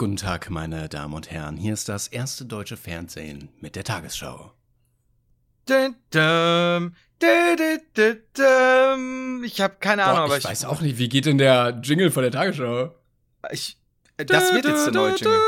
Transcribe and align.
Guten 0.00 0.16
Tag, 0.16 0.48
meine 0.48 0.88
Damen 0.88 1.12
und 1.12 1.30
Herren. 1.30 1.58
Hier 1.58 1.74
ist 1.74 1.90
das 1.90 2.08
erste 2.08 2.46
deutsche 2.46 2.78
Fernsehen 2.78 3.50
mit 3.60 3.76
der 3.76 3.84
Tagesschau. 3.84 4.54
Ich 5.68 5.74
habe 9.60 9.74
keine 9.78 10.04
Ahnung, 10.04 10.16
Boah, 10.16 10.24
aber 10.24 10.38
ich, 10.38 10.44
weiß 10.44 10.64
auch 10.64 10.80
nicht, 10.80 10.96
wie 10.96 11.10
geht 11.10 11.26
denn 11.26 11.36
der 11.36 11.78
Jingle 11.82 12.10
von 12.10 12.22
der 12.22 12.32
Tagesschau? 12.32 12.94
ich, 13.50 13.76
das 14.16 14.54
wird 14.54 14.64
jetzt 14.64 14.86
der 14.86 14.94
neue 14.94 15.16
Jingle. 15.16 15.38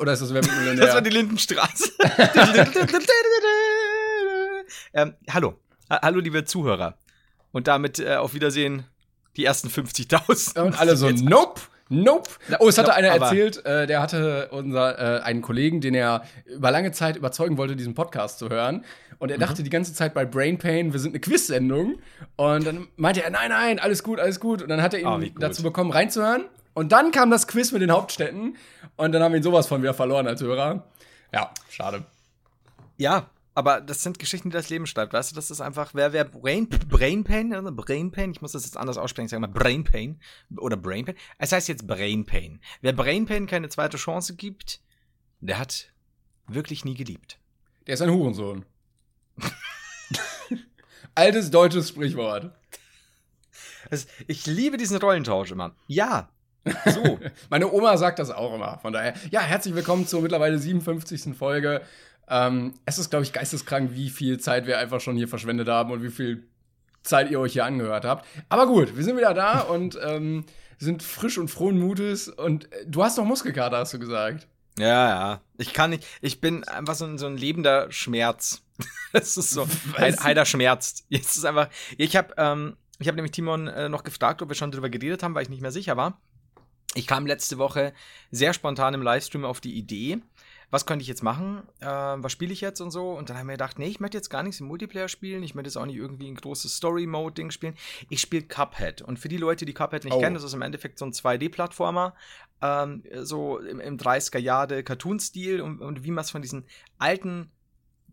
Oder 0.00 0.14
ist 0.14 0.22
das 0.22 0.34
Wer 0.34 0.44
wird 0.44 0.78
Das 0.80 0.94
war 0.94 1.00
die 1.00 1.10
Lindenstraße. 1.10 1.92
ähm, 4.94 5.14
hallo. 5.30 5.60
Ha- 5.88 6.00
Hallo, 6.02 6.18
liebe 6.18 6.44
Zuhörer. 6.44 6.98
Und 7.52 7.68
damit 7.68 8.00
äh, 8.00 8.16
auf 8.16 8.34
Wiedersehen 8.34 8.84
die 9.36 9.44
ersten 9.44 9.68
50.000. 9.68 10.60
Und 10.60 10.76
alle 10.80 10.96
so, 10.96 11.08
nope, 11.08 11.60
nope. 11.92 12.28
Oh, 12.58 12.68
es 12.68 12.78
hatte 12.78 12.88
Nope, 12.88 12.96
einer 12.98 13.08
erzählt, 13.08 13.64
äh, 13.66 13.86
der 13.86 14.02
hatte 14.02 14.48
unser, 14.50 14.98
äh, 14.98 15.22
einen 15.22 15.42
Kollegen, 15.42 15.80
den 15.80 15.94
er 15.94 16.22
über 16.46 16.70
lange 16.70 16.92
Zeit 16.92 17.16
überzeugen 17.16 17.56
wollte, 17.58 17.76
diesen 17.76 17.94
Podcast 17.94 18.38
zu 18.38 18.48
hören. 18.48 18.84
Und 19.18 19.28
Mhm. 19.28 19.34
er 19.34 19.38
dachte 19.38 19.62
die 19.62 19.70
ganze 19.70 19.94
Zeit 19.94 20.14
bei 20.14 20.24
Brain 20.24 20.58
Pain, 20.58 20.92
wir 20.92 20.98
sind 21.00 21.12
eine 21.12 21.20
Quiz-Sendung. 21.20 21.98
Und 22.36 22.66
dann 22.66 22.88
meinte 22.96 23.22
er, 23.22 23.30
nein, 23.30 23.50
nein, 23.50 23.78
alles 23.78 24.02
gut, 24.02 24.18
alles 24.18 24.40
gut. 24.40 24.62
Und 24.62 24.68
dann 24.68 24.82
hat 24.82 24.94
er 24.94 25.00
ihn 25.00 25.20
gut. 25.32 25.32
dazu 25.42 25.62
bekommen, 25.62 25.90
reinzuhören. 25.92 26.44
Und 26.74 26.90
dann 26.92 27.10
kam 27.12 27.30
das 27.30 27.46
Quiz 27.46 27.70
mit 27.72 27.82
den 27.82 27.92
Hauptstädten. 27.92 28.56
Und 28.96 29.12
dann 29.12 29.22
haben 29.22 29.32
wir 29.32 29.36
ihn 29.40 29.42
sowas 29.42 29.66
von 29.66 29.82
wieder 29.82 29.94
verloren 29.94 30.26
als 30.26 30.40
Hörer. 30.40 30.84
Ja, 31.32 31.50
schade. 31.70 32.02
Ja, 32.96 33.26
aber 33.54 33.80
das 33.80 34.02
sind 34.02 34.18
Geschichten, 34.18 34.50
die 34.50 34.54
das 34.54 34.70
Leben 34.70 34.86
schreibt. 34.86 35.12
Weißt 35.12 35.30
du, 35.30 35.34
das 35.34 35.50
ist 35.50 35.60
einfach, 35.60 35.92
wer, 35.94 36.12
wer 36.12 36.24
Brain, 36.24 36.68
Brain 36.68 37.24
Pain, 37.24 37.52
also 37.52 37.70
Brain 37.72 38.10
Pain, 38.10 38.32
ich 38.32 38.40
muss 38.40 38.52
das 38.52 38.64
jetzt 38.64 38.76
anders 38.76 38.98
aussprechen, 38.98 39.26
ich 39.26 39.30
sage 39.30 39.40
mal 39.40 39.48
Brain 39.48 39.84
Pain 39.84 40.20
oder 40.56 40.76
Brain 40.76 41.04
Pain. 41.04 41.16
Es 41.38 41.52
heißt 41.52 41.68
jetzt 41.68 41.86
Brain 41.86 42.24
Pain. 42.24 42.60
Wer 42.80 42.92
Brain 42.92 43.26
Pain 43.26 43.46
keine 43.46 43.68
zweite 43.68 43.98
Chance 43.98 44.36
gibt, 44.36 44.80
der 45.40 45.58
hat 45.58 45.92
wirklich 46.46 46.84
nie 46.84 46.94
geliebt. 46.94 47.38
Der 47.86 47.94
ist 47.94 48.02
ein 48.02 48.10
Hurensohn. 48.10 48.64
Altes 51.14 51.50
deutsches 51.50 51.88
Sprichwort. 51.88 52.52
Das, 53.90 54.06
ich 54.26 54.46
liebe 54.46 54.78
diesen 54.78 54.96
Rollentausch 54.96 55.50
immer. 55.50 55.74
Ja, 55.86 56.30
so. 56.86 57.18
Meine 57.50 57.70
Oma 57.72 57.96
sagt 57.96 58.18
das 58.18 58.30
auch 58.30 58.54
immer. 58.54 58.78
Von 58.78 58.92
daher, 58.92 59.14
ja, 59.30 59.40
herzlich 59.40 59.74
willkommen 59.74 60.06
zur 60.06 60.22
mittlerweile 60.22 60.58
57. 60.58 61.36
Folge. 61.36 61.82
Ähm, 62.28 62.74
es 62.86 62.98
ist, 62.98 63.10
glaube 63.10 63.24
ich, 63.24 63.32
geisteskrank, 63.32 63.90
wie 63.94 64.10
viel 64.10 64.38
Zeit 64.38 64.66
wir 64.66 64.78
einfach 64.78 65.00
schon 65.00 65.16
hier 65.16 65.28
verschwendet 65.28 65.68
haben 65.68 65.90
und 65.90 66.02
wie 66.02 66.10
viel 66.10 66.44
Zeit 67.02 67.30
ihr 67.30 67.40
euch 67.40 67.52
hier 67.54 67.64
angehört 67.64 68.04
habt. 68.04 68.26
Aber 68.48 68.66
gut, 68.66 68.96
wir 68.96 69.04
sind 69.04 69.16
wieder 69.16 69.34
da 69.34 69.60
und 69.60 69.98
ähm, 70.02 70.44
sind 70.78 71.02
frisch 71.02 71.38
und 71.38 71.48
frohen 71.48 71.78
Mutes. 71.78 72.28
Und 72.28 72.72
äh, 72.72 72.84
du 72.86 73.02
hast 73.04 73.18
doch 73.18 73.24
Muskelkater, 73.24 73.78
hast 73.78 73.92
du 73.94 73.98
gesagt. 73.98 74.46
Ja, 74.78 75.08
ja. 75.08 75.40
Ich 75.58 75.72
kann 75.74 75.90
nicht. 75.90 76.06
Ich 76.22 76.40
bin 76.40 76.64
einfach 76.64 76.94
so 76.94 77.04
ein, 77.04 77.18
so 77.18 77.26
ein 77.26 77.36
lebender 77.36 77.90
Schmerz. 77.90 78.62
Das 79.12 79.36
ist 79.36 79.50
so. 79.50 79.68
Heid- 79.98 80.24
Heider 80.24 80.46
schmerzt. 80.46 81.04
Jetzt 81.10 81.36
ist 81.36 81.44
einfach. 81.44 81.68
Ich 81.98 82.16
habe 82.16 82.32
ähm, 82.38 82.78
ich 82.98 83.06
habe 83.08 83.16
nämlich 83.16 83.32
Timon 83.32 83.68
äh, 83.68 83.90
noch 83.90 84.04
gefragt, 84.04 84.40
ob 84.40 84.48
wir 84.48 84.54
schon 84.56 84.72
drüber 84.72 84.88
geredet 84.88 85.22
haben, 85.22 85.34
weil 85.34 85.42
ich 85.42 85.50
nicht 85.50 85.60
mehr 85.60 85.70
sicher 85.70 85.98
war. 85.98 86.18
Ich 86.94 87.06
kam 87.06 87.26
letzte 87.26 87.58
Woche 87.58 87.92
sehr 88.30 88.54
spontan 88.54 88.94
im 88.94 89.02
Livestream 89.02 89.44
auf 89.44 89.60
die 89.60 89.74
Idee, 89.74 90.20
was 90.72 90.86
könnte 90.86 91.02
ich 91.02 91.08
jetzt 91.08 91.22
machen? 91.22 91.62
Äh, 91.80 91.86
was 91.86 92.32
spiele 92.32 92.50
ich 92.50 92.62
jetzt 92.62 92.80
und 92.80 92.90
so? 92.90 93.10
Und 93.12 93.28
dann 93.28 93.36
haben 93.36 93.46
wir 93.46 93.52
gedacht, 93.52 93.78
nee, 93.78 93.88
ich 93.88 94.00
möchte 94.00 94.16
jetzt 94.16 94.30
gar 94.30 94.42
nichts 94.42 94.58
im 94.58 94.68
Multiplayer 94.68 95.06
spielen. 95.06 95.42
Ich 95.42 95.54
möchte 95.54 95.68
jetzt 95.68 95.76
auch 95.76 95.84
nicht 95.84 95.96
irgendwie 95.96 96.30
ein 96.30 96.34
großes 96.34 96.76
Story-Mode-Ding 96.76 97.50
spielen. 97.50 97.74
Ich 98.08 98.22
spiele 98.22 98.44
Cuphead. 98.44 99.02
Und 99.02 99.18
für 99.18 99.28
die 99.28 99.36
Leute, 99.36 99.66
die 99.66 99.74
Cuphead 99.74 100.04
nicht 100.04 100.14
Oh. 100.14 100.20
kennen, 100.20 100.32
das 100.34 100.44
ist 100.44 100.54
im 100.54 100.62
Endeffekt 100.62 100.98
so 100.98 101.04
ein 101.04 101.12
2D-Plattformer. 101.12 102.14
Ähm, 102.62 103.02
so 103.20 103.58
im, 103.58 103.80
im 103.80 103.98
30er-Jahre-Cartoon-Stil 103.98 105.60
und, 105.60 105.82
und 105.82 106.04
wie 106.04 106.10
man 106.10 106.24
es 106.24 106.30
von 106.30 106.40
diesen 106.40 106.64
alten 106.96 107.50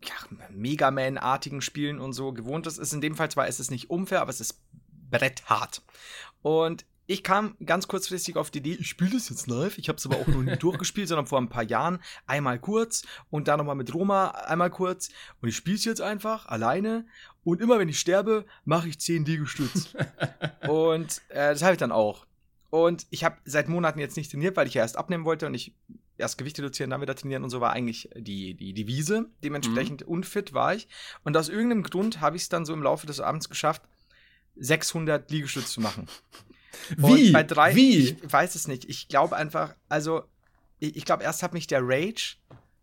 ja, 0.04 0.12
Mega 0.50 0.90
Man-artigen 0.90 1.62
Spielen 1.62 1.98
und 1.98 2.12
so 2.12 2.34
gewohnt 2.34 2.66
ist. 2.66 2.76
Ist 2.76 2.92
in 2.92 3.00
dem 3.00 3.14
Fall 3.14 3.30
zwar, 3.30 3.48
ist 3.48 3.60
es 3.60 3.70
nicht 3.70 3.88
unfair, 3.88 4.20
aber 4.20 4.30
es 4.30 4.40
ist 4.42 4.60
bretthart. 5.10 5.80
Und 6.42 6.84
ich 7.10 7.24
kam 7.24 7.56
ganz 7.66 7.88
kurzfristig 7.88 8.36
auf 8.36 8.52
die 8.52 8.58
Idee, 8.58 8.76
ich 8.78 8.88
spiele 8.88 9.10
das 9.10 9.30
jetzt 9.30 9.48
live. 9.48 9.78
Ich 9.78 9.88
habe 9.88 9.96
es 9.96 10.06
aber 10.06 10.18
auch 10.18 10.28
noch 10.28 10.42
nie 10.42 10.56
durchgespielt, 10.58 11.08
sondern 11.08 11.26
vor 11.26 11.40
ein 11.40 11.48
paar 11.48 11.64
Jahren 11.64 11.98
einmal 12.28 12.60
kurz 12.60 13.02
und 13.30 13.48
dann 13.48 13.58
nochmal 13.58 13.74
mit 13.74 13.92
Roma 13.92 14.28
einmal 14.28 14.70
kurz. 14.70 15.08
Und 15.42 15.48
ich 15.48 15.56
spiele 15.56 15.74
es 15.74 15.84
jetzt 15.84 16.00
einfach 16.00 16.46
alleine. 16.46 17.06
Und 17.42 17.60
immer 17.60 17.80
wenn 17.80 17.88
ich 17.88 17.98
sterbe, 17.98 18.46
mache 18.64 18.88
ich 18.88 19.00
10 19.00 19.24
Liegestütz. 19.24 19.92
und 20.68 21.20
äh, 21.30 21.50
das 21.50 21.62
habe 21.62 21.72
ich 21.72 21.78
dann 21.78 21.90
auch. 21.90 22.26
Und 22.70 23.08
ich 23.10 23.24
habe 23.24 23.38
seit 23.44 23.68
Monaten 23.68 23.98
jetzt 23.98 24.16
nicht 24.16 24.30
trainiert, 24.30 24.56
weil 24.56 24.68
ich 24.68 24.74
ja 24.74 24.82
erst 24.82 24.96
abnehmen 24.96 25.24
wollte 25.24 25.46
und 25.46 25.54
ich 25.54 25.74
erst 26.16 26.38
Gewicht 26.38 26.60
reduzieren, 26.60 26.90
dann 26.90 27.00
wieder 27.00 27.16
trainieren 27.16 27.42
und 27.42 27.50
so 27.50 27.60
war 27.60 27.72
eigentlich 27.72 28.08
die, 28.14 28.54
die 28.54 28.72
Devise. 28.72 29.26
Dementsprechend 29.42 30.04
unfit 30.04 30.52
war 30.52 30.76
ich. 30.76 30.86
Und 31.24 31.36
aus 31.36 31.48
irgendeinem 31.48 31.82
Grund 31.82 32.20
habe 32.20 32.36
ich 32.36 32.42
es 32.42 32.48
dann 32.48 32.64
so 32.64 32.72
im 32.72 32.84
Laufe 32.84 33.08
des 33.08 33.18
Abends 33.18 33.48
geschafft, 33.48 33.82
600 34.54 35.28
Liegestütze 35.32 35.72
zu 35.72 35.80
machen. 35.80 36.06
Wie? 36.96 37.32
Drei, 37.32 37.74
Wie? 37.74 37.98
Ich 37.98 38.32
weiß 38.32 38.54
es 38.54 38.68
nicht. 38.68 38.88
Ich 38.88 39.08
glaube 39.08 39.36
einfach, 39.36 39.74
also, 39.88 40.22
ich, 40.78 40.96
ich 40.96 41.04
glaube, 41.04 41.24
erst 41.24 41.42
hat 41.42 41.52
mich 41.52 41.66
der 41.66 41.80
Rage 41.82 42.36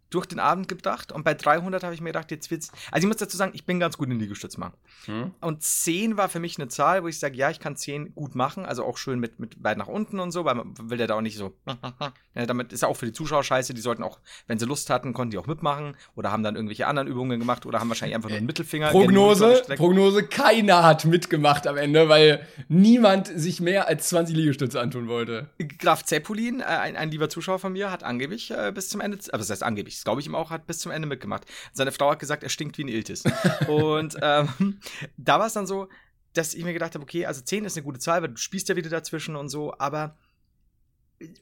durch 0.09 0.25
den 0.25 0.39
Abend 0.39 0.67
gebracht 0.67 1.11
und 1.11 1.23
bei 1.23 1.33
300 1.33 1.83
habe 1.83 1.93
ich 1.93 2.01
mir 2.01 2.09
gedacht, 2.09 2.31
jetzt 2.31 2.49
wird's. 2.51 2.71
Also, 2.91 3.05
ich 3.05 3.07
muss 3.07 3.17
dazu 3.17 3.37
sagen, 3.37 3.51
ich 3.53 3.65
bin 3.65 3.79
ganz 3.79 3.97
gut 3.97 4.09
in 4.09 4.19
Liegestütz 4.19 4.57
machen. 4.57 4.73
Hm? 5.05 5.31
Und 5.41 5.63
10 5.63 6.17
war 6.17 6.29
für 6.29 6.39
mich 6.39 6.57
eine 6.57 6.67
Zahl, 6.67 7.03
wo 7.03 7.07
ich 7.07 7.19
sage, 7.19 7.35
ja, 7.35 7.49
ich 7.49 7.59
kann 7.59 7.75
10 7.75 8.15
gut 8.15 8.35
machen, 8.35 8.65
also 8.65 8.83
auch 8.85 8.97
schön 8.97 9.19
mit, 9.19 9.39
mit 9.39 9.63
weit 9.63 9.77
nach 9.77 9.87
unten 9.87 10.19
und 10.19 10.31
so, 10.31 10.45
weil 10.45 10.55
man 10.55 10.73
will 10.89 10.99
ja 10.99 11.07
da 11.07 11.15
auch 11.15 11.21
nicht 11.21 11.37
so. 11.37 11.53
ja, 12.35 12.45
damit 12.45 12.73
ist 12.73 12.81
ja 12.81 12.87
auch 12.87 12.95
für 12.95 13.05
die 13.05 13.13
Zuschauer 13.13 13.43
scheiße, 13.43 13.73
die 13.73 13.81
sollten 13.81 14.03
auch, 14.03 14.19
wenn 14.47 14.59
sie 14.59 14.65
Lust 14.65 14.89
hatten, 14.89 15.13
konnten 15.13 15.31
die 15.31 15.37
auch 15.37 15.47
mitmachen 15.47 15.95
oder 16.15 16.31
haben 16.31 16.43
dann 16.43 16.55
irgendwelche 16.55 16.87
anderen 16.87 17.07
Übungen 17.07 17.39
gemacht 17.39 17.65
oder 17.65 17.79
haben 17.79 17.89
wahrscheinlich 17.89 18.15
einfach 18.15 18.29
nur 18.29 18.37
einen 18.37 18.47
Mittelfinger. 18.47 18.89
Prognose. 18.89 19.63
Prognose, 19.75 20.23
keiner 20.23 20.83
hat 20.83 21.05
mitgemacht 21.05 21.67
am 21.67 21.77
Ende, 21.77 22.09
weil 22.09 22.45
niemand 22.67 23.27
sich 23.27 23.59
mehr 23.59 23.87
als 23.87 24.09
20 24.09 24.35
Liegestütze 24.35 24.79
antun 24.79 25.07
wollte. 25.07 25.49
Graf 25.79 26.03
Zeppelin, 26.03 26.61
äh, 26.61 26.63
ein, 26.63 26.95
ein 26.95 27.11
lieber 27.11 27.29
Zuschauer 27.29 27.59
von 27.59 27.73
mir, 27.73 27.91
hat 27.91 28.03
angeblich 28.03 28.51
äh, 28.51 28.71
bis 28.73 28.89
zum 28.89 29.01
Ende, 29.01 29.17
aber 29.29 29.39
das 29.39 29.49
heißt 29.49 29.63
angeblich, 29.63 29.96
das 29.97 30.03
glaube 30.03 30.21
ich 30.21 30.27
ihm 30.27 30.35
auch, 30.35 30.49
hat 30.49 30.67
bis 30.67 30.79
zum 30.79 30.91
Ende 30.91 31.07
mitgemacht. 31.07 31.45
Seine 31.73 31.91
Frau 31.91 32.11
hat 32.11 32.19
gesagt, 32.19 32.43
er 32.43 32.49
stinkt 32.49 32.77
wie 32.77 32.83
ein 32.83 32.87
Iltis. 32.87 33.23
und 33.67 34.17
ähm, 34.21 34.79
da 35.17 35.39
war 35.39 35.47
es 35.47 35.53
dann 35.53 35.67
so, 35.67 35.89
dass 36.33 36.53
ich 36.53 36.63
mir 36.63 36.73
gedacht 36.73 36.93
habe, 36.93 37.03
okay, 37.03 37.25
also 37.25 37.41
10 37.41 37.65
ist 37.65 37.77
eine 37.77 37.83
gute 37.83 37.99
Zahl, 37.99 38.21
weil 38.21 38.29
du 38.29 38.37
spielst 38.37 38.69
ja 38.69 38.75
wieder 38.75 38.89
dazwischen 38.89 39.35
und 39.35 39.49
so, 39.49 39.73
aber 39.79 40.15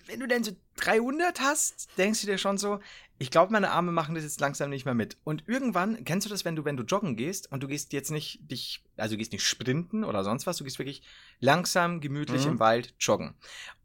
wenn 0.08 0.20
du 0.20 0.28
denn 0.28 0.44
so 0.44 0.52
300 0.78 1.40
hast, 1.42 1.90
denkst 1.98 2.22
du 2.22 2.28
dir 2.28 2.38
schon 2.38 2.58
so, 2.58 2.80
ich 3.18 3.32
glaube, 3.32 3.52
meine 3.54 3.72
Arme 3.72 3.92
machen 3.92 4.16
das 4.16 4.24
jetzt 4.24 4.42
langsam 4.42 4.70
nicht 4.70 4.86
mehr 4.86 4.94
mit. 4.94 5.18
Und 5.24 5.44
irgendwann, 5.48 6.04
kennst 6.04 6.26
du 6.26 6.30
das, 6.30 6.44
wenn 6.44 6.56
du, 6.56 6.66
wenn 6.66 6.76
du 6.76 6.84
joggen 6.84 7.16
gehst 7.16 7.52
und 7.52 7.64
du 7.64 7.68
gehst 7.68 7.94
jetzt 7.94 8.12
nicht 8.12 8.40
dich, 8.52 8.84
also 8.98 9.14
du 9.16 9.18
gehst 9.18 9.32
nicht 9.32 9.46
sprinten 9.46 10.04
oder 10.04 10.24
sonst 10.24 10.48
was, 10.48 10.58
du 10.58 10.64
gehst 10.66 10.80
wirklich 10.80 11.02
langsam, 11.40 12.02
gemütlich 12.02 12.44
Mhm. 12.46 12.54
im 12.54 12.60
Wald 12.60 12.94
joggen. 13.00 13.36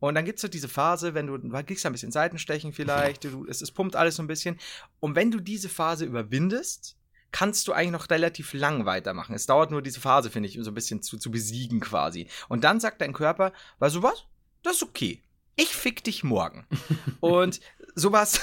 Und 0.01 0.15
dann 0.17 0.25
gibt's 0.25 0.43
so 0.43 0.49
diese 0.49 0.69
Phase, 0.69 1.15
wenn 1.15 1.27
du, 1.29 1.39
du 1.39 1.65
kriegst 1.65 1.87
ein 1.87 1.93
bisschen 1.93 2.13
Seitenstechen 2.13 2.73
vielleicht, 2.73 3.25
du, 3.25 3.47
es, 3.47 3.61
es 3.61 3.71
pumpt 3.71 3.95
alles 3.97 4.17
so 4.17 4.23
ein 4.23 4.29
bisschen. 4.29 4.59
Und 4.99 5.15
wenn 5.15 5.31
du 5.31 5.39
diese 5.41 5.69
Phase 5.69 6.05
überwindest, 6.05 6.97
kannst 7.33 7.69
du 7.69 7.73
eigentlich 7.73 7.93
noch 7.93 8.11
relativ 8.11 8.53
lang 8.53 8.85
weitermachen. 8.87 9.35
Es 9.37 9.47
dauert 9.47 9.71
nur 9.71 9.83
diese 9.83 10.01
Phase, 10.01 10.31
finde 10.31 10.49
ich, 10.49 10.59
um 10.59 10.65
so 10.65 10.73
ein 10.73 10.75
bisschen 10.75 11.03
zu, 11.03 11.17
zu 11.19 11.31
besiegen 11.31 11.79
quasi. 11.79 12.27
Und 12.49 12.65
dann 12.65 12.81
sagt 12.81 13.01
dein 13.01 13.13
Körper, 13.13 13.53
weißt 13.79 13.95
du 13.95 14.03
was? 14.03 14.25
Das 14.65 14.77
ist 14.77 14.83
okay. 14.83 15.23
Ich 15.61 15.75
fick 15.77 16.03
dich 16.05 16.25
morgen. 16.25 16.67
Und 17.21 17.61
sowas. 17.95 18.41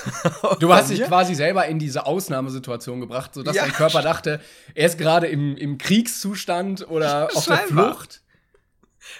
Du 0.59 0.71
hast 0.71 0.91
dich 0.91 1.01
quasi 1.03 1.33
selber 1.33 1.65
in 1.65 1.79
diese 1.79 2.05
Ausnahmesituation 2.05 2.99
gebracht, 2.99 3.33
sodass 3.33 3.55
Ja. 3.55 3.63
dein 3.63 3.71
Körper 3.73 4.01
dachte, 4.03 4.39
er 4.75 4.85
ist 4.85 4.97
gerade 4.99 5.25
im, 5.27 5.57
im 5.57 5.77
Kriegszustand 5.79 6.87
oder 6.87 7.25
auf 7.35 7.45
der 7.45 7.57
Scheinbar. 7.57 7.95
Flucht. 7.95 8.21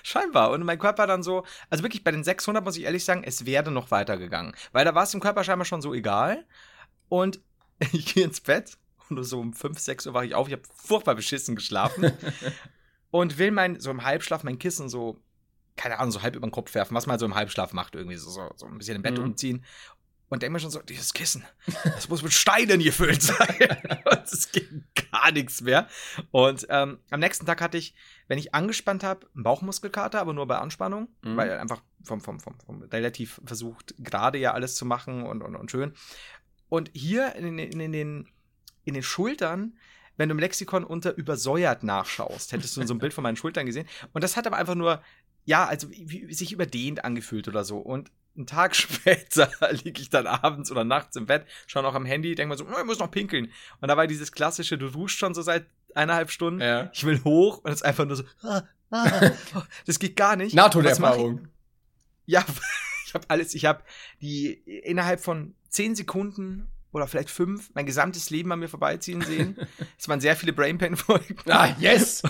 Scheinbar. 0.03 0.51
Und 0.51 0.63
mein 0.63 0.77
Körper 0.77 1.07
dann 1.07 1.23
so, 1.23 1.43
also 1.71 1.83
wirklich 1.83 2.03
bei 2.03 2.11
den 2.11 2.23
600 2.23 2.63
muss 2.63 2.77
ich 2.77 2.83
ehrlich 2.83 3.03
sagen, 3.03 3.23
es 3.23 3.45
wäre 3.45 3.71
noch 3.71 3.89
weitergegangen. 3.89 4.53
Weil 4.73 4.85
da 4.85 4.93
war 4.93 5.03
es 5.03 5.11
dem 5.11 5.21
Körper 5.21 5.43
scheinbar 5.43 5.65
schon 5.65 5.81
so 5.81 5.93
egal. 5.93 6.45
Und 7.09 7.39
ich 7.93 8.13
gehe 8.13 8.25
ins 8.25 8.41
Bett 8.41 8.77
und 9.09 9.23
so 9.23 9.39
um 9.39 9.53
5, 9.53 9.79
6 9.79 10.07
Uhr 10.07 10.13
wache 10.13 10.25
ich 10.27 10.35
auf. 10.35 10.47
Ich 10.47 10.53
habe 10.53 10.63
furchtbar 10.75 11.15
beschissen 11.15 11.55
geschlafen. 11.55 12.11
und 13.09 13.37
will 13.39 13.51
mein, 13.51 13.79
so 13.79 13.89
im 13.89 14.03
Halbschlaf 14.03 14.43
mein 14.43 14.59
Kissen 14.59 14.87
so 14.89 15.19
keine 15.77 15.99
Ahnung, 15.99 16.11
so 16.11 16.21
halb 16.21 16.35
über 16.35 16.45
den 16.47 16.51
Kopf 16.51 16.73
werfen, 16.75 16.95
was 16.95 17.05
man 17.05 17.11
halt 17.13 17.19
so 17.21 17.25
im 17.25 17.35
Halbschlaf 17.35 17.71
macht, 17.73 17.95
irgendwie 17.95 18.17
so, 18.17 18.29
so, 18.29 18.51
so 18.55 18.65
ein 18.65 18.77
bisschen 18.77 18.95
im 18.95 19.01
Bett 19.03 19.17
Mhm. 19.17 19.23
umziehen. 19.25 19.63
Und 20.29 20.41
denke 20.41 20.51
mir 20.53 20.59
schon 20.59 20.71
so, 20.71 20.81
dieses 20.81 21.13
Kissen, 21.13 21.45
das 21.85 22.09
muss 22.09 22.21
mit 22.21 22.33
Steinen 22.33 22.81
gefüllt 22.83 23.21
sein. 23.21 23.37
und 24.11 24.23
es 24.25 24.51
ging 24.51 24.83
gar 25.11 25.31
nichts 25.31 25.61
mehr. 25.61 25.87
Und 26.31 26.67
ähm, 26.69 26.99
am 27.11 27.21
nächsten 27.21 27.45
Tag 27.45 27.61
hatte 27.61 27.77
ich, 27.77 27.95
wenn 28.27 28.37
ich 28.37 28.53
angespannt 28.53 29.05
habe, 29.05 29.25
einen 29.33 29.43
Bauchmuskelkater, 29.43 30.19
aber 30.19 30.33
nur 30.33 30.45
bei 30.45 30.57
Anspannung, 30.57 31.07
Mhm. 31.21 31.37
weil 31.37 31.51
einfach 31.57 31.81
vom, 32.03 32.19
vom, 32.19 32.41
vom, 32.41 32.59
vom 32.59 32.81
relativ 32.83 33.39
versucht, 33.45 33.95
gerade 33.99 34.37
ja 34.37 34.51
alles 34.53 34.75
zu 34.75 34.85
machen 34.85 35.23
und, 35.23 35.41
und, 35.41 35.55
und 35.55 35.71
schön. 35.71 35.93
Und 36.67 36.91
hier 36.93 37.33
in, 37.35 37.57
in, 37.57 37.79
in, 37.79 37.91
den, 37.93 38.27
in 38.83 38.95
den 38.95 39.03
Schultern, 39.03 39.77
wenn 40.17 40.27
du 40.27 40.33
im 40.35 40.39
Lexikon 40.39 40.83
unter 40.83 41.15
übersäuert 41.15 41.83
nachschaust, 41.83 42.51
hättest 42.51 42.75
du 42.75 42.85
so 42.85 42.93
ein 42.93 42.99
Bild 42.99 43.13
von 43.13 43.21
meinen 43.23 43.37
Schultern 43.37 43.65
gesehen. 43.65 43.87
Und 44.11 44.25
das 44.25 44.35
hat 44.35 44.45
aber 44.45 44.57
einfach 44.57 44.75
nur, 44.75 45.01
ja, 45.47 45.65
also 45.65 45.89
wie, 45.89 46.31
sich 46.33 46.51
überdehnt 46.51 47.05
angefühlt 47.05 47.47
oder 47.47 47.63
so. 47.63 47.77
Und 47.77 48.11
einen 48.35 48.45
Tag 48.45 48.75
später 48.75 49.49
liege 49.71 50.01
ich 50.01 50.09
dann 50.09 50.27
abends 50.27 50.69
oder 50.69 50.83
nachts 50.83 51.15
im 51.15 51.25
Bett, 51.25 51.45
schaue 51.65 51.83
noch 51.83 51.95
am 51.95 52.05
Handy, 52.05 52.35
denke 52.35 52.49
mir 52.49 52.57
so, 52.57 52.65
"Oh, 52.65 52.77
ich 52.77 52.85
muss 52.85 52.99
noch 52.99 53.09
pinkeln. 53.09 53.51
Und 53.79 53.87
da 53.87 53.95
war 53.97 54.07
dieses 54.07 54.33
klassische, 54.33 54.77
du 54.77 54.89
duschst 54.89 55.17
schon 55.17 55.33
so 55.33 55.41
seit 55.41 55.65
eineinhalb 55.95 56.29
Stunden. 56.31 56.61
Ja. 56.61 56.91
Ich 56.93 57.05
will 57.05 57.23
hoch 57.23 57.59
und 57.59 57.71
es 57.71 57.77
ist 57.77 57.83
einfach 57.83 58.05
nur 58.05 58.17
so, 58.17 58.23
ah, 58.43 58.63
ah, 58.91 59.31
das 59.85 59.99
geht 59.99 60.17
gar 60.17 60.35
nicht. 60.35 60.53
NATO-Erfahrung. 60.53 61.47
Ja, 62.25 62.45
ich 63.05 63.13
habe 63.13 63.25
alles, 63.29 63.55
ich 63.55 63.65
habe 63.65 63.83
die 64.21 64.51
innerhalb 64.51 65.21
von 65.21 65.55
zehn 65.69 65.95
Sekunden 65.95 66.67
oder 66.91 67.07
vielleicht 67.07 67.29
fünf 67.29 67.69
mein 67.73 67.85
gesamtes 67.85 68.29
Leben 68.31 68.51
an 68.51 68.59
mir 68.59 68.67
vorbeiziehen 68.67 69.21
sehen. 69.21 69.57
Es 69.97 70.09
waren 70.09 70.19
sehr 70.19 70.35
viele 70.35 70.51
Brain 70.51 70.77
Pain 70.77 70.97
Folgen. 70.97 71.37
Ah, 71.47 71.73
yes! 71.79 72.21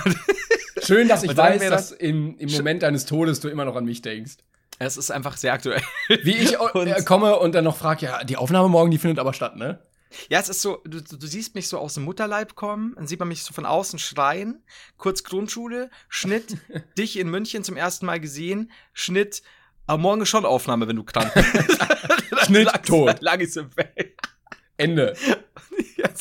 Schön, 0.88 1.07
dass 1.07 1.24
ich 1.24 1.36
weiß, 1.36 1.62
dass 1.62 1.89
das- 1.89 1.92
im, 1.92 2.38
im 2.38 2.51
Moment 2.51 2.81
deines 2.84 3.06
Todes 3.06 3.39
du 3.39 3.50
immer 3.50 3.66
noch 3.66 3.75
an 3.75 3.86
mich 3.86 4.01
denkst. 4.01 4.36
Es 4.80 4.95
ist 4.98 5.10
einfach 5.12 5.38
sehr 5.38 5.54
aktuell. 5.54 5.81
Wie 6.24 6.36
ich 6.36 6.60
Und- 6.74 6.88
äh, 6.88 7.01
komme 7.04 7.38
und 7.38 7.54
dann 7.56 7.63
noch 7.63 7.78
frage, 7.78 8.06
ja, 8.06 8.24
die 8.24 8.38
Aufnahme 8.38 8.69
morgen, 8.69 8.92
die 8.92 8.98
findet 8.98 9.19
aber 9.19 9.34
statt, 9.34 9.56
ne? 9.57 9.80
Ja, 10.30 10.39
es 10.39 10.48
ist 10.50 10.62
so, 10.62 10.81
du, 10.86 11.01
du 11.01 11.28
siehst 11.28 11.54
mich 11.56 11.68
so 11.68 11.78
aus 11.80 11.95
dem 11.95 12.04
Mutterleib 12.04 12.56
kommen, 12.56 12.94
dann 12.95 13.07
sieht 13.07 13.19
man 13.19 13.28
mich 13.28 13.44
so 13.44 13.54
von 13.54 13.66
außen 13.66 14.00
schreien, 14.00 14.63
kurz 14.98 15.24
Grundschule, 15.24 15.89
Schnitt, 16.07 16.56
dich 16.98 17.19
in 17.19 17.30
München 17.30 17.63
zum 17.66 17.75
ersten 17.75 18.06
Mal 18.06 18.19
gesehen, 18.22 18.72
Schnitt, 18.94 19.42
aber 19.86 19.98
morgen 20.01 20.22
ist 20.22 20.30
schon 20.30 20.45
Aufnahme, 20.45 20.88
wenn 20.88 20.95
du 20.95 21.04
krank 21.04 21.33
bist. 21.54 22.45
Schnitt, 22.45 22.66
Lang- 22.66 22.83
tot. 22.83 23.22
Lang 23.22 23.40
ist 23.42 23.57
im. 23.57 23.69
Ende. 24.78 25.16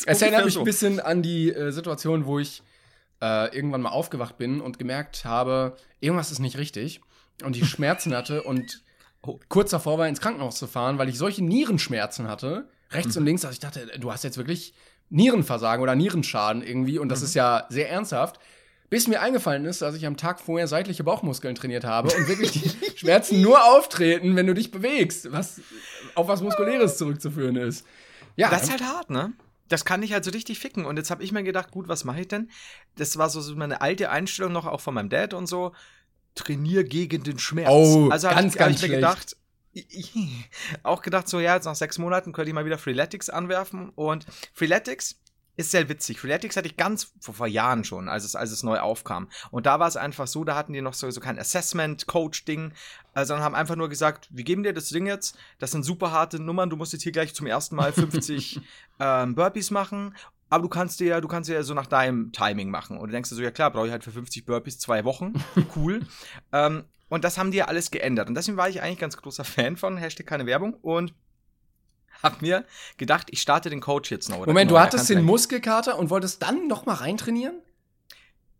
Es 0.05 0.21
erinnert 0.21 0.45
mich 0.45 0.55
so. 0.55 0.61
ein 0.61 0.65
bisschen 0.65 0.99
an 0.99 1.21
die 1.21 1.49
äh, 1.51 1.71
Situation, 1.71 2.25
wo 2.25 2.39
ich 2.39 2.63
äh, 3.21 3.55
irgendwann 3.55 3.81
mal 3.81 3.89
aufgewacht 3.89 4.37
bin 4.37 4.61
und 4.61 4.77
gemerkt 4.79 5.25
habe, 5.25 5.75
irgendwas 5.99 6.31
ist 6.31 6.39
nicht 6.39 6.57
richtig 6.57 7.01
und 7.43 7.55
ich 7.57 7.67
Schmerzen 7.69 8.15
hatte 8.15 8.43
und 8.43 8.83
Oh. 9.23 9.39
kurz 9.49 9.71
davor 9.71 9.97
war, 9.97 10.07
ins 10.07 10.21
Krankenhaus 10.21 10.57
zu 10.57 10.67
fahren, 10.67 10.99
weil 10.99 11.09
ich 11.09 11.17
solche 11.17 11.43
Nierenschmerzen 11.43 12.29
hatte, 12.29 12.69
rechts 12.91 13.15
Mhm. 13.15 13.21
und 13.21 13.25
links, 13.25 13.41
dass 13.41 13.51
ich 13.51 13.59
dachte, 13.59 13.85
du 13.99 14.11
hast 14.13 14.23
jetzt 14.23 14.37
wirklich 14.37 14.73
Nierenversagen 15.09 15.81
oder 15.83 15.95
Nierenschaden 15.95 16.61
irgendwie 16.61 16.99
und 16.99 17.09
das 17.09 17.19
Mhm. 17.21 17.25
ist 17.25 17.33
ja 17.33 17.65
sehr 17.69 17.89
ernsthaft. 17.89 18.39
Bis 18.89 19.07
mir 19.07 19.19
eingefallen 19.21 19.65
ist, 19.65 19.81
dass 19.81 19.95
ich 19.95 20.05
am 20.05 20.15
Tag 20.15 20.39
vorher 20.39 20.67
seitliche 20.67 21.03
Bauchmuskeln 21.03 21.55
trainiert 21.55 21.83
habe 21.83 22.09
und 22.15 22.27
wirklich 22.29 22.51
die 22.51 22.69
Schmerzen 22.97 23.41
nur 23.41 23.65
auftreten, 23.65 24.35
wenn 24.37 24.47
du 24.47 24.53
dich 24.53 24.71
bewegst, 24.71 25.29
was 25.33 25.59
auf 26.15 26.29
was 26.29 26.41
Muskuläres 26.41 26.97
zurückzuführen 26.97 27.57
ist. 27.57 27.85
Ja, 28.37 28.49
Das 28.49 28.63
ist 28.63 28.71
halt 28.71 28.83
hart, 28.83 29.09
ne? 29.09 29.33
Das 29.69 29.85
kann 29.85 30.03
ich 30.03 30.13
halt 30.13 30.23
so 30.23 30.31
richtig 30.31 30.59
ficken. 30.59 30.85
Und 30.85 30.97
jetzt 30.97 31.11
habe 31.11 31.23
ich 31.23 31.31
mir 31.31 31.43
gedacht, 31.43 31.71
gut, 31.71 31.87
was 31.87 32.03
mache 32.03 32.21
ich 32.21 32.27
denn? 32.27 32.49
Das 32.95 33.17
war 33.17 33.29
so, 33.29 33.41
so 33.41 33.55
meine 33.55 33.81
alte 33.81 34.09
Einstellung 34.09 34.53
noch 34.53 34.65
auch 34.65 34.81
von 34.81 34.93
meinem 34.93 35.09
Dad 35.09 35.33
und 35.33 35.47
so. 35.47 35.73
Trainier 36.35 36.83
gegen 36.83 37.23
den 37.23 37.39
Schmerz. 37.39 37.69
Oh, 37.69 38.09
also 38.09 38.29
ganz, 38.29 38.53
ich, 38.53 38.59
ganz 38.59 38.75
ich 38.75 38.81
mir 38.83 38.87
schlecht. 38.87 39.01
gedacht, 39.01 39.37
auch 40.83 41.01
gedacht, 41.01 41.27
so 41.27 41.39
ja, 41.39 41.55
jetzt 41.55 41.65
nach 41.65 41.75
sechs 41.75 41.97
Monaten 41.97 42.33
könnte 42.33 42.49
ich 42.49 42.55
mal 42.55 42.65
wieder 42.65 42.77
Freeletics 42.77 43.29
anwerfen. 43.29 43.89
Und 43.89 44.25
Freeletics 44.53 45.19
ist 45.57 45.71
sehr 45.71 45.89
witzig. 45.89 46.19
Freeletics 46.19 46.55
hatte 46.55 46.67
ich 46.67 46.77
ganz 46.77 47.11
vor, 47.19 47.33
vor 47.33 47.47
Jahren 47.47 47.83
schon, 47.83 48.07
als 48.07 48.23
es, 48.23 48.35
als 48.35 48.51
es 48.51 48.63
neu 48.63 48.79
aufkam. 48.79 49.27
Und 49.51 49.65
da 49.65 49.79
war 49.79 49.87
es 49.87 49.97
einfach 49.97 50.27
so, 50.27 50.43
da 50.43 50.55
hatten 50.55 50.71
die 50.71 50.81
noch 50.81 50.93
so, 50.93 51.09
so 51.09 51.19
kein 51.19 51.37
Assessment-Coach-Ding, 51.37 52.71
äh, 53.15 53.25
sondern 53.25 53.43
haben 53.43 53.55
einfach 53.55 53.75
nur 53.75 53.89
gesagt, 53.89 54.29
wir 54.31 54.43
geben 54.43 54.63
dir 54.63 54.73
das 54.73 54.89
Ding 54.89 55.07
jetzt, 55.07 55.37
das 55.59 55.71
sind 55.71 55.83
super 55.83 56.11
harte 56.11 56.39
Nummern, 56.39 56.69
du 56.69 56.77
musst 56.77 56.93
jetzt 56.93 57.01
hier 57.01 57.11
gleich 57.11 57.33
zum 57.33 57.47
ersten 57.47 57.75
Mal 57.75 57.91
50 57.91 58.61
ähm, 58.99 59.35
Burpees 59.35 59.71
machen. 59.71 60.15
Aber 60.49 60.63
du 60.63 60.69
kannst 60.69 61.01
dir 61.01 61.07
ja, 61.07 61.21
du 61.21 61.27
kannst 61.27 61.49
dir 61.49 61.55
ja 61.55 61.63
so 61.63 61.73
nach 61.73 61.87
deinem 61.87 62.31
Timing 62.31 62.69
machen. 62.69 62.97
Und 62.97 63.07
du 63.07 63.11
denkst 63.11 63.29
dir 63.29 63.35
so, 63.35 63.41
ja 63.41 63.51
klar, 63.51 63.71
brauche 63.71 63.87
ich 63.87 63.91
halt 63.91 64.03
für 64.03 64.13
50 64.13 64.45
Burpees 64.45 64.79
zwei 64.79 65.03
Wochen. 65.03 65.33
Cool. 65.75 66.05
ähm, 66.53 66.85
und 67.09 67.23
das 67.23 67.37
haben 67.37 67.51
die 67.51 67.57
ja 67.57 67.65
alles 67.65 67.91
geändert. 67.91 68.27
Und 68.29 68.35
deswegen 68.35 68.57
war 68.57 68.69
ich 68.69 68.81
eigentlich 68.81 68.99
ganz 68.99 69.17
großer 69.17 69.43
Fan 69.43 69.77
von 69.77 69.97
Hashtag 69.97 70.27
keine 70.27 70.45
Werbung 70.45 70.73
und 70.73 71.13
hab 72.23 72.41
mir 72.41 72.65
gedacht, 72.97 73.27
ich 73.31 73.41
starte 73.41 73.69
den 73.69 73.79
Coach 73.81 74.11
jetzt 74.11 74.29
noch. 74.29 74.45
Moment, 74.45 74.71
neu. 74.71 74.77
du 74.77 74.81
hattest 74.83 75.09
den 75.09 75.23
Muskelkater 75.23 75.97
und 75.97 76.09
wolltest 76.09 76.41
dann 76.43 76.67
noch 76.67 76.85
mal 76.85 76.95
reintrainieren? 76.95 77.55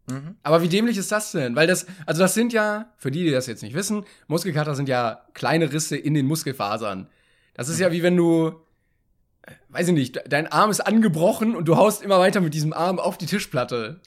Mhm. 0.10 0.36
Aber 0.44 0.62
wie 0.62 0.70
dämlich 0.70 0.98
ist 0.98 1.12
das 1.12 1.32
denn? 1.32 1.56
Weil 1.56 1.68
das, 1.68 1.86
also 2.06 2.22
das 2.22 2.34
sind 2.34 2.54
ja, 2.54 2.94
für 2.98 3.12
die, 3.12 3.24
die 3.26 3.32
das 3.32 3.46
jetzt 3.48 3.62
nicht 3.64 3.76
wissen, 3.76 4.06
Muskelkater 4.28 4.74
sind 4.76 4.88
ja 4.88 5.26
kleine 5.34 5.72
Risse 5.74 5.98
in 5.98 6.14
den 6.14 6.26
Muskelfasern. 6.28 7.10
Das 7.56 7.68
ist 7.68 7.80
ja 7.80 7.92
wie 7.92 8.04
wenn 8.04 8.16
du, 8.16 8.54
äh, 9.42 9.52
weiß 9.70 9.88
ich 9.90 9.94
nicht, 9.94 10.16
de- 10.16 10.28
dein 10.30 10.48
Arm 10.50 10.70
ist 10.70 10.80
angebrochen 10.80 11.56
und 11.56 11.66
du 11.68 11.76
haust 11.76 12.02
immer 12.04 12.20
weiter 12.20 12.40
mit 12.40 12.54
diesem 12.54 12.72
Arm 12.72 13.00
auf 13.00 13.18
die 13.18 13.26
Tischplatte. 13.26 14.00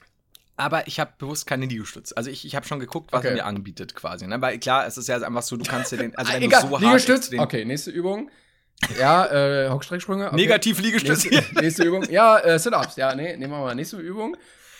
Aber 0.57 0.87
ich 0.87 0.99
habe 0.99 1.11
bewusst 1.17 1.45
keine 1.47 1.65
Liegestütz. 1.65 2.13
Also 2.13 2.29
ich, 2.29 2.45
ich 2.45 2.55
habe 2.55 2.65
schon 2.67 2.79
geguckt, 2.79 3.11
was 3.13 3.19
Okay. 3.19 3.29
er 3.29 3.33
mir 3.35 3.45
anbietet 3.45 3.93
quasi. 3.95 4.25
Ne? 4.27 4.41
Weil 4.41 4.59
klar, 4.59 4.85
es 4.87 4.97
ist 4.97 5.07
ja 5.07 5.17
einfach 5.17 5.41
so, 5.43 5.55
du 5.57 5.65
kannst 5.65 5.91
dir 5.91 5.97
den, 5.97 6.15
also 6.15 6.31
wenn 6.33 6.41
Ah, 6.41 6.45
Egal, 6.45 6.61
du 6.63 6.67
so 6.67 6.73
hart 6.73 6.81
Liegestütz. 6.83 7.31
Okay, 7.37 7.63
nächste 7.65 7.91
Übung. 7.91 8.29
Ja, 8.99 9.25
äh, 9.27 9.69
Hockstrecksprünge. 9.69 10.27
Okay. 10.27 10.35
Negativ 10.35 10.79
Liegestütz. 10.81 11.25
Nächste, 11.25 11.61
nächste 11.61 11.83
Übung. 11.83 12.03
Ja, 12.09 12.39
äh, 12.39 12.59
Sit-Ups. 12.59 12.95
Ja, 12.95 13.15
nee, 13.15 13.37
nehmen 13.37 13.53
wir 13.53 13.59
mal 13.59 13.75
nächste 13.75 13.97
Übung. 13.97 14.35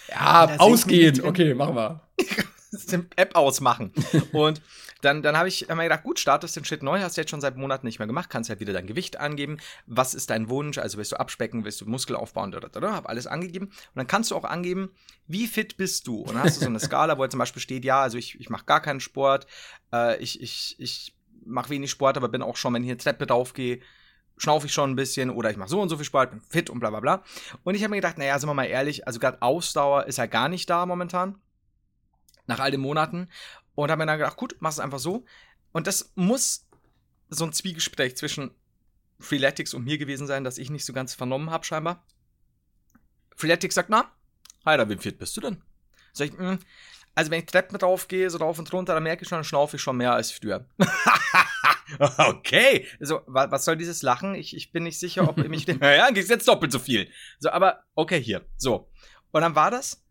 Ja, 0.09 0.47
mich 0.51 0.59
ausgehen. 0.59 1.23
Okay, 1.23 1.53
machen 1.53 1.75
wir. 1.75 2.01
die 2.19 2.99
App 3.15 3.35
ausmachen. 3.35 3.93
Und 4.33 4.61
dann, 5.01 5.23
dann 5.23 5.35
habe 5.35 5.47
ich 5.47 5.67
mir 5.67 5.83
gedacht, 5.83 6.03
gut, 6.03 6.19
startest 6.19 6.55
den 6.55 6.65
Shit 6.65 6.83
neu, 6.83 6.99
hast 6.99 7.17
du 7.17 7.21
jetzt 7.21 7.31
schon 7.31 7.41
seit 7.41 7.57
Monaten 7.57 7.87
nicht 7.87 7.99
mehr 7.99 8.07
gemacht, 8.07 8.29
kannst 8.29 8.49
halt 8.49 8.59
wieder 8.59 8.73
dein 8.73 8.85
Gewicht 8.85 9.19
angeben. 9.19 9.57
Was 9.87 10.13
ist 10.13 10.29
dein 10.29 10.49
Wunsch? 10.49 10.77
Also 10.77 10.97
willst 10.97 11.11
du 11.11 11.19
abspecken, 11.19 11.65
willst 11.65 11.81
du 11.81 11.85
Muskel 11.85 12.15
aufbauen, 12.15 12.53
oder, 12.53 12.69
oder, 12.75 12.93
hab 12.93 13.09
alles 13.09 13.27
angegeben. 13.27 13.67
Und 13.67 13.95
dann 13.95 14.07
kannst 14.07 14.31
du 14.31 14.35
auch 14.35 14.43
angeben, 14.43 14.91
wie 15.27 15.47
fit 15.47 15.77
bist 15.77 16.07
du? 16.07 16.21
Und 16.21 16.35
dann 16.35 16.43
hast 16.43 16.57
du 16.57 16.61
so 16.61 16.67
eine 16.67 16.79
Skala, 16.79 17.17
wo 17.17 17.21
halt 17.21 17.31
zum 17.31 17.39
Beispiel 17.39 17.61
steht, 17.61 17.83
ja, 17.83 18.01
also 18.01 18.17
ich, 18.17 18.39
ich 18.39 18.49
mache 18.49 18.65
gar 18.65 18.81
keinen 18.81 18.99
Sport, 18.99 19.47
äh, 19.91 20.21
ich, 20.21 20.41
ich, 20.41 20.75
ich 20.77 21.15
mache 21.45 21.69
wenig 21.69 21.91
Sport, 21.91 22.17
aber 22.17 22.29
bin 22.29 22.41
auch 22.41 22.57
schon, 22.57 22.73
wenn 22.73 22.83
ich 22.83 22.89
eine 22.89 22.97
Treppe 22.97 23.25
draufgehe, 23.27 23.81
schnaufe 24.37 24.65
ich 24.67 24.73
schon 24.73 24.91
ein 24.91 24.95
bisschen 24.95 25.29
oder 25.29 25.51
ich 25.51 25.57
mache 25.57 25.69
so 25.69 25.81
und 25.81 25.89
so 25.89 25.97
viel 25.97 26.05
Sport, 26.05 26.31
bin 26.31 26.41
fit 26.41 26.69
und 26.69 26.79
bla 26.79 26.89
bla 26.89 26.99
bla. 26.99 27.23
Und 27.63 27.75
ich 27.75 27.83
habe 27.83 27.91
mir 27.91 27.97
gedacht, 27.97 28.17
naja, 28.17 28.37
sind 28.39 28.49
wir 28.49 28.53
mal 28.53 28.65
ehrlich, 28.65 29.05
also 29.07 29.19
gerade 29.19 29.41
Ausdauer 29.41 30.05
ist 30.07 30.19
halt 30.19 30.31
gar 30.31 30.49
nicht 30.49 30.69
da 30.69 30.85
momentan 30.85 31.37
nach 32.47 32.59
all 32.59 32.71
den 32.71 32.81
Monaten 32.81 33.29
und 33.75 33.91
habe 33.91 33.99
mir 33.99 34.07
dann 34.07 34.17
gedacht, 34.17 34.37
gut, 34.37 34.55
mach 34.59 34.71
es 34.71 34.79
einfach 34.79 34.99
so. 34.99 35.25
Und 35.71 35.87
das 35.87 36.11
muss 36.15 36.67
so 37.29 37.45
ein 37.45 37.53
Zwiegespräch 37.53 38.17
zwischen 38.17 38.51
Freeletics 39.19 39.73
und 39.73 39.85
mir 39.85 39.97
gewesen 39.97 40.27
sein, 40.27 40.43
dass 40.43 40.57
ich 40.57 40.69
nicht 40.69 40.85
so 40.85 40.93
ganz 40.93 41.13
vernommen 41.13 41.51
habe, 41.51 41.63
scheinbar. 41.63 42.03
Freeletics 43.35 43.75
sagt, 43.75 43.89
na, 43.89 44.11
Alter, 44.63 44.89
wie 44.89 44.97
fit 44.97 45.17
bist 45.17 45.37
du 45.37 45.41
denn? 45.41 45.61
Sag 46.13 46.27
ich, 46.27 46.37
"Mm, 46.37 46.57
also 47.15 47.31
wenn 47.31 47.39
ich 47.39 47.45
Treppen 47.45 47.77
drauf 47.77 48.07
gehe, 48.07 48.29
so 48.29 48.37
rauf 48.37 48.57
und 48.59 48.71
runter, 48.71 48.93
dann 48.93 49.03
merke 49.03 49.23
ich 49.23 49.29
schon, 49.29 49.37
dann 49.37 49.43
schnaufe 49.43 49.75
ich 49.75 49.81
schon 49.81 49.97
mehr 49.97 50.13
als 50.13 50.31
früher. 50.31 50.65
okay. 52.17 52.87
So, 52.99 53.21
wa 53.27 53.51
was 53.51 53.65
soll 53.65 53.77
dieses 53.77 54.01
Lachen? 54.01 54.35
Ich, 54.35 54.55
ich 54.55 54.71
bin 54.71 54.83
nicht 54.83 54.99
sicher, 54.99 55.27
ob 55.27 55.37
ich 55.37 55.49
mich. 55.49 55.67
naja, 55.79 56.09
gehst 56.11 56.29
jetzt 56.29 56.47
doppelt 56.47 56.71
so 56.71 56.79
viel. 56.79 57.09
So, 57.39 57.49
aber 57.49 57.83
okay, 57.95 58.21
hier. 58.21 58.45
So. 58.57 58.89
Und 59.31 59.41
dann 59.41 59.55
war 59.55 59.71
das. 59.71 60.03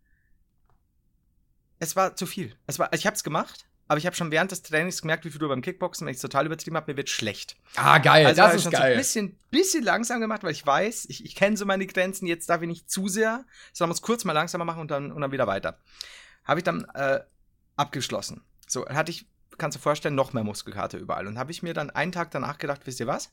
Es 1.79 1.97
war 1.97 2.15
zu 2.15 2.27
viel. 2.27 2.55
Es 2.67 2.79
war, 2.79 2.93
ich 2.93 3.07
habe 3.07 3.17
es 3.17 3.25
gemacht, 3.25 3.67
aber 3.89 3.97
ich 3.97 4.05
habe 4.05 4.15
schon 4.15 4.31
während 4.31 4.51
des 4.51 4.63
Trainings 4.63 5.01
gemerkt, 5.01 5.25
wie 5.25 5.31
viel 5.31 5.39
du 5.39 5.49
beim 5.49 5.63
Kickboxen, 5.63 6.07
wenn 6.07 6.15
ich 6.15 6.21
total 6.21 6.45
übertrieben 6.45 6.77
habe, 6.77 6.93
mir 6.93 6.99
wird 6.99 7.09
schlecht. 7.09 7.57
Ah, 7.77 7.99
geil. 7.99 8.27
Also 8.27 8.43
das 8.43 8.55
ist 8.55 8.63
schon 8.65 8.73
so 8.73 8.79
geil. 8.79 8.93
ein 8.93 8.99
bisschen, 8.99 9.39
bisschen 9.51 9.83
langsam 9.83 10.21
gemacht, 10.21 10.45
weil 10.45 10.53
ich 10.53 10.65
weiß, 10.65 11.07
ich, 11.09 11.25
ich 11.25 11.35
kenne 11.35 11.57
so 11.57 11.65
meine 11.65 11.87
Grenzen, 11.87 12.27
jetzt 12.27 12.51
darf 12.51 12.61
ich 12.61 12.69
nicht 12.69 12.91
zu 12.91 13.09
sehr, 13.09 13.47
sondern 13.73 13.91
muss 13.91 14.03
kurz 14.03 14.25
mal 14.25 14.35
langsamer 14.35 14.67
machen 14.67 14.83
und 14.83 14.91
dann, 14.91 15.11
und 15.11 15.23
dann 15.23 15.33
wieder 15.33 15.47
weiter. 15.47 15.81
Habe 16.51 16.59
ich 16.59 16.65
dann 16.65 16.85
äh, 16.95 17.21
abgeschlossen. 17.77 18.43
So, 18.67 18.85
hatte 18.89 19.13
ich, 19.13 19.25
kannst 19.57 19.77
du 19.77 19.79
dir 19.79 19.83
vorstellen, 19.85 20.17
noch 20.17 20.33
mehr 20.33 20.43
Muskelkater 20.43 20.99
überall. 20.99 21.29
Und 21.29 21.39
habe 21.39 21.53
ich 21.53 21.63
mir 21.63 21.75
dann 21.75 21.91
einen 21.91 22.11
Tag 22.11 22.33
danach 22.33 22.59
gedacht, 22.59 22.81
wisst 22.87 22.99
ihr 22.99 23.07
was? 23.07 23.31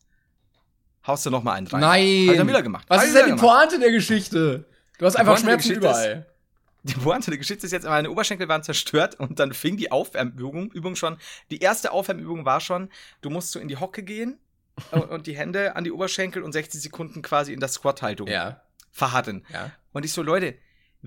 Haust 1.05 1.25
du 1.25 1.29
noch 1.31 1.41
mal 1.41 1.53
einen 1.53 1.65
rein. 1.67 1.83
Hab 1.83 1.95
ich 1.97 2.27
dann 2.27 2.37
Nein. 2.37 2.47
wieder 2.47 2.61
gemacht. 2.61 2.85
Was 2.89 3.05
ist 3.05 3.15
denn 3.15 3.25
die 3.25 3.31
gemacht. 3.31 3.45
Pointe 3.45 3.79
der 3.79 3.91
Geschichte? 3.91 4.65
Du 4.99 5.05
hast 5.07 5.13
Die 5.13 5.19
einfach 5.19 5.33
Pointe 5.33 5.47
Schmerzen 5.47 5.67
Geschichte 5.69 5.87
ist- 5.87 6.05
überall. 6.05 6.25
Die 6.83 6.93
Pointe 6.93 7.31
der 7.31 7.37
Geschichte 7.37 7.65
ist 7.65 7.71
jetzt, 7.73 7.85
meine 7.85 8.09
Oberschenkel 8.11 8.47
waren 8.47 8.61
zerstört 8.63 9.15
und 9.19 9.39
dann 9.39 9.51
fing 9.53 9.75
die 9.77 9.91
Aufwärmübung 9.91 10.71
Übung 10.71 10.95
schon. 10.95 11.17
Die 11.49 11.59
erste 11.59 11.91
Aufwärmübung 11.91 12.45
war 12.45 12.61
schon, 12.61 12.89
du 13.21 13.29
musst 13.29 13.51
so 13.51 13.59
in 13.59 13.67
die 13.67 13.75
Hocke 13.77 14.03
gehen 14.03 14.37
und, 14.91 15.01
und 15.09 15.27
die 15.27 15.35
Hände 15.35 15.75
an 15.75 15.83
die 15.83 15.91
Oberschenkel 15.91 16.43
und 16.43 16.53
60 16.53 16.79
Sekunden 16.81 17.21
quasi 17.23 17.51
in 17.51 17.59
der 17.59 17.67
Squat-Haltung 17.67 18.27
Ja, 18.27 18.61
verharren. 18.91 19.43
ja. 19.51 19.71
Und 19.91 20.05
ich 20.05 20.13
so, 20.13 20.21
Leute, 20.21 20.55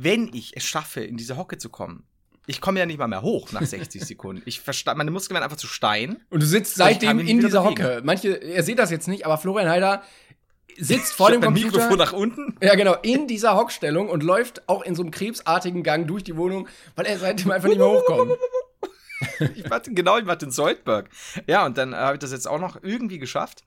wenn 0.03 0.33
ich 0.35 0.57
es 0.57 0.65
schaffe, 0.65 1.01
in 1.03 1.17
diese 1.17 1.37
Hocke 1.37 1.59
zu 1.59 1.69
kommen, 1.69 2.05
ich 2.47 2.61
komme 2.61 2.81
ja 2.81 2.87
nicht 2.87 2.99
mal 2.99 3.07
mehr 3.07 3.23
hoch 3.23 3.53
nach 3.53 3.63
60 3.65 4.03
Sekunden. 4.07 4.43
Ich 4.45 4.61
verstand, 4.61 4.99
meine 4.99 5.11
Muskeln 5.11 5.35
werden 5.35 5.45
einfach 5.45 5.57
zu 5.57 5.67
Stein. 5.67 6.23
Und 6.31 6.43
du 6.43 6.47
sitzt 6.47 6.75
seitdem 6.75 7.21
in 7.21 7.41
dieser 7.41 7.63
bewegen. 7.63 7.83
Hocke. 7.83 8.01
Manche, 8.05 8.37
ihr 8.37 8.63
seht 8.63 8.79
das 8.79 8.91
jetzt 8.91 9.09
nicht, 9.09 9.25
aber 9.25 9.39
Florian 9.39 9.69
Heider 9.69 10.03
sitzt 10.79 11.13
vor 11.13 11.31
dem 11.31 11.41
Computer. 11.41 11.67
Mikrofon 11.67 11.99
nach 11.99 12.13
unten. 12.13 12.57
Ja, 12.63 12.75
genau, 12.75 12.95
in 13.03 13.27
dieser 13.27 13.57
Hockstellung 13.57 14.09
und 14.09 14.23
läuft 14.23 14.69
auch 14.69 14.83
in 14.83 14.95
so 14.95 15.03
einem 15.03 15.11
krebsartigen 15.11 15.83
Gang 15.83 16.09
durch 16.09 16.25
die 16.25 16.37
Wohnung, 16.37 16.69
weil 16.97 17.07
er 17.07 17.19
seitdem 17.19 17.51
einfach 17.51 17.69
nicht 17.69 17.79
mehr 17.79 17.89
hochkommt. 17.89 18.33
ich 19.55 19.69
warte, 19.69 19.93
genau, 19.93 20.19
ich 20.19 20.27
warte 20.27 20.47
in 20.47 20.53
Soldberg. 20.53 21.09
Ja, 21.47 21.67
und 21.67 21.77
dann 21.79 21.93
äh, 21.93 21.97
habe 21.97 22.15
ich 22.15 22.21
das 22.21 22.33
jetzt 22.33 22.49
auch 22.49 22.59
noch 22.59 22.83
irgendwie 22.83 23.19
geschafft. 23.19 23.65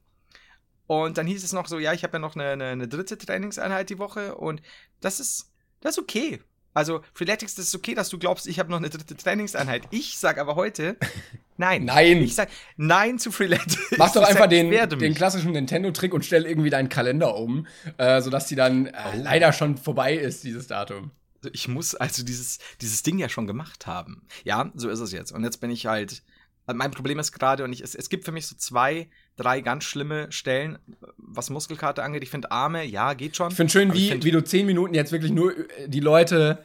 Und 0.88 1.18
dann 1.18 1.28
hieß 1.28 1.44
es 1.44 1.54
noch 1.54 1.68
so, 1.68 1.80
ja, 1.80 1.94
ich 1.94 2.04
habe 2.04 2.13
ja 2.13 2.20
noch 2.20 2.36
eine, 2.36 2.50
eine, 2.50 2.66
eine, 2.66 2.88
dritte 2.88 3.18
Trainingseinheit 3.18 3.90
die 3.90 4.00
Woche 4.00 4.36
und 4.36 4.62
das 5.00 5.22
ist, 5.22 5.53
das 5.84 5.98
ist 5.98 6.04
okay. 6.04 6.40
Also, 6.74 7.02
Freeletics, 7.13 7.56
das 7.56 7.68
ist 7.68 7.75
okay, 7.75 7.94
dass 7.94 8.10
du 8.10 8.18
glaubst, 8.18 8.48
ich 8.48 8.58
habe 8.58 8.72
noch 8.72 8.78
eine 8.78 8.90
dritte 8.90 9.16
Trainingseinheit. 9.16 9.84
Ich 9.92 10.18
sag 10.18 10.40
aber 10.40 10.56
heute, 10.56 10.98
nein. 11.58 11.86
Nein. 11.86 12.24
Ich 12.24 12.34
sag 12.34 12.50
nein 12.78 13.20
zu 13.20 13.32
Freeletics. 13.32 13.98
Mach 13.98 14.12
doch 14.12 14.24
einfach 14.24 14.48
den, 14.48 14.72
den 14.72 15.13
klassischen 15.13 15.52
Nintendo-Trick 15.52 16.13
und 16.13 16.25
stell 16.25 16.46
irgendwie 16.46 16.72
deinen 16.72 16.90
Kalender 16.90 17.36
um, 17.36 17.68
äh, 17.98 18.22
sodass 18.22 18.48
die 18.48 18.56
dann 18.56 18.88
äh, 18.88 18.92
oh. 18.94 19.18
leider 19.22 19.54
schon 19.54 19.78
vorbei 19.78 20.16
ist, 20.16 20.44
dieses 20.44 20.68
Datum. 20.68 21.12
Also 21.38 21.52
ich 21.54 21.68
muss 21.68 21.94
also 21.94 22.24
dieses, 22.24 22.58
dieses 22.82 23.04
Ding 23.04 23.20
ja 23.20 23.30
schon 23.30 23.46
gemacht 23.46 23.86
haben. 23.86 24.25
Ja, 24.44 24.72
so 24.74 24.90
ist 24.90 25.00
es 25.00 25.12
jetzt. 25.12 25.32
Und 25.32 25.44
jetzt 25.44 25.58
bin 25.58 25.70
ich 25.70 25.86
halt. 25.86 26.24
Mein 26.66 26.92
Problem 26.92 27.20
ist 27.20 27.34
gerade, 27.34 27.66
und 27.66 27.74
ich, 27.74 27.82
es, 27.82 27.94
es 27.94 28.08
gibt 28.08 28.24
für 28.24 28.32
mich 28.32 28.48
so 28.48 28.56
zwei, 28.56 29.10
drei 29.36 29.62
ganz 29.62 29.84
schlimme 29.84 30.32
Stellen, 30.32 30.80
was 31.18 31.50
Muskelkarte 31.50 32.04
angeht. 32.04 32.24
Ich 32.24 32.30
finde 32.30 32.52
Arme, 32.52 32.84
ja, 32.86 33.13
geht 33.13 33.36
schon. 33.36 33.50
Ich 33.50 33.56
finde 33.56 33.72
schön, 33.72 33.94
wie, 33.94 34.10
find, 34.10 34.24
wie 34.24 34.32
du 34.32 34.44
zehn 34.44 34.66
Minuten 34.66 34.94
jetzt 34.94 35.12
wirklich 35.12 35.32
nur 35.32 35.58
äh, 35.58 35.88
die 35.88 36.00
Leute 36.00 36.63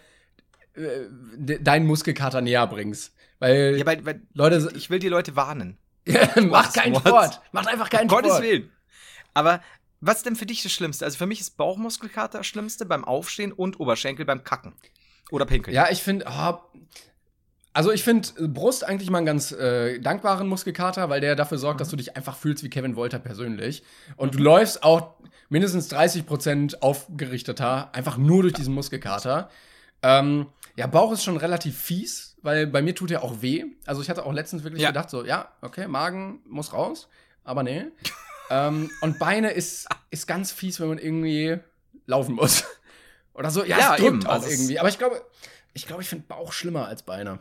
äh, 0.75 1.59
deinen 1.61 1.87
Muskelkater 1.87 2.41
näher 2.41 2.67
bringst. 2.67 3.15
Weil, 3.39 3.77
ja, 3.79 3.87
weil, 3.87 4.05
weil 4.05 4.23
Leute, 4.35 4.73
ich 4.77 4.91
will 4.91 4.99
die 4.99 5.09
Leute 5.09 5.37
warnen. 5.37 5.79
Mach 6.43 6.73
keinen 6.73 6.95
Sport. 6.95 7.41
Mach 7.53 7.67
einfach 7.67 7.91
keinen 7.91 8.09
Sport. 8.09 8.25
Gottes 8.25 8.43
Willen. 8.43 8.71
Aber 9.35 9.61
was 10.01 10.19
ist 10.19 10.27
denn 10.27 10.37
für 10.37 10.47
dich 10.47 10.63
das 10.63 10.73
Schlimmste? 10.73 11.05
Also 11.05 11.19
für 11.19 11.27
mich 11.27 11.41
ist 11.41 11.57
Bauchmuskelkater 11.57 12.39
das 12.39 12.47
Schlimmste 12.47 12.87
beim 12.87 13.05
Aufstehen 13.05 13.53
und 13.53 13.81
Oberschenkel 13.81 14.25
beim 14.25 14.45
Kacken. 14.45 14.75
Oder 15.31 15.45
Pinkeln. 15.45 15.75
Ja, 15.75 15.91
ich 15.91 16.03
finde, 16.03 16.27
oh, 16.29 16.59
also 17.73 17.93
ich 17.93 18.03
finde 18.03 18.29
Brust 18.49 18.85
eigentlich 18.85 19.11
mal 19.11 19.19
einen 19.19 19.27
ganz 19.27 19.53
äh, 19.53 19.99
dankbaren 20.01 20.49
Muskelkater, 20.49 21.09
weil 21.11 21.21
der 21.21 21.37
dafür 21.37 21.59
sorgt, 21.59 21.77
mhm. 21.77 21.79
dass 21.81 21.89
du 21.91 21.97
dich 21.97 22.17
einfach 22.17 22.37
fühlst 22.37 22.65
wie 22.65 22.71
Kevin 22.71 22.97
Wolter 22.97 23.19
persönlich. 23.19 23.83
Und 24.17 24.35
du 24.35 24.39
läufst 24.39 24.83
auch 24.83 25.15
mindestens 25.49 25.91
30% 25.91 26.81
aufgerichteter, 26.81 27.95
einfach 27.95 28.17
nur 28.17 28.43
durch 28.43 28.55
diesen 28.55 28.75
Muskelkater. 28.75 29.51
Ähm, 30.03 30.47
ja, 30.77 30.87
Bauch 30.87 31.13
ist 31.13 31.25
schon 31.25 31.37
relativ 31.37 31.77
fies, 31.77 32.37
weil 32.43 32.67
bei 32.67 32.83
mir 32.83 32.95
tut 32.95 33.11
er 33.11 33.23
auch 33.23 33.43
weh. 33.43 33.65
Also 33.87 34.03
ich 34.03 34.11
hatte 34.11 34.25
auch 34.25 34.33
letztens 34.33 34.63
wirklich 34.65 34.83
ja. 34.83 34.91
gedacht, 34.91 35.11
so, 35.11 35.25
ja, 35.25 35.51
okay, 35.61 35.89
Magen 35.89 36.41
muss 36.47 36.73
raus, 36.73 37.09
aber 37.45 37.63
nee. 37.63 37.87
ähm, 38.51 38.91
und 39.01 39.19
Beine 39.19 39.51
ist, 39.51 39.89
ist 40.11 40.27
ganz 40.27 40.53
fies, 40.53 40.81
wenn 40.81 40.89
man 40.89 40.99
irgendwie 40.99 41.59
laufen 42.07 42.35
muss. 42.35 42.65
Oder 43.35 43.51
so. 43.51 43.65
Ja, 43.65 43.79
ja 43.79 43.95
es 43.95 44.01
drückt 44.01 44.15
eben, 44.15 44.27
auch 44.27 44.33
also 44.33 44.49
irgendwie. 44.49 44.79
Aber 44.79 44.89
ich 44.89 44.99
glaube, 44.99 45.23
ich 45.75 45.87
glaube, 45.87 46.03
ich 46.03 46.09
finde 46.09 46.27
Bauch 46.27 46.53
schlimmer 46.53 46.87
als 46.87 47.03
Beine. 47.03 47.41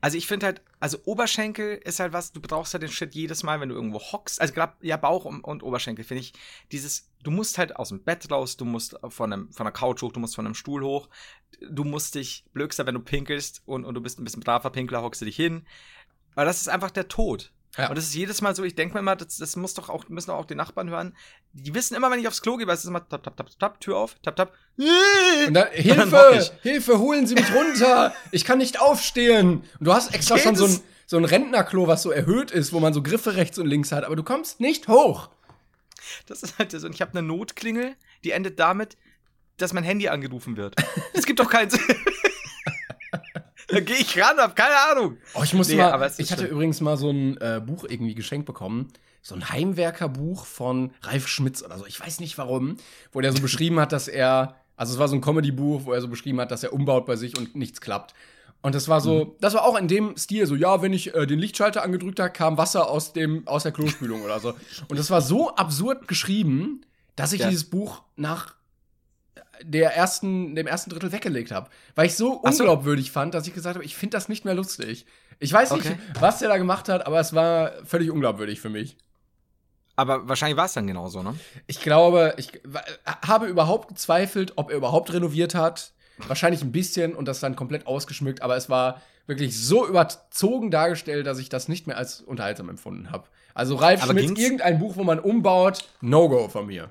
Also 0.00 0.16
ich 0.16 0.26
finde 0.26 0.46
halt, 0.46 0.62
also 0.78 0.98
Oberschenkel 1.04 1.80
ist 1.84 2.00
halt 2.00 2.12
was, 2.12 2.32
du 2.32 2.40
brauchst 2.40 2.74
halt 2.74 2.82
den 2.82 2.90
Shit 2.90 3.14
jedes 3.14 3.42
Mal, 3.42 3.60
wenn 3.60 3.68
du 3.68 3.74
irgendwo 3.74 3.98
hockst. 3.98 4.40
Also 4.40 4.54
gerade, 4.54 4.74
ja, 4.80 4.96
Bauch 4.96 5.24
und, 5.24 5.42
und 5.42 5.62
Oberschenkel 5.62 6.04
finde 6.04 6.22
ich, 6.22 6.32
dieses, 6.72 7.10
du 7.22 7.30
musst 7.30 7.58
halt 7.58 7.76
aus 7.76 7.88
dem 7.88 8.02
Bett 8.02 8.30
raus, 8.30 8.56
du 8.56 8.64
musst 8.64 8.96
von, 9.08 9.32
einem, 9.32 9.52
von 9.52 9.66
einer 9.66 9.72
Couch 9.72 10.02
hoch, 10.02 10.12
du 10.12 10.20
musst 10.20 10.36
von 10.36 10.46
einem 10.46 10.54
Stuhl 10.54 10.82
hoch, 10.82 11.08
du 11.60 11.84
musst 11.84 12.14
dich, 12.14 12.44
blökster, 12.52 12.86
wenn 12.86 12.94
du 12.94 13.00
pinkelst 13.00 13.62
und, 13.66 13.84
und 13.84 13.94
du 13.94 14.00
bist 14.00 14.18
ein 14.18 14.24
bisschen 14.24 14.42
braver 14.42 14.70
Pinkler, 14.70 15.02
hockst 15.02 15.20
du 15.20 15.24
dich 15.24 15.36
hin. 15.36 15.66
Aber 16.34 16.44
das 16.44 16.60
ist 16.60 16.68
einfach 16.68 16.90
der 16.90 17.08
Tod. 17.08 17.52
Ja. 17.76 17.88
Und 17.88 17.96
das 17.96 18.06
ist 18.06 18.14
jedes 18.14 18.42
Mal 18.42 18.56
so, 18.56 18.64
ich 18.64 18.74
denke 18.74 18.94
mir 18.94 19.00
immer, 19.00 19.16
das, 19.16 19.36
das 19.36 19.54
muss 19.56 19.74
doch 19.74 19.88
auch, 19.88 20.08
müssen 20.08 20.30
doch 20.30 20.36
auch 20.36 20.44
die 20.44 20.56
Nachbarn 20.56 20.90
hören. 20.90 21.16
Die 21.52 21.74
wissen 21.74 21.94
immer, 21.94 22.10
wenn 22.10 22.18
ich 22.18 22.26
aufs 22.26 22.42
Klo 22.42 22.56
gehe, 22.56 22.66
weil 22.66 22.74
es 22.74 22.80
ist 22.80 22.88
immer 22.88 23.06
tap, 23.08 23.22
tap, 23.22 23.36
tap, 23.36 23.50
tap, 23.58 23.80
Tür 23.80 23.96
auf, 23.96 24.16
tap, 24.22 24.36
tap. 24.36 24.54
Und 24.76 25.54
dann, 25.54 25.68
Hilfe, 25.72 26.50
Hilfe, 26.62 26.98
holen 26.98 27.26
Sie 27.26 27.34
mich 27.34 27.54
runter. 27.54 28.12
Ich 28.32 28.44
kann 28.44 28.58
nicht 28.58 28.80
aufstehen. 28.80 29.62
Und 29.78 29.86
du 29.86 29.92
hast 29.92 30.12
extra 30.14 30.34
Geht 30.34 30.44
schon 30.44 30.56
so 30.56 30.64
ein, 30.64 30.80
so 31.06 31.16
ein 31.16 31.24
Rentnerklo, 31.24 31.86
was 31.86 32.02
so 32.02 32.10
erhöht 32.10 32.50
ist, 32.50 32.72
wo 32.72 32.80
man 32.80 32.92
so 32.92 33.02
Griffe 33.02 33.36
rechts 33.36 33.58
und 33.58 33.66
links 33.66 33.92
hat, 33.92 34.04
aber 34.04 34.16
du 34.16 34.22
kommst 34.24 34.60
nicht 34.60 34.88
hoch. 34.88 35.30
Das 36.26 36.42
ist 36.42 36.58
halt 36.58 36.72
so. 36.72 36.84
Und 36.86 36.94
ich 36.94 37.00
habe 37.00 37.12
eine 37.12 37.22
Notklingel, 37.22 37.94
die 38.24 38.32
endet 38.32 38.58
damit, 38.58 38.96
dass 39.58 39.72
mein 39.72 39.84
Handy 39.84 40.08
angerufen 40.08 40.56
wird. 40.56 40.74
Es 41.12 41.26
gibt 41.26 41.38
doch 41.38 41.50
keinen 41.50 41.70
Sinn. 41.70 41.80
Da 43.70 43.80
gehe 43.80 43.96
ich 43.96 44.20
ran, 44.20 44.38
hab 44.38 44.56
keine 44.56 44.74
Ahnung. 44.90 45.16
Oh, 45.34 45.42
ich 45.42 45.54
muss 45.54 45.68
nee, 45.68 45.76
mal, 45.76 46.12
ich 46.18 46.30
hatte 46.32 46.42
schön. 46.42 46.50
übrigens 46.50 46.80
mal 46.80 46.96
so 46.96 47.10
ein 47.10 47.36
äh, 47.38 47.60
Buch 47.64 47.84
irgendwie 47.88 48.14
geschenkt 48.14 48.46
bekommen. 48.46 48.88
So 49.22 49.34
ein 49.34 49.50
Heimwerkerbuch 49.50 50.46
von 50.46 50.92
Ralf 51.02 51.28
Schmitz 51.28 51.62
oder 51.62 51.78
so. 51.78 51.86
Ich 51.86 52.00
weiß 52.00 52.20
nicht 52.20 52.38
warum. 52.38 52.76
Wo 53.12 53.20
der 53.20 53.32
so 53.32 53.40
beschrieben 53.42 53.78
hat, 53.78 53.92
dass 53.92 54.08
er, 54.08 54.56
also 54.76 54.94
es 54.94 54.98
war 54.98 55.08
so 55.08 55.14
ein 55.14 55.20
Comedy-Buch, 55.20 55.82
wo 55.84 55.92
er 55.92 56.00
so 56.00 56.08
beschrieben 56.08 56.40
hat, 56.40 56.50
dass 56.50 56.62
er 56.62 56.72
umbaut 56.72 57.06
bei 57.06 57.16
sich 57.16 57.36
und 57.36 57.54
nichts 57.54 57.80
klappt. 57.80 58.14
Und 58.62 58.74
das 58.74 58.88
war 58.88 59.00
so, 59.00 59.24
mhm. 59.24 59.32
das 59.40 59.54
war 59.54 59.64
auch 59.64 59.78
in 59.78 59.88
dem 59.88 60.16
Stil, 60.16 60.46
so, 60.46 60.54
ja, 60.54 60.82
wenn 60.82 60.92
ich 60.92 61.14
äh, 61.14 61.26
den 61.26 61.38
Lichtschalter 61.38 61.82
angedrückt 61.82 62.20
habe, 62.20 62.30
kam 62.30 62.58
Wasser 62.58 62.90
aus, 62.90 63.12
dem, 63.12 63.46
aus 63.46 63.62
der 63.62 63.72
Klospülung 63.72 64.22
oder 64.22 64.40
so. 64.40 64.54
Und 64.88 64.98
das 64.98 65.10
war 65.10 65.22
so 65.22 65.54
absurd 65.54 66.08
geschrieben, 66.08 66.82
dass 67.16 67.32
ich 67.32 67.40
ja. 67.40 67.48
dieses 67.48 67.64
Buch 67.64 68.02
nach 68.16 68.54
der 69.62 69.94
ersten, 69.96 70.54
dem 70.54 70.66
ersten 70.66 70.90
Drittel 70.90 71.12
weggelegt 71.12 71.50
habe. 71.50 71.70
Weil 71.94 72.06
ich 72.06 72.14
so 72.14 72.32
unglaubwürdig 72.32 73.06
so. 73.06 73.12
fand, 73.12 73.34
dass 73.34 73.46
ich 73.46 73.54
gesagt 73.54 73.76
habe, 73.76 73.84
ich 73.84 73.96
finde 73.96 74.16
das 74.16 74.28
nicht 74.28 74.44
mehr 74.44 74.54
lustig. 74.54 75.06
Ich 75.38 75.52
weiß 75.52 75.72
okay. 75.72 75.90
nicht, 75.90 76.00
was 76.20 76.38
der 76.38 76.48
da 76.48 76.58
gemacht 76.58 76.88
hat, 76.88 77.06
aber 77.06 77.20
es 77.20 77.34
war 77.34 77.72
völlig 77.84 78.10
unglaubwürdig 78.10 78.60
für 78.60 78.68
mich. 78.68 78.96
Aber 79.96 80.28
wahrscheinlich 80.28 80.56
war 80.56 80.66
es 80.66 80.72
dann 80.72 80.86
genauso, 80.86 81.22
ne? 81.22 81.34
Ich 81.66 81.80
glaube, 81.80 82.34
ich 82.38 82.60
habe 83.26 83.46
überhaupt 83.46 83.88
gezweifelt, 83.88 84.54
ob 84.56 84.70
er 84.70 84.76
überhaupt 84.76 85.12
renoviert 85.12 85.54
hat. 85.54 85.92
Wahrscheinlich 86.26 86.62
ein 86.62 86.72
bisschen 86.72 87.14
und 87.14 87.26
das 87.26 87.40
dann 87.40 87.56
komplett 87.56 87.86
ausgeschmückt, 87.86 88.42
aber 88.42 88.56
es 88.56 88.68
war 88.68 89.00
wirklich 89.26 89.58
so 89.58 89.86
überzogen 89.86 90.70
dargestellt, 90.70 91.26
dass 91.26 91.38
ich 91.38 91.48
das 91.48 91.68
nicht 91.68 91.86
mehr 91.86 91.96
als 91.96 92.20
unterhaltsam 92.20 92.68
empfunden 92.68 93.10
habe. 93.10 93.28
Also 93.54 93.76
Ralf 93.76 94.02
aber 94.02 94.12
Schmitz, 94.12 94.38
irgendein 94.38 94.78
Buch, 94.78 94.96
wo 94.96 95.04
man 95.04 95.18
umbaut, 95.18 95.88
No-Go 96.00 96.48
von 96.48 96.66
mir. 96.66 96.90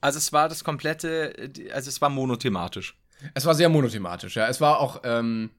Also 0.00 0.18
es 0.18 0.32
war 0.32 0.48
das 0.48 0.64
komplette, 0.64 1.52
also 1.72 1.88
es 1.88 2.00
war 2.00 2.08
monothematisch. 2.08 2.96
Es 3.34 3.44
war 3.44 3.54
sehr 3.54 3.68
monothematisch, 3.68 4.36
ja. 4.36 4.48
Es 4.48 4.60
war 4.60 4.80
auch, 4.80 5.00
ähm, 5.04 5.50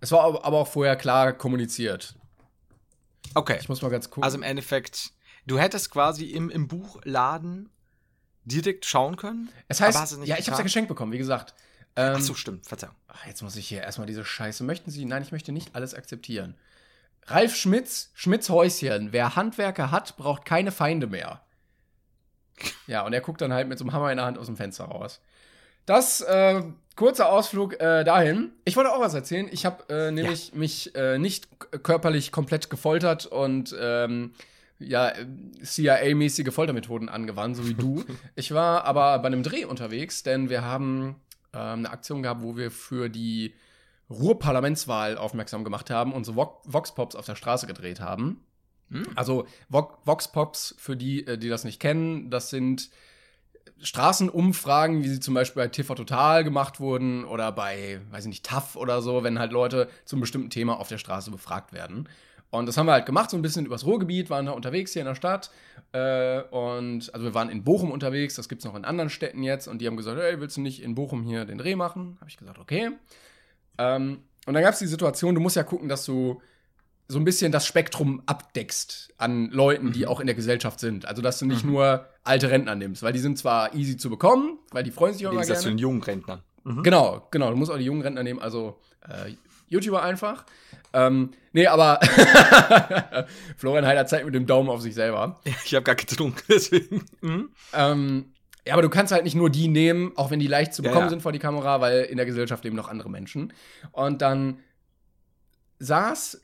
es 0.00 0.12
war 0.12 0.24
aber 0.24 0.58
auch 0.58 0.68
vorher 0.68 0.96
klar 0.96 1.32
kommuniziert. 1.32 2.14
Okay. 3.34 3.58
Ich 3.60 3.68
muss 3.68 3.82
mal 3.82 3.90
ganz 3.90 4.10
gucken. 4.10 4.24
Also 4.24 4.36
im 4.36 4.42
Endeffekt, 4.42 5.12
du 5.46 5.58
hättest 5.58 5.90
quasi 5.90 6.26
im, 6.26 6.50
im 6.50 6.68
Buchladen 6.68 7.70
direkt 8.44 8.84
schauen 8.84 9.16
können. 9.16 9.50
Es 9.68 9.80
heißt, 9.80 9.96
ja, 9.96 10.04
getan? 10.18 10.36
ich 10.38 10.48
hab's 10.48 10.58
ja 10.58 10.62
geschenkt 10.62 10.88
bekommen, 10.88 11.12
wie 11.12 11.18
gesagt. 11.18 11.54
Ähm, 11.96 12.14
Ach 12.16 12.20
so, 12.20 12.34
stimmt, 12.34 12.66
Verzeihung. 12.66 12.94
Ach, 13.08 13.26
jetzt 13.26 13.42
muss 13.42 13.56
ich 13.56 13.68
hier 13.68 13.82
erstmal 13.82 14.06
diese 14.06 14.24
Scheiße. 14.24 14.64
Möchten 14.64 14.90
Sie? 14.90 15.04
Nein, 15.04 15.22
ich 15.22 15.32
möchte 15.32 15.52
nicht 15.52 15.74
alles 15.74 15.94
akzeptieren. 15.94 16.56
Ralf 17.26 17.56
Schmitz, 17.56 18.10
Schmitz 18.14 18.48
Häuschen. 18.48 19.12
Wer 19.12 19.36
Handwerker 19.36 19.90
hat, 19.90 20.16
braucht 20.16 20.44
keine 20.44 20.72
Feinde 20.72 21.06
mehr. 21.06 21.42
Ja, 22.86 23.04
und 23.04 23.12
er 23.12 23.20
guckt 23.20 23.40
dann 23.40 23.52
halt 23.52 23.68
mit 23.68 23.78
so 23.78 23.84
einem 23.84 23.92
Hammer 23.92 24.10
in 24.10 24.16
der 24.16 24.26
Hand 24.26 24.38
aus 24.38 24.46
dem 24.46 24.56
Fenster 24.56 24.84
raus. 24.84 25.20
Das, 25.86 26.20
äh, 26.20 26.62
kurzer 26.96 27.30
Ausflug 27.30 27.80
äh, 27.80 28.04
dahin. 28.04 28.52
Ich 28.64 28.76
wollte 28.76 28.92
auch 28.92 29.00
was 29.00 29.14
erzählen. 29.14 29.48
Ich 29.50 29.64
habe 29.64 29.84
äh, 29.88 30.10
nämlich 30.10 30.50
ja. 30.50 30.58
mich 30.58 30.94
äh, 30.94 31.18
nicht 31.18 31.48
körperlich 31.82 32.32
komplett 32.32 32.70
gefoltert 32.70 33.24
und 33.24 33.74
ähm, 33.80 34.32
ja, 34.78 35.12
CIA-mäßige 35.62 36.52
Foltermethoden 36.52 37.08
angewandt, 37.08 37.56
so 37.56 37.68
wie 37.68 37.74
du. 37.74 38.04
ich 38.34 38.52
war 38.52 38.84
aber 38.84 39.18
bei 39.20 39.26
einem 39.26 39.42
Dreh 39.42 39.64
unterwegs, 39.64 40.22
denn 40.22 40.50
wir 40.50 40.62
haben 40.62 41.16
ähm, 41.52 41.78
eine 41.78 41.90
Aktion 41.90 42.22
gehabt, 42.22 42.42
wo 42.42 42.56
wir 42.56 42.70
für 42.70 43.08
die 43.08 43.54
Ruhrparlamentswahl 44.10 45.18
aufmerksam 45.18 45.64
gemacht 45.64 45.90
haben 45.90 46.12
und 46.12 46.24
so 46.24 46.36
Vox-Pops 46.36 47.16
auf 47.16 47.26
der 47.26 47.34
Straße 47.34 47.66
gedreht 47.66 48.00
haben. 48.00 48.44
Hm? 48.90 49.06
Also 49.14 49.46
Vox-Pops, 49.68 50.74
für 50.78 50.96
die, 50.96 51.26
äh, 51.26 51.38
die 51.38 51.48
das 51.48 51.64
nicht 51.64 51.80
kennen, 51.80 52.30
das 52.30 52.50
sind 52.50 52.90
Straßenumfragen, 53.80 55.04
wie 55.04 55.08
sie 55.08 55.20
zum 55.20 55.34
Beispiel 55.34 55.62
bei 55.62 55.68
TV 55.68 55.94
Total 55.94 56.42
gemacht 56.42 56.80
wurden 56.80 57.24
oder 57.24 57.52
bei, 57.52 58.00
weiß 58.10 58.24
ich 58.24 58.28
nicht, 58.28 58.44
TAF 58.44 58.76
oder 58.76 59.02
so, 59.02 59.22
wenn 59.22 59.38
halt 59.38 59.52
Leute 59.52 59.88
zum 60.04 60.20
bestimmten 60.20 60.50
Thema 60.50 60.80
auf 60.80 60.88
der 60.88 60.98
Straße 60.98 61.30
befragt 61.30 61.72
werden. 61.72 62.08
Und 62.50 62.66
das 62.66 62.76
haben 62.76 62.86
wir 62.86 62.92
halt 62.92 63.06
gemacht, 63.06 63.30
so 63.30 63.36
ein 63.36 63.42
bisschen 63.42 63.66
übers 63.66 63.84
Ruhrgebiet, 63.84 64.30
waren 64.30 64.46
da 64.46 64.52
unterwegs 64.52 64.94
hier 64.94 65.02
in 65.02 65.06
der 65.06 65.14
Stadt. 65.14 65.50
Äh, 65.92 66.40
und 66.50 67.12
also 67.12 67.26
wir 67.26 67.34
waren 67.34 67.50
in 67.50 67.62
Bochum 67.62 67.90
unterwegs, 67.90 68.34
das 68.34 68.48
gibt 68.48 68.62
es 68.62 68.64
noch 68.64 68.74
in 68.74 68.86
anderen 68.86 69.10
Städten 69.10 69.42
jetzt. 69.42 69.68
Und 69.68 69.80
die 69.80 69.86
haben 69.86 69.96
gesagt, 69.96 70.18
hey, 70.18 70.40
willst 70.40 70.56
du 70.56 70.62
nicht 70.62 70.82
in 70.82 70.94
Bochum 70.94 71.22
hier 71.22 71.44
den 71.44 71.58
Dreh 71.58 71.76
machen? 71.76 72.16
Habe 72.20 72.30
ich 72.30 72.38
gesagt, 72.38 72.58
okay. 72.58 72.90
Ähm, 73.76 74.22
und 74.46 74.54
dann 74.54 74.62
gab 74.62 74.72
es 74.72 74.78
die 74.78 74.86
Situation, 74.86 75.34
du 75.34 75.42
musst 75.42 75.56
ja 75.56 75.62
gucken, 75.62 75.90
dass 75.90 76.06
du 76.06 76.40
so 77.08 77.18
ein 77.18 77.24
bisschen 77.24 77.50
das 77.52 77.66
Spektrum 77.66 78.22
abdeckst 78.26 79.14
an 79.16 79.50
Leuten, 79.50 79.92
die 79.92 80.00
mhm. 80.00 80.08
auch 80.08 80.20
in 80.20 80.26
der 80.26 80.36
Gesellschaft 80.36 80.78
sind. 80.78 81.06
Also, 81.06 81.22
dass 81.22 81.38
du 81.38 81.46
nicht 81.46 81.64
mhm. 81.64 81.72
nur 81.72 82.06
alte 82.22 82.50
Rentner 82.50 82.74
nimmst, 82.74 83.02
weil 83.02 83.14
die 83.14 83.18
sind 83.18 83.38
zwar 83.38 83.74
easy 83.74 83.96
zu 83.96 84.10
bekommen, 84.10 84.58
weil 84.70 84.84
die 84.84 84.90
freuen 84.90 85.14
sich 85.14 85.26
auch 85.26 85.32
immer 85.32 85.44
gerne. 85.44 85.58
zu 85.58 85.68
den 85.68 85.78
jungen 85.78 86.02
Rentnern. 86.02 86.42
Mhm. 86.64 86.82
Genau, 86.82 87.26
genau. 87.30 87.50
Du 87.50 87.56
musst 87.56 87.70
auch 87.70 87.78
die 87.78 87.84
jungen 87.84 88.02
Rentner 88.02 88.22
nehmen, 88.22 88.40
also 88.40 88.78
äh, 89.08 89.32
YouTuber 89.68 90.02
einfach. 90.02 90.44
Ähm, 90.92 91.30
nee, 91.52 91.66
aber 91.66 92.00
Florian 93.56 93.86
Heider 93.86 94.06
zeigt 94.06 94.26
mit 94.26 94.34
dem 94.34 94.46
Daumen 94.46 94.68
auf 94.68 94.82
sich 94.82 94.94
selber. 94.94 95.40
Ich 95.64 95.74
habe 95.74 95.84
gar 95.84 95.94
getrunken, 95.94 96.42
deswegen. 96.48 97.04
Mhm. 97.22 97.48
Ähm, 97.72 98.32
ja, 98.66 98.74
aber 98.74 98.82
du 98.82 98.90
kannst 98.90 99.12
halt 99.12 99.24
nicht 99.24 99.34
nur 99.34 99.48
die 99.48 99.68
nehmen, 99.68 100.12
auch 100.16 100.30
wenn 100.30 100.40
die 100.40 100.46
leicht 100.46 100.74
zu 100.74 100.82
bekommen 100.82 101.00
ja, 101.00 101.04
ja. 101.06 101.10
sind 101.10 101.22
vor 101.22 101.32
die 101.32 101.38
Kamera, 101.38 101.80
weil 101.80 102.02
in 102.02 102.18
der 102.18 102.26
Gesellschaft 102.26 102.64
leben 102.64 102.76
noch 102.76 102.88
andere 102.88 103.08
Menschen. 103.08 103.54
Und 103.92 104.20
dann 104.20 104.58
saß 105.78 106.42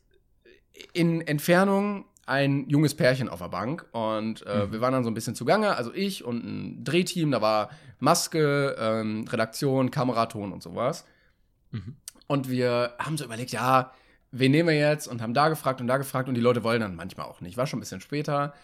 in 0.92 1.20
Entfernung 1.20 2.04
ein 2.26 2.68
junges 2.68 2.94
Pärchen 2.94 3.28
auf 3.28 3.40
der 3.40 3.48
Bank 3.48 3.86
und 3.92 4.46
äh, 4.46 4.66
mhm. 4.66 4.72
wir 4.72 4.80
waren 4.80 4.92
dann 4.92 5.04
so 5.04 5.10
ein 5.10 5.14
bisschen 5.14 5.34
zugange, 5.34 5.76
also 5.76 5.92
ich 5.92 6.24
und 6.24 6.44
ein 6.44 6.84
Drehteam, 6.84 7.30
da 7.30 7.42
war 7.42 7.70
Maske, 7.98 8.76
ähm, 8.78 9.26
Redaktion, 9.28 9.90
Kameraton 9.90 10.52
und 10.52 10.62
sowas. 10.62 11.04
Mhm. 11.70 11.96
Und 12.26 12.48
wir 12.48 12.94
haben 12.98 13.18
so 13.18 13.24
überlegt, 13.24 13.50
ja, 13.50 13.92
wen 14.30 14.52
nehmen 14.52 14.70
wir 14.70 14.76
jetzt? 14.76 15.06
Und 15.06 15.20
haben 15.20 15.34
da 15.34 15.48
gefragt 15.48 15.80
und 15.80 15.86
da 15.86 15.98
gefragt 15.98 16.28
und 16.28 16.34
die 16.34 16.40
Leute 16.40 16.64
wollen 16.64 16.80
dann 16.80 16.96
manchmal 16.96 17.26
auch 17.26 17.40
nicht. 17.40 17.56
War 17.56 17.66
schon 17.66 17.78
ein 17.78 17.80
bisschen 17.80 18.00
später. 18.00 18.54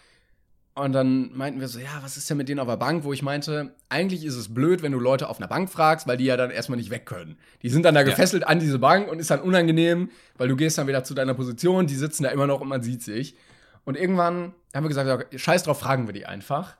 Und 0.73 0.93
dann 0.93 1.35
meinten 1.35 1.59
wir 1.59 1.67
so, 1.67 1.79
ja, 1.79 1.99
was 2.01 2.15
ist 2.15 2.29
denn 2.29 2.37
mit 2.37 2.47
denen 2.47 2.59
auf 2.59 2.67
der 2.67 2.77
Bank? 2.77 3.03
Wo 3.03 3.11
ich 3.11 3.23
meinte, 3.23 3.75
eigentlich 3.89 4.23
ist 4.23 4.35
es 4.35 4.53
blöd, 4.53 4.81
wenn 4.81 4.93
du 4.93 4.99
Leute 4.99 5.27
auf 5.27 5.37
einer 5.37 5.49
Bank 5.49 5.69
fragst, 5.69 6.07
weil 6.07 6.15
die 6.15 6.23
ja 6.23 6.37
dann 6.37 6.49
erstmal 6.49 6.77
nicht 6.77 6.89
weg 6.89 7.05
können. 7.05 7.37
Die 7.61 7.69
sind 7.69 7.83
dann 7.83 7.93
da 7.93 8.03
gefesselt 8.03 8.43
ja. 8.43 8.47
an 8.47 8.59
diese 8.59 8.79
Bank 8.79 9.11
und 9.11 9.19
ist 9.19 9.31
dann 9.31 9.41
unangenehm, 9.41 10.09
weil 10.37 10.47
du 10.47 10.55
gehst 10.55 10.77
dann 10.77 10.87
wieder 10.87 11.03
zu 11.03 11.13
deiner 11.13 11.33
Position, 11.33 11.87
die 11.87 11.95
sitzen 11.95 12.23
da 12.23 12.29
immer 12.29 12.47
noch 12.47 12.61
und 12.61 12.69
man 12.69 12.81
sieht 12.81 13.03
sich. 13.03 13.35
Und 13.83 13.97
irgendwann 13.97 14.53
haben 14.73 14.83
wir 14.83 14.87
gesagt, 14.87 15.09
okay, 15.09 15.37
scheiß 15.37 15.63
drauf, 15.63 15.79
fragen 15.79 16.07
wir 16.07 16.13
die 16.13 16.25
einfach. 16.25 16.77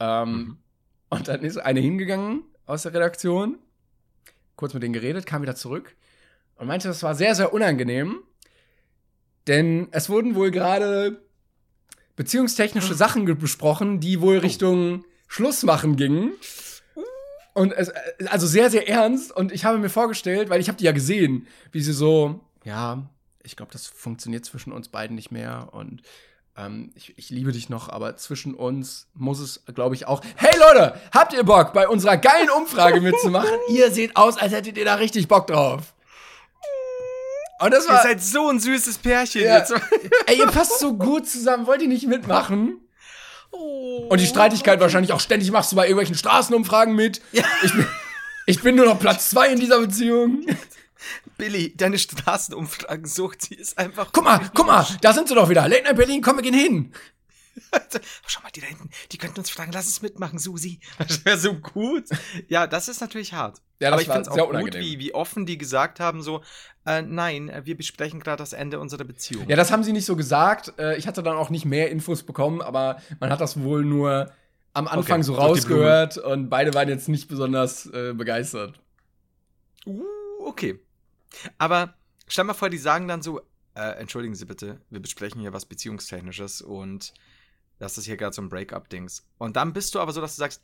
Ähm, 0.00 0.30
mhm. 0.30 0.56
Und 1.10 1.28
dann 1.28 1.42
ist 1.42 1.58
eine 1.58 1.80
hingegangen 1.80 2.42
aus 2.66 2.82
der 2.82 2.92
Redaktion, 2.92 3.58
kurz 4.56 4.74
mit 4.74 4.82
denen 4.82 4.92
geredet, 4.92 5.26
kam 5.26 5.42
wieder 5.42 5.54
zurück 5.54 5.94
und 6.56 6.66
meinte, 6.66 6.88
das 6.88 7.04
war 7.04 7.14
sehr, 7.14 7.36
sehr 7.36 7.52
unangenehm, 7.52 8.22
denn 9.46 9.88
es 9.92 10.10
wurden 10.10 10.34
wohl 10.34 10.50
gerade 10.50 11.22
beziehungstechnische 12.18 12.94
Sachen 12.94 13.24
besprochen, 13.38 14.00
die 14.00 14.20
wohl 14.20 14.38
oh. 14.38 14.40
Richtung 14.40 15.04
Schluss 15.28 15.62
machen 15.62 15.94
gingen. 15.94 16.32
Und 17.54 17.72
es, 17.72 17.92
also 18.26 18.46
sehr, 18.46 18.70
sehr 18.70 18.88
ernst. 18.88 19.30
Und 19.30 19.52
ich 19.52 19.64
habe 19.64 19.78
mir 19.78 19.88
vorgestellt, 19.88 20.50
weil 20.50 20.60
ich 20.60 20.68
habe 20.68 20.76
die 20.76 20.84
ja 20.84 20.92
gesehen, 20.92 21.46
wie 21.70 21.80
sie 21.80 21.92
so, 21.92 22.40
ja, 22.64 23.08
ich 23.44 23.54
glaube, 23.54 23.70
das 23.72 23.86
funktioniert 23.86 24.44
zwischen 24.44 24.72
uns 24.72 24.88
beiden 24.88 25.14
nicht 25.14 25.30
mehr. 25.30 25.68
Und 25.70 26.02
ähm, 26.56 26.90
ich, 26.96 27.16
ich, 27.16 27.30
liebe 27.30 27.52
dich 27.52 27.68
noch, 27.68 27.88
aber 27.88 28.16
zwischen 28.16 28.54
uns 28.54 29.06
muss 29.14 29.38
es, 29.38 29.62
glaube 29.72 29.94
ich, 29.94 30.08
auch. 30.08 30.20
Hey 30.34 30.58
Leute, 30.58 31.00
habt 31.12 31.32
ihr 31.32 31.44
Bock, 31.44 31.72
bei 31.72 31.86
unserer 31.86 32.16
geilen 32.16 32.50
Umfrage 32.50 33.00
mitzumachen? 33.00 33.54
ihr 33.68 33.92
seht 33.92 34.16
aus, 34.16 34.36
als 34.38 34.52
hättet 34.52 34.76
ihr 34.76 34.84
da 34.84 34.96
richtig 34.96 35.28
Bock 35.28 35.46
drauf. 35.46 35.94
Und 37.60 37.72
das 37.72 37.88
war. 37.88 37.96
Ihr 37.96 38.02
seid 38.02 38.22
so 38.22 38.48
ein 38.48 38.60
süßes 38.60 38.98
Pärchen 38.98 39.42
ja. 39.42 39.58
jetzt. 39.58 39.72
Ey, 40.26 40.38
ihr 40.38 40.46
passt 40.46 40.78
so 40.78 40.94
gut 40.94 41.28
zusammen. 41.28 41.66
Wollt 41.66 41.82
ihr 41.82 41.88
nicht 41.88 42.06
mitmachen? 42.06 42.80
Oh. 43.50 44.06
Und 44.10 44.20
die 44.20 44.26
Streitigkeit 44.26 44.80
wahrscheinlich 44.80 45.12
auch 45.12 45.20
ständig 45.20 45.50
machst 45.50 45.72
du 45.72 45.76
bei 45.76 45.84
irgendwelchen 45.84 46.14
Straßenumfragen 46.14 46.94
mit. 46.94 47.22
Ja. 47.32 47.44
Ich, 47.62 47.72
bin, 47.72 47.86
ich 48.46 48.62
bin 48.62 48.76
nur 48.76 48.86
noch 48.86 49.00
Platz 49.00 49.30
zwei 49.30 49.48
in 49.48 49.58
dieser 49.58 49.80
Beziehung. 49.80 50.46
Billy, 51.38 51.74
deine 51.76 51.98
Straßenumfragensucht, 51.98 53.42
sie 53.42 53.54
ist 53.54 53.78
einfach. 53.78 54.10
Guck 54.12 54.24
mal, 54.24 54.40
guck 54.54 54.66
mal, 54.66 54.86
da 55.00 55.12
sind 55.12 55.28
sie 55.28 55.34
doch 55.34 55.48
wieder. 55.48 55.68
Late 55.68 55.84
Night 55.84 55.96
Berlin, 55.96 56.20
komm, 56.20 56.36
wir 56.36 56.42
gehen 56.42 56.54
hin. 56.54 56.92
Schau 58.26 58.42
mal, 58.42 58.50
die 58.50 58.60
da 58.60 58.66
hinten, 58.66 58.90
die 59.12 59.18
könnten 59.18 59.38
uns 59.40 59.50
fragen, 59.50 59.72
lass 59.72 59.86
uns 59.86 60.02
mitmachen, 60.02 60.38
Susi. 60.38 60.80
Das 60.98 61.24
wäre 61.24 61.38
so 61.38 61.54
gut. 61.54 62.04
Ja, 62.48 62.66
das 62.66 62.88
ist 62.88 63.00
natürlich 63.00 63.32
hart. 63.32 63.60
Ja, 63.80 63.92
Aber 63.92 64.00
ich 64.00 64.08
finde 64.08 64.22
es 64.22 64.28
auch 64.28 64.50
gut, 64.52 64.74
wie, 64.74 64.98
wie 64.98 65.14
offen 65.14 65.46
die 65.46 65.56
gesagt 65.56 66.00
haben, 66.00 66.22
so, 66.22 66.42
äh, 66.84 67.02
nein, 67.02 67.52
wir 67.64 67.76
besprechen 67.76 68.18
gerade 68.20 68.38
das 68.38 68.52
Ende 68.52 68.80
unserer 68.80 69.04
Beziehung. 69.04 69.48
Ja, 69.48 69.56
das 69.56 69.70
haben 69.70 69.84
sie 69.84 69.92
nicht 69.92 70.06
so 70.06 70.16
gesagt. 70.16 70.74
Äh, 70.78 70.96
ich 70.96 71.06
hatte 71.06 71.22
dann 71.22 71.36
auch 71.36 71.50
nicht 71.50 71.64
mehr 71.64 71.90
Infos 71.90 72.24
bekommen, 72.24 72.60
aber 72.60 73.00
man 73.20 73.30
hat 73.30 73.40
das 73.40 73.60
wohl 73.60 73.84
nur 73.84 74.32
am 74.74 74.88
Anfang 74.88 75.20
okay, 75.20 75.22
so 75.22 75.34
rausgehört 75.34 76.18
und 76.18 76.48
beide 76.48 76.74
waren 76.74 76.88
jetzt 76.88 77.08
nicht 77.08 77.28
besonders 77.28 77.86
äh, 77.86 78.12
begeistert. 78.14 78.80
Uh, 79.86 80.02
okay. 80.40 80.80
Aber 81.56 81.94
stell 82.26 82.44
mal 82.44 82.54
vor, 82.54 82.70
die 82.70 82.78
sagen 82.78 83.08
dann 83.08 83.22
so, 83.22 83.40
äh, 83.74 83.98
entschuldigen 83.98 84.34
Sie 84.34 84.44
bitte, 84.44 84.80
wir 84.90 85.00
besprechen 85.00 85.40
hier 85.40 85.52
was 85.52 85.66
Beziehungstechnisches 85.66 86.62
und 86.62 87.14
das 87.78 87.98
ist 87.98 88.06
hier 88.06 88.16
gerade 88.16 88.34
so 88.34 88.42
ein 88.42 88.48
Break-up-Dings. 88.48 89.26
Und 89.38 89.56
dann 89.56 89.72
bist 89.72 89.94
du 89.94 90.00
aber 90.00 90.12
so, 90.12 90.20
dass 90.20 90.36
du 90.36 90.40
sagst, 90.40 90.62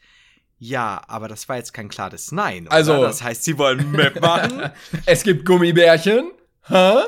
ja, 0.58 1.02
aber 1.08 1.28
das 1.28 1.48
war 1.48 1.56
jetzt 1.56 1.74
kein 1.74 1.88
klares 1.88 2.32
Nein. 2.32 2.66
Oder? 2.66 2.72
Also, 2.72 3.02
das 3.02 3.22
heißt, 3.22 3.44
sie 3.44 3.58
wollen 3.58 3.90
mitmachen. 3.90 4.70
es 5.06 5.22
gibt 5.22 5.44
Gummibärchen. 5.44 6.30
Hä? 6.62 7.02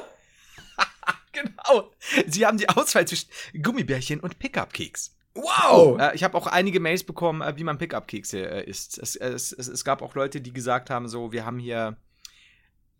genau. 1.33 1.92
Sie 2.27 2.45
haben 2.45 2.59
die 2.59 2.69
Auswahl 2.69 3.07
zwischen 3.07 3.29
Gummibärchen 3.62 4.21
und 4.21 4.38
Pickup-Keks. 4.38 5.16
Wow! 5.35 6.01
Äh, 6.01 6.14
ich 6.14 6.25
habe 6.25 6.37
auch 6.37 6.47
einige 6.47 6.81
Mails 6.81 7.05
bekommen, 7.05 7.42
äh, 7.42 7.57
wie 7.57 7.64
man 7.64 7.79
Pickup-Kekse 7.79 8.38
äh, 8.38 8.64
isst. 8.64 8.99
Es, 8.99 9.16
es, 9.16 9.53
es, 9.53 9.69
es, 9.69 9.85
gab 9.85 10.03
auch 10.03 10.14
Leute, 10.14 10.40
die 10.40 10.53
gesagt 10.53 10.90
haben, 10.90 11.09
so, 11.09 11.31
wir 11.31 11.45
haben 11.45 11.59
hier, 11.59 11.97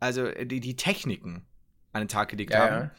also 0.01 0.31
die, 0.31 0.61
die 0.61 0.77
Techniken 0.77 1.47
an 1.92 2.03
den 2.03 2.09
Tag 2.09 2.29
gelegt 2.29 2.53
ja, 2.53 2.59
haben. 2.59 2.75
Ja 2.75 2.90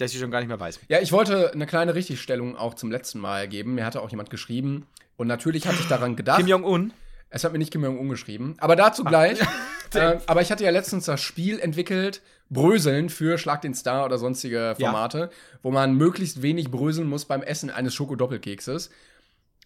dass 0.00 0.12
ich 0.12 0.20
schon 0.20 0.30
gar 0.30 0.40
nicht 0.40 0.48
mehr 0.48 0.60
weiß. 0.60 0.80
Ja, 0.88 1.00
ich 1.00 1.12
wollte 1.12 1.52
eine 1.52 1.66
kleine 1.66 1.94
Richtigstellung 1.94 2.56
auch 2.56 2.74
zum 2.74 2.90
letzten 2.90 3.18
Mal 3.18 3.48
geben. 3.48 3.74
Mir 3.74 3.84
hatte 3.84 4.00
auch 4.00 4.10
jemand 4.10 4.30
geschrieben. 4.30 4.86
Und 5.16 5.26
natürlich 5.26 5.66
hatte 5.66 5.78
ich 5.80 5.88
daran 5.88 6.16
gedacht. 6.16 6.38
Kim 6.38 6.46
Jong-un? 6.46 6.92
Es 7.28 7.44
hat 7.44 7.52
mir 7.52 7.58
nicht 7.58 7.70
Kim 7.70 7.84
Jong-un 7.84 8.08
geschrieben. 8.08 8.56
Aber 8.58 8.76
dazu 8.76 9.04
gleich. 9.04 9.38
äh, 9.94 10.18
aber 10.26 10.40
ich 10.40 10.50
hatte 10.50 10.64
ja 10.64 10.70
letztens 10.70 11.04
das 11.04 11.20
Spiel 11.20 11.60
entwickelt, 11.60 12.22
Bröseln 12.48 13.10
für 13.10 13.38
Schlag 13.38 13.60
den 13.60 13.74
Star 13.74 14.04
oder 14.04 14.18
sonstige 14.18 14.74
Formate, 14.78 15.18
ja. 15.18 15.30
wo 15.62 15.70
man 15.70 15.94
möglichst 15.94 16.42
wenig 16.42 16.70
bröseln 16.70 17.08
muss 17.08 17.26
beim 17.26 17.42
Essen 17.42 17.70
eines 17.70 17.94
Schokodoppelkekses. 17.94 18.90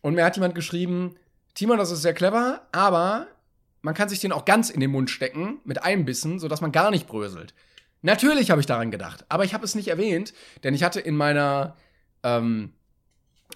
Und 0.03 0.15
mir 0.15 0.25
hat 0.25 0.37
jemand 0.37 0.55
geschrieben, 0.55 1.17
Timon, 1.55 1.79
das 1.79 1.91
ist 1.91 2.03
sehr 2.03 2.13
clever, 2.13 2.63
aber 2.73 3.29
man 3.81 3.95
kann 3.95 4.09
sich 4.09 4.19
den 4.19 4.33
auch 4.33 4.45
ganz 4.45 4.69
in 4.69 4.81
den 4.81 4.91
Mund 4.91 5.09
stecken 5.09 5.61
mit 5.65 5.83
einem 5.83 6.05
Bissen, 6.05 6.39
sodass 6.39 6.61
man 6.61 6.73
gar 6.73 6.91
nicht 6.91 7.07
bröselt. 7.07 7.55
Natürlich 8.05 8.51
habe 8.51 8.61
ich 8.61 8.67
daran 8.67 8.91
gedacht, 8.91 9.25
aber 9.31 9.45
ich 9.45 9.55
habe 9.55 9.65
es 9.65 9.75
nicht 9.75 9.89
erwähnt, 9.89 10.35
denn 10.63 10.75
ich 10.75 10.85
hatte 10.85 11.01
in 11.01 11.17
meiner 11.17 11.75
ähm, 12.23 12.75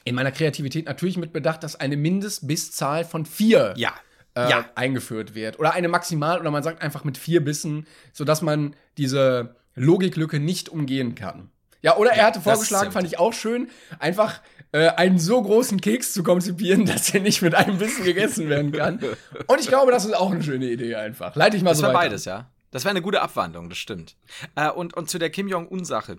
in 0.05 0.15
meiner 0.15 0.33
Kreativität 0.33 0.87
natürlich 0.87 1.19
mit 1.19 1.35
bedacht, 1.35 1.63
dass 1.63 1.77
eine 1.77 1.99
Mindestbisszahl 1.99 3.05
von 3.05 3.27
vier 3.27 3.75
ja. 3.77 3.93
Äh, 4.35 4.49
ja. 4.49 4.65
eingeführt 4.75 5.35
wird. 5.35 5.59
Oder 5.59 5.75
eine 5.75 5.89
Maximal, 5.89 6.41
oder 6.41 6.51
man 6.51 6.63
sagt 6.63 6.81
einfach 6.81 7.05
mit 7.05 7.19
vier 7.19 7.45
Bissen, 7.45 7.87
sodass 8.15 8.41
man 8.41 8.75
diese 8.97 9.57
Logiklücke 9.75 10.41
nicht 10.41 10.71
umgehen 10.71 11.15
kann. 11.15 11.51
Ja, 11.83 11.99
oder 11.99 12.13
er 12.13 12.25
hatte 12.25 12.41
vorgeschlagen, 12.41 12.91
fand 12.91 13.07
ich 13.07 13.19
auch 13.19 13.35
schön, 13.35 13.69
einfach 13.99 14.41
äh, 14.73 14.89
einen 14.89 15.19
so 15.19 15.43
großen 15.43 15.79
Keks 15.83 16.15
zu 16.15 16.23
konzipieren, 16.23 16.87
dass 16.87 17.13
er 17.13 17.21
nicht 17.21 17.43
mit 17.43 17.55
einem 17.55 17.77
Bissen 17.77 18.03
gegessen 18.03 18.49
werden 18.49 18.73
kann. 18.73 18.99
Und 19.47 19.61
ich 19.61 19.69
glaube, 19.69 19.93
das 19.93 20.07
ist 20.07 20.17
auch 20.17 20.31
eine 20.31 20.43
schöne 20.43 20.71
Idee 20.71 20.95
einfach. 20.95 21.37
Leite 21.37 21.59
ich 21.59 21.63
mal 21.63 21.71
das 21.71 21.81
so 21.81 21.85
weiter. 21.85 21.93
Das 21.93 22.03
war 22.03 22.09
beides, 22.09 22.25
ja. 22.25 22.51
Das 22.71 22.85
wäre 22.85 22.91
eine 22.91 23.03
gute 23.03 23.23
Abwandlung, 23.23 23.69
das 23.69 23.79
stimmt. 23.79 24.17
Äh, 24.55 24.71
und, 24.71 24.95
und 24.95 25.09
zu 25.09 25.19
der 25.19 25.31
Kim 25.31 25.49
Jong-un-Sache. 25.49 26.19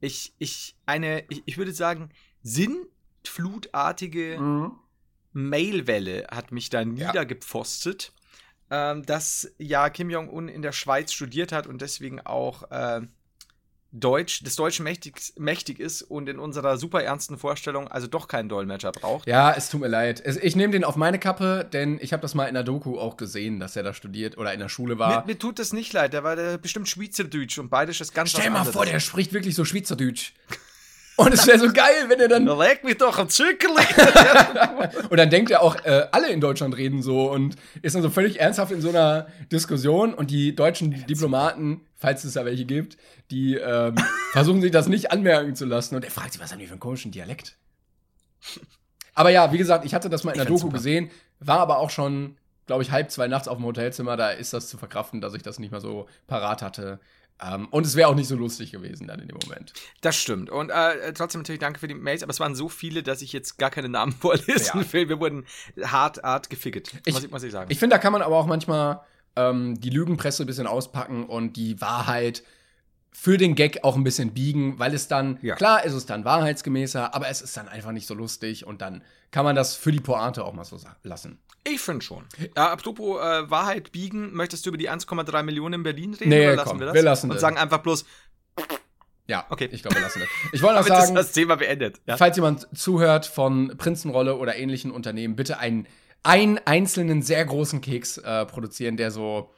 Ich, 0.00 0.34
ich, 0.38 0.76
eine, 0.86 1.24
ich, 1.28 1.42
ich 1.44 1.58
würde 1.58 1.72
sagen, 1.72 2.10
sinnflutartige 2.42 4.38
mhm. 4.40 4.72
Mailwelle 5.32 6.26
hat 6.30 6.52
mich 6.52 6.70
da 6.70 6.84
niedergepfostet, 6.84 8.12
ja. 8.70 8.92
ähm, 8.92 9.04
dass 9.04 9.52
ja 9.58 9.90
Kim 9.90 10.10
Jong-un 10.10 10.48
in 10.48 10.62
der 10.62 10.72
Schweiz 10.72 11.12
studiert 11.12 11.52
hat 11.52 11.66
und 11.66 11.82
deswegen 11.82 12.20
auch 12.20 12.70
äh, 12.70 13.02
Deutsch, 13.92 14.42
des 14.42 14.56
Deutschen 14.56 14.84
mächtig, 14.84 15.34
mächtig 15.36 15.78
ist 15.78 16.02
und 16.02 16.28
in 16.28 16.38
unserer 16.38 16.78
super 16.78 17.02
ernsten 17.02 17.36
Vorstellung 17.36 17.88
also 17.88 18.06
doch 18.06 18.26
keinen 18.26 18.48
Dolmetscher 18.48 18.90
braucht. 18.90 19.28
Ja, 19.28 19.52
es 19.52 19.68
tut 19.68 19.82
mir 19.82 19.88
leid. 19.88 20.22
Ich 20.42 20.56
nehme 20.56 20.72
den 20.72 20.82
auf 20.82 20.96
meine 20.96 21.18
Kappe, 21.18 21.68
denn 21.70 21.98
ich 22.00 22.14
habe 22.14 22.22
das 22.22 22.34
mal 22.34 22.46
in 22.46 22.54
der 22.54 22.62
Doku 22.62 22.98
auch 22.98 23.18
gesehen, 23.18 23.60
dass 23.60 23.76
er 23.76 23.82
da 23.82 23.92
studiert 23.92 24.38
oder 24.38 24.54
in 24.54 24.60
der 24.60 24.70
Schule 24.70 24.98
war. 24.98 25.20
Mir, 25.20 25.32
mir 25.34 25.38
tut 25.38 25.58
das 25.58 25.74
nicht 25.74 25.92
leid, 25.92 26.14
der 26.14 26.24
war 26.24 26.36
der 26.36 26.56
bestimmt 26.56 26.88
Schweizerdeutsch 26.88 27.58
und 27.58 27.68
beides 27.68 28.00
ist 28.00 28.14
ganz 28.14 28.30
Stell 28.30 28.50
mal 28.50 28.64
vor, 28.64 28.86
der 28.86 28.98
spricht 28.98 29.34
wirklich 29.34 29.54
so 29.54 29.64
Schweizerdeutsch. 29.64 30.32
Und 31.16 31.34
es 31.34 31.46
wäre 31.46 31.58
so 31.58 31.70
geil, 31.72 32.08
wenn 32.08 32.20
er 32.20 32.28
dann. 32.28 32.46
Da 32.46 32.54
leg 32.54 32.84
mich 32.84 32.96
doch 32.96 33.18
am 33.18 33.28
Zirkelli. 33.28 33.82
und 35.10 35.16
dann 35.16 35.30
denkt 35.30 35.50
er 35.50 35.62
auch, 35.62 35.76
äh, 35.84 36.06
alle 36.10 36.30
in 36.30 36.40
Deutschland 36.40 36.76
reden 36.76 37.02
so 37.02 37.30
und 37.30 37.56
ist 37.82 37.94
dann 37.94 38.02
so 38.02 38.10
völlig 38.10 38.40
ernsthaft 38.40 38.72
in 38.72 38.80
so 38.80 38.88
einer 38.88 39.26
Diskussion 39.50 40.14
und 40.14 40.30
die 40.30 40.54
deutschen 40.54 41.06
Diplomaten, 41.06 41.82
falls 41.96 42.24
es 42.24 42.32
da 42.32 42.44
welche 42.44 42.64
gibt, 42.64 42.96
die 43.30 43.56
ähm, 43.56 43.94
versuchen 44.32 44.62
sich 44.62 44.70
das 44.70 44.88
nicht 44.88 45.12
anmerken 45.12 45.54
zu 45.54 45.66
lassen. 45.66 45.96
Und 45.96 46.04
er 46.04 46.10
fragt 46.10 46.32
sich, 46.32 46.42
was 46.42 46.50
haben 46.50 46.58
die 46.58 46.66
für 46.66 46.72
einen 46.72 46.80
komischen 46.80 47.12
Dialekt? 47.12 47.56
Aber 49.14 49.30
ja, 49.30 49.52
wie 49.52 49.58
gesagt, 49.58 49.84
ich 49.84 49.94
hatte 49.94 50.08
das 50.08 50.24
mal 50.24 50.32
in 50.32 50.38
der 50.38 50.46
Doku 50.46 50.60
super. 50.60 50.74
gesehen, 50.74 51.10
war 51.40 51.58
aber 51.58 51.78
auch 51.78 51.90
schon, 51.90 52.36
glaube 52.66 52.82
ich, 52.82 52.90
halb 52.90 53.10
zwei 53.10 53.28
nachts 53.28 53.48
auf 53.48 53.58
dem 53.58 53.66
Hotelzimmer. 53.66 54.16
Da 54.16 54.30
ist 54.30 54.52
das 54.52 54.68
zu 54.68 54.78
verkraften, 54.78 55.20
dass 55.20 55.34
ich 55.34 55.42
das 55.42 55.58
nicht 55.58 55.70
mehr 55.70 55.80
so 55.80 56.08
parat 56.26 56.62
hatte. 56.62 57.00
Um, 57.40 57.62
ähm, 57.62 57.68
und 57.70 57.86
es 57.86 57.96
wäre 57.96 58.08
auch 58.08 58.14
nicht 58.14 58.28
so 58.28 58.36
lustig 58.36 58.70
gewesen 58.70 59.08
dann 59.08 59.18
in 59.20 59.28
dem 59.28 59.36
Moment. 59.42 59.72
Das 60.00 60.16
stimmt. 60.16 60.48
Und 60.48 60.70
äh, 60.70 61.12
trotzdem 61.12 61.40
natürlich 61.40 61.60
danke 61.60 61.80
für 61.80 61.88
die 61.88 61.94
Mails, 61.94 62.22
aber 62.22 62.30
es 62.30 62.38
waren 62.38 62.54
so 62.54 62.68
viele, 62.68 63.02
dass 63.02 63.20
ich 63.20 63.32
jetzt 63.32 63.58
gar 63.58 63.70
keine 63.70 63.88
Namen 63.88 64.12
vorlesen 64.20 64.80
ja. 64.80 64.92
will. 64.92 65.08
Wir 65.08 65.18
wurden 65.18 65.44
hart, 65.82 66.22
hart 66.22 66.50
gefickert. 66.50 66.92
Ich, 67.04 67.14
muss, 67.14 67.24
ich, 67.24 67.30
muss 67.30 67.42
ich 67.42 67.52
sagen. 67.52 67.70
Ich 67.70 67.78
finde, 67.78 67.94
da 67.96 67.98
kann 67.98 68.12
man 68.12 68.22
aber 68.22 68.36
auch 68.36 68.46
manchmal 68.46 69.00
ähm, 69.34 69.80
die 69.80 69.90
Lügenpresse 69.90 70.44
ein 70.44 70.46
bisschen 70.46 70.66
auspacken 70.66 71.24
und 71.26 71.56
die 71.56 71.80
Wahrheit 71.80 72.42
für 73.12 73.36
den 73.36 73.54
Gag 73.54 73.84
auch 73.84 73.96
ein 73.96 74.04
bisschen 74.04 74.32
biegen, 74.32 74.78
weil 74.78 74.94
es 74.94 75.06
dann, 75.06 75.38
Ja. 75.42 75.54
klar 75.54 75.84
ist 75.84 75.92
es 75.92 76.06
dann 76.06 76.24
wahrheitsgemäßer, 76.24 77.14
aber 77.14 77.28
es 77.28 77.42
ist 77.42 77.56
dann 77.56 77.68
einfach 77.68 77.92
nicht 77.92 78.06
so 78.06 78.14
lustig 78.14 78.66
und 78.66 78.80
dann 78.80 79.02
kann 79.30 79.44
man 79.44 79.54
das 79.54 79.76
für 79.76 79.92
die 79.92 80.00
Pointe 80.00 80.44
auch 80.44 80.54
mal 80.54 80.64
so 80.64 80.78
lassen. 81.02 81.38
Ich 81.64 81.80
finde 81.80 82.04
schon. 82.04 82.24
Ja, 82.56 82.72
apropos 82.72 83.20
äh, 83.20 83.50
Wahrheit 83.50 83.92
biegen, 83.92 84.34
möchtest 84.34 84.64
du 84.66 84.70
über 84.70 84.78
die 84.78 84.90
1,3 84.90 85.42
Millionen 85.44 85.74
in 85.74 85.82
Berlin 85.84 86.14
reden? 86.14 86.30
Nee, 86.30 86.46
oder 86.46 86.56
lassen 86.56 86.68
komm, 86.70 86.80
wir 86.80 86.86
das? 86.86 86.94
wir 86.94 87.02
lassen 87.02 87.26
Und 87.30 87.34
das. 87.34 87.40
sagen 87.40 87.56
einfach 87.56 87.78
bloß, 87.78 88.04
Ja, 89.28 89.46
Okay. 89.48 89.68
ich 89.70 89.82
glaube, 89.82 89.96
wir 89.96 90.02
lassen 90.02 90.20
das. 90.20 90.28
Ich 90.52 90.62
wollte 90.62 90.80
noch 90.80 90.86
sagen, 90.86 91.14
das 91.14 91.32
Thema 91.32 91.56
beendet. 91.56 92.00
Ja? 92.06 92.16
falls 92.16 92.36
jemand 92.36 92.66
zuhört 92.76 93.26
von 93.26 93.76
Prinzenrolle 93.78 94.36
oder 94.36 94.56
ähnlichen 94.56 94.90
Unternehmen, 94.90 95.36
bitte 95.36 95.58
einen, 95.58 95.86
einen 96.24 96.58
einzelnen 96.64 97.22
sehr 97.22 97.44
großen 97.44 97.80
Keks 97.80 98.18
äh, 98.18 98.44
produzieren, 98.46 98.96
der 98.96 99.10
so, 99.12 99.50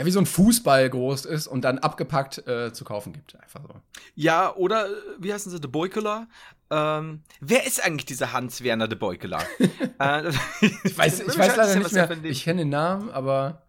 ja, 0.00 0.06
wie 0.06 0.10
so 0.10 0.18
ein 0.18 0.24
Fußball 0.26 0.88
groß 0.88 1.26
ist 1.26 1.46
und 1.46 1.62
dann 1.62 1.78
abgepackt 1.78 2.46
äh, 2.48 2.72
zu 2.72 2.84
kaufen 2.84 3.12
gibt. 3.12 3.36
Einfach 3.38 3.60
so. 3.62 3.74
Ja, 4.14 4.54
oder 4.56 4.86
äh, 4.86 4.92
wie 5.18 5.30
heißen 5.30 5.52
sie, 5.52 5.60
De 5.60 5.70
Beukeler? 5.70 6.26
Ähm, 6.70 7.22
wer 7.40 7.66
ist 7.66 7.84
eigentlich 7.84 8.06
dieser 8.06 8.32
Hans-Werner 8.32 8.88
De 8.88 8.98
Beukeler? 8.98 9.44
äh, 9.98 10.32
Ich 10.84 10.96
weiß, 10.96 11.20
ich 11.20 11.38
weiß 11.38 11.54
leider 11.54 11.76
nicht 11.76 11.92
mehr, 11.92 12.24
ich 12.24 12.44
kenne 12.44 12.62
den 12.62 12.70
Namen, 12.70 13.10
aber 13.10 13.66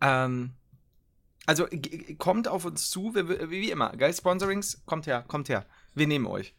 Ähm, 0.00 0.52
also 1.46 1.66
kommt 2.18 2.46
auf 2.46 2.64
uns 2.64 2.88
zu, 2.88 3.16
wie, 3.16 3.50
wie 3.50 3.70
immer. 3.72 3.90
Geil, 3.96 4.14
Sponsorings, 4.14 4.82
kommt 4.86 5.08
her, 5.08 5.24
kommt 5.26 5.48
her. 5.48 5.66
Wir 5.92 6.06
nehmen 6.06 6.26
euch. 6.26 6.54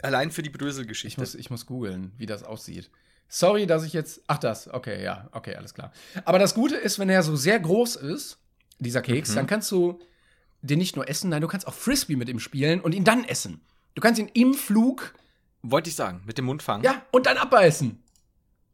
Allein 0.00 0.30
für 0.30 0.42
die 0.42 0.50
ich 0.50 0.56
Brösel-Geschichte. 0.56 1.20
muss, 1.20 1.34
ich 1.34 1.50
muss 1.50 1.66
googeln, 1.66 2.12
wie 2.18 2.26
das 2.26 2.44
aussieht. 2.44 2.88
Sorry, 3.34 3.66
dass 3.66 3.82
ich 3.84 3.94
jetzt. 3.94 4.20
Ach, 4.26 4.36
das. 4.36 4.68
Okay, 4.68 5.02
ja, 5.02 5.28
okay, 5.32 5.54
alles 5.56 5.72
klar. 5.72 5.90
Aber 6.26 6.38
das 6.38 6.54
Gute 6.54 6.76
ist, 6.76 6.98
wenn 6.98 7.08
er 7.08 7.22
so 7.22 7.34
sehr 7.34 7.58
groß 7.58 7.96
ist, 7.96 8.36
dieser 8.78 9.00
Keks, 9.00 9.30
Mhm. 9.30 9.34
dann 9.36 9.46
kannst 9.46 9.70
du 9.72 9.98
den 10.60 10.78
nicht 10.78 10.96
nur 10.96 11.08
essen, 11.08 11.30
nein, 11.30 11.40
du 11.40 11.48
kannst 11.48 11.66
auch 11.66 11.72
Frisbee 11.72 12.16
mit 12.16 12.28
ihm 12.28 12.38
spielen 12.40 12.80
und 12.80 12.94
ihn 12.94 13.04
dann 13.04 13.24
essen. 13.24 13.62
Du 13.94 14.02
kannst 14.02 14.20
ihn 14.20 14.28
im 14.34 14.52
Flug, 14.54 15.14
Wollte 15.62 15.88
ich 15.88 15.96
sagen, 15.96 16.20
mit 16.26 16.36
dem 16.38 16.44
Mund 16.44 16.62
fangen. 16.62 16.84
ja, 16.84 17.00
und 17.10 17.24
dann 17.26 17.38
abbeißen. 17.38 18.02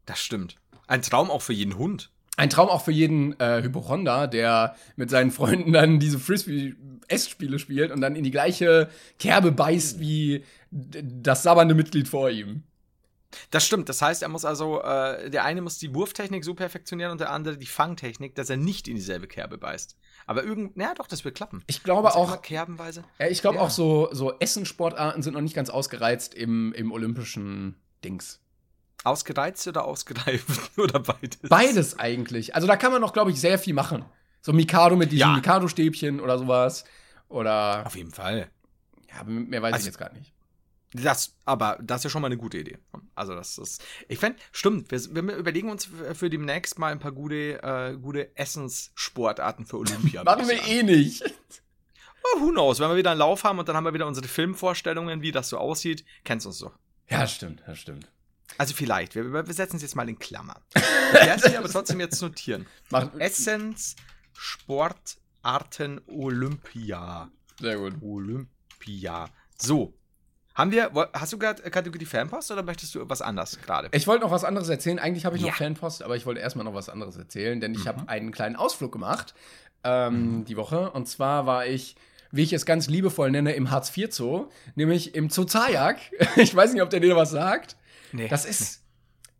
Das 0.05 0.19
stimmt. 0.19 0.55
Ein 0.87 1.03
Traum 1.03 1.29
auch 1.31 1.41
für 1.43 1.53
jeden 1.53 1.77
Hund. 1.77 2.09
Ein 2.35 2.49
Traum 2.49 2.67
auch 2.67 2.83
für 2.83 2.91
jeden 2.91 3.39
äh, 3.39 3.61
Hypochonder, 3.61 4.27
der 4.27 4.75
mit 4.97 5.09
seinen 5.09 5.29
Freunden 5.31 5.71
dann 5.71 5.99
diese 5.99 6.19
Frisbee-Essspiele 6.19 7.59
spielt 7.59 7.91
und 7.91 8.01
dann 8.01 8.15
in 8.15 8.23
die 8.23 8.31
gleiche 8.31 8.89
Kerbe 9.19 9.51
beißt 9.51 9.99
wie 9.99 10.43
das 10.71 11.43
sabbernde 11.43 11.75
Mitglied 11.75 12.07
vor 12.07 12.29
ihm. 12.29 12.63
Das 13.51 13.65
stimmt. 13.65 13.89
Das 13.89 14.01
heißt, 14.01 14.23
er 14.23 14.29
muss 14.29 14.43
also, 14.45 14.81
äh, 14.81 15.29
der 15.29 15.43
eine 15.45 15.61
muss 15.61 15.77
die 15.77 15.93
Wurftechnik 15.93 16.43
so 16.43 16.55
perfektionieren 16.55 17.11
und 17.11 17.21
der 17.21 17.31
andere 17.31 17.57
die 17.57 17.65
Fangtechnik, 17.67 18.33
dass 18.35 18.49
er 18.49 18.57
nicht 18.57 18.87
in 18.87 18.95
dieselbe 18.95 19.27
Kerbe 19.27 19.57
beißt. 19.57 19.95
Aber 20.25 20.43
irgend, 20.43 20.71
na 20.75 20.93
doch, 20.95 21.07
das 21.07 21.23
wird 21.25 21.35
klappen. 21.35 21.63
Ich 21.67 21.83
glaube 21.83 22.15
auch, 22.15 22.41
kerbenweise. 22.41 23.03
ja, 23.19 23.27
ich 23.27 23.41
glaube 23.41 23.57
Ja. 23.57 23.61
auch 23.63 23.69
so, 23.69 24.09
so 24.11 24.33
Essensportarten 24.39 25.21
sind 25.21 25.33
noch 25.33 25.41
nicht 25.41 25.55
ganz 25.55 25.69
ausgereizt 25.69 26.33
im, 26.33 26.73
im 26.73 26.91
olympischen 26.91 27.75
Dings. 28.03 28.39
Ausgereizt 29.03 29.67
oder 29.67 29.85
ausgereift 29.85 30.71
oder 30.77 30.99
beides? 30.99 31.39
Beides 31.47 31.99
eigentlich. 31.99 32.55
Also 32.55 32.67
da 32.67 32.75
kann 32.77 32.91
man 32.91 32.99
noch, 33.01 33.13
glaube 33.13 33.31
ich, 33.31 33.39
sehr 33.39 33.57
viel 33.59 33.73
machen. 33.73 34.03
So 34.41 34.53
Mikado 34.53 34.95
mit 34.95 35.11
diesen 35.11 35.21
Ja. 35.21 35.35
Mikado-Stäbchen 35.35 36.19
oder 36.19 36.37
sowas. 36.39 36.83
Oder, 37.29 37.85
Auf 37.85 37.95
jeden 37.95 38.11
Fall. 38.11 38.49
ja, 39.09 39.23
mehr 39.23 39.61
weiß 39.61 39.69
ich 39.69 39.75
Also- 39.75 39.85
jetzt 39.87 39.97
gar 39.99 40.11
nicht. 40.13 40.33
Das, 40.93 41.35
aber 41.45 41.77
das 41.81 41.99
ist 41.99 42.03
ja 42.05 42.09
schon 42.09 42.21
mal 42.21 42.27
eine 42.27 42.37
gute 42.37 42.57
Idee. 42.57 42.79
Also 43.13 43.35
das 43.35 43.57
ist, 43.57 43.83
ich 44.07 44.17
fände, 44.17 44.39
stimmt, 44.51 44.89
wir, 44.91 44.99
wir 45.27 45.35
überlegen 45.35 45.69
uns 45.69 45.87
für, 46.13 46.29
demnächst 46.29 46.79
mal 46.79 46.91
ein 46.91 46.99
paar 46.99 47.11
gute, 47.11 47.61
äh, 47.61 47.95
gute 47.95 48.35
Essenssportarten 48.35 49.65
für 49.65 49.77
Olympia. 49.77 50.23
Machen 50.25 50.47
wir 50.47 50.65
eh 50.65 50.81
nicht. 50.83 51.23
Oh, 52.23 52.41
who 52.41 52.51
knows, 52.51 52.79
wenn 52.79 52.89
wir 52.89 52.95
wieder 52.95 53.11
einen 53.11 53.19
Lauf 53.19 53.43
haben 53.43 53.59
und 53.59 53.69
dann 53.69 53.75
haben 53.75 53.83
wir 53.83 53.93
wieder 53.93 54.07
unsere 54.07 54.27
Filmvorstellungen, 54.27 55.21
wie 55.21 55.31
das 55.31 55.49
so 55.49 55.57
aussieht, 55.57 56.05
kennst 56.23 56.45
du 56.45 56.49
uns 56.49 56.59
doch. 56.59 56.77
Ja, 57.07 57.27
stimmt, 57.27 57.61
das 57.67 57.79
stimmt. 57.79 58.11
Also 58.57 58.73
vielleicht, 58.73 59.15
wir, 59.15 59.31
wir 59.31 59.53
setzen 59.53 59.75
es 59.77 59.83
jetzt 59.83 59.95
mal 59.95 60.09
in 60.09 60.17
Klammern. 60.17 60.61
Ich 61.11 61.25
werde 61.25 61.57
aber 61.57 61.69
trotzdem 61.69 61.99
jetzt 61.99 62.21
notieren. 62.21 62.67
Essens, 63.17 63.95
Sportarten, 64.31 65.99
Olympia. 66.05 67.31
sehr 67.59 67.77
gut. 67.77 67.95
Olympia. 68.01 69.27
So. 69.57 69.98
Haben 70.59 70.71
wir, 70.71 70.91
hast 71.13 71.31
du 71.31 71.37
gerade 71.39 71.61
Kategorie 71.71 72.03
Fanpost 72.05 72.51
oder 72.51 72.63
möchtest 72.63 72.93
du 72.93 73.07
was 73.09 73.21
anderes 73.21 73.59
gerade? 73.61 73.87
Ich 73.93 74.05
wollte 74.07 74.25
noch 74.25 74.31
was 74.31 74.43
anderes 74.43 74.67
erzählen. 74.67 74.99
Eigentlich 74.99 75.25
habe 75.25 75.37
ich 75.37 75.41
noch 75.41 75.49
Ja. 75.49 75.55
Fanpost, 75.55 76.03
aber 76.03 76.17
ich 76.17 76.25
wollte 76.25 76.41
erstmal 76.41 76.65
noch 76.65 76.73
was 76.73 76.89
anderes 76.89 77.15
erzählen, 77.15 77.61
denn 77.61 77.71
ich 77.73 77.85
Mhm. 77.85 77.87
habe 77.87 78.09
einen 78.09 78.31
kleinen 78.31 78.55
Ausflug 78.57 78.91
gemacht 78.91 79.33
ähm, 79.85 80.43
die 80.45 80.57
Woche. 80.57 80.91
Und 80.91 81.07
zwar 81.07 81.45
war 81.45 81.65
ich, 81.65 81.95
wie 82.31 82.43
ich 82.43 82.51
es 82.51 82.65
ganz 82.65 82.89
liebevoll 82.89 83.31
nenne, 83.31 83.53
im 83.53 83.71
Hartz-IV-Zoo, 83.71 84.49
nämlich 84.75 85.15
im 85.15 85.29
Zoo 85.29 85.45
Zajak. 85.45 85.99
Ich 86.35 86.53
weiß 86.53 86.73
nicht, 86.73 86.81
ob 86.81 86.89
der 86.89 86.99
dir 86.99 87.15
was 87.15 87.31
sagt. 87.31 87.77
Nee. 88.11 88.27
Das 88.27 88.43
ist 88.45 88.83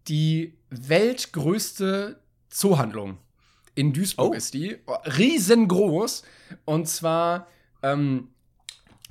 die 0.08 0.58
weltgrößte 0.70 2.22
Zoohandlung. 2.50 3.18
In 3.76 3.92
Duisburg 3.94 4.32
Oh. 4.32 4.34
ist 4.34 4.54
die. 4.54 4.78
Riesengroß. 5.18 6.24
Und 6.66 6.88
zwar 6.88 7.48
ähm, 7.84 8.30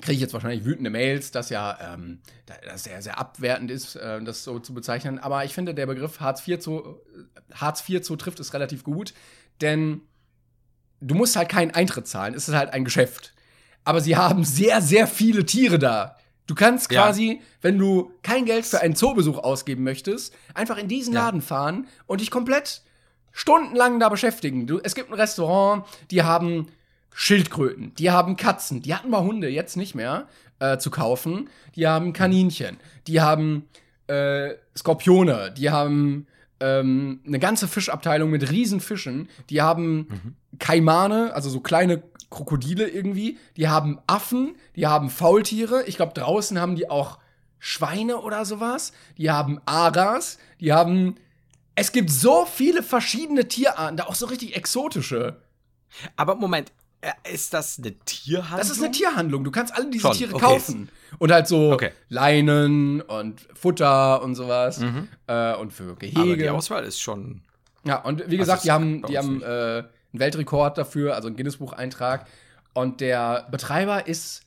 kriege 0.00 0.14
ich 0.14 0.20
jetzt 0.20 0.32
wahrscheinlich 0.32 0.64
wütende 0.64 0.90
Mails, 0.90 1.30
dass 1.32 1.50
ja 1.50 1.94
ähm, 1.94 2.20
da- 2.46 2.54
das 2.64 2.84
sehr, 2.84 3.02
sehr 3.02 3.18
abwertend 3.18 3.70
ist, 3.70 3.96
äh, 3.96 4.22
das 4.22 4.44
so 4.44 4.58
zu 4.61 4.72
bezeichnen. 4.74 5.18
Aber 5.18 5.44
ich 5.44 5.52
finde, 5.54 5.74
der 5.74 5.87
Begriff 5.87 6.20
Hartz 6.20 6.46
IV 6.46 6.62
Zoo, 6.62 6.96
Hartz 7.52 7.88
IV 7.88 8.04
Zoo 8.04 8.16
trifft 8.16 8.38
es 8.40 8.54
relativ 8.54 8.84
gut, 8.84 9.12
denn 9.61 10.02
du 11.00 11.14
musst 11.14 11.37
halt 11.37 11.48
keinen 11.48 11.72
Eintritt 11.72 12.06
zahlen. 12.06 12.34
Es 12.34 12.48
ist 12.48 12.54
halt 12.54 12.72
ein 12.72 12.84
Geschäft. 12.84 13.34
Aber 13.84 14.00
sie 14.00 14.16
haben 14.16 14.44
sehr, 14.44 14.82
sehr 14.82 15.06
viele 15.06 15.44
Tiere 15.46 15.78
da. 15.78 16.16
Du 16.46 16.54
kannst 16.54 16.90
Ja. 16.92 17.02
quasi, 17.04 17.40
wenn 17.61 17.76
du 17.78 18.11
kein 18.22 18.44
Geld 18.44 18.66
für 18.66 18.80
einen 18.80 18.94
Zoobesuch 18.96 19.38
ausgeben 19.38 19.82
möchtest, 19.84 20.34
einfach 20.54 20.78
in 20.78 20.88
diesen 20.88 21.12
Ja. 21.14 21.24
Laden 21.26 21.42
fahren 21.42 21.87
und 22.06 22.20
dich 22.20 22.30
komplett 22.30 22.82
stundenlang 23.32 24.00
da 24.00 24.08
beschäftigen. 24.08 24.66
Du, 24.66 24.78
es 24.82 24.94
gibt 24.94 25.11
ein 25.11 25.14
Restaurant, 25.14 25.84
die 26.11 26.22
haben 26.22 26.66
Schildkröten, 27.20 27.96
die 27.96 28.12
haben 28.12 28.37
Katzen, 28.37 28.81
die 28.81 28.94
hatten 28.94 29.11
mal 29.11 29.24
Hunde, 29.24 29.48
jetzt 29.48 29.76
nicht 29.76 29.96
mehr 29.96 30.28
äh, 30.61 30.78
zu 30.78 30.88
kaufen. 30.88 31.50
Die 31.74 31.88
haben 31.88 32.12
Kaninchen, 32.12 32.76
die 33.09 33.20
haben 33.20 33.68
äh, 34.07 34.50
Skorpione, 34.76 35.50
die 35.50 35.70
haben 35.70 36.28
ähm, 36.61 37.20
eine 37.26 37.40
ganze 37.40 37.66
Fischabteilung 37.66 38.31
mit 38.31 38.52
Riesenfischen, 38.52 39.28
die 39.50 39.61
haben 39.61 40.37
Kaimane, 40.61 41.35
also 41.35 41.50
so 41.50 41.59
kleine 41.59 42.04
Krokodile 42.31 42.87
irgendwie, 42.87 43.37
die 43.57 43.66
haben 43.66 43.98
Affen, 44.07 44.54
die 44.76 44.87
haben 44.87 45.11
Faultiere, 45.11 45.83
ich 45.87 45.96
glaube 45.96 46.12
draußen 46.14 46.61
haben 46.61 46.76
die 46.76 46.88
auch 46.88 47.18
Schweine 47.59 48.18
oder 48.20 48.44
sowas, 48.44 48.92
die 49.16 49.33
haben 49.33 49.61
Aras, 49.66 50.38
die 50.61 50.72
haben 50.72 51.16
es 51.74 51.90
gibt 51.90 52.11
so 52.11 52.46
viele 52.46 52.85
verschiedene 52.85 53.48
Tierarten, 53.48 53.96
da 53.96 54.04
auch 54.04 54.14
so 54.14 54.26
richtig 54.26 54.54
exotische. 54.54 55.42
Aber 56.14 56.37
Moment, 56.37 56.70
ist 57.30 57.54
das 57.54 57.78
eine 57.78 57.92
Tierhandlung? 58.04 58.58
Das 58.58 58.70
ist 58.70 58.82
eine 58.82 58.90
Tierhandlung. 58.90 59.44
Du 59.44 59.50
kannst 59.50 59.74
alle 59.74 59.88
diese 59.90 60.02
Schon, 60.02 60.16
Tiere 60.16 60.34
okay. 60.34 60.44
kaufen. 60.44 60.88
Und 61.18 61.32
halt 61.32 61.46
so 61.46 61.72
Okay. 61.72 61.92
Leinen 62.08 63.00
und 63.00 63.40
Futter 63.54 64.22
und 64.22 64.34
sowas. 64.34 64.78
Mhm. 64.80 65.08
Äh, 65.26 65.54
und 65.54 65.72
für 65.72 65.90
Aber 65.90 65.94
die 66.00 66.11
Gehege. 66.12 66.52
Auswahl 66.52 66.84
ist 66.84 67.00
schon. 67.00 67.42
Ja, 67.84 68.02
und 68.02 68.28
wie 68.30 68.37
gesagt, 68.37 68.58
das 68.58 68.62
die 68.64 68.72
haben, 68.72 69.02
die 69.06 69.16
haben 69.16 69.42
äh, 69.42 69.46
einen 69.46 69.88
Weltrekord 70.12 70.76
dafür, 70.76 71.14
also 71.14 71.28
einen 71.28 71.37
Guinness-Buch-Eintrag. 71.37 72.26
Und 72.74 73.00
der 73.00 73.46
Betreiber 73.50 74.06
ist 74.06 74.42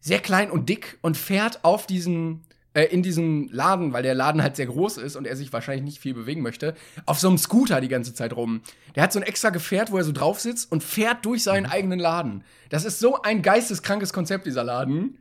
sehr 0.00 0.20
klein 0.20 0.50
und 0.50 0.68
dick 0.68 0.98
und 1.02 1.16
fährt 1.16 1.64
auf 1.64 1.86
diesen, 1.86 2.42
äh, 2.74 2.84
in 2.84 3.02
diesem 3.02 3.48
Laden, 3.50 3.92
weil 3.92 4.02
der 4.02 4.14
Laden 4.14 4.42
halt 4.42 4.56
sehr 4.56 4.66
groß 4.66 4.98
ist 4.98 5.16
und 5.16 5.26
er 5.26 5.36
sich 5.36 5.52
wahrscheinlich 5.52 5.84
nicht 5.84 5.98
viel 6.00 6.14
bewegen 6.14 6.42
möchte, 6.42 6.74
auf 7.06 7.18
so 7.18 7.28
einem 7.28 7.38
Scooter 7.38 7.80
die 7.80 7.88
ganze 7.88 8.14
Zeit 8.14 8.32
rum. 8.34 8.62
Der 8.94 9.02
hat 9.02 9.12
so 9.12 9.18
ein 9.18 9.24
extra 9.24 9.50
Gefährt, 9.50 9.90
wo 9.92 9.98
er 9.98 10.04
so 10.04 10.12
drauf 10.12 10.40
sitzt 10.40 10.70
und 10.70 10.82
fährt 10.84 11.24
durch 11.24 11.42
seinen 11.42 11.64
Mhm. 11.66 11.72
eigenen 11.72 11.98
Laden. 11.98 12.44
Das 12.68 12.84
ist 12.84 12.98
so 13.00 13.22
ein 13.22 13.42
geisteskrankes 13.42 14.12
Konzept, 14.12 14.46
dieser 14.46 14.64
Laden. 14.64 15.18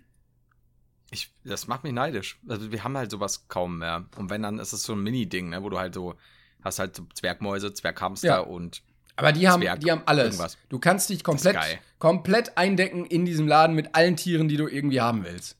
Ich, 1.11 1.31
das 1.43 1.67
macht 1.67 1.83
mich 1.83 1.93
neidisch. 1.93 2.39
Also 2.47 2.71
wir 2.71 2.83
haben 2.83 2.95
halt 2.95 3.09
sowas 3.09 3.47
kaum 3.47 3.79
mehr. 3.79 4.05
Und 4.17 4.29
wenn, 4.29 4.43
dann 4.43 4.59
ist 4.59 4.73
es 4.73 4.83
so 4.83 4.93
ein 4.93 5.01
Mini-Ding, 5.01 5.49
ne, 5.49 5.63
wo 5.63 5.69
du 5.69 5.79
halt 5.79 5.93
so 5.95 6.15
hast 6.61 6.77
halt 6.77 6.95
so 6.95 7.05
Zwergmäuse, 7.13 7.73
Zwerghamster 7.73 8.27
Ja. 8.27 8.39
und 8.41 8.83
Aber 9.15 9.31
die 9.31 9.47
haben, 9.47 9.61
Zwerg, 9.61 9.79
die 9.79 9.91
haben 9.91 10.03
alles. 10.05 10.25
irgendwas. 10.25 10.57
Du 10.67 10.77
kannst 10.77 11.09
dich 11.09 11.23
komplett, 11.23 11.57
komplett 11.99 12.57
eindecken 12.57 13.05
in 13.05 13.25
diesem 13.25 13.47
Laden 13.47 13.75
mit 13.75 13.95
allen 13.95 14.17
Tieren, 14.17 14.49
die 14.49 14.57
du 14.57 14.67
irgendwie 14.67 15.01
haben 15.01 15.23
willst. 15.23 15.55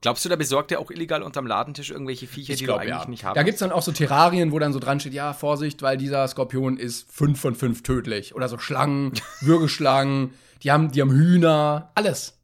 Glaubst 0.00 0.24
du, 0.24 0.28
da 0.28 0.36
besorgt 0.36 0.72
er 0.72 0.80
auch 0.80 0.90
illegal 0.90 1.22
unterm 1.22 1.46
Ladentisch 1.46 1.90
irgendwelche 1.90 2.26
Viecher, 2.26 2.54
die 2.54 2.66
du 2.66 2.74
eigentlich 2.74 3.08
nicht 3.08 3.24
haben 3.24 3.34
Da 3.34 3.42
gibt's 3.42 3.60
dann 3.60 3.72
auch 3.72 3.82
so 3.82 3.92
Terrarien, 3.92 4.52
wo 4.52 4.58
dann 4.58 4.72
so 4.72 4.78
dran 4.78 5.00
steht, 5.00 5.12
ja, 5.12 5.32
Vorsicht, 5.32 5.82
weil 5.82 5.96
dieser 5.96 6.26
Skorpion 6.28 6.76
ist 6.76 7.10
5 7.12 7.40
von 7.40 7.54
5 7.54 7.82
tödlich. 7.82 8.34
Oder 8.34 8.48
so 8.48 8.58
Schlangen, 8.58 9.12
Würgeschlangen, 9.40 10.34
die 10.62 10.70
haben, 10.70 10.90
die 10.90 11.00
haben 11.00 11.12
Hühner, 11.12 11.90
alles. 11.94 12.38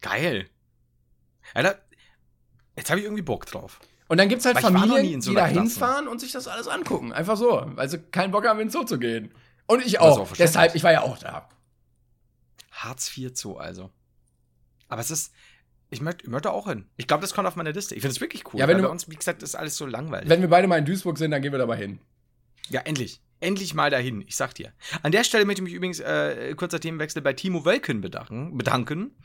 Geil. 0.00 0.46
Alter, 1.54 1.78
jetzt 2.76 2.90
habe 2.90 3.00
ich 3.00 3.06
irgendwie 3.06 3.22
Bock 3.22 3.46
drauf. 3.46 3.80
Und 4.08 4.18
dann 4.18 4.28
gibt's 4.28 4.44
halt 4.44 4.56
Aber 4.56 4.68
ich 4.68 4.74
war 4.74 4.86
noch 4.86 4.96
Familien, 4.96 5.22
so 5.22 5.30
die 5.30 5.36
da 5.36 5.46
hinfahren 5.46 6.08
und 6.08 6.20
sich 6.20 6.32
das 6.32 6.46
alles 6.46 6.68
angucken. 6.68 7.12
Einfach 7.12 7.36
so, 7.36 7.64
weil 7.74 7.88
sie 7.88 7.98
keinen 7.98 8.32
Bock 8.32 8.46
haben, 8.46 8.60
ins 8.60 8.72
Zoo 8.72 8.84
zu 8.84 8.98
gehen. 8.98 9.32
Und 9.66 9.84
ich 9.84 9.98
auch. 9.98 10.18
auch. 10.18 10.32
Deshalb, 10.32 10.74
ich 10.74 10.82
war 10.82 10.92
ja 10.92 11.02
auch 11.02 11.16
da. 11.18 11.48
Hartz 12.70 13.16
IV 13.16 13.30
Zoo 13.34 13.56
also. 13.56 13.90
Aber 14.88 15.00
es 15.00 15.10
ist, 15.10 15.32
ich 15.90 16.00
möchte, 16.00 16.24
ich 16.24 16.30
möchte 16.30 16.50
auch 16.52 16.66
hin. 16.68 16.86
Ich 16.96 17.06
glaube, 17.06 17.20
das 17.22 17.34
kommt 17.34 17.46
auf 17.46 17.56
meine 17.56 17.72
Liste. 17.72 17.94
Ich 17.94 18.00
finde 18.02 18.12
es 18.14 18.20
wirklich 18.20 18.44
cool. 18.52 18.60
Ja, 18.60 18.68
wenn 18.68 18.78
du- 18.78 18.84
bei 18.84 18.88
uns, 18.90 19.08
wie 19.08 19.16
gesagt, 19.16 19.42
ist 19.42 19.54
alles 19.54 19.76
so 19.76 19.86
langweilig. 19.86 20.28
Wenn 20.28 20.40
wir 20.40 20.48
beide 20.48 20.66
mal 20.66 20.78
in 20.78 20.84
Duisburg 20.84 21.18
sind, 21.18 21.30
dann 21.30 21.42
gehen 21.42 21.52
wir 21.52 21.58
da 21.58 21.66
mal 21.66 21.76
hin. 21.76 22.00
Ja, 22.68 22.80
endlich. 22.82 23.20
Endlich 23.40 23.74
mal 23.74 23.90
dahin, 23.90 24.22
ich 24.26 24.36
sag 24.36 24.54
dir. 24.54 24.72
An 25.02 25.12
der 25.12 25.22
Stelle 25.24 25.44
möchte 25.44 25.60
ich 25.60 25.64
mich 25.64 25.74
übrigens, 25.74 26.00
äh, 26.00 26.54
kurzer 26.56 26.80
Themenwechsel, 26.80 27.20
bei 27.20 27.34
Timo 27.34 27.64
Wölken 27.64 28.00
bedanken, 28.00 28.56
bedanken 28.56 29.16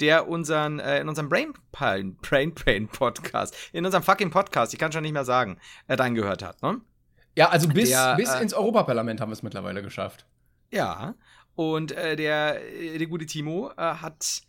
der 0.00 0.26
unseren, 0.28 0.78
äh, 0.80 1.00
in 1.00 1.08
unserem 1.08 1.28
Brain 1.28 1.52
Pain, 1.70 2.16
Brain 2.22 2.54
Pain 2.54 2.88
Podcast, 2.88 3.54
in 3.72 3.84
unserem 3.86 4.02
fucking 4.02 4.30
Podcast, 4.30 4.72
ich 4.72 4.78
kann 4.80 4.90
schon 4.92 5.02
nicht 5.02 5.12
mehr 5.12 5.24
sagen, 5.24 5.58
äh, 5.86 5.94
reingehört 5.94 6.42
hat, 6.42 6.60
ne? 6.62 6.80
Ja, 7.36 7.48
also 7.50 7.68
bis, 7.68 7.90
Der, 7.90 8.16
bis 8.16 8.28
äh, 8.30 8.42
ins 8.42 8.52
Europaparlament 8.52 9.20
haben 9.20 9.30
wir 9.30 9.34
es 9.34 9.42
mittlerweile 9.42 9.82
geschafft. 9.82 10.26
Ja. 10.70 11.14
Und 11.54 11.92
äh, 11.92 12.16
der, 12.16 12.60
äh, 12.74 12.98
der 12.98 13.06
gute 13.06 13.26
Timo 13.26 13.70
äh, 13.76 13.80
hat 13.80 14.42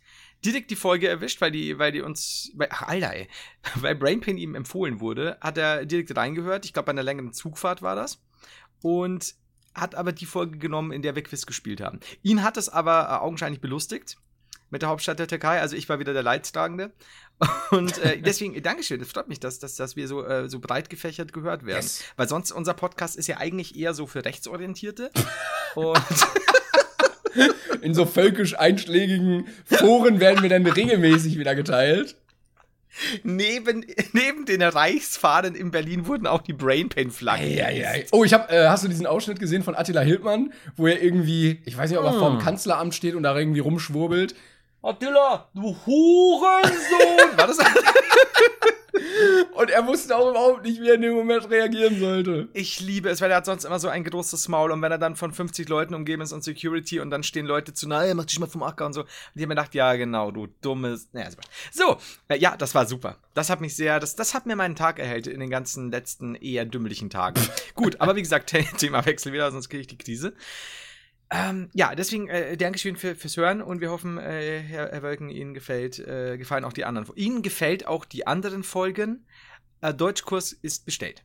direkt 0.44 0.70
die 0.70 0.76
Folge 0.76 1.08
erwischt, 1.08 1.40
weil 1.40 1.50
die, 1.50 1.78
weil 1.78 1.92
die 1.92 2.02
uns, 2.02 2.50
weil, 2.54 2.68
ach, 2.70 2.82
Alter, 2.82 3.14
ey, 3.14 3.28
weil 3.76 3.94
Brainpain 3.94 4.38
ihm 4.38 4.54
empfohlen 4.54 5.00
wurde, 5.00 5.38
hat 5.40 5.58
er 5.58 5.86
direkt 5.86 6.16
reingehört. 6.16 6.64
Ich 6.64 6.72
glaube, 6.72 6.86
bei 6.86 6.92
einer 6.92 7.02
längeren 7.02 7.32
Zugfahrt 7.32 7.82
war 7.82 7.96
das. 7.96 8.22
Und 8.82 9.34
hat 9.74 9.94
aber 9.94 10.12
die 10.12 10.26
Folge 10.26 10.58
genommen, 10.58 10.92
in 10.92 11.02
der 11.02 11.16
wir 11.16 11.22
Quiz 11.22 11.46
gespielt 11.46 11.80
haben. 11.80 11.98
Ihn 12.22 12.42
hat 12.42 12.56
es 12.56 12.68
aber 12.68 13.08
äh, 13.08 13.24
augenscheinlich 13.24 13.60
belustigt 13.60 14.18
mit 14.70 14.82
der 14.82 14.88
Hauptstadt 14.88 15.18
der 15.18 15.28
Türkei. 15.28 15.60
Also 15.60 15.76
ich 15.76 15.88
war 15.88 15.98
wieder 15.98 16.12
der 16.12 16.22
Leidtragende. 16.22 16.92
Und 17.70 17.98
äh, 17.98 18.20
deswegen, 18.24 18.60
Dankeschön, 18.62 19.00
es 19.00 19.10
freut 19.10 19.28
mich, 19.28 19.40
dass, 19.40 19.58
dass, 19.58 19.74
dass 19.76 19.96
wir 19.96 20.06
so, 20.06 20.24
äh, 20.24 20.48
so 20.48 20.60
breit 20.60 20.90
gefächert 20.90 21.32
gehört 21.32 21.64
werden. 21.66 21.82
Yes. 21.82 22.04
Weil 22.16 22.28
sonst 22.28 22.52
unser 22.52 22.74
Podcast 22.74 23.16
ist 23.16 23.26
ja 23.26 23.38
eigentlich 23.38 23.76
eher 23.76 23.94
so 23.94 24.06
für 24.06 24.24
Rechtsorientierte. 24.24 25.10
Und 25.74 25.98
In 27.82 27.94
so 27.94 28.06
völkisch 28.06 28.58
einschlägigen 28.58 29.46
Foren 29.66 30.20
werden 30.20 30.42
wir 30.42 30.48
dann 30.50 30.66
regelmäßig 30.66 31.38
wieder 31.38 31.54
geteilt. 31.54 32.16
neben, 33.24 33.84
neben 34.12 34.44
den 34.46 34.62
Reichsfahnen 34.62 35.54
in 35.54 35.70
Berlin 35.72 36.06
wurden 36.06 36.26
auch 36.28 36.42
die 36.42 36.52
Brainpain-Flaggen. 36.52 37.44
Eieiei. 37.44 38.06
Oh, 38.12 38.22
ich 38.24 38.32
hab, 38.32 38.52
äh, 38.52 38.68
hast 38.68 38.84
du 38.84 38.88
diesen 38.88 39.06
Ausschnitt 39.06 39.40
gesehen 39.40 39.62
von 39.64 39.74
Attila 39.74 40.00
Hildmann, 40.00 40.52
wo 40.76 40.86
er 40.86 41.02
irgendwie, 41.02 41.60
ich 41.64 41.76
weiß 41.76 41.90
nicht, 41.90 41.98
ob 41.98 42.04
er 42.04 42.12
Hm. 42.12 42.18
vor 42.20 42.30
dem 42.30 42.38
Kanzleramt 42.38 42.94
steht 42.94 43.14
und 43.16 43.24
da 43.24 43.36
irgendwie 43.36 43.60
rumschwurbelt. 43.60 44.34
Attila, 44.82 45.48
du 45.54 45.76
Hurensohn! 45.86 47.36
War 47.36 47.46
das? 47.48 47.58
Und 49.54 49.70
er 49.70 49.86
wusste 49.86 50.16
auch 50.16 50.30
überhaupt 50.30 50.64
nicht, 50.64 50.80
wie 50.80 50.88
er 50.88 50.94
in 50.94 51.02
dem 51.02 51.14
Moment 51.14 51.48
reagieren 51.50 51.98
sollte. 51.98 52.48
Ich 52.52 52.80
liebe 52.80 53.08
es, 53.08 53.20
weil 53.20 53.30
er 53.30 53.38
hat 53.38 53.46
sonst 53.46 53.64
immer 53.64 53.78
so 53.78 53.88
ein 53.88 54.04
großes 54.04 54.48
Maul 54.48 54.72
und 54.72 54.82
wenn 54.82 54.92
er 54.92 54.98
dann 54.98 55.16
von 55.16 55.32
50 55.32 55.68
Leuten 55.68 55.94
umgeben 55.94 56.22
ist 56.22 56.32
und 56.32 56.42
Security 56.42 57.00
und 57.00 57.10
dann 57.10 57.22
stehen 57.22 57.46
Leute 57.46 57.72
zu 57.72 57.88
nahe, 57.88 58.14
mach 58.14 58.24
dich 58.24 58.38
mal 58.38 58.46
vom 58.46 58.62
Acker 58.62 58.86
und 58.86 58.92
so. 58.92 59.02
Und 59.02 59.08
ich 59.34 59.42
habe 59.42 59.48
mir 59.48 59.54
gedacht, 59.54 59.74
ja 59.74 59.94
genau, 59.94 60.30
du 60.30 60.48
dummes. 60.60 61.08
Naja, 61.12 61.30
super. 61.30 61.42
So, 61.72 61.96
äh, 62.28 62.38
ja, 62.38 62.56
das 62.56 62.74
war 62.74 62.86
super. 62.86 63.16
Das 63.34 63.50
hat 63.50 63.60
mich 63.60 63.76
sehr, 63.76 64.00
das, 64.00 64.16
das 64.16 64.34
hat 64.34 64.46
mir 64.46 64.56
meinen 64.56 64.76
Tag 64.76 64.98
erhellt 64.98 65.26
in 65.26 65.40
den 65.40 65.50
ganzen 65.50 65.90
letzten 65.90 66.34
eher 66.34 66.64
dümmlichen 66.64 67.10
Tagen. 67.10 67.40
Gut, 67.74 68.00
aber 68.00 68.16
wie 68.16 68.22
gesagt, 68.22 68.54
Thema 68.78 69.04
Wechsel 69.06 69.32
wieder, 69.32 69.50
sonst 69.50 69.68
kriege 69.68 69.82
ich 69.82 69.86
die 69.86 69.98
Krise. 69.98 70.34
Ähm, 71.34 71.68
ja, 71.74 71.94
deswegen 71.94 72.28
äh, 72.28 72.56
Dankeschön 72.56 72.96
für, 72.96 73.16
fürs 73.16 73.36
Hören 73.36 73.60
und 73.60 73.80
wir 73.80 73.90
hoffen, 73.90 74.18
äh, 74.18 74.60
Herr, 74.60 74.90
Herr 74.90 75.02
Wölken, 75.02 75.30
Ihnen 75.30 75.52
gefällt, 75.52 75.98
äh, 75.98 76.38
gefallen 76.38 76.64
auch 76.64 76.72
die 76.72 76.84
anderen. 76.84 77.06
Ihnen 77.16 77.42
gefällt 77.42 77.86
auch 77.86 78.04
die 78.04 78.26
anderen 78.26 78.62
Folgen. 78.62 79.26
Äh, 79.80 79.92
Deutschkurs 79.92 80.52
ist 80.52 80.84
bestellt. 80.84 81.24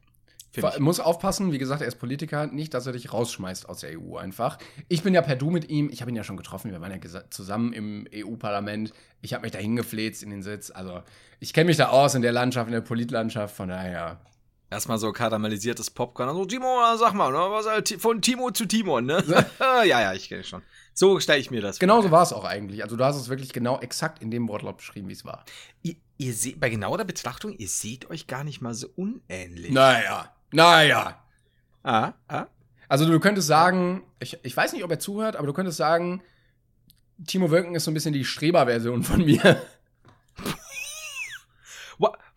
Ich. 0.52 0.80
Muss 0.80 1.00
aufpassen, 1.00 1.52
wie 1.52 1.60
gesagt, 1.60 1.82
er 1.82 1.88
ist 1.88 2.00
Politiker, 2.00 2.48
nicht, 2.48 2.74
dass 2.74 2.88
er 2.88 2.94
dich 2.94 3.14
rausschmeißt 3.14 3.70
aus 3.70 3.82
der 3.82 4.00
EU 4.00 4.18
einfach. 4.18 4.58
Ich 4.88 5.04
bin 5.04 5.14
ja 5.14 5.22
per 5.22 5.36
Du 5.36 5.52
mit 5.52 5.70
ihm, 5.70 5.90
ich 5.92 6.02
habe 6.02 6.10
ihn 6.10 6.16
ja 6.16 6.24
schon 6.24 6.38
getroffen, 6.38 6.72
wir 6.72 6.82
waren 6.82 6.92
ja 6.92 7.30
zusammen 7.30 7.72
im 7.72 8.08
EU-Parlament. 8.12 8.92
Ich 9.22 9.34
habe 9.34 9.44
mich 9.44 9.52
da 9.52 9.60
hingefläzt 9.60 10.24
in 10.24 10.32
den 10.32 10.42
Sitz. 10.42 10.72
Also, 10.72 11.04
ich 11.40 11.54
kenne 11.54 11.68
mich 11.68 11.78
da 11.78 11.90
aus 11.90 12.16
in 12.16 12.24
der 12.24 12.32
Landschaft, 12.32 12.68
in 12.68 12.74
der 12.74 12.82
Politlandschaft, 12.82 13.56
von 13.56 13.70
daher. 13.70 14.22
Erstmal 14.72 15.00
so 15.00 15.12
karamellisiertes 15.12 15.90
Popcorn. 15.90 16.30
Also, 16.30 16.46
Timo, 16.46 16.80
sag 16.98 17.14
mal, 17.14 17.32
ne, 17.32 17.38
was, 17.38 17.66
äh, 17.66 17.98
von 17.98 18.22
Timo 18.22 18.52
zu 18.52 18.66
Timon, 18.66 19.06
ne? 19.06 19.24
ja, 19.60 19.84
ja, 19.84 20.14
ich 20.14 20.30
kenne 20.30 20.44
schon. 20.44 20.62
So 20.94 21.20
stelle 21.20 21.40
ich 21.40 21.50
mir 21.50 21.62
das 21.62 21.78
vor. 21.78 21.82
Genauso 21.82 22.12
war 22.12 22.24
es 22.24 22.34
auch 22.34 22.46
eigentlich. 22.46 22.84
Also, 22.84 22.96
du 22.96 23.04
hast 23.04 23.16
es 23.16 23.30
wirklich 23.30 23.52
genau 23.52 23.80
exakt 23.80 24.22
in 24.22 24.30
dem 24.30 24.48
Wortlaut 24.48 24.78
beschrieben, 24.78 25.08
wie 25.10 25.14
es 25.14 25.26
war. 25.26 25.44
Ihr, 25.82 25.96
ihr 26.18 26.34
seht, 26.34 26.60
bei 26.60 26.70
genauer 26.70 27.04
Betrachtung, 27.04 27.54
ihr 27.58 27.68
seht 27.68 28.10
euch 28.10 28.28
gar 28.28 28.44
nicht 28.44 28.62
mal 28.62 28.76
so 28.76 28.88
unähnlich. 28.96 29.72
Naja, 29.72 30.34
naja. 30.52 31.24
Ah, 31.84 32.14
ah. 32.28 32.46
Also, 32.88 33.06
du 33.06 33.20
könntest 33.20 33.48
sagen, 33.48 34.04
ich, 34.20 34.38
ich 34.44 34.56
weiß 34.56 34.74
nicht, 34.74 34.84
ob 34.84 34.92
er 34.92 35.00
zuhört, 35.00 35.36
aber 35.36 35.48
du 35.48 35.54
könntest 35.54 35.78
sagen, 35.78 36.22
Timo 37.26 37.50
Wölken 37.50 37.76
ist 37.76 37.86
so 37.86 37.92
ein 37.92 37.96
bisschen 37.96 38.14
die 38.14 38.26
Streber-Version 38.26 39.04
von 39.04 39.26
mir. 39.26 39.62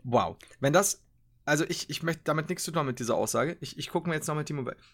Wow. 0.05 0.37
Wenn 0.61 0.73
das, 0.73 1.01
also 1.45 1.65
ich, 1.69 1.91
ich 1.91 2.03
möchte 2.03 2.23
damit 2.25 2.49
nichts 2.49 2.65
zu 2.65 2.71
tun 2.71 2.81
haben 2.81 2.87
mit 2.87 2.99
dieser 2.99 3.17
Aussage. 3.17 3.57
Ich, 3.61 3.79
ich 3.79 3.91
gucke 3.91 4.09
mir 4.09 4.15
jetzt 4.15 4.27
nochmal 4.29 4.45
Timo 4.45 4.65
Wölken. 4.65 4.85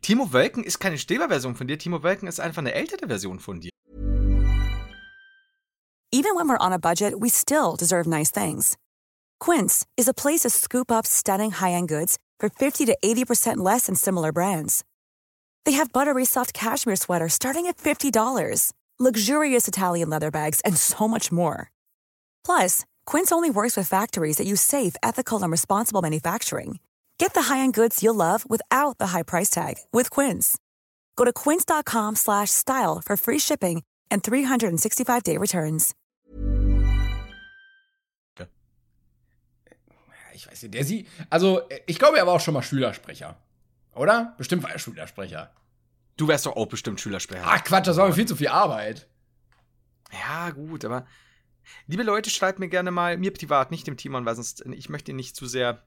Timo 0.00 0.32
Wölken 0.32 0.64
ist 0.64 0.78
keine 0.78 0.98
Streber-Version 0.98 1.54
von 1.54 1.66
dir. 1.66 1.78
Timo 1.78 2.02
Wölken 2.02 2.28
ist 2.28 2.40
einfach 2.40 2.62
eine 2.62 2.72
ältere 2.72 3.06
Version 3.08 3.40
von 3.40 3.60
dir. 3.60 3.70
Even 6.10 6.34
when 6.34 6.48
we're 6.48 6.58
on 6.58 6.72
a 6.72 6.78
budget, 6.78 7.20
we 7.20 7.28
still 7.28 7.76
deserve 7.76 8.06
nice 8.06 8.30
things. 8.30 8.76
Quince 9.40 9.86
is 9.96 10.08
a 10.08 10.14
place 10.14 10.40
to 10.40 10.50
scoop 10.50 10.90
up 10.90 11.06
stunning 11.06 11.50
high-end 11.50 11.88
goods 11.88 12.18
for 12.40 12.48
50 12.48 12.86
to 12.86 12.96
80% 13.04 13.58
less 13.58 13.86
than 13.86 13.94
similar 13.94 14.32
brands. 14.32 14.84
They 15.64 15.72
have 15.72 15.92
buttery 15.92 16.24
soft 16.24 16.54
cashmere 16.54 16.96
sweaters 16.96 17.34
starting 17.34 17.66
at 17.66 17.76
$50, 17.76 18.72
luxurious 18.98 19.68
Italian 19.68 20.08
leather 20.08 20.30
bags, 20.30 20.62
and 20.64 20.76
so 20.78 21.06
much 21.06 21.30
more. 21.30 21.70
Plus, 22.44 22.86
Quince 23.08 23.32
only 23.32 23.48
works 23.48 23.74
with 23.74 23.88
factories 23.88 24.36
that 24.36 24.46
use 24.46 24.60
safe, 24.60 24.94
ethical, 25.02 25.42
and 25.42 25.50
responsible 25.50 26.02
manufacturing. 26.02 26.78
Get 27.16 27.32
the 27.32 27.48
high-end 27.48 27.72
goods 27.72 28.02
you'll 28.02 28.14
love 28.14 28.44
without 28.50 28.98
the 28.98 29.08
high 29.08 29.22
price 29.22 29.48
tag 29.48 29.76
with 29.94 30.10
Quince. 30.10 30.58
Go 31.16 31.24
to 31.24 31.32
quince.com 31.32 32.16
slash 32.16 32.50
style 32.50 33.00
for 33.02 33.16
free 33.16 33.38
shipping 33.38 33.82
and 34.10 34.22
365-day 34.22 35.38
returns. 35.38 35.94
Ich 40.34 40.46
weiß 40.46 40.62
nicht, 40.62 40.74
der 40.74 40.84
sie. 40.84 41.08
Also, 41.30 41.62
ich 41.86 41.98
glaube, 41.98 42.18
er 42.18 42.26
war 42.26 42.34
auch 42.34 42.40
schon 42.40 42.54
mal 42.54 42.62
Schülersprecher. 42.62 43.36
Oder? 43.96 44.34
Bestimmt 44.36 44.62
war 44.62 44.70
er 44.70 44.78
Schülersprecher. 44.78 45.50
Du 46.16 46.28
wärst 46.28 46.46
doch 46.46 46.56
auch 46.56 46.66
bestimmt 46.66 47.00
Schülersprecher. 47.00 47.42
Ach 47.44 47.64
Quatsch, 47.64 47.88
das 47.88 47.96
war 47.96 48.06
mir 48.06 48.14
viel 48.14 48.26
zu 48.26 48.36
viel 48.36 48.48
Arbeit. 48.48 49.08
Ja, 50.12 50.50
gut, 50.50 50.84
aber 50.84 51.06
liebe 51.86 52.02
Leute, 52.02 52.30
schreibt 52.30 52.58
mir 52.58 52.68
gerne 52.68 52.90
mal, 52.90 53.16
mir 53.16 53.32
privat, 53.32 53.70
nicht 53.70 53.86
dem 53.86 53.96
Timon, 53.96 54.24
weil 54.24 54.36
sonst 54.36 54.64
ich 54.66 54.88
möchte 54.88 55.12
ihn 55.12 55.16
nicht 55.16 55.36
zu 55.36 55.46
sehr 55.46 55.82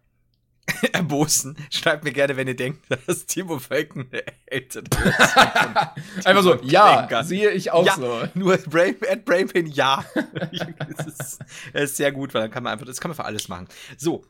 erbosen. 0.94 1.58
Schreibt 1.70 2.04
mir 2.04 2.12
gerne, 2.12 2.38
wenn 2.38 2.48
ihr 2.48 2.56
denkt, 2.56 2.86
dass 3.08 3.26
Timo 3.26 3.60
Völken 3.60 4.08
eine 4.12 4.24
ältere 4.46 4.84
Einfach 6.26 6.44
so, 6.44 6.62
ja, 6.64 6.98
Klinker. 6.98 7.24
sehe 7.24 7.52
ich 7.52 7.72
auch 7.72 7.86
ja, 7.86 7.96
so. 7.96 8.28
nur 8.34 8.58
Brain, 8.58 8.96
at 9.10 9.26
Brainpain, 9.26 9.68
ja. 9.68 10.06
das, 10.14 11.08
ist, 11.08 11.40
das 11.74 11.84
ist 11.84 11.98
sehr 11.98 12.12
gut, 12.12 12.34
weil 12.34 12.42
dann 12.44 12.52
kann 12.52 12.64
man 12.64 12.74
einfach, 12.74 12.86
das 12.86 13.00
kann 13.00 13.10
man 13.10 13.16
für 13.16 13.26
alles 13.26 13.48
machen. 13.48 13.68
So, 13.98 14.26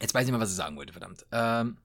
jetzt 0.00 0.14
weiß 0.14 0.26
ich 0.26 0.32
mal, 0.32 0.40
was 0.40 0.50
ich 0.50 0.56
sagen 0.56 0.76
wollte, 0.76 0.92
verdammt. 0.92 1.26
Ähm, 1.32 1.78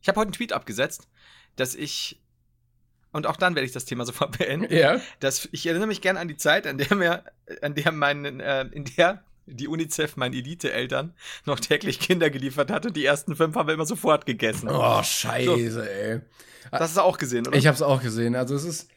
ich 0.00 0.08
habe 0.08 0.20
heute 0.20 0.28
einen 0.28 0.32
Tweet 0.34 0.52
abgesetzt, 0.52 1.08
dass 1.56 1.74
ich, 1.74 2.22
und 3.14 3.26
auch 3.26 3.36
dann 3.36 3.54
werde 3.54 3.64
ich 3.64 3.72
das 3.72 3.86
Thema 3.86 4.04
sofort 4.06 4.36
beenden, 4.36 4.70
Ja. 4.74 5.00
dass 5.20 5.48
ich 5.52 5.66
erinnere 5.66 5.86
mich 5.88 6.02
gerne 6.02 6.20
an 6.20 6.28
die 6.28 6.36
Zeit, 6.36 6.66
an 6.66 6.76
der 6.76 6.94
mir, 6.94 7.24
an 7.62 7.74
der 7.74 7.90
mein, 7.92 8.40
äh, 8.40 8.66
in 8.72 8.84
der 8.84 9.22
die 9.46 9.68
UNICEF 9.68 10.16
meinen 10.16 10.32
Elite-Eltern 10.34 11.12
noch 11.44 11.60
täglich 11.60 12.00
Kinder 12.00 12.30
geliefert 12.30 12.70
hat 12.70 12.86
und 12.86 12.96
die 12.96 13.04
ersten 13.04 13.36
fünf 13.36 13.54
haben 13.56 13.66
wir 13.68 13.74
immer 13.74 13.84
sofort 13.86 14.24
gegessen. 14.26 14.68
Oh, 14.70 15.02
scheiße, 15.02 15.90
ey. 15.90 16.20
Das 16.70 16.80
hast 16.80 16.96
du 16.96 17.00
auch 17.02 17.18
gesehen, 17.18 17.46
oder? 17.46 17.56
Ich 17.56 17.66
hab's 17.66 17.82
auch 17.82 18.02
gesehen. 18.02 18.36
Also, 18.36 18.54
es 18.54 18.64
ist. 18.64 18.88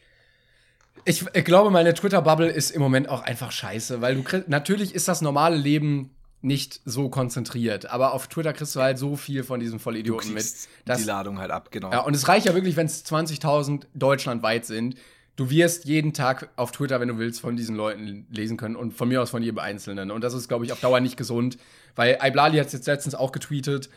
Ich, 1.06 1.26
ich 1.34 1.46
glaube, 1.46 1.70
meine 1.70 1.94
Twitter-Bubble 1.94 2.50
ist 2.50 2.72
im 2.72 2.82
Moment 2.82 3.08
auch 3.10 3.22
einfach 3.24 3.52
scheiße, 3.52 4.02
weil 4.02 4.16
du 4.16 4.44
natürlich 4.48 4.96
ist 4.96 5.08
das 5.08 5.22
normale 5.22 5.56
Leben 5.58 6.16
nicht 6.42 6.82
so 6.86 7.10
konzentriert, 7.10 7.90
aber 7.90 8.14
auf 8.14 8.28
Twitter 8.28 8.54
kriegst 8.54 8.76
du 8.76 8.80
halt 8.82 8.98
so 9.00 9.16
viel 9.16 9.44
von 9.44 9.60
diesen 9.60 9.80
Vollidioten 9.80 10.34
mit. 10.34 10.46
dass- 10.86 11.00
die 11.00 11.06
Ladung 11.06 11.40
halt 11.40 11.52
ab, 11.52 11.72
genau. 11.72 11.92
Ja, 11.92 12.02
und 12.02 12.16
es 12.16 12.28
reicht 12.28 12.46
ja 12.46 12.54
wirklich, 12.54 12.76
wenn 12.76 12.86
es 12.86 13.04
20.000 13.06 13.88
deutschlandweit 13.94 14.66
sind. 14.66 14.96
Du 15.36 15.50
wirst 15.50 15.86
jeden 15.86 16.14
Tag 16.14 16.50
auf 16.56 16.72
Twitter, 16.72 17.00
wenn 17.00 17.08
du 17.10 17.18
willst, 17.20 17.42
von 17.42 17.56
diesen 17.56 17.76
Leuten 17.76 18.26
lesen 18.32 18.58
können 18.58 18.76
und 18.76 18.94
von 18.94 19.08
mir 19.08 19.22
aus 19.22 19.30
von 19.30 19.44
jedem 19.44 19.60
Einzelnen. 19.60 20.10
Und 20.12 20.24
das 20.24 20.34
ist, 20.34 20.48
glaube 20.48 20.66
ich, 20.66 20.72
auf 20.72 20.80
Dauer 20.80 21.00
nicht 21.00 21.18
gesund, 21.18 21.58
weil 21.96 22.18
Iblali 22.24 22.58
hat 22.58 22.68
es 22.68 22.74
jetzt 22.74 22.88
letztens 22.88 23.14
auch 23.16 23.32
getweetet. 23.32 23.90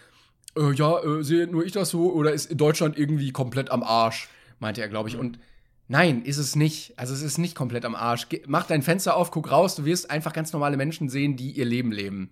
Äh, 0.56 0.72
ja, 0.74 0.98
äh, 1.02 1.22
sehe 1.22 1.46
nur 1.46 1.64
ich 1.64 1.72
das 1.72 1.90
so 1.90 2.12
oder 2.12 2.32
ist 2.32 2.50
Deutschland 2.60 2.98
irgendwie 2.98 3.32
komplett 3.32 3.70
am 3.70 3.82
Arsch, 3.82 4.28
meinte 4.58 4.80
er, 4.82 4.88
glaube 4.88 5.08
ich. 5.08 5.16
Und 5.16 5.38
nein, 5.90 6.22
ist 6.22 6.38
es 6.38 6.56
nicht. 6.56 6.98
Also 6.98 7.12
es 7.12 7.20
ist 7.20 7.36
nicht 7.38 7.54
komplett 7.54 7.84
am 7.84 7.94
Arsch. 7.94 8.28
Ge 8.28 8.42
mach 8.46 8.66
dein 8.66 8.82
Fenster 8.82 9.16
auf, 9.16 9.30
guck 9.30 9.50
raus, 9.50 9.74
du 9.74 9.84
wirst 9.84 10.10
einfach 10.10 10.32
ganz 10.32 10.52
normale 10.52 10.76
Menschen 10.76 11.08
sehen, 11.08 11.36
die 11.36 11.50
ihr 11.50 11.64
Leben 11.66 11.92
leben. 11.92 12.30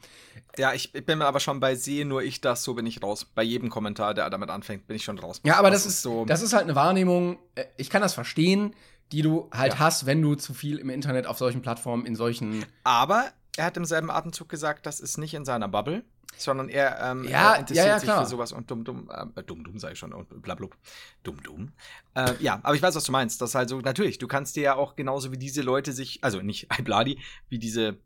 Ja, 0.56 0.72
ich, 0.72 0.94
ich 0.94 1.04
bin 1.04 1.18
mir 1.18 1.26
aber 1.26 1.40
schon 1.40 1.60
bei 1.60 1.74
sehe 1.74 2.06
nur 2.06 2.22
ich 2.22 2.40
das, 2.40 2.64
so 2.64 2.74
bin 2.74 2.86
ich 2.86 3.02
raus. 3.02 3.24
Bei 3.24 3.42
jedem 3.42 3.68
Kommentar, 3.68 4.14
der 4.14 4.30
damit 4.30 4.48
anfängt, 4.50 4.86
bin 4.86 4.96
ich 4.96 5.04
schon 5.04 5.18
raus. 5.18 5.40
Ja, 5.44 5.56
aber 5.56 5.70
das, 5.70 5.86
ist 5.86 6.02
so. 6.02 6.24
das 6.24 6.42
ist 6.42 6.52
halt 6.52 6.64
eine 6.64 6.74
Wahrnehmung. 6.74 7.38
äh, 7.54 7.64
Ich 7.76 7.90
kann 7.90 8.00
das 8.02 8.14
verstehen. 8.14 8.74
die 9.12 9.22
du 9.22 9.48
halt 9.52 9.74
ja. 9.74 9.78
hast, 9.78 10.04
wenn 10.06 10.20
du 10.20 10.34
zu 10.34 10.52
viel 10.54 10.78
im 10.78 10.90
Internet 10.90 11.26
auf 11.26 11.38
solchen 11.38 11.62
Plattformen, 11.62 12.04
in 12.06 12.14
solchen. 12.14 12.64
Aber 12.84 13.24
er 13.58 13.64
hat 13.64 13.76
im 13.76 13.84
selben 13.84 14.10
Atemzug 14.10 14.48
gesagt, 14.48 14.86
das 14.86 15.00
ist 15.00 15.18
nicht 15.18 15.34
in 15.34 15.44
seiner 15.44 15.68
Bubble, 15.68 16.04
sondern 16.36 16.68
er, 16.68 17.00
ähm, 17.02 17.24
ja, 17.24 17.54
er 17.54 17.60
interessiert 17.60 17.86
ja, 17.86 17.92
ja, 17.92 17.98
sich 17.98 18.10
für 18.10 18.26
sowas 18.26 18.52
und 18.52 18.70
dumm, 18.70 18.84
dumm, 18.84 19.10
äh, 19.10 19.42
dumm, 19.42 19.64
dumm, 19.64 19.78
sag 19.78 19.92
ich 19.92 19.98
schon, 19.98 20.12
und 20.12 20.42
blablub, 20.42 20.76
dumm, 21.22 21.42
dumm. 21.42 21.72
Äh, 22.14 22.34
ja, 22.40 22.60
aber 22.62 22.74
ich 22.74 22.82
weiß, 22.82 22.94
was 22.94 23.04
du 23.04 23.12
meinst. 23.12 23.40
Das 23.40 23.50
ist 23.50 23.54
halt 23.54 23.68
so, 23.68 23.80
natürlich, 23.80 24.18
du 24.18 24.28
kannst 24.28 24.56
dir 24.56 24.62
ja 24.62 24.74
auch 24.76 24.96
genauso 24.96 25.32
wie 25.32 25.38
diese 25.38 25.62
Leute 25.62 25.92
sich, 25.92 26.22
also 26.22 26.40
nicht 26.40 26.68
Ibladi, 26.78 27.18
wie 27.48 27.58
diese 27.58 27.98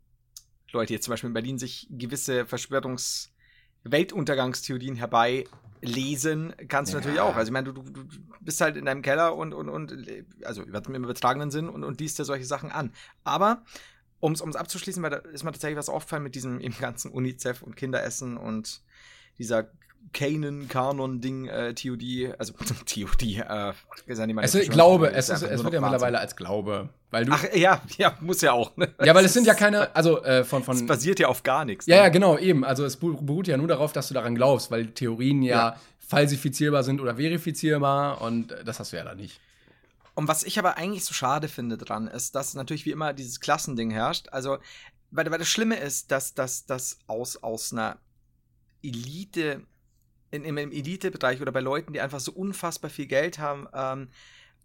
Leute 0.71 0.93
jetzt 0.93 1.05
zum 1.05 1.11
Beispiel 1.11 1.27
in 1.27 1.33
Berlin 1.33 1.59
sich 1.59 1.87
gewisse 1.91 2.43
Verschwörungs- 2.43 3.29
Weltuntergangstheorien 3.83 4.95
herbeilesen, 4.95 6.53
kannst 6.67 6.93
du 6.93 6.97
natürlich 6.97 7.19
auch. 7.19 7.35
Also 7.35 7.49
ich 7.49 7.53
meine, 7.53 7.73
du, 7.73 7.81
du, 7.81 7.91
du, 7.91 8.03
bist 8.39 8.61
halt 8.61 8.77
in 8.77 8.85
deinem 8.85 9.01
Keller 9.01 9.35
und, 9.35 9.53
und, 9.53 9.69
und 9.69 9.93
also 10.43 10.63
im 10.63 11.03
übertragenen 11.03 11.51
Sinn 11.51 11.69
und, 11.69 11.83
und 11.83 11.99
liest 11.99 12.17
dir 12.19 12.25
solche 12.25 12.45
Sachen 12.45 12.71
an. 12.71 12.93
Aber 13.23 13.63
um 14.23 14.49
es 14.49 14.55
abzuschließen, 14.55 15.03
weil 15.03 15.09
da 15.09 15.17
ist 15.17 15.43
mir 15.43 15.51
tatsächlich 15.51 15.77
was 15.77 15.89
aufgefallen 15.89 16.23
mit 16.23 16.35
diesem 16.35 16.59
im 16.59 16.73
ganzen 16.77 17.11
UNICEF 17.11 17.61
und 17.61 17.75
Kinderessen 17.75 18.37
und 18.37 18.81
dieser 19.37 19.67
Kanan, 20.11 20.67
Kanon-Ding, 20.67 21.47
äh, 21.47 21.73
TOD, 21.73 22.35
also 22.37 22.53
TOD, 22.85 23.21
äh, 23.23 23.73
ist 24.05 24.19
ja 24.19 24.41
es 24.41 24.55
ist 24.55 24.71
Glaube, 24.71 25.11
es, 25.11 25.29
ist, 25.29 25.41
es 25.41 25.63
wird 25.63 25.73
ja 25.73 25.81
mittlerweile 25.81 26.19
als 26.19 26.35
Glaube. 26.35 26.89
Weil 27.09 27.25
du, 27.25 27.31
Ach 27.31 27.45
ja, 27.53 27.81
ja, 27.97 28.17
muss 28.19 28.41
ja 28.41 28.51
auch. 28.51 28.75
Ne? 28.75 28.93
Ja, 29.03 29.15
weil 29.15 29.23
es 29.25 29.33
sind 29.33 29.47
ja 29.47 29.53
keine, 29.53 29.95
also 29.95 30.21
äh, 30.23 30.43
von, 30.43 30.63
von. 30.63 30.75
Es 30.75 30.85
basiert 30.85 31.19
ja 31.19 31.27
auf 31.27 31.43
gar 31.43 31.63
nichts. 31.63 31.87
Ne? 31.87 31.95
Ja, 31.95 32.03
ja, 32.03 32.09
genau, 32.09 32.37
eben. 32.37 32.65
Also 32.65 32.85
es 32.85 32.97
beruht 32.97 33.47
ja 33.47 33.55
nur 33.55 33.67
darauf, 33.67 33.93
dass 33.93 34.07
du 34.07 34.13
daran 34.13 34.35
glaubst, 34.35 34.71
weil 34.71 34.87
Theorien 34.87 35.41
ja, 35.41 35.55
ja 35.55 35.79
falsifizierbar 35.99 36.83
sind 36.83 36.99
oder 37.01 37.15
verifizierbar 37.15 38.21
und 38.21 38.55
das 38.65 38.79
hast 38.79 38.91
du 38.93 38.97
ja 38.97 39.03
da 39.03 39.15
nicht. 39.15 39.39
Und 40.15 40.27
was 40.27 40.43
ich 40.43 40.59
aber 40.59 40.77
eigentlich 40.77 41.05
so 41.05 41.13
schade 41.13 41.47
finde 41.47 41.77
dran, 41.77 42.07
ist, 42.07 42.35
dass 42.35 42.53
natürlich 42.53 42.85
wie 42.85 42.91
immer 42.91 43.13
dieses 43.13 43.39
Klassending 43.39 43.91
herrscht. 43.91 44.29
Also, 44.29 44.59
weil, 45.11 45.29
weil 45.31 45.39
das 45.39 45.47
Schlimme 45.47 45.77
ist, 45.77 46.11
dass 46.11 46.33
das 46.35 46.99
aus, 47.07 47.37
aus 47.37 47.73
einer 47.73 47.97
Elite, 48.83 49.65
in, 50.31 50.43
im 50.43 50.57
Elitebereich 50.57 51.41
oder 51.41 51.51
bei 51.51 51.61
Leuten, 51.61 51.93
die 51.93 52.01
einfach 52.01 52.19
so 52.19 52.31
unfassbar 52.31 52.89
viel 52.89 53.07
Geld 53.07 53.39
haben, 53.39 53.67
ähm, 53.73 54.09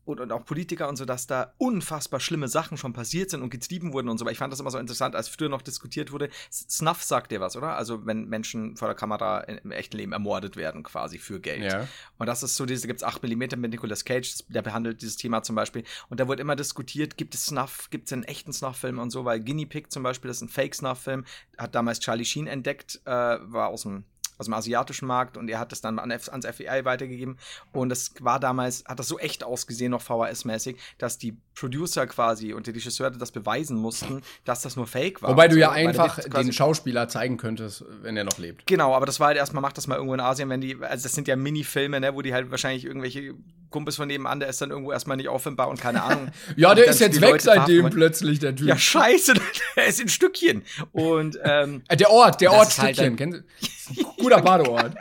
und, 0.09 0.21
und 0.21 0.33
auch 0.33 0.45
Politiker 0.45 0.89
und 0.89 0.97
so, 0.97 1.05
dass 1.05 1.27
da 1.27 1.53
unfassbar 1.59 2.21
schlimme 2.21 2.49
Sachen 2.49 2.77
schon 2.77 2.93
passiert 2.93 3.31
sind 3.31 3.43
und 3.43 3.51
getrieben 3.51 3.93
wurden 3.93 4.09
und 4.09 4.19
so. 4.19 4.25
Aber 4.25 4.33
ich 4.33 4.39
fand 4.39 4.53
das 4.53 4.61
immer 4.61 4.71
so 4.71 4.79
interessant, 4.79 5.15
als 5.15 5.29
früher 5.29 5.49
noch 5.49 5.63
diskutiert 5.63 6.13
wurde. 6.13 6.31
Snuff 6.51 7.03
sagt 7.03 7.31
dir 7.31 7.41
was, 7.41 7.57
oder? 7.57 7.77
Also 7.77 8.07
wenn 8.07 8.29
Menschen 8.29 8.77
vor 8.77 8.89
der 8.89 8.95
Kamera 8.95 9.41
im 9.41 9.71
echten 9.71 9.97
Leben 9.97 10.13
ermordet 10.13 10.57
werden, 10.57 10.83
quasi 10.83 11.19
für 11.19 11.41
Geld. 11.41 11.73
Ja. 11.73 11.87
Und 12.19 12.27
das 12.27 12.43
ist 12.43 12.57
so, 12.57 12.67
diese 12.67 12.87
gibt 12.87 13.01
es 13.01 13.05
8 13.05 13.23
mm 13.23 13.61
mit 13.61 13.71
Nicolas 13.71 14.05
Cage, 14.05 14.45
der 14.49 14.63
behandelt 14.63 15.03
dieses 15.03 15.17
Thema 15.17 15.43
zum 15.43 15.55
Beispiel. 15.55 15.85
Und 16.09 16.21
da 16.21 16.27
wurde 16.27 16.41
immer 16.41 16.57
diskutiert, 16.57 17.17
gibt 17.17 17.35
es 17.35 17.47
Snuff, 17.47 17.91
gibt 17.91 18.07
es 18.07 18.13
einen 18.13 18.25
echten 18.25 18.53
Snuff-Film 18.53 18.99
und 18.99 19.11
so, 19.11 19.25
weil 19.25 19.41
Guinea 19.41 19.67
Pig 19.67 19.91
zum 19.91 20.03
Beispiel, 20.03 20.29
das 20.29 20.39
ist 20.39 20.43
ein 20.43 20.49
Fake-Snuff-Film, 20.49 21.25
hat 21.59 21.75
damals 21.75 22.01
Charlie 22.01 22.25
Sheen 22.25 22.47
entdeckt, 22.47 23.01
äh, 23.05 23.11
war 23.11 23.69
aus 23.69 23.83
dem 23.83 24.05
aus 24.39 24.47
dem 24.47 24.55
asiatischen 24.55 25.07
Markt 25.07 25.37
und 25.37 25.49
er 25.49 25.59
hat 25.59 25.73
das 25.73 25.81
dann 25.81 25.99
an, 25.99 26.11
ans 26.11 26.47
FBI 26.47 26.85
weitergegeben 26.85 27.39
und 27.73 27.89
das 27.89 28.13
war 28.21 28.41
damals, 28.41 28.85
hat 28.87 28.99
das 28.99 29.09
so 29.09 29.19
echt 29.19 29.45
ausgesehen, 29.45 29.91
noch 29.91 30.03
VHS-mäßig, 30.03 30.77
dass 30.99 31.19
die 31.19 31.37
Producer 31.55 32.07
quasi 32.07 32.53
und 32.53 32.67
die 32.67 32.71
Regisseure 32.71 33.19
das 33.19 33.33
beweisen 33.33 33.77
mussten, 33.77 34.23
dass 34.45 34.63
das 34.63 34.77
nur 34.77 34.87
Fake 34.87 35.23
war. 35.23 35.31
Wobei 35.31 35.49
du 35.49 35.59
ja 35.59 35.73
einfach 35.73 36.19
den 36.21 36.53
Schauspieler 36.53 37.09
zeigen 37.09 37.37
könntest, 37.37 37.85
wenn 38.03 38.17
er 38.17 38.25
noch 38.25 38.39
lebt. 38.39 38.67
Genau, 38.67 38.95
aber 38.95 39.07
das 39.07 39.21
war 39.21 39.29
halt 39.29 39.37
erstmal, 39.37 39.61
mach 39.61 39.73
das 39.73 39.87
mal 39.87 39.97
irgendwo 39.97 40.15
in 40.15 40.21
Asien, 40.21 40.49
wenn 40.49 40.61
die, 40.61 40.77
also 40.81 41.03
das 41.03 41.13
sind 41.13 41.29
ja 41.29 41.37
Mini-Filme, 41.37 42.01
ne, 42.01 42.15
wo 42.15 42.23
die 42.23 42.33
halt 42.33 42.51
wahrscheinlich 42.51 42.85
irgendwelche 42.85 43.35
Kumpels 43.71 43.97
von 43.97 44.09
nebenan, 44.09 44.41
der 44.41 44.49
ist 44.49 44.61
dann 44.61 44.71
irgendwo 44.71 44.93
erstmal 44.93 45.17
nicht 45.17 45.29
auffindbar 45.29 45.69
und 45.69 45.81
keine 45.81 46.03
Ahnung. 46.03 46.31
ja, 46.57 46.75
der 46.75 46.87
ist 46.87 47.01
jetzt 47.01 47.21
weg 47.21 47.41
seitdem 47.41 47.91
plötzlich, 47.91 48.39
der 48.39 48.55
Typ. 48.55 48.67
Ja, 48.69 48.79
scheiße, 48.79 49.35
der 49.77 49.87
ist 49.87 50.01
in 50.01 50.09
Stückchen. 50.09 50.63
Und, 50.93 51.39
ähm, 51.43 51.83
äh, 51.89 51.97
Der 51.97 52.11
Ort, 52.11 52.41
der 52.41 52.53
Ort 52.53 52.79
halt 52.79 52.97
Stückchen, 52.97 53.17
kennen 53.17 53.45
Sie? 53.59 54.07
Guter 54.19 54.43
Badeort. 54.43 54.95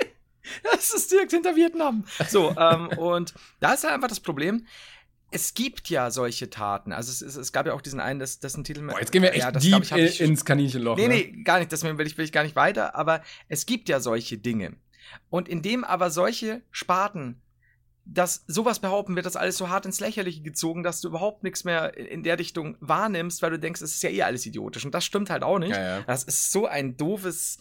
das 0.64 0.94
ist 0.94 1.12
direkt 1.12 1.32
hinter 1.32 1.56
Vietnam. 1.56 2.06
So, 2.30 2.56
ähm, 2.58 2.88
und 2.98 3.34
da 3.60 3.74
ist 3.74 3.84
halt 3.84 3.94
einfach 3.94 4.08
das 4.08 4.20
Problem, 4.20 4.66
es 5.32 5.54
gibt 5.54 5.90
ja 5.90 6.10
solche 6.10 6.50
Taten. 6.50 6.94
Also 6.94 7.12
es, 7.12 7.22
es, 7.22 7.36
es 7.36 7.52
gab 7.52 7.66
ja 7.66 7.74
auch 7.74 7.82
diesen 7.82 8.00
einen, 8.00 8.20
das, 8.20 8.40
das 8.40 8.56
ein 8.56 8.64
Titel. 8.64 8.82
Boah, 8.88 9.00
jetzt 9.00 9.12
gehen 9.12 9.22
wir 9.22 9.32
echt 9.32 9.44
ja, 9.44 9.52
das, 9.52 9.64
deep 9.64 9.84
ich, 9.84 9.92
ich, 9.92 10.22
ins 10.22 10.46
Kaninchenloch. 10.46 10.98
Nee, 10.98 11.08
ne? 11.08 11.16
nee, 11.16 11.44
gar 11.44 11.60
nicht. 11.60 11.72
Deswegen 11.72 11.98
will 11.98 12.08
ich, 12.08 12.18
will 12.18 12.26
ich 12.26 12.32
gar 12.32 12.44
nicht 12.44 12.56
weiter. 12.56 12.96
Aber 12.96 13.22
es 13.50 13.66
gibt 13.66 13.90
ja 13.90 14.00
solche 14.00 14.38
Dinge. 14.38 14.78
Und 15.30 15.48
indem 15.48 15.84
aber 15.84 16.12
solche 16.12 16.62
Sparten 16.72 17.42
dass 18.10 18.44
sowas 18.48 18.80
behaupten 18.80 19.16
wird, 19.16 19.26
das 19.26 19.36
alles 19.36 19.58
so 19.58 19.70
hart 19.70 19.86
ins 19.86 20.00
Lächerliche 20.00 20.42
gezogen, 20.42 20.84
dass 20.84 21.02
du 21.02 21.10
überhaupt 21.10 21.44
nichts 21.44 21.64
mehr 21.64 21.98
in 21.98 22.24
der 22.24 22.40
Richtung 22.40 22.78
wahrnimmst, 22.80 23.42
weil 23.42 23.52
du 23.52 23.60
denkst, 23.60 23.82
es 23.82 23.96
ist 23.96 24.04
ja 24.04 24.10
eh 24.10 24.24
alles 24.24 24.46
idiotisch. 24.46 24.86
Und 24.86 24.94
das 24.94 25.06
stimmt 25.06 25.30
halt 25.30 25.44
auch 25.44 25.60
nicht. 25.60 25.76
Ja, 25.76 25.98
ja. 25.98 26.02
Das 26.08 26.24
ist 26.24 26.52
so 26.52 26.68
ein 26.68 26.98
doofes 26.98 27.58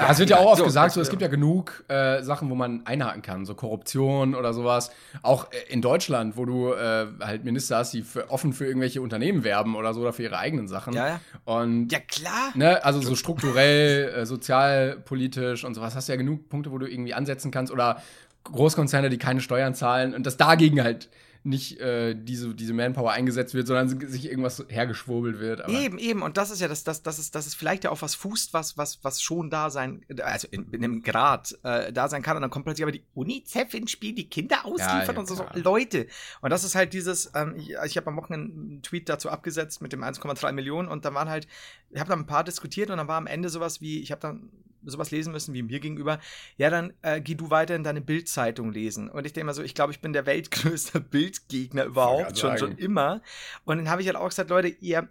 ja, 0.00 0.10
es 0.10 0.18
wird 0.18 0.30
ja 0.30 0.38
auch 0.38 0.52
oft 0.52 0.58
so, 0.58 0.64
gesagt, 0.64 0.92
so, 0.92 1.00
es 1.00 1.10
gibt 1.10 1.20
ja 1.20 1.28
genug 1.28 1.84
äh, 1.88 2.22
Sachen, 2.22 2.48
wo 2.48 2.54
man 2.54 2.86
einhaken 2.86 3.22
kann, 3.22 3.44
so 3.44 3.54
Korruption 3.54 4.34
oder 4.34 4.54
sowas. 4.54 4.90
Auch 5.22 5.52
äh, 5.52 5.56
in 5.68 5.82
Deutschland, 5.82 6.36
wo 6.36 6.46
du 6.46 6.72
äh, 6.72 7.06
halt 7.20 7.44
Minister 7.44 7.78
hast, 7.78 7.92
die 7.92 8.02
für, 8.02 8.30
offen 8.30 8.52
für 8.52 8.64
irgendwelche 8.66 9.02
Unternehmen 9.02 9.44
werben 9.44 9.76
oder 9.76 9.92
so 9.92 10.00
oder 10.00 10.12
für 10.12 10.22
ihre 10.22 10.38
eigenen 10.38 10.68
Sachen. 10.68 10.94
Ja, 10.94 11.06
ja. 11.08 11.20
Und, 11.44 11.92
ja 11.92 11.98
klar. 12.00 12.52
Ne, 12.54 12.82
also 12.84 13.02
so 13.02 13.14
strukturell, 13.14 14.08
äh, 14.08 14.26
sozialpolitisch 14.26 15.64
und 15.64 15.74
sowas 15.74 15.94
hast 15.94 16.08
du 16.08 16.12
ja 16.12 16.16
genug 16.16 16.48
Punkte, 16.48 16.70
wo 16.70 16.78
du 16.78 16.86
irgendwie 16.86 17.12
ansetzen 17.12 17.50
kannst. 17.50 17.70
Oder 17.72 18.00
Großkonzerne, 18.44 19.10
die 19.10 19.18
keine 19.18 19.40
Steuern 19.40 19.74
zahlen 19.74 20.14
und 20.14 20.24
das 20.26 20.36
dagegen 20.36 20.82
halt 20.82 21.10
nicht 21.42 21.80
äh, 21.80 22.14
diese, 22.14 22.54
diese 22.54 22.74
Manpower 22.74 23.12
eingesetzt 23.12 23.54
wird, 23.54 23.66
sondern 23.66 23.88
sich 23.88 24.26
irgendwas 24.26 24.62
hergeschwurbelt 24.68 25.38
wird. 25.38 25.66
eben, 25.68 25.98
eben. 25.98 26.22
Und 26.22 26.36
das 26.36 26.50
ist 26.50 26.60
ja, 26.60 26.68
das, 26.68 26.84
das, 26.84 27.02
das, 27.02 27.18
ist, 27.18 27.34
das 27.34 27.46
ist 27.46 27.54
vielleicht 27.54 27.84
ja 27.84 27.90
auch 27.90 28.02
was 28.02 28.14
fußt, 28.14 28.52
was, 28.52 28.76
was, 28.76 29.02
was 29.02 29.22
schon 29.22 29.48
da 29.48 29.70
sein, 29.70 30.04
also 30.22 30.48
in, 30.50 30.70
in 30.70 30.84
einem 30.84 31.02
Grad 31.02 31.58
äh, 31.62 31.92
da 31.92 32.08
sein 32.08 32.22
kann. 32.22 32.36
Und 32.36 32.42
dann 32.42 32.50
kommt 32.50 32.66
plötzlich 32.66 32.84
aber 32.84 32.92
die 32.92 33.04
UNICEF 33.14 33.72
ins 33.72 33.90
Spiel, 33.90 34.14
die 34.14 34.28
Kinder 34.28 34.66
ausliefert 34.66 35.08
ja, 35.08 35.12
ja, 35.14 35.18
und 35.18 35.28
so, 35.28 35.36
so. 35.36 35.46
Leute. 35.54 36.08
Und 36.42 36.50
das 36.50 36.64
ist 36.64 36.74
halt 36.74 36.92
dieses, 36.92 37.32
ähm, 37.34 37.54
ich, 37.56 37.74
ich 37.86 37.96
habe 37.96 38.08
am 38.08 38.16
Wochenende 38.16 38.52
einen 38.52 38.82
Tweet 38.82 39.08
dazu 39.08 39.30
abgesetzt 39.30 39.80
mit 39.80 39.94
dem 39.94 40.04
1,3 40.04 40.52
Millionen 40.52 40.88
und 40.88 41.06
da 41.06 41.14
waren 41.14 41.30
halt, 41.30 41.48
ich 41.90 42.00
habe 42.00 42.10
da 42.10 42.16
ein 42.16 42.26
paar 42.26 42.44
diskutiert 42.44 42.90
und 42.90 42.98
dann 42.98 43.08
war 43.08 43.16
am 43.16 43.26
Ende 43.26 43.48
sowas 43.48 43.80
wie, 43.80 44.00
ich 44.00 44.12
habe 44.12 44.20
dann 44.20 44.50
sowas 44.84 45.10
lesen 45.10 45.32
müssen 45.32 45.54
wie 45.54 45.62
mir 45.62 45.80
gegenüber, 45.80 46.18
ja, 46.56 46.70
dann 46.70 46.92
äh, 47.02 47.20
geh 47.20 47.34
du 47.34 47.50
weiter 47.50 47.76
in 47.76 47.84
deine 47.84 48.00
Bildzeitung 48.00 48.72
lesen. 48.72 49.10
Und 49.10 49.26
ich 49.26 49.32
denke 49.32 49.46
mal 49.46 49.54
so, 49.54 49.62
ich 49.62 49.74
glaube, 49.74 49.92
ich 49.92 50.00
bin 50.00 50.12
der 50.12 50.26
weltgrößte 50.26 51.00
Bildgegner 51.10 51.84
überhaupt, 51.84 52.38
schon, 52.38 52.58
schon 52.58 52.78
immer. 52.78 53.22
Und 53.64 53.78
dann 53.78 53.90
habe 53.90 54.02
ich 54.02 54.08
halt 54.08 54.16
auch 54.16 54.28
gesagt, 54.28 54.50
Leute, 54.50 54.68
ihr, 54.68 55.08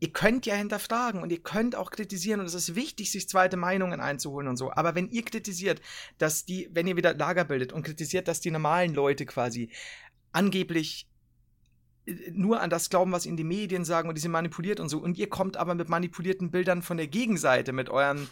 ihr 0.00 0.12
könnt 0.12 0.46
ja 0.46 0.54
hinterfragen 0.54 1.22
und 1.22 1.30
ihr 1.30 1.42
könnt 1.42 1.74
auch 1.74 1.90
kritisieren 1.90 2.40
und 2.40 2.46
es 2.46 2.54
ist 2.54 2.74
wichtig, 2.74 3.10
sich 3.10 3.28
zweite 3.28 3.56
Meinungen 3.56 4.00
einzuholen 4.00 4.48
und 4.48 4.56
so. 4.56 4.72
Aber 4.72 4.94
wenn 4.94 5.08
ihr 5.08 5.24
kritisiert, 5.24 5.80
dass 6.18 6.44
die, 6.44 6.68
wenn 6.72 6.86
ihr 6.86 6.96
wieder 6.96 7.14
Lager 7.14 7.44
bildet 7.44 7.72
und 7.72 7.82
kritisiert, 7.82 8.28
dass 8.28 8.40
die 8.40 8.50
normalen 8.50 8.94
Leute 8.94 9.26
quasi 9.26 9.70
angeblich 10.32 11.08
äh, 12.06 12.30
nur 12.32 12.60
an 12.60 12.70
das 12.70 12.90
glauben, 12.90 13.12
was 13.12 13.26
ihnen 13.26 13.36
die 13.36 13.44
Medien 13.44 13.84
sagen 13.84 14.08
und 14.08 14.14
die 14.14 14.20
sind 14.20 14.32
manipuliert 14.32 14.80
und 14.80 14.88
so. 14.88 14.98
Und 14.98 15.18
ihr 15.18 15.28
kommt 15.28 15.56
aber 15.56 15.74
mit 15.74 15.88
manipulierten 15.88 16.50
Bildern 16.50 16.82
von 16.82 16.96
der 16.96 17.06
Gegenseite, 17.06 17.72
mit 17.72 17.88
euren 17.88 18.28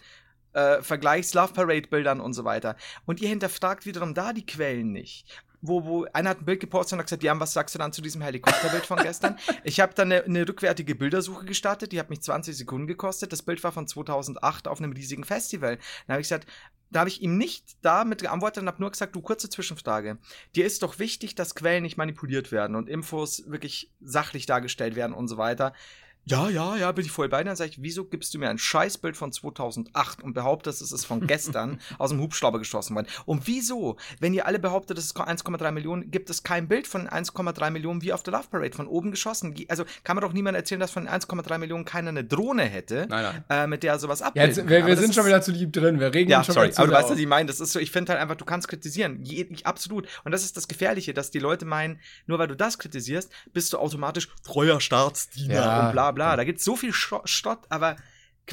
äh, 0.56 0.82
Vergleichs-Love-Parade-Bildern 0.82 2.20
und 2.20 2.32
so 2.32 2.44
weiter. 2.44 2.76
Und 3.04 3.20
ihr 3.20 3.28
hinterfragt 3.28 3.86
wiederum 3.86 4.14
da 4.14 4.32
die 4.32 4.46
Quellen 4.46 4.92
nicht 4.92 5.26
wo, 5.62 5.84
wo 5.84 6.06
einer 6.12 6.30
hat 6.30 6.40
ein 6.40 6.44
Bild 6.44 6.60
gepostet 6.60 6.94
und 6.94 6.98
hat 7.00 7.06
gesagt, 7.06 7.22
ja, 7.22 7.38
was 7.38 7.52
sagst 7.52 7.74
du 7.74 7.78
dann 7.78 7.92
zu 7.92 8.02
diesem 8.02 8.22
Helikopterbild 8.22 8.86
von 8.86 8.98
gestern? 8.98 9.36
ich 9.64 9.80
habe 9.80 9.94
dann 9.94 10.12
eine, 10.12 10.24
eine, 10.24 10.46
rückwärtige 10.46 10.94
Bildersuche 10.94 11.44
gestartet, 11.44 11.92
die 11.92 11.98
hat 11.98 12.10
mich 12.10 12.22
20 12.22 12.56
Sekunden 12.56 12.86
gekostet. 12.86 13.32
Das 13.32 13.42
Bild 13.42 13.62
war 13.64 13.72
von 13.72 13.86
2008 13.88 14.68
auf 14.68 14.80
einem 14.80 14.92
riesigen 14.92 15.24
Festival. 15.24 15.78
Dann 16.06 16.14
habe 16.14 16.20
ich 16.20 16.28
gesagt, 16.28 16.46
da 16.90 17.00
habe 17.00 17.10
ich 17.10 17.20
ihm 17.20 17.36
nicht 17.36 17.78
damit 17.82 18.22
geantwortet 18.22 18.62
und 18.62 18.68
habe 18.68 18.80
nur 18.80 18.90
gesagt, 18.90 19.16
du 19.16 19.20
kurze 19.20 19.50
Zwischenfrage. 19.50 20.18
Dir 20.54 20.66
ist 20.66 20.82
doch 20.82 20.98
wichtig, 20.98 21.34
dass 21.34 21.54
Quellen 21.54 21.82
nicht 21.82 21.96
manipuliert 21.96 22.52
werden 22.52 22.76
und 22.76 22.88
Infos 22.88 23.44
wirklich 23.48 23.90
sachlich 24.00 24.46
dargestellt 24.46 24.94
werden 24.94 25.12
und 25.12 25.26
so 25.26 25.36
weiter 25.36 25.72
ja, 26.28 26.48
ja, 26.48 26.76
ja, 26.76 26.92
bin 26.92 27.04
ich 27.04 27.12
voll 27.12 27.28
bei 27.28 27.38
dir. 27.42 27.50
Dann 27.50 27.56
sage 27.56 27.70
ich, 27.70 27.82
wieso 27.82 28.04
gibst 28.04 28.34
du 28.34 28.38
mir 28.38 28.50
ein 28.50 28.58
Scheißbild 28.58 29.16
von 29.16 29.32
2008 29.32 30.22
und 30.22 30.34
behauptest, 30.34 30.82
es 30.82 30.90
ist 30.90 31.04
von 31.04 31.26
gestern 31.26 31.80
aus 31.98 32.10
dem 32.10 32.20
Hubschrauber 32.20 32.58
geschossen 32.58 32.96
worden? 32.96 33.06
Und 33.26 33.46
wieso, 33.46 33.96
wenn 34.18 34.34
ihr 34.34 34.46
alle 34.46 34.58
behauptet, 34.58 34.98
es 34.98 35.06
ist 35.06 35.16
1,3 35.16 35.70
Millionen, 35.70 36.10
gibt 36.10 36.28
es 36.28 36.42
kein 36.42 36.66
Bild 36.68 36.88
von 36.88 37.08
1,3 37.08 37.70
Millionen 37.70 38.02
wie 38.02 38.12
auf 38.12 38.24
der 38.24 38.32
Love 38.32 38.48
Parade, 38.50 38.74
von 38.74 38.88
oben 38.88 39.12
geschossen? 39.12 39.54
Also 39.68 39.84
kann 40.02 40.16
man 40.16 40.22
doch 40.22 40.32
niemand 40.32 40.56
erzählen, 40.56 40.80
dass 40.80 40.90
von 40.90 41.08
1,3 41.08 41.58
Millionen 41.58 41.84
keiner 41.84 42.08
eine 42.08 42.24
Drohne 42.24 42.64
hätte, 42.64 43.06
nein, 43.08 43.22
nein. 43.22 43.44
Äh, 43.48 43.66
mit 43.68 43.84
der 43.84 43.92
er 43.92 43.98
sowas 44.00 44.20
abbilden 44.20 44.64
ja, 44.64 44.68
Wir, 44.68 44.86
wir 44.86 44.96
sind 44.96 45.14
schon 45.14 45.26
wieder 45.26 45.40
zu 45.42 45.52
lieb 45.52 45.72
drin, 45.72 46.00
wir 46.00 46.12
regen 46.12 46.30
ja, 46.30 46.42
schon 46.42 46.54
sorry, 46.54 46.72
aber 46.74 46.88
du 46.88 46.92
weißt, 46.92 47.10
was 47.10 47.18
ich 47.18 47.26
meine. 47.26 47.46
Das 47.46 47.60
ist 47.60 47.72
so, 47.72 47.78
ich 47.78 47.92
finde 47.92 48.12
halt 48.12 48.20
einfach, 48.20 48.34
du 48.34 48.44
kannst 48.44 48.66
kritisieren. 48.66 49.22
Je, 49.22 49.46
absolut. 49.62 50.08
Und 50.24 50.32
das 50.32 50.44
ist 50.44 50.56
das 50.56 50.66
Gefährliche, 50.66 51.14
dass 51.14 51.30
die 51.30 51.38
Leute 51.38 51.64
meinen, 51.64 52.00
nur 52.26 52.40
weil 52.40 52.48
du 52.48 52.56
das 52.56 52.80
kritisierst, 52.80 53.30
bist 53.52 53.72
du 53.72 53.78
automatisch 53.78 54.28
treuer 54.42 54.80
Staatsdiener 54.80 55.54
ja, 55.54 55.86
und 55.86 55.92
bla 55.92 56.15
bla. 56.16 56.34
Da 56.36 56.42
gibt 56.44 56.58
es 56.58 56.64
so 56.64 56.74
viel 56.74 56.92
Stott, 56.92 57.60
aber 57.68 57.94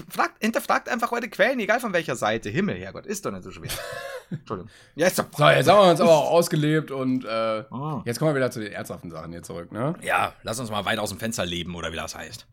fragt, 0.09 0.43
hinterfragt 0.43 0.88
einfach 0.89 1.11
eure 1.11 1.28
Quellen, 1.30 1.59
egal 1.59 1.80
von 1.80 1.93
welcher 1.93 2.16
Seite. 2.16 2.49
Himmel, 2.49 2.78
Herrgott, 2.80 3.05
ist 3.07 3.26
doch 3.26 3.32
nicht 3.32 3.43
so 3.43 3.51
schwer. 3.51 3.72
Entschuldigung. 4.30 4.70
Ja, 4.95 5.07
ist 5.07 5.18
doch. 5.20 5.26
So, 5.36 5.49
jetzt 5.49 5.68
haben 5.70 5.86
wir 5.86 5.91
uns 5.91 6.01
aber 6.01 6.11
auch 6.18 6.32
ausgelebt 6.32 6.91
und 6.91 7.26
äh, 7.26 7.64
Oh. 7.72 8.01
jetzt 8.05 8.20
kommen 8.20 8.32
wir 8.32 8.36
wieder 8.36 8.51
zu 8.51 8.59
den 8.59 8.72
ernsthaften 8.72 9.09
Sachen 9.11 9.32
hier 9.32 9.43
zurück, 9.43 9.72
ne? 9.72 9.95
Ja, 10.01 10.34
lass 10.43 10.59
uns 10.59 10.70
mal 10.72 10.86
weit 10.86 10.99
aus 10.99 11.09
dem 11.09 11.20
Fenster 11.20 11.45
leben, 11.45 11.76
oder 11.76 11.91
wie 11.91 11.95
das 11.97 12.16
heißt. 12.16 12.47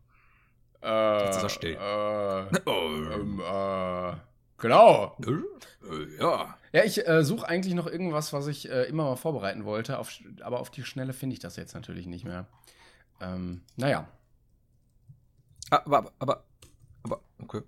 Äh, 0.83 1.25
Jetzt 1.25 1.37
ist 1.37 1.43
er 1.43 1.49
still. 1.49 1.73
Äh, 1.75 2.59
Oh. 2.65 2.89
ähm, 3.13 3.39
äh, 3.39 4.13
genau. 4.57 5.15
Äh, 5.25 6.17
ja. 6.19 6.57
Ja, 6.73 6.83
ich 6.83 7.07
äh, 7.07 7.23
suche 7.23 7.47
eigentlich 7.47 7.73
noch 7.73 7.85
irgendwas, 7.87 8.33
was 8.33 8.47
ich 8.47 8.69
äh, 8.69 8.83
immer 8.83 9.03
mal 9.03 9.15
vorbereiten 9.15 9.65
wollte, 9.65 9.99
auf, 9.99 10.11
aber 10.41 10.59
auf 10.59 10.69
die 10.71 10.83
Schnelle 10.83 11.13
finde 11.13 11.33
ich 11.33 11.39
das 11.39 11.55
jetzt 11.55 11.73
natürlich 11.75 12.05
nicht 12.07 12.23
mehr. 12.25 12.45
Ähm, 13.19 13.61
naja. 13.75 14.07
Aber, 15.71 15.85
aber, 15.97 16.13
aber, 16.19 16.43
aber, 17.03 17.21
okay. 17.39 17.61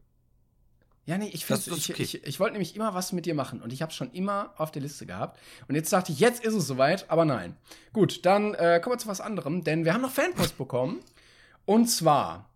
Ja, 1.06 1.18
nee, 1.18 1.30
ich, 1.34 1.46
Das 1.48 1.68
ich, 1.68 1.90
okay. 1.90 2.04
ich, 2.04 2.24
ich 2.24 2.40
wollte 2.40 2.54
nämlich 2.54 2.76
immer 2.76 2.94
was 2.94 3.12
mit 3.12 3.26
dir 3.26 3.36
machen 3.36 3.62
und 3.62 3.74
ich 3.74 3.82
habe 3.82 3.92
schon 3.92 4.12
immer 4.12 4.54
auf 4.58 4.72
der 4.72 4.82
Liste 4.82 5.06
gehabt. 5.06 5.40
Und 5.68 5.76
jetzt 5.76 5.92
dachte 5.92 6.12
ich, 6.12 6.20
jetzt 6.20 6.44
ist 6.46 6.54
es 6.54 6.66
soweit, 6.68 7.10
aber 7.10 7.26
nein. 7.26 7.58
Gut, 7.92 8.26
dann 8.26 8.54
äh, 8.54 8.80
kommen 8.82 8.96
wir 8.96 9.00
zu 9.00 9.08
was 9.08 9.20
anderem, 9.20 9.64
denn 9.64 9.84
wir 9.84 9.94
haben 9.94 10.02
noch 10.02 10.12
Fanpost 10.12 10.58
bekommen. 10.58 11.00
Und 11.66 11.88
zwar 11.88 12.50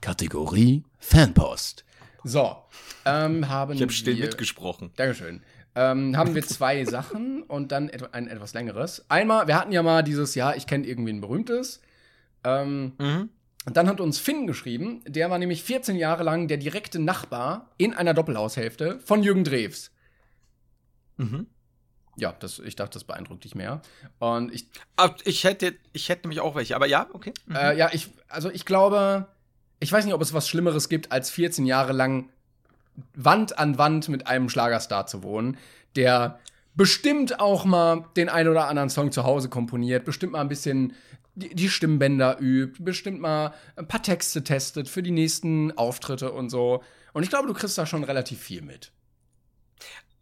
Kategorie 0.00 0.84
Fanpost. 0.98 1.84
So, 2.24 2.56
ähm, 3.04 3.48
haben 3.48 3.74
Ich 3.74 3.82
habe 3.82 3.92
still 3.92 4.16
wir, 4.16 4.26
mitgesprochen. 4.26 4.92
Dankeschön. 4.96 5.42
Ähm, 5.74 6.16
haben 6.16 6.34
wir 6.34 6.42
zwei 6.46 6.84
Sachen 6.86 7.42
und 7.42 7.72
dann 7.72 7.88
et 7.88 8.14
ein 8.14 8.26
etwas 8.26 8.54
längeres. 8.54 9.04
Einmal, 9.10 9.46
wir 9.48 9.56
hatten 9.56 9.72
ja 9.72 9.82
mal 9.82 10.02
dieses 10.02 10.34
Jahr, 10.34 10.56
ich 10.56 10.66
kenne 10.66 10.86
irgendwie 10.86 11.12
ein 11.12 11.20
berühmtes. 11.20 11.80
Ähm, 12.44 12.92
Mhm. 12.98 13.28
Und 13.64 13.76
dann 13.76 13.88
hat 13.88 14.00
uns 14.00 14.18
Finn 14.18 14.46
geschrieben, 14.46 15.02
der 15.06 15.30
war 15.30 15.38
nämlich 15.38 15.62
14 15.62 15.96
Jahre 15.96 16.22
lang 16.24 16.48
der 16.48 16.56
direkte 16.56 16.98
Nachbar 16.98 17.70
in 17.76 17.94
einer 17.94 18.14
Doppelhaushälfte 18.14 18.98
von 19.00 19.22
Jürgen 19.22 19.44
Drews. 19.44 19.90
Mhm. 21.16 21.46
Ja, 22.16 22.34
das, 22.38 22.58
ich 22.58 22.76
dachte, 22.76 22.94
das 22.94 23.04
beeindruckt 23.04 23.44
dich 23.44 23.54
mehr. 23.54 23.80
Und 24.18 24.52
ich, 24.52 24.68
Aber 24.96 25.14
ich 25.24 25.44
hätte, 25.44 25.74
ich 25.92 26.08
hätte 26.08 26.22
nämlich 26.22 26.40
auch 26.40 26.54
welche, 26.54 26.76
aber 26.76 26.86
ja, 26.86 27.06
okay. 27.12 27.32
Mhm. 27.46 27.56
äh, 27.56 27.76
ja, 27.76 27.90
ich, 27.92 28.10
also 28.28 28.50
ich 28.50 28.64
glaube, 28.64 29.28
ich 29.80 29.92
weiß 29.92 30.04
nicht, 30.04 30.14
ob 30.14 30.22
es 30.22 30.34
was 30.34 30.48
Schlimmeres 30.48 30.88
gibt, 30.88 31.12
als 31.12 31.30
14 31.30 31.64
Jahre 31.64 31.92
lang 31.92 32.28
Wand 33.14 33.58
an 33.58 33.78
Wand 33.78 34.08
mit 34.08 34.26
einem 34.26 34.48
Schlagerstar 34.48 35.06
zu 35.06 35.22
wohnen, 35.22 35.56
der 35.96 36.38
bestimmt 36.74 37.40
auch 37.40 37.64
mal 37.64 38.06
den 38.16 38.28
ein 38.28 38.48
oder 38.48 38.68
anderen 38.68 38.90
Song 38.90 39.12
zu 39.12 39.24
Hause 39.24 39.48
komponiert, 39.48 40.04
bestimmt 40.04 40.32
mal 40.32 40.40
ein 40.40 40.48
bisschen 40.48 40.94
die, 41.34 41.54
die 41.54 41.68
Stimmbänder 41.68 42.38
übt, 42.40 42.82
bestimmt 42.82 43.20
mal 43.20 43.54
ein 43.76 43.88
paar 43.88 44.02
Texte 44.02 44.44
testet 44.44 44.88
für 44.88 45.02
die 45.02 45.10
nächsten 45.10 45.76
Auftritte 45.76 46.32
und 46.32 46.50
so. 46.50 46.82
Und 47.12 47.22
ich 47.22 47.28
glaube, 47.30 47.48
du 47.48 47.54
kriegst 47.54 47.78
da 47.78 47.86
schon 47.86 48.04
relativ 48.04 48.40
viel 48.40 48.62
mit. 48.62 48.92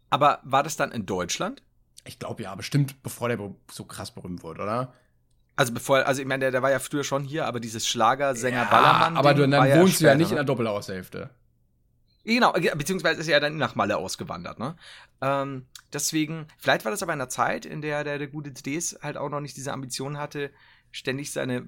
Aber 0.09 0.39
war 0.43 0.63
das 0.63 0.75
dann 0.75 0.91
in 0.91 1.05
Deutschland? 1.05 1.63
Ich 2.05 2.19
glaube 2.19 2.43
ja, 2.43 2.53
bestimmt, 2.55 3.01
bevor 3.03 3.29
der 3.29 3.39
so 3.71 3.85
krass 3.85 4.11
berühmt 4.11 4.43
wurde, 4.43 4.61
oder? 4.63 4.93
Also 5.55 5.73
bevor, 5.73 6.05
also 6.05 6.21
ich 6.21 6.27
meine, 6.27 6.39
der, 6.39 6.51
der 6.51 6.61
war 6.61 6.71
ja 6.71 6.79
früher 6.79 7.03
schon 7.03 7.23
hier, 7.23 7.45
aber 7.45 7.59
dieses 7.59 7.87
Schlagersänger 7.87 8.65
Ballermann. 8.65 9.17
aber 9.17 9.33
du, 9.33 9.47
dann 9.47 9.79
wohnst 9.79 10.01
du 10.01 10.05
ja 10.05 10.15
nicht 10.15 10.29
in 10.29 10.35
ne? 10.35 10.35
der 10.37 10.43
Doppelhaushälfte. 10.45 11.29
Genau, 12.23 12.53
ge- 12.53 12.73
beziehungsweise 12.75 13.21
ist 13.21 13.27
er 13.27 13.33
ja 13.33 13.39
dann 13.39 13.57
nach 13.57 13.75
Malle 13.75 13.97
ausgewandert, 13.97 14.59
ne? 14.59 14.75
Ähm, 15.21 15.65
deswegen, 15.91 16.47
vielleicht 16.57 16.85
war 16.85 16.91
das 16.91 17.01
aber 17.03 17.13
in 17.13 17.19
einer 17.19 17.29
Zeit, 17.29 17.65
in 17.65 17.81
der 17.81 18.03
der, 18.03 18.17
der 18.19 18.27
gute 18.27 18.51
Ds 18.51 18.99
halt 19.01 19.17
auch 19.17 19.29
noch 19.29 19.39
nicht 19.39 19.57
diese 19.57 19.73
Ambition 19.73 20.17
hatte, 20.17 20.51
ständig 20.91 21.31
seine 21.31 21.67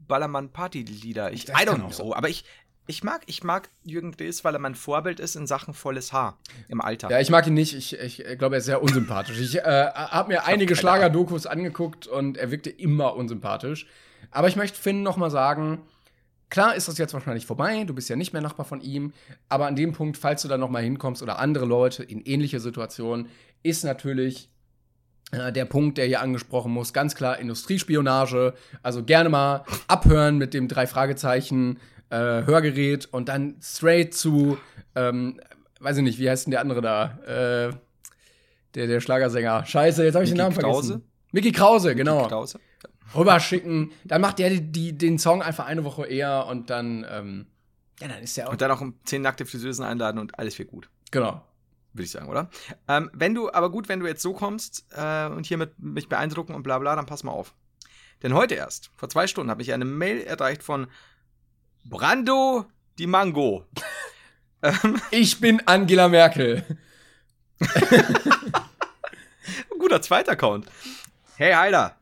Ballermann-Party-Lieder. 0.00 1.32
Ich, 1.32 1.44
Das 1.46 1.60
I 1.60 1.66
don't 1.66 1.96
know. 1.96 2.14
Aber 2.14 2.28
ich, 2.28 2.44
ich 2.86 3.02
mag, 3.02 3.22
ich 3.26 3.42
mag 3.42 3.68
Jürgen 3.82 4.12
Ds, 4.12 4.44
weil 4.44 4.54
er 4.54 4.60
mein 4.60 4.74
Vorbild 4.74 5.18
ist 5.20 5.34
in 5.34 5.46
Sachen 5.46 5.74
volles 5.74 6.12
Haar 6.12 6.38
im 6.68 6.80
Alter. 6.80 7.10
Ja, 7.10 7.20
ich 7.20 7.30
mag 7.30 7.46
ihn 7.46 7.54
nicht. 7.54 7.74
Ich, 7.74 7.98
ich 7.98 8.38
glaube, 8.38 8.56
er 8.56 8.58
ist 8.58 8.66
sehr 8.66 8.82
unsympathisch. 8.82 9.38
Ich 9.40 9.56
äh, 9.58 9.62
habe 9.62 10.28
mir 10.28 10.44
einige 10.44 10.66
keine 10.66 10.76
Schlagerdokus 10.76 11.46
angeguckt 11.46 12.06
und 12.06 12.36
er 12.36 12.50
wirkte 12.50 12.70
immer 12.70 13.16
unsympathisch. 13.16 13.86
Aber 14.30 14.48
ich 14.48 14.56
möchte 14.56 14.78
Finn 14.78 15.02
noch 15.02 15.16
mal 15.16 15.30
sagen, 15.30 15.82
klar 16.48 16.76
ist 16.76 16.88
das 16.88 16.98
jetzt 16.98 17.12
wahrscheinlich 17.12 17.46
vorbei, 17.46 17.84
du 17.84 17.94
bist 17.94 18.08
ja 18.08 18.16
nicht 18.16 18.32
mehr 18.32 18.42
Nachbar 18.42 18.66
von 18.66 18.80
ihm, 18.80 19.12
aber 19.48 19.66
an 19.66 19.76
dem 19.76 19.92
Punkt, 19.92 20.16
falls 20.16 20.42
du 20.42 20.48
da 20.48 20.58
noch 20.58 20.70
mal 20.70 20.82
hinkommst 20.82 21.22
oder 21.22 21.38
andere 21.38 21.64
Leute 21.64 22.02
in 22.02 22.20
ähnliche 22.22 22.60
Situationen, 22.60 23.28
ist 23.62 23.84
natürlich 23.84 24.48
der 25.32 25.64
Punkt, 25.64 25.98
der 25.98 26.06
hier 26.06 26.20
angesprochen 26.20 26.72
muss, 26.72 26.92
ganz 26.92 27.14
klar 27.14 27.38
Industriespionage. 27.38 28.54
Also 28.82 29.02
gerne 29.02 29.28
mal 29.28 29.64
abhören 29.88 30.38
mit 30.38 30.54
dem 30.54 30.68
drei 30.68 30.86
Fragezeichen 30.86 31.78
äh, 32.10 32.16
Hörgerät 32.16 33.06
und 33.10 33.28
dann 33.28 33.56
straight 33.60 34.14
zu, 34.14 34.58
ähm, 34.94 35.40
weiß 35.80 35.96
ich 35.98 36.02
nicht, 36.04 36.18
wie 36.18 36.30
heißt 36.30 36.46
denn 36.46 36.52
der 36.52 36.60
andere 36.60 36.80
da? 36.80 37.18
Äh, 37.26 37.72
der, 38.74 38.86
der 38.86 39.00
Schlagersänger. 39.00 39.64
Scheiße, 39.64 40.04
jetzt 40.04 40.14
habe 40.14 40.24
ich 40.24 40.30
den 40.30 40.36
Mickey 40.36 40.42
Namen 40.44 40.54
vergessen. 40.54 40.90
Krause? 40.90 41.02
Mickey 41.32 41.52
Krause, 41.52 41.94
genau. 41.94 42.28
Krause? 42.28 42.60
Rüberschicken. 43.14 43.92
Dann 44.04 44.20
macht 44.20 44.38
der 44.38 44.50
die, 44.50 44.60
die, 44.60 44.96
den 44.96 45.18
Song 45.18 45.42
einfach 45.42 45.66
eine 45.66 45.84
Woche 45.84 46.06
eher 46.06 46.46
und 46.46 46.70
dann, 46.70 47.06
ähm, 47.10 47.46
ja, 48.00 48.08
dann 48.08 48.22
ist 48.22 48.36
der 48.36 48.48
auch. 48.48 48.52
Und 48.52 48.60
dann 48.60 48.70
auch 48.70 48.80
um 48.80 48.94
zehn 49.04 49.22
nackte 49.22 49.46
Friseusen 49.46 49.84
einladen 49.84 50.18
und 50.18 50.38
alles 50.38 50.58
wird 50.58 50.70
gut. 50.70 50.88
Genau. 51.10 51.42
Würde 51.96 52.04
ich 52.04 52.10
sagen, 52.10 52.28
oder? 52.28 52.50
Ähm, 52.88 53.10
wenn 53.12 53.34
du, 53.34 53.52
aber 53.52 53.70
gut, 53.70 53.88
wenn 53.88 54.00
du 54.00 54.06
jetzt 54.06 54.22
so 54.22 54.32
kommst 54.32 54.86
äh, 54.92 55.26
und 55.26 55.46
hier 55.46 55.58
mit 55.58 55.78
mich 55.78 56.08
beeindrucken 56.08 56.54
und 56.54 56.62
bla 56.62 56.78
bla, 56.78 56.96
dann 56.96 57.06
pass 57.06 57.24
mal 57.24 57.32
auf. 57.32 57.54
Denn 58.22 58.34
heute 58.34 58.54
erst, 58.54 58.90
vor 58.96 59.08
zwei 59.08 59.26
Stunden, 59.26 59.50
habe 59.50 59.62
ich 59.62 59.72
eine 59.72 59.84
Mail 59.84 60.20
erreicht 60.22 60.62
von 60.62 60.86
Brando 61.84 62.66
Di 62.98 63.06
Mango. 63.06 63.66
ähm, 64.62 65.00
Ich 65.10 65.40
bin 65.40 65.62
Angela 65.66 66.08
Merkel. 66.08 66.64
guter 69.78 70.02
zweiter 70.02 70.32
Account. 70.32 70.66
Hey, 71.36 71.52
Heiler. 71.52 71.96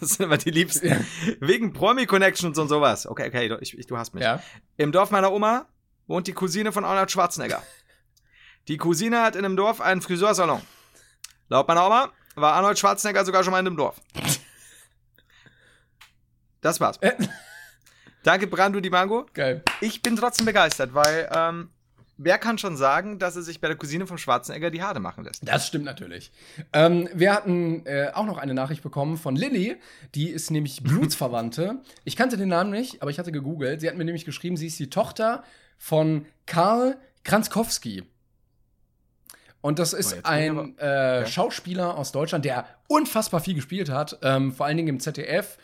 Das 0.00 0.10
sind 0.10 0.26
immer 0.26 0.38
die 0.38 0.50
Liebsten. 0.50 0.88
Ja. 0.88 1.00
Wegen 1.40 1.72
Promi-Connections 1.72 2.58
und 2.58 2.68
sowas. 2.68 3.06
Okay, 3.06 3.28
okay, 3.28 3.48
du, 3.48 3.58
ich, 3.60 3.76
du 3.86 3.96
hast 3.96 4.14
mich. 4.14 4.22
Ja. 4.22 4.42
Im 4.76 4.92
Dorf 4.92 5.10
meiner 5.10 5.32
Oma 5.32 5.66
wohnt 6.06 6.26
die 6.26 6.32
Cousine 6.32 6.72
von 6.72 6.84
Arnold 6.84 7.10
Schwarzenegger. 7.10 7.62
Die 8.68 8.78
Cousine 8.78 9.22
hat 9.22 9.36
in 9.36 9.44
einem 9.44 9.56
Dorf 9.56 9.80
einen 9.80 10.02
Friseursalon. 10.02 10.60
Laut 11.48 11.68
meiner 11.68 11.86
Oma 11.86 12.12
war 12.34 12.54
Arnold 12.54 12.78
Schwarzenegger 12.78 13.24
sogar 13.24 13.44
schon 13.44 13.52
mal 13.52 13.60
in 13.60 13.64
dem 13.64 13.76
Dorf. 13.76 14.00
Das 16.60 16.80
war's. 16.80 16.96
Äh. 17.00 17.12
Danke, 18.24 18.48
Brando 18.48 18.80
Di 18.80 18.90
Mango. 18.90 19.26
Geil. 19.34 19.62
Ich 19.80 20.02
bin 20.02 20.16
trotzdem 20.16 20.46
begeistert, 20.46 20.94
weil 20.94 21.30
ähm, 21.32 21.70
wer 22.16 22.38
kann 22.38 22.58
schon 22.58 22.76
sagen, 22.76 23.20
dass 23.20 23.36
er 23.36 23.42
sich 23.42 23.60
bei 23.60 23.68
der 23.68 23.76
Cousine 23.76 24.08
vom 24.08 24.18
Schwarzenegger 24.18 24.72
die 24.72 24.82
Haare 24.82 24.98
machen 24.98 25.22
lässt? 25.22 25.46
Das 25.46 25.68
stimmt 25.68 25.84
natürlich. 25.84 26.32
Ähm, 26.72 27.08
wir 27.14 27.32
hatten 27.32 27.86
äh, 27.86 28.10
auch 28.14 28.26
noch 28.26 28.38
eine 28.38 28.52
Nachricht 28.52 28.82
bekommen 28.82 29.16
von 29.16 29.36
Lilly. 29.36 29.76
Die 30.16 30.28
ist 30.28 30.50
nämlich 30.50 30.82
Blutsverwandte. 30.82 31.82
Ich 32.02 32.16
kannte 32.16 32.36
den 32.36 32.48
Namen 32.48 32.72
nicht, 32.72 33.00
aber 33.00 33.12
ich 33.12 33.20
hatte 33.20 33.30
gegoogelt. 33.30 33.80
Sie 33.80 33.88
hat 33.88 33.96
mir 33.96 34.04
nämlich 34.04 34.24
geschrieben, 34.24 34.56
sie 34.56 34.66
ist 34.66 34.78
die 34.80 34.90
Tochter 34.90 35.44
von 35.78 36.26
Karl 36.46 36.98
Kranzkowski. 37.22 38.02
Und 39.66 39.80
das 39.80 39.92
ist 39.92 40.24
ein 40.24 40.78
äh, 40.78 41.20
Ja. 41.20 41.26
Schauspieler 41.26 41.98
aus 41.98 42.12
Deutschland, 42.12 42.44
der 42.44 42.66
unfassbar 42.86 43.40
viel 43.40 43.54
gespielt 43.54 43.90
hat. 43.90 44.16
Ähm, 44.22 44.52
vor 44.52 44.64
allen 44.66 44.76
Dingen 44.76 44.88
im 44.90 45.00
ZDF. 45.00 45.58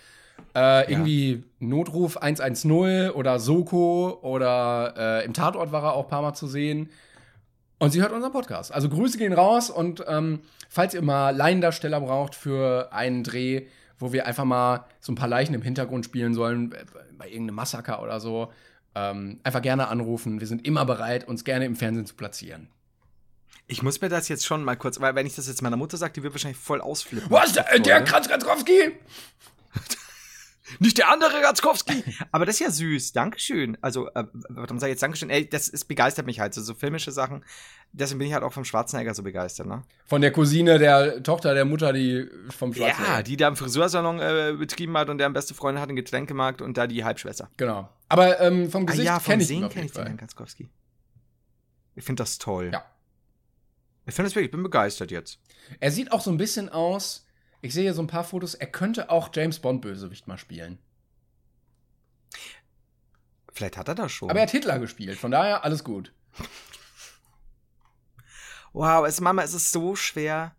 Äh, 0.56 0.90
irgendwie 0.90 1.44
Notruf 1.60 2.16
110 2.16 3.10
oder 3.10 3.38
Soko 3.38 4.18
oder 4.22 4.94
äh, 4.96 5.24
im 5.24 5.34
Tatort 5.34 5.70
war 5.70 5.84
er 5.84 5.92
auch 5.94 6.04
ein 6.04 6.10
paar 6.10 6.22
Mal 6.22 6.34
zu 6.34 6.48
sehen. 6.48 6.90
Und 7.78 7.90
sie 7.92 8.02
hört 8.02 8.10
unseren 8.12 8.32
Podcast. 8.32 8.72
Also 8.72 8.88
Grüße 8.88 9.18
gehen 9.18 9.32
raus 9.32 9.70
und 9.70 10.04
ähm, 10.08 10.40
falls 10.68 10.94
ihr 10.94 11.02
mal 11.02 11.30
Laiendarsteller 11.36 12.00
braucht 12.00 12.34
für 12.34 12.92
einen 12.92 13.22
Dreh, 13.22 13.66
wo 14.00 14.12
wir 14.12 14.26
einfach 14.26 14.44
mal 14.44 14.84
so 15.00 15.12
ein 15.12 15.16
paar 15.16 15.28
Leichen 15.28 15.54
im 15.54 15.62
Hintergrund 15.62 16.04
spielen 16.04 16.34
sollen, 16.34 16.72
äh, 16.72 16.84
bei 17.16 17.28
irgendeinem 17.28 17.54
Massaker 17.56 18.02
oder 18.02 18.18
so, 18.18 18.50
ähm, 18.96 19.38
einfach 19.44 19.62
gerne 19.62 19.86
anrufen. 19.86 20.40
Wir 20.40 20.48
sind 20.48 20.66
immer 20.66 20.84
bereit, 20.84 21.28
uns 21.28 21.44
gerne 21.44 21.66
im 21.66 21.76
Fernsehen 21.76 22.06
zu 22.06 22.14
platzieren. 22.16 22.68
Ich 23.72 23.82
muss 23.82 24.02
mir 24.02 24.10
das 24.10 24.28
jetzt 24.28 24.44
schon 24.44 24.64
mal 24.64 24.76
kurz, 24.76 25.00
weil 25.00 25.14
wenn 25.14 25.26
ich 25.26 25.34
das 25.34 25.48
jetzt 25.48 25.62
meiner 25.62 25.78
Mutter 25.78 25.96
sage, 25.96 26.12
die 26.12 26.22
wird 26.22 26.34
wahrscheinlich 26.34 26.60
voll 26.60 26.82
ausflippen. 26.82 27.30
Was? 27.30 27.54
Der, 27.54 27.64
der 27.78 27.96
Freude. 27.96 28.04
Kranz 28.04 28.28
Kranzkowski? 28.28 28.92
Nicht 30.78 30.98
der 30.98 31.10
andere 31.10 31.42
Ratzkowski. 31.42 32.04
Aber 32.32 32.44
das 32.44 32.56
ist 32.56 32.60
ja 32.60 32.70
süß. 32.70 33.12
Dankeschön. 33.12 33.78
Also, 33.80 34.08
äh, 34.14 34.24
warum 34.50 34.78
sag 34.78 34.88
ich 34.88 34.92
jetzt 34.92 35.02
Dankeschön? 35.02 35.30
Ey, 35.30 35.48
das 35.48 35.68
ist, 35.68 35.86
begeistert 35.86 36.26
mich 36.26 36.38
halt. 36.38 36.52
So, 36.52 36.60
so 36.60 36.74
filmische 36.74 37.12
Sachen. 37.12 37.44
Deswegen 37.92 38.18
bin 38.18 38.28
ich 38.28 38.34
halt 38.34 38.42
auch 38.42 38.52
vom 38.52 38.64
Schwarzenegger 38.64 39.14
so 39.14 39.22
begeistert, 39.22 39.66
ne? 39.66 39.82
Von 40.06 40.20
der 40.20 40.32
Cousine 40.32 40.78
der 40.78 41.22
Tochter 41.22 41.54
der 41.54 41.64
Mutter, 41.64 41.92
die 41.92 42.26
vom 42.50 42.72
Schwarzen. 42.74 43.04
Ja, 43.06 43.22
die 43.22 43.36
da 43.36 43.48
im 43.48 43.56
Friseursalon 43.56 44.20
äh, 44.20 44.54
betrieben 44.58 44.96
hat 44.98 45.08
und 45.08 45.18
deren 45.18 45.32
beste 45.32 45.54
Freundin 45.54 45.80
hat 45.80 45.88
einen 45.88 45.96
Getränkemarkt 45.96 46.60
und 46.60 46.76
da 46.76 46.86
die 46.86 47.04
Halbschwester. 47.04 47.50
Genau. 47.56 47.88
Aber 48.08 48.40
ähm, 48.40 48.70
vom 48.70 48.84
Ah 48.84 48.90
Gesicht 48.90 49.06
ja, 49.06 49.18
kenn 49.18 49.40
vom 49.40 49.40
ich 49.40 49.48
kenne 49.48 49.66
ich 49.66 49.72
den 49.72 49.88
Fall. 49.88 50.06
Herrn 50.06 50.16
Katzkowski. 50.18 50.68
Ich 51.94 52.04
finde 52.04 52.22
das 52.22 52.38
toll. 52.38 52.70
Ja. 52.72 52.84
Ich 54.06 54.14
finde 54.14 54.28
das 54.28 54.34
wirklich, 54.34 54.46
ich 54.46 54.50
bin 54.52 54.62
begeistert 54.62 55.10
jetzt. 55.10 55.38
Er 55.80 55.90
sieht 55.92 56.10
auch 56.12 56.20
so 56.20 56.30
ein 56.30 56.36
bisschen 56.36 56.68
aus. 56.68 57.26
Ich 57.60 57.72
sehe 57.72 57.84
hier 57.84 57.94
so 57.94 58.02
ein 58.02 58.08
paar 58.08 58.24
Fotos. 58.24 58.54
Er 58.54 58.66
könnte 58.66 59.10
auch 59.10 59.30
James 59.32 59.60
Bond 59.60 59.82
Bösewicht 59.82 60.26
mal 60.26 60.38
spielen. 60.38 60.78
Vielleicht 63.52 63.76
hat 63.76 63.88
er 63.88 63.94
das 63.94 64.10
schon. 64.10 64.30
Aber 64.30 64.40
er 64.40 64.46
hat 64.46 64.50
Hitler 64.50 64.78
gespielt. 64.78 65.18
Von 65.18 65.30
daher 65.30 65.64
alles 65.64 65.84
gut. 65.84 66.12
Wow, 68.74 69.06
es, 69.06 69.20
Mama, 69.20 69.42
es 69.42 69.52
ist 69.52 69.70
so 69.70 69.96
schwer, 69.96 70.56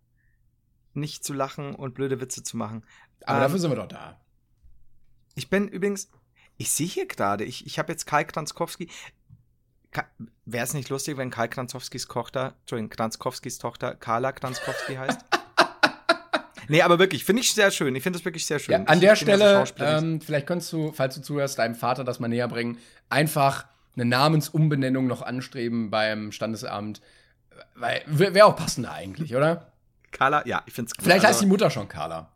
nicht 0.94 1.24
zu 1.24 1.34
lachen 1.34 1.74
und 1.74 1.96
blöde 1.96 2.22
Witze 2.22 2.44
zu 2.44 2.58
machen. 2.58 2.86
Aber 3.26 3.38
Ähm, 3.38 3.44
dafür 3.44 3.60
sind 3.60 3.72
wir 3.72 3.76
doch 3.76 3.88
da. 3.88 4.22
Ich 5.34 5.50
bin 5.50 5.68
übrigens, 5.68 6.10
ich 6.58 6.72
sehe 6.72 6.86
hier 6.86 7.08
gerade, 7.08 7.44
ich, 7.44 7.66
ich 7.66 7.80
habe 7.80 7.91
jetzt 7.91 8.06
Kai 8.06 8.24
Kranzkowski. 8.24 8.88
Wäre 10.46 10.66
es 10.66 10.74
nicht 10.74 10.89
lustig, 10.89 11.18
wenn 11.18 11.30
Kai 11.30 11.48
Kranzkowskis 11.48 12.08
Tochter, 12.08 12.56
Entschuldigung, 12.62 12.89
Kranzkowskis 12.89 13.60
Tochter 13.60 13.96
Carla 13.96 14.34
Kranzkowski 14.34 14.96
heißt? 14.96 15.22
nee, 16.68 16.82
aber 16.82 17.00
wirklich, 17.00 17.24
finde 17.24 17.41
ich 17.41 17.54
sehr 17.54 17.72
schön. 17.72 17.96
Ich 17.96 18.04
finde 18.04 18.20
das 18.20 18.26
wirklich 18.26 18.46
sehr 18.46 18.60
schön. 18.60 18.74
Ja, 18.74 18.84
an 18.84 18.96
Ich 18.96 19.00
der 19.00 19.16
Stelle, 19.16 19.64
ähm, 19.78 20.20
vielleicht 20.20 20.46
könntest 20.46 20.74
du, 20.74 20.91
falls 20.91 21.16
du 21.16 21.22
zuhörst, 21.22 21.60
deinem 21.60 21.76
Vater 21.76 22.04
das 22.04 22.20
mal 22.20 22.28
näher 22.28 22.50
bringen, 22.50 22.78
einfach 23.10 23.66
eine 23.96 24.06
Namensumbenennung 24.06 25.08
noch 25.08 25.22
anstreben 25.22 25.89
beim 25.89 26.32
Standesamt. 26.32 27.02
Weil, 27.76 28.04
wäre 28.08 28.46
auch 28.46 28.56
passender 28.56 28.91
eigentlich, 28.91 29.36
oder? 29.36 29.72
Carla, 30.12 30.46
ja, 30.46 30.62
ich 30.66 30.74
finde 30.74 30.91
es 30.91 31.04
Vielleicht 31.04 31.26
heißt 31.26 31.41
die 31.41 31.46
Mutter 31.46 31.70
schon 31.70 31.88
Carla. 31.88 32.30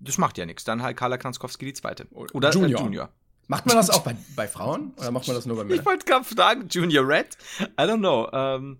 Das 0.00 0.18
macht 0.18 0.38
ja 0.38 0.46
nichts. 0.46 0.64
Dann 0.64 0.82
halt 0.82 0.96
Carla 0.96 1.18
Kranzkowski 1.18 1.66
die 1.66 1.74
zweite. 1.74 2.06
Oder. 2.12 2.50
Junior. 2.50 2.80
Äh, 2.80 2.84
Junior. 2.84 3.08
Macht 3.48 3.66
man 3.66 3.76
das 3.76 3.90
auch 3.90 4.00
bei, 4.00 4.16
bei 4.34 4.48
Frauen 4.48 4.92
oder 4.96 5.10
macht 5.10 5.26
man 5.28 5.36
das 5.36 5.46
nur 5.46 5.56
bei 5.56 5.64
Männern? 5.64 5.78
Ich 5.80 5.86
wollte 5.86 6.04
gerade 6.04 6.24
fragen, 6.24 6.66
Junior 6.68 7.06
Red? 7.06 7.36
I 7.60 7.82
don't 7.82 7.98
know. 7.98 8.28
Ähm, 8.32 8.78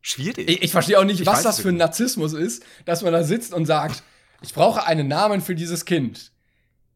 schwierig. 0.00 0.48
Ich, 0.48 0.62
ich 0.62 0.70
verstehe 0.70 0.98
auch 0.98 1.04
nicht, 1.04 1.20
Ich 1.20 1.26
was 1.26 1.42
das 1.42 1.60
für 1.60 1.70
ein. 1.70 1.76
Narzissmus 1.76 2.34
ist, 2.34 2.64
dass 2.84 3.02
man 3.02 3.12
da 3.12 3.24
sitzt 3.24 3.52
und 3.52 3.66
sagt, 3.66 4.02
ich 4.42 4.54
brauche 4.54 4.86
einen 4.86 5.08
Namen 5.08 5.40
für 5.40 5.54
dieses 5.56 5.84
Kind. 5.84 6.30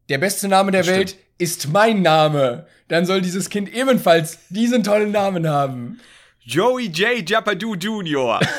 Der 0.09 0.19
beste 0.19 0.47
Name 0.47 0.71
der 0.71 0.83
Das 0.83 0.89
Welt 0.89 1.17
ist 1.37 1.67
mein 1.69 2.01
Name. 2.01 2.65
Dann 2.87 3.05
soll 3.05 3.21
dieses 3.21 3.49
Kind 3.49 3.73
ebenfalls 3.73 4.39
diesen 4.49 4.83
tollen 4.83 5.11
Namen 5.11 5.47
haben. 5.49 5.99
Joey 6.39 6.85
J. 6.87 7.29
Japadoo 7.29 7.75
Junior. 7.75 8.39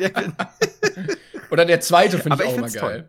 Oder 1.50 1.64
der 1.64 1.80
zweite 1.80 2.18
finde 2.18 2.36
ich 2.36 2.42
ich 2.42 2.48
auch 2.48 2.58
immer 2.58 2.70
geil. 2.70 3.08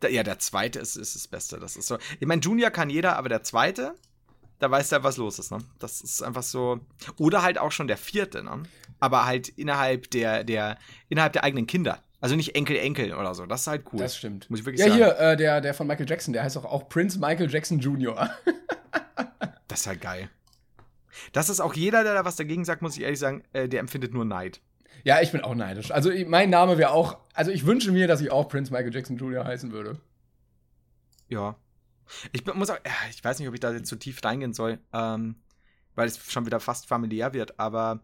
Da- 0.00 0.08
ja, 0.08 0.22
der 0.22 0.38
zweite 0.38 0.78
ist, 0.78 0.96
ist 0.96 1.14
das 1.14 1.26
Beste. 1.28 1.58
Das 1.58 1.76
ist 1.76 1.86
so. 1.88 1.98
Ich 2.20 2.26
meine, 2.26 2.40
Junior 2.40 2.70
kann 2.70 2.90
jeder, 2.90 3.16
aber 3.16 3.28
der 3.28 3.42
zweite, 3.42 3.94
da 4.58 4.70
weiß 4.70 4.88
der, 4.90 5.02
was 5.04 5.16
los 5.16 5.38
ist, 5.38 5.50
ne? 5.50 5.58
Das 5.78 6.00
ist 6.00 6.22
einfach 6.22 6.42
so. 6.42 6.80
Oder 7.18 7.42
halt 7.42 7.58
auch 7.58 7.72
schon 7.72 7.88
der 7.88 7.96
vierte, 7.96 8.42
ne? 8.42 8.62
Aber 9.00 9.26
halt 9.26 9.48
innerhalb 9.48 10.10
der, 10.10 10.44
der, 10.44 10.78
innerhalb 11.08 11.32
der 11.32 11.44
eigenen 11.44 11.66
Kinder. 11.66 12.02
Also 12.20 12.34
nicht 12.34 12.56
Enkel, 12.56 12.76
Enkel 12.76 13.14
oder 13.14 13.32
so. 13.34 13.46
Das 13.46 13.60
ist 13.62 13.66
halt 13.68 13.84
cool. 13.92 14.00
Das 14.00 14.16
stimmt. 14.16 14.50
Muss 14.50 14.60
ich 14.60 14.66
wirklich 14.66 14.80
Ja, 14.80 14.88
sagen. 14.88 14.96
hier, 14.98 15.18
äh, 15.18 15.36
der, 15.36 15.60
der 15.60 15.72
von 15.74 15.86
Michael 15.86 16.08
Jackson, 16.08 16.32
der 16.32 16.42
heißt 16.42 16.56
auch, 16.58 16.64
auch 16.64 16.88
Prince 16.88 17.18
Michael 17.18 17.48
Jackson 17.48 17.78
Jr. 17.78 18.28
Das 19.68 19.80
ist 19.80 19.86
halt 19.86 20.00
geil. 20.00 20.28
Das 21.32 21.48
ist 21.48 21.60
auch 21.60 21.74
jeder, 21.74 22.02
der 22.04 22.14
da 22.14 22.24
was 22.24 22.36
dagegen 22.36 22.64
sagt, 22.64 22.82
muss 22.82 22.96
ich 22.96 23.02
ehrlich 23.02 23.18
sagen, 23.18 23.42
äh, 23.52 23.68
der 23.68 23.80
empfindet 23.80 24.12
nur 24.14 24.24
Neid. 24.24 24.60
Ja, 25.04 25.20
ich 25.20 25.32
bin 25.32 25.40
auch 25.42 25.54
neidisch. 25.54 25.90
Also 25.90 26.10
mein 26.26 26.50
Name 26.50 26.78
wäre 26.78 26.90
auch, 26.90 27.18
also 27.34 27.50
ich 27.50 27.66
wünsche 27.66 27.92
mir, 27.92 28.06
dass 28.08 28.20
ich 28.20 28.30
auch 28.32 28.48
Prince 28.48 28.72
Michael 28.72 28.94
Jackson 28.94 29.16
Jr. 29.16 29.44
heißen 29.44 29.72
würde. 29.72 30.00
Ja. 31.28 31.56
Ich 32.32 32.42
bin- 32.44 32.56
muss 32.56 32.70
auch, 32.70 32.78
ich 33.10 33.22
weiß 33.22 33.38
nicht, 33.38 33.48
ob 33.48 33.54
ich 33.54 33.60
da 33.60 33.70
jetzt 33.72 33.88
zu 33.88 33.96
tief 33.96 34.24
reingehen 34.24 34.54
soll, 34.54 34.78
ähm, 34.92 35.36
weil 35.94 36.08
es 36.08 36.18
schon 36.32 36.46
wieder 36.46 36.60
fast 36.60 36.86
familiär 36.86 37.32
wird, 37.34 37.58
aber 37.60 38.00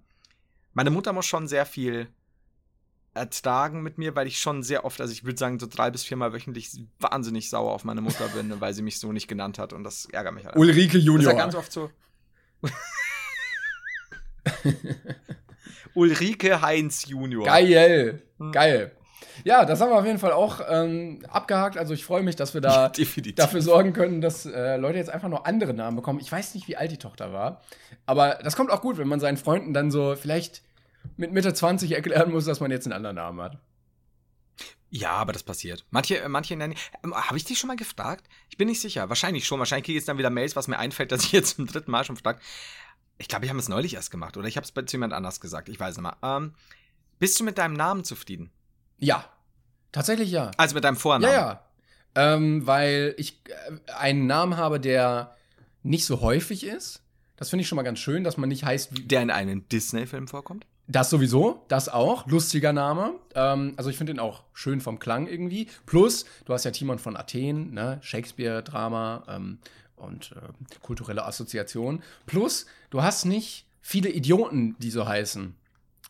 meine 0.75 0.91
Mutter 0.91 1.13
muss 1.13 1.27
schon 1.27 1.47
sehr 1.49 1.65
viel 1.67 2.09
ertragen 3.15 3.83
mit 3.83 3.97
mir, 3.97 4.15
weil 4.17 4.27
ich 4.27 4.39
schon 4.39 4.63
sehr 4.65 4.85
oft, 4.85 5.01
also 5.01 5.13
ich 5.13 5.23
würde 5.25 5.39
sagen, 5.39 5.59
so 5.61 5.67
drei 5.69 5.91
bis 5.91 6.03
viermal 6.03 6.33
wöchentlich 6.33 6.71
wahnsinnig 6.99 7.49
sauer 7.49 7.73
auf 7.73 7.85
meine 7.85 8.01
Mutter 8.01 8.27
bin, 8.29 8.53
weil 8.61 8.75
sie 8.75 8.83
mich 8.83 8.99
so 8.99 9.13
nicht 9.13 9.29
genannt 9.29 9.59
hat 9.59 9.73
und 9.73 9.85
das 9.85 10.07
ärgert 10.07 10.35
mich 10.35 10.45
halt. 10.47 10.57
Ulrike 10.57 10.95
Das 10.95 11.03
ist 11.03 11.07
ja 11.07 11.13
Junior. 11.13 11.35
ganz 11.35 11.55
oft 11.55 11.71
so. 11.73 11.91
Ulrike 15.95 16.61
Heinz 16.61 17.07
Junior. 17.07 17.45
Geil. 17.45 18.23
Hm. 18.39 18.53
Geil. 18.53 18.93
Ja, 19.43 19.65
das 19.65 19.81
haben 19.81 19.91
wir 19.91 19.97
auf 19.97 20.07
jeden 20.07 20.19
Fall 20.19 20.33
auch 20.33 20.61
ähm, 20.69 21.25
abgehakt. 21.29 21.77
Also 21.77 21.93
ich 21.93 22.05
freue 22.05 22.23
mich, 22.23 22.37
dass 22.37 22.55
wir 22.55 22.61
da 22.61 22.89
Definitiv. 22.97 23.35
dafür 23.35 23.62
sorgen 23.62 23.93
können, 23.93 24.21
dass 24.21 24.47
äh, 24.47 24.77
Leute 24.77 24.99
jetzt 24.99 25.11
einfach 25.11 25.29
noch 25.29 25.45
andere 25.45 25.75
Namen 25.75 25.97
bekommen. 25.97 26.21
Ich 26.21 26.31
weiß 26.31 26.55
nicht, 26.55 26.69
wie 26.69 26.77
alt 26.77 26.93
die 26.93 26.99
Tochter 26.99 27.33
war. 27.33 27.62
Aber 28.07 28.39
das 28.43 28.55
kommt 28.57 28.71
auch 28.71 28.81
gut, 28.81 28.97
wenn 28.99 29.09
man 29.09 29.21
seinen 29.21 29.37
Freunden 29.37 29.75
dann 29.75 29.91
so 29.91 30.15
vielleicht 30.15 30.62
mit 31.17 31.33
Mitte 31.33 31.53
20 31.53 31.93
erklären 31.93 32.31
muss, 32.31 32.45
dass 32.45 32.61
man 32.61 32.71
jetzt 32.71 32.87
einen 32.87 32.95
anderen 32.95 33.17
Namen 33.17 33.41
hat. 33.41 33.59
Ja, 34.91 35.11
aber 35.11 35.33
das 35.33 35.43
passiert. 35.43 35.85
Manche, 35.91 36.21
äh, 36.21 36.29
manche 36.29 36.55
nennen. 36.55 36.75
Ähm, 37.03 37.15
Habe 37.15 37.37
ich 37.37 37.45
dich 37.45 37.59
schon 37.59 37.69
mal 37.69 37.77
gefragt? 37.77 38.27
Ich 38.49 38.57
bin 38.57 38.69
nicht 38.69 38.81
sicher. 38.81 39.09
Wahrscheinlich 39.09 39.45
schon. 39.45 39.59
Wahrscheinlich 39.59 39.87
kriege 39.87 39.97
ich 39.99 40.03
jetzt 40.03 40.09
dann 40.09 40.19
wieder 40.19 40.31
Mails, 40.31 40.55
was 40.55 40.69
mir 40.69 40.79
einfällt, 40.79 41.11
dass 41.11 41.25
ich 41.25 41.33
jetzt 41.33 41.57
zum 41.57 41.67
dritten 41.67 41.91
Mal 41.91 42.05
schon 42.05 42.17
frage. 42.17 42.39
Ich 43.19 43.29
glaube, 43.29 43.45
ich 43.45 43.51
habe 43.51 43.61
es 43.61 43.69
neulich 43.69 43.95
erst 43.95 44.11
gemacht 44.11 44.37
oder 44.37 44.49
ich 44.49 44.57
habe 44.57 44.65
es 44.65 44.73
bei 44.73 44.83
zu 44.83 44.97
jemand 44.97 45.12
anders 45.12 45.41
gesagt. 45.41 45.69
Ich 45.69 45.79
weiß 45.79 45.97
nicht 45.97 46.03
mehr. 46.03 46.17
Ähm, 46.23 46.55
bist 47.19 47.39
du 47.39 47.45
mit 47.45 47.59
deinem 47.59 47.75
Namen 47.75 48.05
zufrieden? 48.05 48.51
Ja. 48.99 49.25
Tatsächlich 49.93 50.31
ja. 50.31 50.51
Also 50.57 50.75
mit 50.75 50.85
deinem 50.85 50.97
Vornamen? 50.97 51.33
Ja, 51.33 51.61
ja. 52.17 52.35
Ähm, 52.35 52.67
weil 52.67 53.15
ich 53.17 53.41
äh, 53.49 53.93
einen 53.93 54.27
Namen 54.27 54.57
habe, 54.57 54.81
der 54.81 55.37
nicht 55.83 56.05
so 56.05 56.21
häufig 56.21 56.65
ist. 56.65 57.03
Das 57.37 57.51
finde 57.51 57.62
ich 57.62 57.69
schon 57.69 57.77
mal 57.77 57.83
ganz 57.83 57.99
schön, 57.99 58.25
dass 58.25 58.37
man 58.37 58.49
nicht 58.49 58.65
heißt 58.65 58.97
wie. 58.97 59.03
Der 59.03 59.23
in 59.23 59.31
einem 59.31 59.69
Disney-Film 59.69 60.29
vorkommt? 60.29 60.67
Das 60.87 61.09
sowieso, 61.09 61.65
das 61.69 61.89
auch. 61.89 62.27
Lustiger 62.27 62.73
Name. 62.73 63.15
Ähm, 63.35 63.73
also 63.77 63.91
ich 63.91 63.97
finde 63.97 64.12
den 64.12 64.21
auch 64.21 64.45
schön 64.53 64.81
vom 64.81 64.99
Klang 64.99 65.27
irgendwie. 65.27 65.69
Plus, 65.87 66.27
du 66.45 66.53
hast 66.53 66.65
ja 66.65 66.71
Timon 66.73 66.99
von 66.99 67.17
Athen, 67.17 67.73
ne? 67.73 67.99
Shakespeare-Drama 68.03 69.25
ähm, 69.29 69.59
und 69.97 70.33
äh, 70.33 70.79
kulturelle 70.83 71.25
Assoziation. 71.25 72.03
Plus, 72.27 72.67
du 72.91 73.03
hast 73.03 73.25
nicht 73.25 73.67
viele 73.81 74.09
Idioten, 74.09 74.77
die 74.79 74.91
so 74.91 75.07
heißen. 75.07 75.55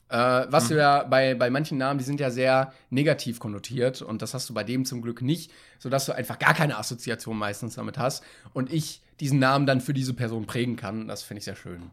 Äh, 0.09 0.17
was 0.49 0.69
du 0.69 0.77
ja 0.77 1.03
bei, 1.05 1.35
bei 1.35 1.51
manchen 1.51 1.79
Namen, 1.79 1.99
die 1.99 2.05
sind 2.05 2.21
ja 2.21 2.31
sehr 2.31 2.73
negativ 2.91 3.41
konnotiert 3.41 4.03
und 4.03 4.23
das 4.23 4.35
hast 4.35 4.49
du 4.49 4.55
bei 4.55 4.63
dem 4.63 4.85
zum 4.85 5.03
Glück 5.03 5.23
nicht, 5.23 5.51
sodass 5.79 6.07
du 6.07 6.15
einfach 6.15 6.39
gar 6.39 6.55
keine 6.55 6.79
Assoziation 6.79 7.37
meistens 7.37 7.75
damit 7.75 7.99
hast 7.99 8.23
und 8.53 8.73
ich 8.73 9.01
diesen 9.21 9.39
Namen 9.39 9.67
dann 9.67 9.81
für 9.81 9.95
diese 9.95 10.15
Person 10.15 10.47
prägen 10.47 10.77
kann. 10.77 11.09
Das 11.09 11.23
finde 11.23 11.39
ich 11.39 11.45
sehr 11.45 11.57
schön. 11.57 11.91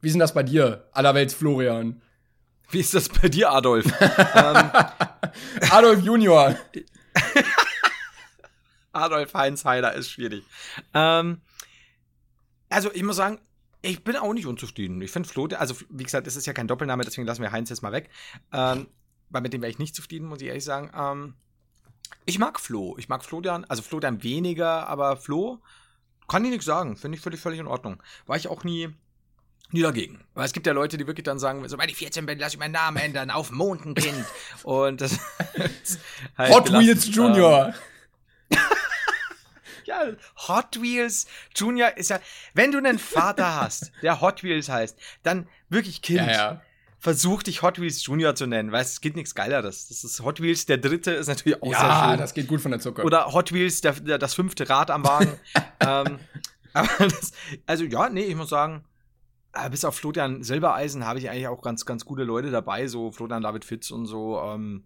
Wie 0.00 0.08
ist 0.08 0.12
denn 0.12 0.20
das 0.20 0.34
bei 0.34 0.42
dir, 0.42 0.84
allerwelts 0.92 1.34
Florian? 1.34 2.02
Wie 2.70 2.80
ist 2.80 2.94
das 2.94 3.08
bei 3.08 3.28
dir, 3.28 3.50
Adolf? 3.50 3.86
ähm, 4.34 4.70
Adolf 5.70 6.02
Junior. 6.02 6.54
Adolf 8.96 9.34
Heinz 9.34 9.64
Heider 9.64 9.92
ist 9.94 10.10
schwierig. 10.10 10.44
Ähm, 10.94 11.40
also 12.68 12.92
ich 12.92 13.02
muss 13.02 13.16
sagen, 13.16 13.38
ich 13.82 14.02
bin 14.02 14.16
auch 14.16 14.32
nicht 14.32 14.46
unzufrieden. 14.46 15.00
Ich 15.00 15.10
finde 15.10 15.28
Flo, 15.28 15.46
also 15.56 15.76
wie 15.88 16.04
gesagt, 16.04 16.26
es 16.26 16.36
ist 16.36 16.46
ja 16.46 16.52
kein 16.52 16.66
Doppelname, 16.66 17.04
deswegen 17.04 17.26
lassen 17.26 17.42
wir 17.42 17.52
Heinz 17.52 17.70
jetzt 17.70 17.82
mal 17.82 17.92
weg. 17.92 18.10
Ähm, 18.52 18.88
weil 19.30 19.42
mit 19.42 19.52
dem 19.52 19.62
wäre 19.62 19.70
ich 19.70 19.78
nicht 19.78 19.94
zufrieden, 19.94 20.26
muss 20.26 20.40
ich 20.40 20.48
ehrlich 20.48 20.64
sagen. 20.64 20.90
Ähm, 20.94 21.34
ich 22.24 22.38
mag 22.38 22.60
Flo. 22.60 22.96
Ich 22.98 23.08
mag 23.08 23.24
Florian, 23.24 23.64
also 23.64 23.82
Florian 23.82 24.22
weniger, 24.22 24.88
aber 24.88 25.16
Flo 25.16 25.60
kann 26.28 26.44
ich 26.44 26.50
nichts 26.50 26.66
sagen. 26.66 26.96
Finde 26.96 27.16
ich 27.16 27.22
völlig, 27.22 27.40
völlig 27.40 27.60
in 27.60 27.66
Ordnung. 27.66 28.02
War 28.26 28.36
ich 28.36 28.48
auch 28.48 28.64
nie, 28.64 28.88
nie 29.70 29.82
dagegen. 29.82 30.24
Weil 30.34 30.46
es 30.46 30.52
gibt 30.52 30.66
ja 30.66 30.72
Leute, 30.72 30.96
die 30.96 31.06
wirklich 31.06 31.24
dann 31.24 31.38
sagen, 31.38 31.66
sobald 31.68 31.90
ich 31.90 31.96
14 31.96 32.26
bin, 32.26 32.38
lass 32.38 32.54
ich 32.54 32.58
meinen 32.58 32.72
Namen 32.72 32.96
ändern 32.96 33.30
auf 33.30 33.50
Mondenkind. 33.50 34.24
Und 34.64 35.00
das 35.00 35.18
halt 36.38 36.52
Hot 36.52 36.66
gelassen. 36.66 36.84
Wheels 36.84 37.06
Ähm, 37.06 37.12
Junior. 37.12 37.74
ja, 39.86 40.02
Hot 40.48 40.80
Wheels 40.80 41.26
Junior 41.54 41.96
ist 41.96 42.10
ja, 42.10 42.20
wenn 42.54 42.72
du 42.72 42.78
einen 42.78 42.98
Vater 42.98 43.54
hast, 43.60 43.92
der 44.02 44.20
Hot 44.20 44.42
Wheels 44.42 44.68
heißt, 44.68 44.98
dann 45.22 45.48
wirklich 45.68 46.02
Kind. 46.02 46.20
ja, 46.20 46.30
ja. 46.32 46.62
Versuch 46.98 47.42
dich 47.42 47.62
Hot 47.62 47.78
Wheels 47.80 48.04
Junior 48.04 48.34
zu 48.34 48.46
nennen, 48.46 48.72
weil 48.72 48.82
es 48.82 49.00
geht 49.00 49.14
nichts 49.16 49.34
Geileres. 49.34 49.86
Das 49.88 50.02
ist 50.02 50.20
Hot 50.24 50.40
Wheels, 50.40 50.66
der 50.66 50.78
dritte 50.78 51.12
ist 51.12 51.28
natürlich 51.28 51.62
auch 51.62 51.66
sehr 51.68 51.78
Ja, 51.78 52.08
schön. 52.10 52.18
das 52.18 52.34
geht 52.34 52.48
gut 52.48 52.60
von 52.60 52.70
der 52.72 52.80
Zucker. 52.80 53.04
Oder 53.04 53.32
Hot 53.32 53.52
Wheels, 53.52 53.80
der, 53.82 53.92
der, 53.92 54.18
das 54.18 54.34
fünfte 54.34 54.68
Rad 54.68 54.90
am 54.90 55.04
Wagen. 55.04 55.38
ähm, 55.80 56.18
aber 56.72 56.88
das, 57.06 57.32
also 57.66 57.84
ja, 57.84 58.08
nee, 58.08 58.22
ich 58.24 58.34
muss 58.34 58.48
sagen, 58.48 58.84
äh, 59.52 59.68
bis 59.70 59.84
auf 59.84 59.94
Florian 59.96 60.42
Silbereisen 60.42 61.04
habe 61.06 61.18
ich 61.18 61.28
eigentlich 61.30 61.46
auch 61.48 61.62
ganz, 61.62 61.84
ganz 61.86 62.04
gute 62.04 62.24
Leute 62.24 62.50
dabei, 62.50 62.88
so 62.88 63.12
Florian 63.12 63.42
David 63.42 63.64
Fitz 63.64 63.90
und 63.90 64.06
so. 64.06 64.40
Ähm, 64.40 64.84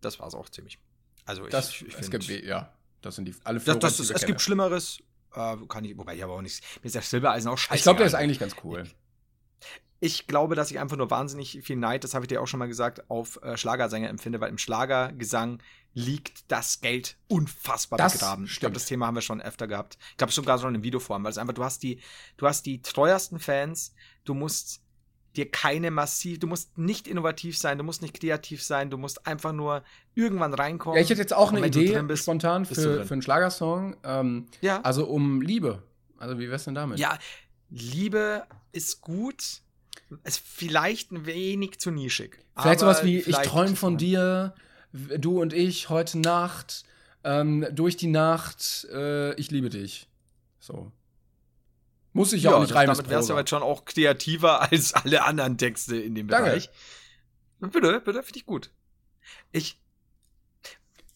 das 0.00 0.18
war 0.18 0.26
es 0.26 0.34
auch 0.34 0.48
ziemlich. 0.48 0.78
Also 1.26 1.44
ich, 1.44 1.50
das, 1.50 1.70
ich 1.70 1.82
es 1.88 1.94
find- 1.94 2.10
gibt, 2.10 2.28
we- 2.28 2.44
ja, 2.44 2.72
das 3.06 3.16
sind 3.16 3.24
die 3.26 3.34
alle 3.44 3.56
das, 3.58 3.64
Florens, 3.64 3.82
das 3.82 3.96
die 3.96 4.02
es 4.02 4.08
kennen. 4.20 4.26
gibt 4.26 4.40
Schlimmeres. 4.42 4.98
Äh, 5.34 5.56
kann 5.68 5.84
ich, 5.84 5.96
wobei 5.96 6.14
ich 6.16 6.24
aber 6.24 6.34
auch 6.34 6.42
nicht. 6.42 6.62
Mir 6.82 6.86
ist 6.86 6.94
der 6.94 7.02
Silbereisen 7.02 7.50
auch 7.50 7.58
scheiße. 7.58 7.76
Ich 7.76 7.82
glaube, 7.82 7.98
der 7.98 8.06
ist 8.06 8.14
eigentlich 8.14 8.38
ganz 8.38 8.56
cool. 8.64 8.84
Ich 9.98 10.26
glaube, 10.26 10.54
dass 10.54 10.70
ich 10.70 10.78
einfach 10.78 10.96
nur 10.98 11.10
wahnsinnig 11.10 11.60
viel 11.62 11.76
Neid, 11.76 12.04
das 12.04 12.12
habe 12.12 12.24
ich 12.24 12.28
dir 12.28 12.42
auch 12.42 12.46
schon 12.46 12.58
mal 12.58 12.68
gesagt, 12.68 13.10
auf 13.10 13.40
äh, 13.42 13.56
Schlagersänger 13.56 14.10
empfinde, 14.10 14.40
weil 14.40 14.50
im 14.50 14.58
Schlagergesang 14.58 15.62
liegt 15.94 16.50
das 16.52 16.82
Geld 16.82 17.16
unfassbar 17.28 17.96
Das 17.96 18.12
begraben. 18.12 18.44
Ich 18.44 18.50
stimmt. 18.50 18.60
glaube, 18.60 18.74
das 18.74 18.84
Thema 18.84 19.06
haben 19.06 19.14
wir 19.14 19.22
schon 19.22 19.40
öfter 19.40 19.66
gehabt. 19.66 19.96
Ich 20.10 20.16
glaube 20.18 20.32
sogar 20.34 20.58
schon 20.58 20.74
in 20.74 20.82
Videoform, 20.82 21.24
weil 21.24 21.30
es 21.30 21.38
einfach, 21.38 21.54
du 21.54 21.64
hast 21.64 21.82
die, 21.82 22.00
du 22.36 22.46
hast 22.46 22.66
die 22.66 22.82
treuesten 22.82 23.38
Fans, 23.38 23.94
du 24.24 24.34
musst 24.34 24.82
dir 25.36 25.50
keine 25.50 25.90
massiv, 25.90 26.38
du 26.38 26.46
musst 26.46 26.76
nicht 26.78 27.08
innovativ 27.08 27.56
sein, 27.58 27.78
du 27.78 27.84
musst 27.84 28.02
nicht 28.02 28.18
kreativ 28.18 28.62
sein, 28.62 28.90
du 28.90 28.98
musst 28.98 29.26
einfach 29.26 29.52
nur 29.52 29.82
irgendwann 30.14 30.54
reinkommen. 30.54 30.96
Ja, 30.96 31.02
ich 31.02 31.10
hätte 31.10 31.20
jetzt 31.20 31.34
auch 31.34 31.52
eine 31.52 31.66
Idee 31.66 32.00
bist, 32.02 32.22
spontan 32.22 32.64
für, 32.64 33.04
für 33.04 33.14
einen 33.14 33.22
Schlagersong. 33.22 33.96
Ähm, 34.04 34.46
ja. 34.60 34.80
also 34.82 35.06
um 35.06 35.40
Liebe. 35.40 35.82
Also 36.18 36.38
wie 36.38 36.50
wär's 36.50 36.64
denn 36.64 36.74
damit? 36.74 36.98
Ja, 36.98 37.18
Liebe 37.70 38.44
ist 38.72 39.00
gut. 39.00 39.60
ist 40.24 40.40
vielleicht 40.44 41.12
ein 41.12 41.26
wenig 41.26 41.78
zu 41.78 41.90
nischig. 41.90 42.38
Vielleicht 42.58 42.80
sowas 42.80 43.04
wie, 43.04 43.18
ich 43.18 43.24
vielleicht 43.24 43.44
träume 43.44 43.66
kriegt's 43.66 43.80
von 43.80 43.98
dir, 43.98 44.54
du 44.92 45.40
und 45.40 45.52
ich 45.52 45.90
heute 45.90 46.18
Nacht, 46.18 46.84
ähm, 47.24 47.66
durch 47.72 47.96
die 47.96 48.06
Nacht, 48.06 48.86
äh, 48.92 49.34
ich 49.34 49.50
liebe 49.50 49.68
dich. 49.68 50.08
So. 50.60 50.92
Muss 52.16 52.32
ich 52.32 52.44
ja, 52.44 52.54
auch 52.54 52.60
nicht 52.62 52.74
rein. 52.74 52.86
Damit 52.86 53.10
wärst 53.10 53.28
du 53.28 53.34
aber 53.34 53.42
jetzt 53.42 53.50
schon 53.50 53.62
auch 53.62 53.84
kreativer 53.84 54.62
als 54.72 54.94
alle 54.94 55.24
anderen 55.24 55.58
Texte 55.58 55.96
in 55.96 56.14
dem 56.14 56.28
Danke. 56.28 56.48
Bereich. 56.50 56.70
Bitte, 57.60 58.00
bitte, 58.00 58.22
finde 58.22 58.38
ich 58.38 58.46
gut. 58.46 58.70
Ich. 59.52 59.78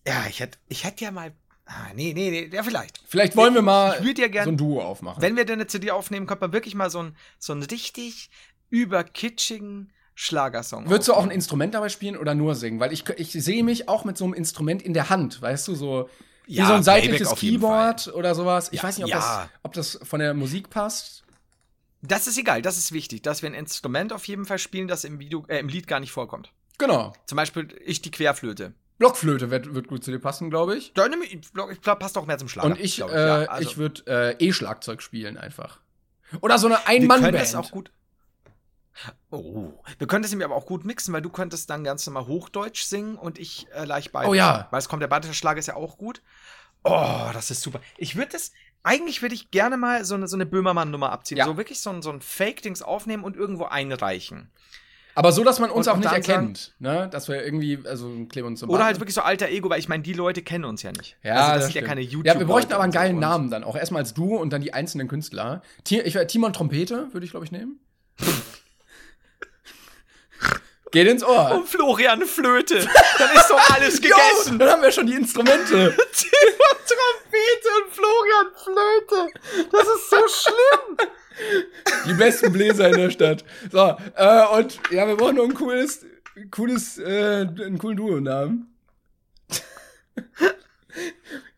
Ja, 0.07 0.27
ich 0.29 0.41
hätte 0.41 0.59
ich 0.69 0.85
hätte 0.85 1.05
ja 1.05 1.11
mal. 1.11 1.33
Ah, 1.65 1.87
nee, 1.95 2.13
nee, 2.13 2.31
nee, 2.31 2.51
ja, 2.53 2.63
vielleicht. 2.63 3.01
Vielleicht 3.07 3.35
wollen 3.37 3.55
wir 3.55 3.63
mal 3.63 3.97
Ich 4.05 4.19
ja 4.19 4.27
so 4.27 4.31
gern, 4.31 4.49
ein 4.49 4.57
Duo 4.59 4.83
aufmachen. 4.83 5.23
wenn 5.23 5.37
wir 5.37 5.45
denn 5.45 5.55
eine 5.61 5.69
CD 5.69 5.91
aufnehmen, 5.91 6.27
könnte 6.27 6.43
man 6.43 6.53
wirklich 6.53 6.75
mal 6.75 6.91
so 6.91 6.99
einen 6.99 7.17
so 7.39 7.53
einen 7.53 7.63
richtig 7.63 8.29
überkitschigen 8.71 9.93
Schlagersong. 10.15 10.91
Würdest 10.91 11.09
du 11.09 11.13
auch 11.13 11.19
ein 11.19 11.21
aufnehmen. 11.21 11.37
Instrument 11.37 11.75
dabei 11.75 11.89
spielen 11.89 12.17
oder 12.17 12.35
nur 12.35 12.57
singen? 12.57 12.79
Weil 12.81 12.93
ich, 12.93 13.09
ich 13.11 13.33
sehe 13.33 13.65
mich 13.65 13.89
auch 13.89 14.05
mit 14.05 14.19
so 14.19 14.25
einem 14.25 14.35
Instrument 14.35 14.83
in 14.83 14.93
der 14.93 15.09
Hand, 15.09 15.41
weißt 15.41 15.69
du, 15.69 15.75
so 15.75 16.11
wie 16.51 16.57
Ja, 16.57 16.67
so 16.67 16.73
ein 16.75 16.83
seitliches 16.83 17.35
Keyboard 17.37 18.09
oder 18.09 18.35
sowas. 18.35 18.69
Ich 18.73 18.79
Ja, 18.79 18.83
weiß 18.89 18.99
nicht, 18.99 19.05
ob, 19.05 19.11
ja. 19.11 19.17
das, 19.19 19.49
ob 19.63 19.73
das 19.73 20.01
von 20.03 20.21
der 20.21 20.35
Musik 20.35 20.69
passt. 20.71 21.23
Das 22.03 22.27
ist 22.27 22.39
egal, 22.39 22.63
das 22.63 22.77
ist 22.79 22.93
wichtig, 22.93 23.23
dass 23.23 23.43
wir 23.43 23.51
ein 23.51 23.55
Instrument 23.55 24.13
auf 24.13 24.27
jeden 24.27 24.47
Fall 24.47 24.59
spielen, 24.59 24.89
das 24.89 25.05
im, 25.05 25.19
Video, 25.19 25.45
äh, 25.49 25.59
im 25.59 25.69
Lied 25.69 25.87
gar 25.87 26.01
nicht 26.01 26.13
vorkommt. 26.13 26.53
Genau. 26.79 27.13
Zum 27.27 27.37
Beispiel 27.37 27.69
ich 27.85 28.03
die 28.03 28.11
Querflöte. 28.11 28.73
Blockflöte 28.99 29.51
wird, 29.51 29.75
wird 29.75 29.89
gut 29.89 30.05
zu 30.05 30.11
dir 30.11 30.19
passen, 30.19 30.51
glaube 30.51 30.77
ich. 30.77 30.93
Da 30.95 31.09
nehm 31.09 31.23
ich, 31.23 31.35
ich 31.35 31.53
glaube, 31.53 31.99
passt 31.99 32.19
auch 32.19 32.27
mehr 32.27 32.39
zum 32.39 32.49
Schlager. 32.49 32.69
Und 32.69 32.81
ich, 32.81 32.97
glaub 32.97 33.11
äh. 33.11 33.15
Also, 33.15 33.69
ich 33.69 33.77
würde 33.79 34.37
äh, 34.39 34.47
E-Schlagzeug 34.47 35.03
spielen 35.03 35.39
einfach. 35.39 35.81
Oder 36.41 36.59
so 36.59 36.67
eine 36.67 36.87
Ein-Mann-Band. 36.87 37.55
auch 37.57 37.71
gut. 37.71 37.91
Oh, 39.31 39.73
wir 39.99 40.07
können 40.07 40.23
das 40.23 40.31
nämlich 40.33 40.45
aber 40.45 40.57
auch 40.57 40.67
gut 40.67 40.85
mixen, 40.85 41.15
weil 41.15 41.23
du 41.23 41.31
könntest 41.31 41.71
dann 41.71 41.85
ganz 41.85 42.07
normal 42.07 42.27
Hochdeutsch 42.27 42.83
singen 42.83 43.17
und 43.17 43.39
ich 43.39 43.67
äh, 43.75 43.85
leicht 43.85 44.13
bayerisch. 44.13 44.31
Oh 44.31 44.35
ja. 44.35 44.69
Weil 44.71 44.79
es 44.79 44.89
kommt, 44.89 45.03
der 45.03 45.09
bayerische 45.09 45.35
Schlager 45.35 45.59
ist 45.59 45.67
ja 45.67 45.77
auch 45.77 45.97
gut. 45.99 46.23
Oh, 46.85 47.29
das 47.33 47.51
ist 47.51 47.63
super. 47.63 47.81
Ich 47.99 48.17
würde 48.17 48.33
das, 48.33 48.53
eigentlich 48.83 49.23
würde 49.23 49.35
ich 49.35 49.51
gerne 49.51 49.77
mal 49.77 50.05
so 50.05 50.15
eine, 50.15 50.27
so 50.29 50.37
eine 50.37 50.47
Böhmermann-Nummer 50.47 51.13
abziehen. 51.13 51.39
Ja. 51.39 51.45
So 51.45 51.57
wirklich 51.57 51.81
so 51.81 51.91
ein, 51.91 52.03
so 52.03 52.11
ein 52.11 52.21
Fake-Dings 52.21 52.83
aufnehmen 52.83 53.23
und 53.25 53.37
irgendwo 53.37 53.65
einreichen. 53.65 54.51
Aber 55.15 55.33
so, 55.33 55.43
dass 55.45 55.59
man 55.59 55.71
uns 55.71 55.87
Und- 55.87 55.91
auch 55.93 55.97
und 55.97 56.01
nicht 56.01 56.13
dann 56.15 56.23
sagen- 56.23 56.35
erkennt. 56.41 56.75
Ne? 56.79 57.09
Dass 57.11 57.29
wir 57.29 57.45
irgendwie, 57.45 57.81
also 57.85 58.07
uns 58.09 58.61
so 58.61 58.67
Oder 58.69 58.85
halt 58.85 59.01
wirklich 59.01 59.15
so 59.15 59.23
alter 59.23 59.49
Ego, 59.49 59.69
weil 59.69 59.81
ich 59.81 59.89
meine, 59.89 60.03
die 60.03 60.13
Leute 60.13 60.41
kennen 60.43 60.65
uns 60.65 60.83
ja 60.83 60.93
nicht. 60.93 61.17
Ja, 61.23 61.35
also 61.35 61.47
das, 61.47 61.55
das 61.65 61.65
sind 61.73 61.83
ja 61.83 61.87
keine 61.87 62.01
youtube 62.01 62.27
Ja, 62.27 62.39
wir 62.39 62.47
bräuchten 62.47 62.73
aber 62.73 62.85
einen 62.85 62.93
geilen 62.93 63.19
Namen 63.19 63.51
dann. 63.51 63.65
Auch 63.65 63.77
erstmal 63.77 64.03
als 64.03 64.15
Duo 64.15 64.37
und 64.37 64.51
dann 64.53 64.63
die 64.63 64.73
einzelnen 64.73 65.09
Künstler. 65.09 65.63
Ti 65.85 66.01
ich, 66.01 66.17
Timon 66.29 66.53
Trompete 66.53 67.09
würde 67.13 67.25
ich, 67.25 67.33
glaube 67.33 67.45
ich, 67.45 67.53
nehmen. 67.53 67.81
Geht 70.91 71.07
ins 71.07 71.23
Ohr. 71.23 71.53
Und 71.53 71.69
Florian 71.69 72.25
Flöte. 72.27 72.87
Dann 73.19 73.37
ist 73.37 73.49
doch 73.49 73.71
alles 73.77 74.01
gegessen. 74.01 74.59
dann 74.59 74.71
haben 74.71 74.83
wir 74.83 74.91
schon 74.91 75.07
die 75.07 75.15
Instrumente. 75.15 75.95
Timon 76.13 76.81
Trompete 76.91 77.69
und 77.77 77.93
Florian 77.93 78.49
Flöte. 78.57 79.69
Das 79.71 79.87
ist 79.87 80.11
so 80.11 80.17
schlimm. 80.29 80.97
Die 82.07 82.13
besten 82.15 82.53
Bläser 82.53 82.89
in 82.89 82.97
der 82.97 83.11
Stadt. 83.11 83.45
So, 83.71 83.97
äh, 84.17 84.47
und 84.59 84.81
ja, 84.91 85.07
wir 85.07 85.17
brauchen 85.17 85.37
noch 85.37 85.45
ein 85.45 85.55
cooles, 85.55 86.05
cooles, 86.51 86.99
äh, 86.99 87.47
einen 87.47 87.79
coolen 87.79 87.97
Duo-Namen. 87.97 88.67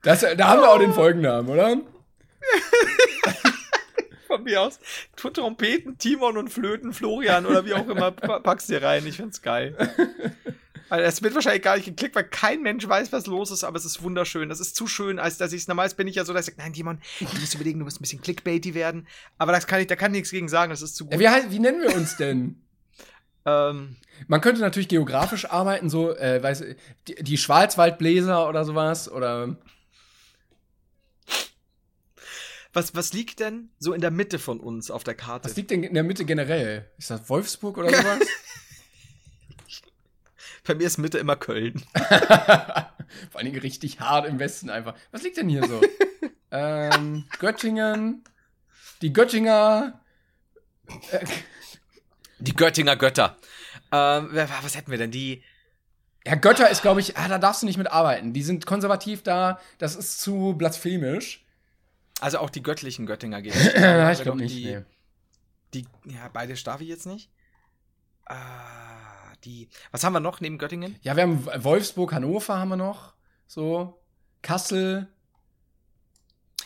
Das, 0.03 0.20
da 0.20 0.49
haben 0.49 0.61
wir 0.61 0.70
auch 0.70 0.78
den 0.78 0.93
Folgennamen, 0.93 1.51
oder? 1.51 1.76
Von 4.33 4.45
mir 4.45 4.62
aus. 4.62 4.78
Trompeten, 5.16 5.99
Timon 5.99 6.37
und 6.37 6.49
Flöten, 6.49 6.93
Florian 6.93 7.45
oder 7.47 7.64
wie 7.66 7.74
auch 7.74 7.89
immer, 7.89 8.11
pa- 8.12 8.39
packst 8.41 8.68
dir 8.70 8.83
rein. 8.83 9.07
Ich 9.07 9.16
find's 9.16 9.43
geil. 9.43 9.76
Also 10.89 11.05
es 11.07 11.22
wird 11.22 11.35
wahrscheinlich 11.35 11.62
gar 11.62 11.76
nicht 11.76 11.87
geklickt, 11.87 12.14
weil 12.14 12.24
kein 12.24 12.61
Mensch 12.62 12.87
weiß, 12.87 13.12
was 13.12 13.26
los 13.26 13.51
ist, 13.51 13.64
aber 13.64 13.76
es 13.78 13.85
ist 13.85 14.03
wunderschön. 14.03 14.49
Das 14.49 14.61
ist 14.61 14.74
zu 14.76 14.87
schön, 14.87 15.18
als 15.18 15.39
dass 15.39 15.53
ich 15.53 15.62
es 15.62 15.68
normal 15.68 15.89
bin 15.97 16.07
ich 16.07 16.16
ja 16.16 16.24
so, 16.24 16.33
dass 16.35 16.49
ich 16.49 16.55
sage, 16.55 16.62
nein, 16.62 16.72
Timon, 16.74 16.99
du 17.20 17.24
musst 17.41 17.55
überlegen, 17.55 17.78
du 17.78 17.85
musst 17.85 17.99
ein 17.99 18.03
bisschen 18.03 18.20
clickbaity 18.20 18.74
werden. 18.74 19.07
Aber 19.39 19.53
das 19.53 19.66
kann 19.66 19.80
ich, 19.80 19.87
da 19.87 19.97
kann 19.97 20.12
ich 20.12 20.18
nichts 20.18 20.30
gegen 20.30 20.49
sagen, 20.49 20.70
das 20.70 20.83
ist 20.83 20.97
zu 20.97 21.07
gut. 21.07 21.18
Wie, 21.18 21.24
wie 21.24 21.59
nennen 21.59 21.80
wir 21.83 21.95
uns 21.95 22.16
denn? 22.16 22.57
ähm, 23.47 23.97
Man 24.28 24.41
könnte 24.43 24.61
natürlich 24.61 24.89
geografisch 24.89 25.47
arbeiten, 25.51 25.89
so, 25.89 26.14
äh, 26.16 26.43
weiß, 26.43 26.64
die, 27.09 27.14
die 27.22 27.39
Schwarzwaldbläser 27.39 28.49
oder 28.49 28.64
sowas, 28.64 29.11
oder. 29.11 29.57
Was, 32.73 32.95
was 32.95 33.12
liegt 33.12 33.41
denn 33.41 33.70
so 33.79 33.93
in 33.93 34.01
der 34.01 34.11
Mitte 34.11 34.39
von 34.39 34.59
uns 34.61 34.91
auf 34.91 35.05
der 35.05 35.14
Karte? 35.14 35.49
Was 35.49 35.57
liegt 35.57 35.70
denn 35.70 35.83
in 35.83 35.95
der 35.95 36.05
Mitte 36.05 36.25
generell? 36.25 36.91
Ist 36.99 37.11
das 37.11 37.29
Wolfsburg 37.29 37.79
oder 37.79 37.91
sowas? 37.95 38.20
Bei 40.64 40.75
mir 40.75 40.87
ist 40.87 40.99
Mitte 40.99 41.18
immer 41.18 41.37
Köln. 41.37 41.83
Vor 41.95 43.41
allen 43.41 43.47
Dingen 43.47 43.61
richtig 43.61 44.01
hart 44.01 44.27
im 44.27 44.39
Westen 44.39 44.70
einfach. 44.70 44.95
Was 45.11 45.23
liegt 45.23 45.37
denn 45.37 45.49
hier 45.49 45.66
so? 45.66 45.81
ähm, 46.53 47.25
Göttingen, 47.41 48.23
die 49.03 49.12
Göttinger. 49.12 50.01
Äh, 51.11 51.27
Die 52.39 52.55
Göttinger 52.55 52.97
Götter. 52.97 53.37
Ähm, 53.91 54.29
was 54.33 54.77
hätten 54.77 54.91
wir 54.93 54.99
denn? 54.99 55.11
Die. 55.11 55.43
ja, 56.25 56.37
Götter 56.37 56.70
ist, 56.70 56.83
glaube 56.83 57.01
ich, 57.01 57.16
ah, 57.16 57.29
da 57.29 57.39
darfst 57.39 57.62
du 57.62 57.66
nicht 57.66 57.79
mit 57.79 57.91
arbeiten. 57.91 58.33
Die 58.33 58.43
sind 58.43 58.64
konservativ 58.64 59.23
da, 59.25 59.61
das 59.79 59.97
ist 59.97 60.20
zu 60.20 60.55
blasphemisch. 60.57 61.41
Also 62.23 62.39
auch 62.39 62.51
die 62.51 62.62
göttlichen 62.62 63.05
Göttinger 63.07 63.43
gehen. 63.43 63.53
Ich 64.12 64.23
glaube 64.23 64.39
nicht. 64.39 64.55
Die, 64.55 64.64
Nee. 64.66 64.85
die, 65.75 65.87
ja, 66.05 66.29
beide 66.33 66.55
darf 66.55 66.81
ich 66.81 66.89
jetzt 66.89 67.07
nicht. 67.07 67.31
Ah, 68.27 69.33
die. 69.45 69.68
Was 69.91 70.05
haben 70.05 70.12
wir 70.12 70.20
noch 70.20 70.41
neben 70.41 70.57
Göttingen? 70.57 70.97
Ja, 71.03 71.16
wir 71.16 71.25
haben 71.25 71.45
Wolfsburg, 71.64 72.12
Hannover 72.12 72.59
haben 72.59 72.68
wir 72.68 72.77
noch. 72.77 73.14
So. 73.49 74.01
Kassel. 74.41 75.09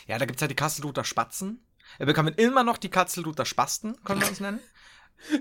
Ja, 0.05 0.19
da 0.19 0.25
gibt's 0.25 0.41
ja 0.41 0.47
die 0.47 0.55
Kasselruther 0.55 1.03
Spatzen. 1.03 1.59
Wir 1.97 2.13
können 2.13 2.35
immer 2.35 2.63
noch 2.63 2.77
die 2.77 2.89
Kasselruther 2.89 3.45
Spasten, 3.45 4.01
können 4.03 4.21
wir 4.21 4.27
uns 4.29 4.39
nennen. 4.39 4.59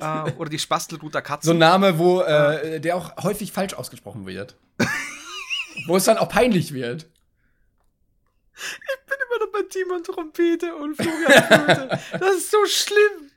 äh, 0.01 0.33
oder 0.39 0.49
die 0.49 0.59
Spastelruther 0.59 1.21
Katzen. 1.21 1.47
So 1.47 1.53
ein 1.53 1.59
Name, 1.59 1.99
wo, 1.99 2.23
äh, 2.23 2.81
der 2.81 2.97
auch 2.97 3.23
häufig 3.23 3.53
falsch 3.53 3.75
ausgesprochen 3.75 4.25
wird. 4.27 4.57
wo 5.87 5.97
es 5.97 6.05
dann 6.05 6.17
auch 6.17 6.29
peinlich 6.31 6.73
wird. 6.73 7.03
bin 8.55 9.19
bei 9.57 9.67
Timon 9.69 10.03
Trompete 10.03 10.75
und 10.75 10.97
Florian 10.97 11.43
Flöte. 11.43 12.01
Das 12.19 12.37
ist 12.37 12.51
so 12.51 12.65
schlimm. 12.67 13.31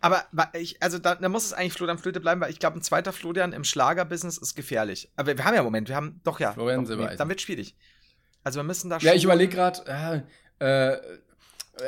Aber 0.00 0.24
ich, 0.54 0.82
also 0.82 0.98
da, 0.98 1.14
da 1.14 1.28
muss 1.28 1.44
es 1.44 1.52
eigentlich 1.52 1.74
Florian 1.74 1.98
Flöte 1.98 2.20
bleiben, 2.20 2.40
weil 2.40 2.50
ich 2.50 2.58
glaube, 2.58 2.78
ein 2.78 2.82
zweiter 2.82 3.12
Florian 3.12 3.52
im 3.52 3.64
Schlagerbusiness 3.64 4.38
ist 4.38 4.54
gefährlich. 4.54 5.10
Aber 5.16 5.36
wir 5.36 5.44
haben 5.44 5.54
ja 5.54 5.60
im 5.60 5.64
Moment, 5.64 5.88
wir 5.88 5.96
haben 5.96 6.20
doch 6.24 6.40
ja. 6.40 6.52
Florian 6.52 6.84
doch, 6.84 6.96
nee. 6.96 7.16
Dann 7.16 7.28
wird 7.28 7.40
schwierig. 7.40 7.76
Also 8.42 8.58
wir 8.58 8.64
müssen 8.64 8.90
da 8.90 8.98
Ja, 8.98 9.14
ich 9.14 9.24
überlege 9.24 9.54
gerade, 9.54 10.24
äh, 10.58 10.94
äh, 10.94 11.00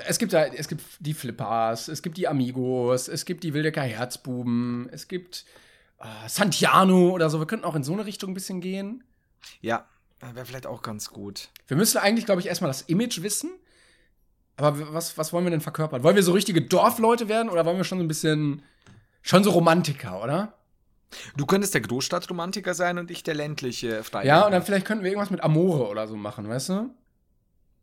es 0.07 0.19
gibt 0.19 0.33
da, 0.33 0.45
es 0.45 0.69
gibt 0.69 0.83
die 1.01 1.15
Flippers, 1.15 1.89
es 1.89 2.03
gibt 2.03 2.17
die 2.17 2.29
Amigos, 2.29 3.09
es 3.09 3.25
gibt 3.25 3.43
die 3.43 3.55
Wildecker 3.55 3.83
Herzbuben, 3.83 4.89
es 4.93 5.09
gibt 5.09 5.45
äh, 5.99 6.29
Santiano 6.29 7.11
oder 7.11 7.31
so. 7.31 7.39
Wir 7.39 7.47
könnten 7.47 7.65
auch 7.65 7.75
in 7.75 7.83
so 7.83 7.93
eine 7.93 8.07
Richtung 8.07 8.31
ein 8.31 8.35
bisschen 8.35 8.61
gehen. 8.61 9.05
Ja, 9.61 9.87
wäre 10.35 10.47
vielleicht 10.47 10.67
auch 10.67 10.83
ganz 10.83 11.11
gut. 11.11 11.51
Wir 11.67 11.77
müssen 11.77 11.99
eigentlich, 11.99 12.25
glaube 12.25 12.41
ich, 12.41 12.47
erstmal 12.47 12.71
das 12.71 12.83
Image 12.83 13.23
wissen. 13.23 13.51
Aber 14.57 14.95
was, 14.95 15.19
was 15.19 15.33
wollen 15.33 15.45
wir 15.45 15.51
denn 15.51 15.61
verkörpern? 15.61 16.03
Wollen 16.03 16.17
wir 16.17 16.23
so 16.23 16.33
richtige 16.33 16.63
Dorfleute 16.63 17.29
werden 17.29 17.49
oder 17.49 17.65
wollen 17.65 17.77
wir 17.77 17.85
schon 17.85 17.99
so 17.99 18.05
ein 18.05 18.09
bisschen, 18.09 18.63
schon 19.23 19.43
so 19.43 19.51
Romantiker, 19.51 20.23
oder? 20.23 20.55
Du 21.37 21.47
könntest 21.47 21.75
der 21.75 21.81
Großstadtromantiker 21.81 22.75
sein 22.75 22.99
und 22.99 23.11
ich 23.11 23.23
der 23.23 23.35
ländliche 23.35 24.05
Freiburger. 24.05 24.27
Ja, 24.27 24.47
und 24.47 24.53
dann 24.53 24.63
vielleicht 24.63 24.87
könnten 24.87 25.05
wir 25.05 25.11
irgendwas 25.11 25.31
mit 25.31 25.43
Amore 25.43 25.89
oder 25.89 26.07
so 26.07 26.17
machen, 26.17 26.49
weißt 26.49 26.69
du? 26.71 26.91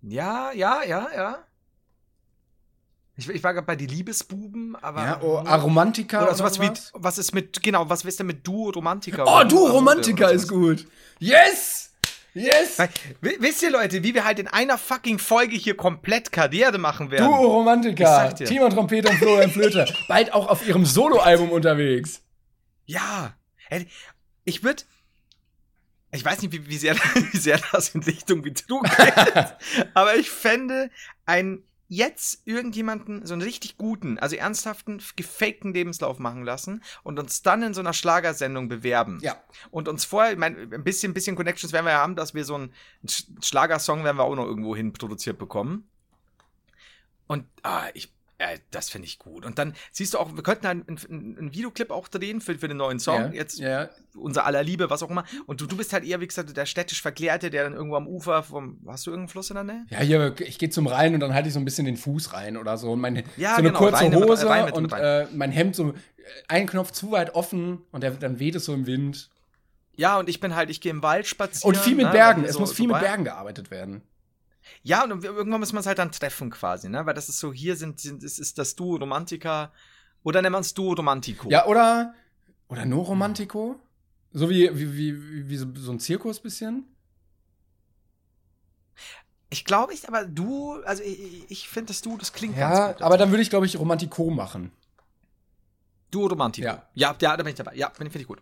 Ja, 0.01 0.51
ja, 0.53 0.83
ja, 0.83 1.07
ja. 1.13 1.39
Ich, 3.15 3.29
ich 3.29 3.43
war 3.43 3.53
gerade 3.53 3.67
bei 3.67 3.75
die 3.75 3.85
Liebesbuben, 3.85 4.75
aber. 4.75 5.03
Ja, 5.03 5.19
oh, 5.21 5.37
Aromantiker 5.37 6.23
Oder 6.23 6.35
sowas 6.35 6.59
wie, 6.59 6.71
was 6.93 7.17
ist 7.17 7.33
mit, 7.33 7.61
genau, 7.61 7.87
was 7.89 8.03
ist 8.03 8.19
denn 8.19 8.27
mit 8.27 8.47
Du 8.47 8.69
Romantiker? 8.69 9.25
Oh, 9.27 9.43
du 9.47 9.67
Romantiker 9.67 10.31
ist 10.31 10.47
gut. 10.47 10.87
Yes! 11.19 11.90
Yes! 12.33 12.77
Wisst 13.19 13.61
ihr, 13.61 13.71
Leute, 13.71 14.03
wie 14.03 14.13
wir 14.13 14.23
halt 14.23 14.39
in 14.39 14.47
einer 14.47 14.77
fucking 14.77 15.19
Folge 15.19 15.55
hier 15.55 15.75
komplett 15.75 16.31
Karriere 16.31 16.77
machen 16.77 17.11
werden? 17.11 17.27
oh, 17.27 17.57
Romantiker. 17.57 18.33
Timon 18.35 18.71
Trompete 18.71 19.09
und 19.09 19.17
Florian 19.17 19.51
Flöte, 19.51 19.85
bald 20.07 20.33
auch 20.33 20.47
auf 20.47 20.65
ihrem 20.65 20.85
Soloalbum 20.85 21.51
unterwegs. 21.51 22.21
Ja. 22.85 23.35
Ich 24.45 24.63
würde. 24.63 24.83
Ich 26.13 26.25
weiß 26.25 26.41
nicht, 26.41 26.51
wie, 26.51 26.67
wie, 26.67 26.77
sehr, 26.77 26.95
wie 27.31 27.37
sehr 27.37 27.59
das 27.71 27.89
in 27.95 28.03
Richtung 28.03 28.43
wie 28.43 28.51
du 28.51 28.81
geht. 28.81 28.93
aber 29.93 30.15
ich 30.15 30.29
fände 30.29 30.89
ein 31.25 31.63
jetzt 31.93 32.47
irgendjemanden, 32.47 33.25
so 33.25 33.33
einen 33.33 33.41
richtig 33.41 33.77
guten, 33.77 34.17
also 34.17 34.37
ernsthaften, 34.37 35.01
gefakten 35.17 35.73
Lebenslauf 35.73 36.19
machen 36.19 36.45
lassen 36.45 36.81
und 37.03 37.19
uns 37.19 37.41
dann 37.41 37.61
in 37.63 37.73
so 37.73 37.81
einer 37.81 37.91
Schlagersendung 37.91 38.69
bewerben. 38.69 39.19
Ja. 39.21 39.35
Und 39.71 39.89
uns 39.89 40.05
vorher, 40.05 40.31
ich 40.31 40.37
mein, 40.37 40.73
ein 40.73 40.85
bisschen, 40.85 41.13
bisschen 41.13 41.35
Connections 41.35 41.73
werden 41.73 41.85
wir 41.85 41.91
ja 41.91 41.99
haben, 41.99 42.15
dass 42.15 42.33
wir 42.33 42.45
so 42.45 42.55
einen 42.55 42.73
Sch- 43.05 43.27
Schlagersong 43.43 44.05
werden 44.05 44.15
wir 44.15 44.23
auch 44.23 44.35
noch 44.35 44.45
irgendwo 44.45 44.73
hin 44.73 44.93
produziert 44.93 45.37
bekommen. 45.37 45.89
Und 47.27 47.45
ah, 47.61 47.89
ich, 47.93 48.13
Ja, 48.41 48.47
das 48.71 48.89
finde 48.89 49.05
ich 49.07 49.19
gut. 49.19 49.45
Und 49.45 49.59
dann 49.59 49.75
siehst 49.91 50.15
du 50.15 50.17
auch, 50.17 50.35
wir 50.35 50.41
könnten 50.41 50.65
einen, 50.65 50.83
einen, 50.87 51.37
einen 51.37 51.53
Videoclip 51.53 51.91
auch 51.91 52.07
drehen 52.07 52.41
für, 52.41 52.57
für 52.57 52.67
den 52.67 52.77
neuen 52.77 52.99
Song. 52.99 53.21
Ja, 53.21 53.31
Jetzt 53.31 53.59
ja. 53.59 53.87
unser 54.15 54.47
aller 54.47 54.63
Liebe, 54.63 54.89
was 54.89 55.03
auch 55.03 55.11
immer. 55.11 55.25
Und 55.45 55.61
du, 55.61 55.67
du 55.67 55.77
bist 55.77 55.93
halt 55.93 56.03
eher, 56.03 56.19
wie 56.21 56.25
gesagt, 56.27 56.57
der 56.57 56.65
städtisch 56.65 57.03
Verklärte, 57.03 57.51
der 57.51 57.65
dann 57.65 57.73
irgendwo 57.73 57.97
am 57.97 58.07
Ufer 58.07 58.41
vom. 58.41 58.79
Hast 58.87 59.05
du 59.05 59.11
irgendeinen 59.11 59.29
Fluss 59.29 59.51
in 59.51 59.55
der 59.57 59.63
Nähe? 59.63 59.85
Ja, 59.91 59.99
hier, 59.99 60.33
ich 60.39 60.57
gehe 60.57 60.71
zum 60.71 60.87
Rhein 60.87 61.13
und 61.13 61.19
dann 61.19 61.35
halte 61.35 61.49
ich 61.49 61.53
so 61.53 61.59
ein 61.59 61.65
bisschen 61.65 61.85
den 61.85 61.97
Fuß 61.97 62.33
rein 62.33 62.57
oder 62.57 62.79
so. 62.79 62.91
Und 62.93 62.99
mein, 63.01 63.23
Ja, 63.37 63.51
so 63.51 63.57
eine 63.57 63.67
genau, 63.67 63.77
kurze 63.77 64.09
mit- 64.09 64.15
Hose 64.15 64.49
mit- 64.49 64.73
und 64.73 64.83
mit 64.83 64.93
äh, 64.93 65.27
mein 65.35 65.51
Hemd 65.51 65.75
so 65.75 65.89
äh, 65.91 65.93
ein 66.47 66.65
Knopf 66.65 66.89
zu 66.91 67.11
weit 67.11 67.35
offen 67.35 67.83
und 67.91 68.01
der, 68.01 68.09
dann 68.11 68.39
weht 68.39 68.55
es 68.55 68.65
so 68.65 68.73
im 68.73 68.87
Wind. 68.87 69.29
Ja, 69.97 70.17
und 70.17 70.29
ich 70.29 70.39
bin 70.39 70.55
halt, 70.55 70.71
ich 70.71 70.81
gehe 70.81 70.89
im 70.89 71.03
Wald 71.03 71.27
spazieren. 71.27 71.75
Und 71.75 71.79
viel 71.83 71.95
mit 71.95 72.07
ne, 72.07 72.11
Bergen. 72.11 72.41
wenn 72.41 72.49
Es 72.49 72.55
so- 72.55 72.59
muss 72.61 72.69
so 72.69 72.75
viel 72.75 72.87
mit 72.87 72.95
bei- 72.95 73.01
Bergen 73.01 73.23
gearbeitet 73.23 73.69
werden. 73.69 74.01
Ja, 74.83 75.03
und 75.03 75.23
irgendwann 75.23 75.59
muss 75.59 75.73
man 75.73 75.81
es 75.81 75.85
halt 75.85 75.99
dann 75.99 76.11
treffen 76.11 76.49
quasi, 76.49 76.89
ne? 76.89 77.05
Weil 77.05 77.13
das 77.13 77.29
ist 77.29 77.39
so, 77.39 77.53
hier 77.53 77.75
sind, 77.75 77.99
sind 77.99 78.23
ist, 78.23 78.39
ist 78.39 78.57
das 78.57 78.75
Duo 78.75 78.95
Romantiker. 78.95 79.71
Oder 80.23 80.41
nennt 80.41 80.53
man 80.53 80.61
es 80.61 80.73
Duo 80.73 80.93
Romantico. 80.93 81.49
Ja, 81.49 81.65
oder, 81.65 82.13
oder 82.67 82.85
nur 82.85 83.05
Romantico? 83.05 83.79
So 84.33 84.49
wie, 84.49 84.69
wie, 84.77 84.95
wie, 84.95 85.49
wie, 85.49 85.57
so, 85.57 85.67
so 85.75 85.91
ein 85.91 85.99
Zirkus 85.99 86.39
bisschen? 86.39 86.85
Ich 89.49 89.65
glaube, 89.65 89.93
ich, 89.93 90.07
aber 90.07 90.25
du, 90.25 90.75
also 90.83 91.03
ich, 91.03 91.49
ich 91.49 91.67
finde 91.67 91.87
das 91.87 92.01
Duo, 92.01 92.17
das 92.17 92.31
klingt 92.31 92.57
Ja, 92.57 92.69
ganz 92.69 92.93
gut. 92.93 93.01
aber 93.01 93.17
dann 93.17 93.31
würde 93.31 93.41
ich, 93.41 93.49
glaube 93.49 93.65
ich, 93.65 93.77
Romantico 93.77 94.29
machen. 94.29 94.71
Duo 96.09 96.27
Romantico. 96.27 96.65
Ja. 96.65 96.87
ja, 96.93 97.15
ja, 97.19 97.35
da 97.35 97.43
bin 97.43 97.47
ich 97.47 97.55
dabei. 97.55 97.75
Ja, 97.75 97.89
finde 97.89 98.17
ich 98.17 98.27
gut. 98.27 98.39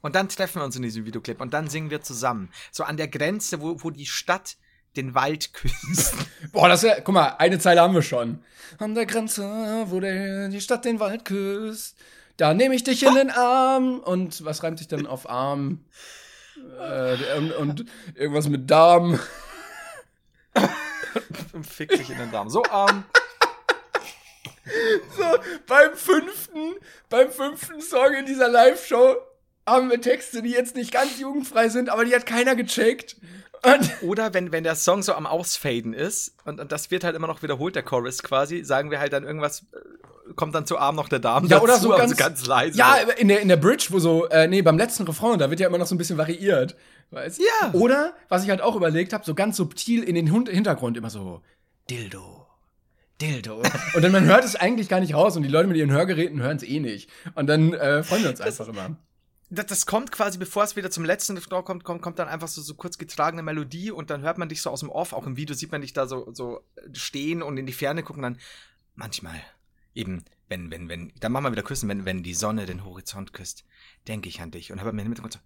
Und 0.00 0.14
dann 0.16 0.28
treffen 0.28 0.60
wir 0.60 0.64
uns 0.64 0.74
in 0.74 0.82
diesem 0.82 1.04
Videoclip 1.04 1.40
und 1.40 1.54
dann 1.54 1.68
singen 1.68 1.90
wir 1.90 2.00
zusammen. 2.02 2.50
So 2.72 2.84
an 2.84 2.96
der 2.96 3.08
Grenze, 3.08 3.60
wo, 3.60 3.82
wo 3.82 3.90
die 3.90 4.06
Stadt 4.06 4.56
den 4.96 5.14
Wald 5.14 5.52
küsst. 5.54 6.14
Boah, 6.52 6.68
das 6.68 6.82
ist 6.82 6.88
ja, 6.88 7.00
guck 7.00 7.14
mal, 7.14 7.36
eine 7.38 7.58
Zeile 7.58 7.80
haben 7.80 7.94
wir 7.94 8.02
schon. 8.02 8.42
An 8.78 8.94
der 8.94 9.06
Grenze, 9.06 9.42
wo 9.88 10.00
der, 10.00 10.48
die 10.48 10.60
Stadt 10.60 10.84
den 10.84 11.00
Wald 11.00 11.24
küsst, 11.24 11.96
da 12.36 12.54
nehme 12.54 12.74
ich 12.74 12.84
dich 12.84 13.02
in 13.02 13.14
den 13.14 13.30
Arm. 13.30 14.00
Und 14.00 14.44
was 14.44 14.62
reimt 14.62 14.78
sich 14.78 14.88
denn 14.88 15.06
auf 15.06 15.28
Arm? 15.28 15.84
Äh, 16.80 17.38
und, 17.38 17.52
und 17.52 17.84
irgendwas 18.14 18.48
mit 18.48 18.70
Darm. 18.70 19.18
und 21.52 21.66
fick 21.66 21.90
dich 21.90 22.10
in 22.10 22.18
den 22.18 22.30
Darm. 22.30 22.50
So, 22.50 22.62
ähm, 22.64 23.04
So, 25.16 25.24
beim 25.66 25.94
fünften, 25.94 26.74
beim 27.08 27.30
fünften 27.30 27.80
Song 27.80 28.14
in 28.14 28.26
dieser 28.26 28.48
Live-Show 28.48 29.16
haben 29.66 29.90
wir 29.90 30.00
Texte, 30.00 30.42
die 30.42 30.50
jetzt 30.50 30.76
nicht 30.76 30.92
ganz 30.92 31.18
jugendfrei 31.18 31.68
sind, 31.68 31.88
aber 31.88 32.04
die 32.04 32.14
hat 32.14 32.26
keiner 32.26 32.54
gecheckt. 32.54 33.16
Oder 34.02 34.34
wenn, 34.34 34.52
wenn 34.52 34.64
der 34.64 34.74
Song 34.74 35.02
so 35.02 35.14
am 35.14 35.26
Ausfaden 35.26 35.92
ist 35.94 36.34
und, 36.44 36.60
und 36.60 36.72
das 36.72 36.90
wird 36.90 37.04
halt 37.04 37.16
immer 37.16 37.26
noch 37.26 37.42
wiederholt, 37.42 37.74
der 37.76 37.82
Chorus 37.82 38.22
quasi, 38.22 38.64
sagen 38.64 38.90
wir 38.90 39.00
halt 39.00 39.12
dann 39.12 39.24
irgendwas, 39.24 39.62
äh, 39.72 40.32
kommt 40.34 40.54
dann 40.54 40.66
zu 40.66 40.78
Arm 40.78 40.96
noch 40.96 41.08
der 41.08 41.18
Darm 41.18 41.46
Ja, 41.46 41.60
oder 41.60 41.78
so 41.78 41.88
aber 41.92 42.02
ganz- 42.02 42.16
ganz 42.16 42.46
leise. 42.46 42.78
Ja, 42.78 42.96
in 43.16 43.28
der, 43.28 43.40
in 43.40 43.48
der 43.48 43.56
Bridge, 43.56 43.86
wo 43.90 43.98
so, 43.98 44.26
äh, 44.28 44.46
nee, 44.48 44.62
beim 44.62 44.78
letzten 44.78 45.04
Refrain, 45.04 45.38
da 45.38 45.50
wird 45.50 45.60
ja 45.60 45.66
immer 45.68 45.78
noch 45.78 45.86
so 45.86 45.94
ein 45.94 45.98
bisschen 45.98 46.18
variiert. 46.18 46.76
Weißt? 47.10 47.40
Ja. 47.40 47.72
Oder, 47.72 48.12
was 48.28 48.44
ich 48.44 48.50
halt 48.50 48.60
auch 48.60 48.76
überlegt 48.76 49.12
habe, 49.14 49.24
so 49.24 49.34
ganz 49.34 49.56
subtil 49.56 50.02
in 50.02 50.14
den 50.14 50.30
Hund 50.30 50.48
Hintergrund 50.50 50.96
immer 50.98 51.08
so, 51.10 51.40
Dildo. 51.88 52.46
Dildo. 53.20 53.62
Und 53.94 54.02
dann 54.02 54.12
man 54.12 54.26
hört 54.26 54.44
es 54.44 54.54
eigentlich 54.54 54.88
gar 54.88 55.00
nicht 55.00 55.14
raus 55.14 55.36
und 55.36 55.42
die 55.42 55.48
Leute 55.48 55.66
mit 55.66 55.76
ihren 55.76 55.90
Hörgeräten 55.90 56.40
hören 56.40 56.58
es 56.58 56.62
eh 56.62 56.78
nicht. 56.80 57.10
Und 57.34 57.48
dann 57.48 57.72
äh, 57.72 58.02
freuen 58.04 58.22
wir 58.22 58.30
uns 58.30 58.40
einfach 58.40 58.68
immer. 58.68 58.96
Das, 59.50 59.66
das 59.66 59.86
kommt 59.86 60.12
quasi, 60.12 60.38
bevor 60.38 60.64
es 60.64 60.76
wieder 60.76 60.90
zum 60.90 61.04
letzten 61.04 61.36
Refrain 61.36 61.64
kommt, 61.64 61.84
kommt, 61.84 62.02
kommt 62.02 62.18
dann 62.18 62.28
einfach 62.28 62.48
so, 62.48 62.60
so 62.60 62.74
kurz 62.74 62.98
getragene 62.98 63.42
Melodie 63.42 63.90
und 63.90 64.10
dann 64.10 64.22
hört 64.22 64.38
man 64.38 64.48
dich 64.48 64.62
so 64.62 64.70
aus 64.70 64.80
dem 64.80 64.90
Off, 64.90 65.12
auch 65.12 65.26
im 65.26 65.36
Video 65.36 65.54
sieht 65.54 65.72
man 65.72 65.80
dich 65.80 65.92
da 65.92 66.06
so, 66.06 66.32
so 66.32 66.60
stehen 66.92 67.42
und 67.42 67.56
in 67.56 67.66
die 67.66 67.72
Ferne 67.72 68.02
gucken, 68.02 68.22
dann 68.22 68.38
manchmal 68.94 69.40
eben, 69.94 70.24
wenn, 70.48 70.70
wenn, 70.70 70.88
wenn, 70.88 71.12
dann 71.20 71.32
machen 71.32 71.44
wir 71.44 71.52
wieder 71.52 71.62
küssen, 71.62 71.88
wenn, 71.88 72.04
wenn 72.04 72.22
die 72.22 72.34
Sonne 72.34 72.66
den 72.66 72.84
Horizont 72.84 73.32
küsst, 73.32 73.64
denke 74.06 74.28
ich 74.28 74.40
an 74.40 74.50
dich 74.50 74.70
und 74.72 74.80
habe 74.80 74.92
mir 74.92 75.02
im 75.02 75.08
Hintergrund 75.08 75.34
so. 75.34 75.40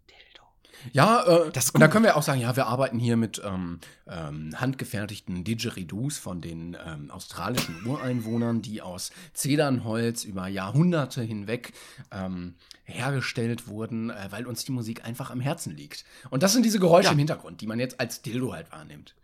Ja, 0.93 1.25
äh, 1.27 1.41
und 1.45 1.81
da 1.81 1.89
können 1.89 2.05
wir 2.05 2.17
auch 2.17 2.23
sagen, 2.23 2.41
ja, 2.41 2.57
wir 2.57 2.67
arbeiten 2.67 2.99
hier 2.99 3.17
mit 3.17 3.41
ähm, 3.45 3.79
ähm, 4.09 4.51
handgefertigten 4.61 5.45
Didgeridoos 5.45 6.19
von 6.19 6.41
den 6.41 6.77
ähm, 6.85 7.11
australischen 7.11 7.87
Ureinwohnern, 7.87 8.63
die 8.63 8.83
aus 8.83 9.11
Zedernholz 9.33 10.25
über 10.25 10.49
Jahrhunderte 10.49 11.23
hinweg 11.23 11.73
ähm, 12.11 12.55
hergestellt 12.85 13.69
wurden, 13.69 14.11
äh, 14.11 14.29
weil 14.31 14.47
uns 14.47 14.65
die 14.65 14.73
Musik 14.73 15.05
einfach 15.05 15.31
am 15.31 15.41
Herzen 15.41 15.77
liegt. 15.77 16.05
Und 16.31 16.43
das 16.43 16.53
sind 16.53 16.65
diese 16.65 16.79
Geräusche 16.81 17.07
Ja. 17.07 17.13
im 17.13 17.19
Hintergrund, 17.19 17.61
die 17.61 17.67
man 17.67 17.79
jetzt 17.79 18.01
als 18.01 18.23
Dildo 18.23 18.53
halt 18.53 18.71
wahrnimmt. 18.73 19.15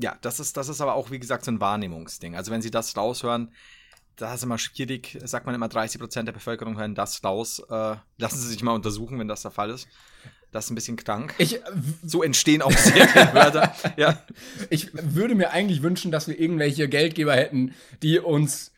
Ja, 0.00 0.16
das 0.20 0.38
ist, 0.38 0.56
das 0.56 0.68
ist 0.68 0.80
aber 0.80 0.94
auch, 0.94 1.10
wie 1.10 1.18
gesagt, 1.18 1.44
so 1.44 1.50
ein 1.50 1.60
Wahrnehmungsding. 1.60 2.36
Also 2.36 2.52
wenn 2.52 2.62
sie 2.62 2.70
das 2.70 2.96
raushören, 2.96 3.52
da 4.18 4.34
ist 4.34 4.42
immer 4.42 4.58
schwierig, 4.58 5.16
sagt 5.24 5.46
man 5.46 5.54
immer, 5.54 5.66
30% 5.66 6.24
der 6.24 6.32
Bevölkerung 6.32 6.76
hören 6.76 6.94
das 6.94 7.22
raus. 7.24 7.62
Äh, 7.70 7.96
lassen 8.18 8.38
Sie 8.38 8.48
sich 8.48 8.62
mal 8.62 8.72
untersuchen, 8.72 9.18
wenn 9.18 9.28
das 9.28 9.42
der 9.42 9.52
Fall 9.52 9.70
ist. 9.70 9.88
Das 10.50 10.64
ist 10.64 10.70
ein 10.70 10.74
bisschen 10.74 10.96
krank. 10.96 11.34
Ich, 11.38 11.56
äh, 11.56 11.60
So 12.04 12.22
entstehen 12.22 12.60
auch 12.60 12.72
Serienwörter. 12.72 13.72
ja. 13.96 14.20
ich 14.70 14.90
würde 14.92 15.34
mir 15.34 15.52
eigentlich 15.52 15.82
wünschen, 15.82 16.10
dass 16.10 16.26
wir 16.26 16.38
irgendwelche 16.38 16.88
Geldgeber 16.88 17.34
hätten, 17.34 17.74
die 18.02 18.18
uns 18.18 18.72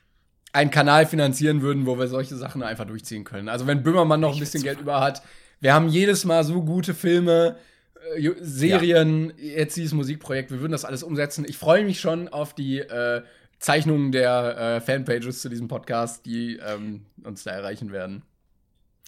einen 0.53 0.71
Kanal 0.71 1.07
finanzieren 1.07 1.63
würden, 1.63 1.87
wo 1.87 1.99
wir 1.99 2.09
solche 2.09 2.37
Sachen 2.37 2.63
einfach 2.63 2.87
durchziehen 2.87 3.25
können. 3.25 3.49
Also 3.49 3.67
wenn 3.67 3.83
Böhmermann 3.83 4.21
noch 4.21 4.35
ein 4.35 4.41
bisschen 4.41 4.63
Geld 4.63 4.81
über 4.81 5.01
hat, 5.01 5.23
wir 5.61 5.73
haben 5.73 5.89
jedes 5.89 6.25
Mal 6.25 6.45
so 6.45 6.63
gute 6.63 6.93
Filme, 6.93 7.57
äh, 8.17 8.31
Serien, 8.41 9.33
jetzt 9.39 9.77
dieses 9.77 9.93
Musikprojekt, 9.95 10.51
wir 10.51 10.61
würden 10.61 10.73
das 10.73 10.85
alles 10.85 11.03
umsetzen. 11.03 11.47
Ich 11.49 11.57
freue 11.57 11.85
mich 11.85 12.01
schon 12.01 12.29
auf 12.29 12.55
die 12.55 12.81
äh, 12.81 13.23
Zeichnungen 13.61 14.11
der 14.11 14.57
äh, 14.59 14.81
Fanpages 14.81 15.43
zu 15.43 15.51
diesem 15.51 15.69
Podcast, 15.69 16.25
die 16.25 16.57
ähm, 16.57 17.07
uns 17.23 17.45
da 17.45 17.53
erreichen 17.53 17.93
werden. 17.93 18.23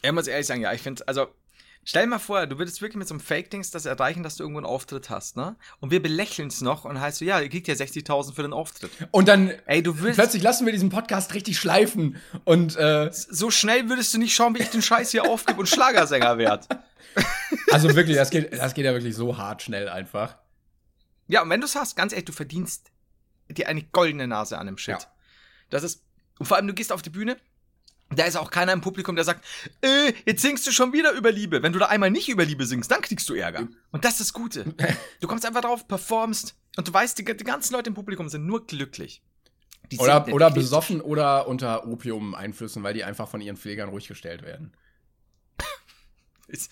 Ich 0.02 0.12
muss 0.12 0.26
ehrlich 0.26 0.46
sagen, 0.46 0.60
ja, 0.60 0.72
ich 0.74 0.82
finde, 0.82 1.08
also, 1.08 1.28
stell 1.84 2.02
dir 2.02 2.10
mal 2.10 2.18
vor, 2.18 2.46
du 2.46 2.58
würdest 2.58 2.82
wirklich 2.82 2.96
mit 2.96 3.08
so 3.08 3.14
einem 3.14 3.20
Fake-Dings 3.20 3.70
das 3.70 3.86
erreichen, 3.86 4.22
dass 4.22 4.36
du 4.36 4.42
irgendwo 4.42 4.58
einen 4.58 4.66
Auftritt 4.66 5.08
hast, 5.08 5.38
ne? 5.38 5.56
Und 5.80 5.90
wir 5.90 6.02
belächeln 6.02 6.48
es 6.48 6.60
noch 6.60 6.84
und 6.84 7.00
heißt 7.00 7.18
so, 7.18 7.24
ja, 7.24 7.40
ihr 7.40 7.48
kriegt 7.48 7.66
ja 7.66 7.74
60.000 7.74 8.34
für 8.34 8.42
den 8.42 8.52
Auftritt. 8.52 8.90
Und 9.10 9.26
dann 9.26 9.48
Ey, 9.64 9.82
du 9.82 9.98
willst, 10.02 10.18
plötzlich 10.18 10.42
lassen 10.42 10.66
wir 10.66 10.72
diesen 10.72 10.90
Podcast 10.90 11.32
richtig 11.32 11.58
schleifen 11.58 12.16
und 12.44 12.76
äh, 12.76 13.08
so 13.10 13.50
schnell 13.50 13.88
würdest 13.88 14.12
du 14.12 14.18
nicht 14.18 14.34
schauen, 14.34 14.54
wie 14.54 14.60
ich 14.60 14.70
den 14.70 14.82
Scheiß 14.82 15.12
hier 15.12 15.24
aufgebe 15.24 15.60
und 15.60 15.66
Schlagersänger 15.66 16.36
werd. 16.36 16.68
also 17.70 17.94
wirklich, 17.94 18.18
das 18.18 18.28
geht, 18.28 18.52
das 18.52 18.74
geht 18.74 18.84
ja 18.84 18.92
wirklich 18.92 19.14
so 19.14 19.38
hart 19.38 19.62
schnell 19.62 19.88
einfach. 19.88 20.36
Ja, 21.28 21.42
und 21.42 21.48
wenn 21.48 21.60
du 21.60 21.66
es 21.66 21.74
hast, 21.74 21.96
ganz 21.96 22.12
ehrlich, 22.12 22.26
du 22.26 22.32
verdienst 22.32 22.91
dir 23.58 23.68
eine 23.68 23.82
goldene 23.82 24.26
Nase 24.26 24.58
an 24.58 24.66
dem 24.66 24.78
Shit. 24.78 25.00
Ja. 25.00 25.06
Das 25.70 25.82
ist, 25.82 26.04
und 26.38 26.46
vor 26.46 26.56
allem, 26.56 26.66
du 26.66 26.74
gehst 26.74 26.92
auf 26.92 27.02
die 27.02 27.10
Bühne, 27.10 27.36
da 28.16 28.24
ist 28.24 28.36
auch 28.36 28.50
keiner 28.50 28.72
im 28.72 28.80
Publikum, 28.80 29.16
der 29.16 29.24
sagt, 29.24 29.44
äh, 29.80 30.12
jetzt 30.26 30.42
singst 30.42 30.66
du 30.66 30.72
schon 30.72 30.92
wieder 30.92 31.12
über 31.12 31.32
Liebe. 31.32 31.62
Wenn 31.62 31.72
du 31.72 31.78
da 31.78 31.86
einmal 31.86 32.10
nicht 32.10 32.28
über 32.28 32.44
Liebe 32.44 32.66
singst, 32.66 32.90
dann 32.90 33.00
kriegst 33.00 33.28
du 33.28 33.34
Ärger. 33.34 33.68
Und 33.90 34.04
das 34.04 34.12
ist 34.12 34.20
das 34.20 34.32
Gute. 34.32 34.74
Du 35.20 35.28
kommst 35.28 35.46
einfach 35.46 35.60
drauf, 35.62 35.86
performst 35.86 36.56
und 36.76 36.88
du 36.88 36.92
weißt, 36.92 37.18
die, 37.18 37.24
die 37.24 37.44
ganzen 37.44 37.74
Leute 37.74 37.88
im 37.88 37.94
Publikum 37.94 38.28
sind 38.28 38.44
nur 38.44 38.66
glücklich. 38.66 39.22
Die 39.90 39.98
Oder, 39.98 40.26
oder 40.28 40.50
besoffen 40.50 41.00
oder 41.00 41.46
unter 41.46 41.86
Opium-Einflüssen, 41.86 42.82
weil 42.82 42.94
die 42.94 43.04
einfach 43.04 43.28
von 43.28 43.40
ihren 43.40 43.56
Pflegern 43.56 43.88
ruhig 43.90 44.08
gestellt 44.08 44.42
werden. 44.42 44.72
Das 46.48 46.68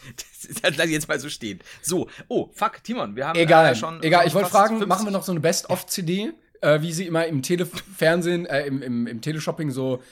das 0.62 0.76
lass 0.76 0.86
ich 0.86 0.92
jetzt 0.92 1.08
mal 1.08 1.18
so 1.18 1.30
stehen. 1.30 1.60
So, 1.80 2.10
oh, 2.28 2.50
fuck, 2.52 2.84
Timon, 2.84 3.16
wir 3.16 3.28
haben 3.28 3.38
Egal, 3.38 3.72
äh, 3.72 3.74
schon. 3.74 4.02
egal. 4.02 4.26
Ich 4.26 4.34
wollte 4.34 4.50
fragen, 4.50 4.78
50 4.78 4.88
machen 4.88 5.06
wir 5.06 5.10
noch 5.10 5.22
so 5.22 5.32
eine 5.32 5.40
Best-of-CD, 5.40 6.34
äh, 6.60 6.80
wie 6.82 6.92
sie 6.92 7.06
immer 7.06 7.26
im 7.26 7.42
Telefernsehen, 7.42 8.46
äh, 8.46 8.66
im, 8.66 8.82
im, 8.82 9.06
im 9.06 9.20
Teleshopping 9.20 9.70
so 9.70 10.02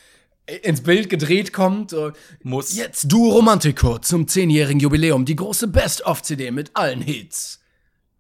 ins 0.62 0.82
Bild 0.82 1.10
gedreht 1.10 1.52
kommt. 1.52 1.90
So. 1.90 2.12
Muss. 2.42 2.74
Jetzt 2.74 3.12
du 3.12 3.30
Romantico 3.30 3.98
zum 3.98 4.26
10-jährigen 4.26 4.80
Jubiläum, 4.80 5.24
die 5.24 5.36
große 5.36 5.68
Best-of-CD 5.68 6.50
mit 6.50 6.70
allen 6.74 7.02
Hits. 7.02 7.60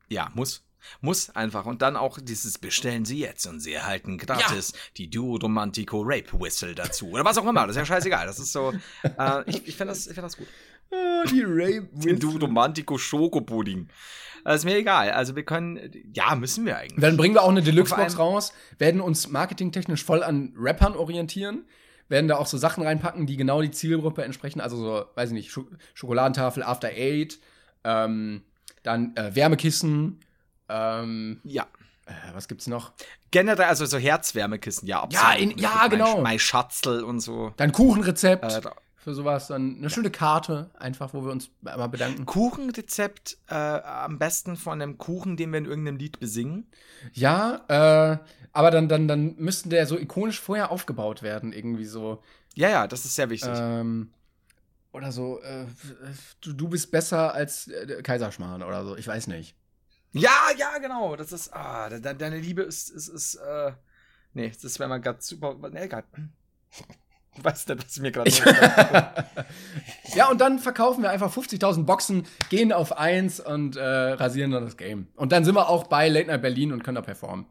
Ja, 0.08 0.30
muss. 0.34 0.62
Muss 1.00 1.30
einfach. 1.30 1.66
Und 1.66 1.82
dann 1.82 1.96
auch 1.96 2.18
dieses 2.20 2.58
Bestellen 2.58 3.04
Sie 3.04 3.18
jetzt 3.18 3.46
und 3.46 3.60
Sie 3.60 3.72
erhalten 3.72 4.18
gratis 4.18 4.72
die 4.96 5.08
Duo 5.08 5.36
Romantico 5.36 6.02
Rape 6.02 6.32
Whistle 6.32 6.74
dazu. 6.74 7.10
Oder 7.10 7.24
was 7.24 7.38
auch 7.38 7.46
immer. 7.46 7.66
Das 7.66 7.76
ist 7.76 7.80
ja 7.80 7.86
scheißegal. 7.86 8.26
Das 8.26 8.38
ist 8.38 8.52
so. 8.52 8.72
Äh, 9.02 9.42
ich 9.46 9.68
ich 9.68 9.76
finde 9.76 9.92
das, 9.92 10.06
ich 10.06 10.14
find 10.14 10.24
das 10.24 10.36
gut. 10.36 10.48
Ah, 10.90 11.24
die 11.30 11.42
Rape 11.44 11.88
Den 11.92 12.18
Duo 12.18 12.38
Romantico 12.38 12.96
Schokopudding. 12.98 13.88
Das 14.52 14.62
ist 14.62 14.64
mir 14.64 14.76
egal. 14.76 15.10
Also 15.10 15.36
wir 15.36 15.44
können. 15.44 15.90
Ja, 16.14 16.34
müssen 16.34 16.64
wir 16.66 16.76
eigentlich. 16.78 17.00
Dann 17.00 17.16
bringen 17.16 17.34
wir 17.34 17.42
auch 17.42 17.48
eine 17.50 17.62
Deluxe-Box 17.62 18.18
raus, 18.18 18.52
werden 18.78 19.00
uns 19.00 19.28
marketingtechnisch 19.28 20.04
voll 20.04 20.22
an 20.22 20.52
Rappern 20.56 20.94
orientieren, 20.96 21.64
werden 22.08 22.28
da 22.28 22.36
auch 22.36 22.46
so 22.46 22.56
Sachen 22.58 22.82
reinpacken, 22.82 23.26
die 23.26 23.36
genau 23.36 23.60
die 23.62 23.70
Zielgruppe 23.70 24.24
entsprechen. 24.24 24.60
Also 24.60 24.76
so, 24.76 25.04
weiß 25.14 25.30
ich 25.30 25.34
nicht, 25.34 25.50
Scho 25.50 25.66
Schokoladentafel 25.94 26.62
After 26.62 26.88
Eight, 26.88 27.38
ähm, 27.84 28.42
dann 28.82 29.14
äh, 29.16 29.34
Wärmekissen, 29.34 30.20
ähm, 30.68 31.40
Ja. 31.44 31.66
äh, 32.06 32.12
was 32.32 32.48
gibt's 32.48 32.66
noch? 32.66 32.92
Generell, 33.30 33.66
also 33.66 33.84
so 33.84 33.98
Herzwärmekissen, 33.98 34.88
ja, 34.88 35.02
absolut. 35.02 35.28
Ja, 35.28 35.34
in- 35.38 35.58
ja, 35.58 35.72
Mein- 35.82 35.90
genau. 35.90 36.20
Mein 36.22 36.38
Schatzl 36.38 37.02
und 37.02 37.20
so. 37.20 37.52
Dann 37.58 37.72
Kuchenrezept 37.72 38.44
Äh, 38.44 38.60
für 39.08 39.14
sowas. 39.14 39.46
Dann 39.46 39.76
eine 39.78 39.88
schöne 39.88 40.10
Karte, 40.10 40.70
einfach, 40.78 41.14
wo 41.14 41.24
wir 41.24 41.32
uns 41.32 41.50
einmal 41.64 41.88
bedanken. 41.88 42.26
Kuchenrezept 42.26 43.38
äh, 43.48 43.54
am 43.54 44.18
besten 44.18 44.56
von 44.56 44.82
einem 44.82 44.98
Kuchen, 44.98 45.38
den 45.38 45.50
wir 45.50 45.58
in 45.58 45.64
irgendeinem 45.64 45.96
Lied 45.96 46.20
besingen. 46.20 46.66
Ja, 47.14 47.64
äh, 47.68 48.18
aber 48.52 48.70
dann, 48.70 48.88
dann, 48.88 49.08
dann 49.08 49.34
müsste 49.36 49.70
der 49.70 49.86
so 49.86 49.98
ikonisch 49.98 50.38
vorher 50.38 50.70
aufgebaut 50.70 51.22
werden, 51.22 51.54
irgendwie 51.54 51.86
so. 51.86 52.22
Ja, 52.54 52.68
ja, 52.68 52.86
das 52.86 53.06
ist 53.06 53.14
sehr 53.14 53.30
wichtig. 53.30 53.50
Ähm, 53.54 54.10
oder 54.92 55.10
so, 55.10 55.40
äh, 55.40 55.64
du, 56.42 56.52
du 56.52 56.68
bist 56.68 56.90
besser 56.90 57.32
als 57.32 57.68
äh, 57.68 58.02
Kaiserschmarrn 58.02 58.62
oder 58.62 58.84
so, 58.84 58.94
ich 58.94 59.06
weiß 59.06 59.28
nicht. 59.28 59.56
Ja, 60.12 60.50
ja, 60.58 60.76
genau. 60.78 61.16
Das 61.16 61.32
ist, 61.32 61.54
ah, 61.54 61.88
de 61.88 62.00
deine 62.14 62.38
Liebe 62.38 62.62
ist, 62.62 62.90
ist, 62.90 63.08
ist, 63.08 63.36
äh, 63.36 63.72
nee, 64.34 64.52
das 64.60 64.78
wäre 64.78 64.90
mal 64.90 65.00
ganz 65.00 65.28
super, 65.28 65.56
nee, 65.70 65.84
egal. 65.84 66.04
Du 67.42 67.44
weißt 67.44 67.68
nicht, 67.68 67.84
was 67.84 67.98
mir 67.98 68.10
gerade 68.10 68.30
Ja, 70.14 70.28
und 70.28 70.40
dann 70.40 70.58
verkaufen 70.58 71.02
wir 71.02 71.10
einfach 71.10 71.32
50.000 71.32 71.84
Boxen, 71.84 72.26
gehen 72.48 72.72
auf 72.72 72.96
eins 72.96 73.40
und 73.40 73.76
äh, 73.76 73.82
rasieren 73.82 74.50
dann 74.50 74.64
das 74.64 74.76
Game. 74.76 75.08
Und 75.14 75.32
dann 75.32 75.44
sind 75.44 75.54
wir 75.54 75.68
auch 75.68 75.86
bei 75.86 76.08
Late 76.08 76.26
Night 76.26 76.42
Berlin 76.42 76.72
und 76.72 76.82
können 76.82 76.96
da 76.96 77.02
performen. 77.02 77.46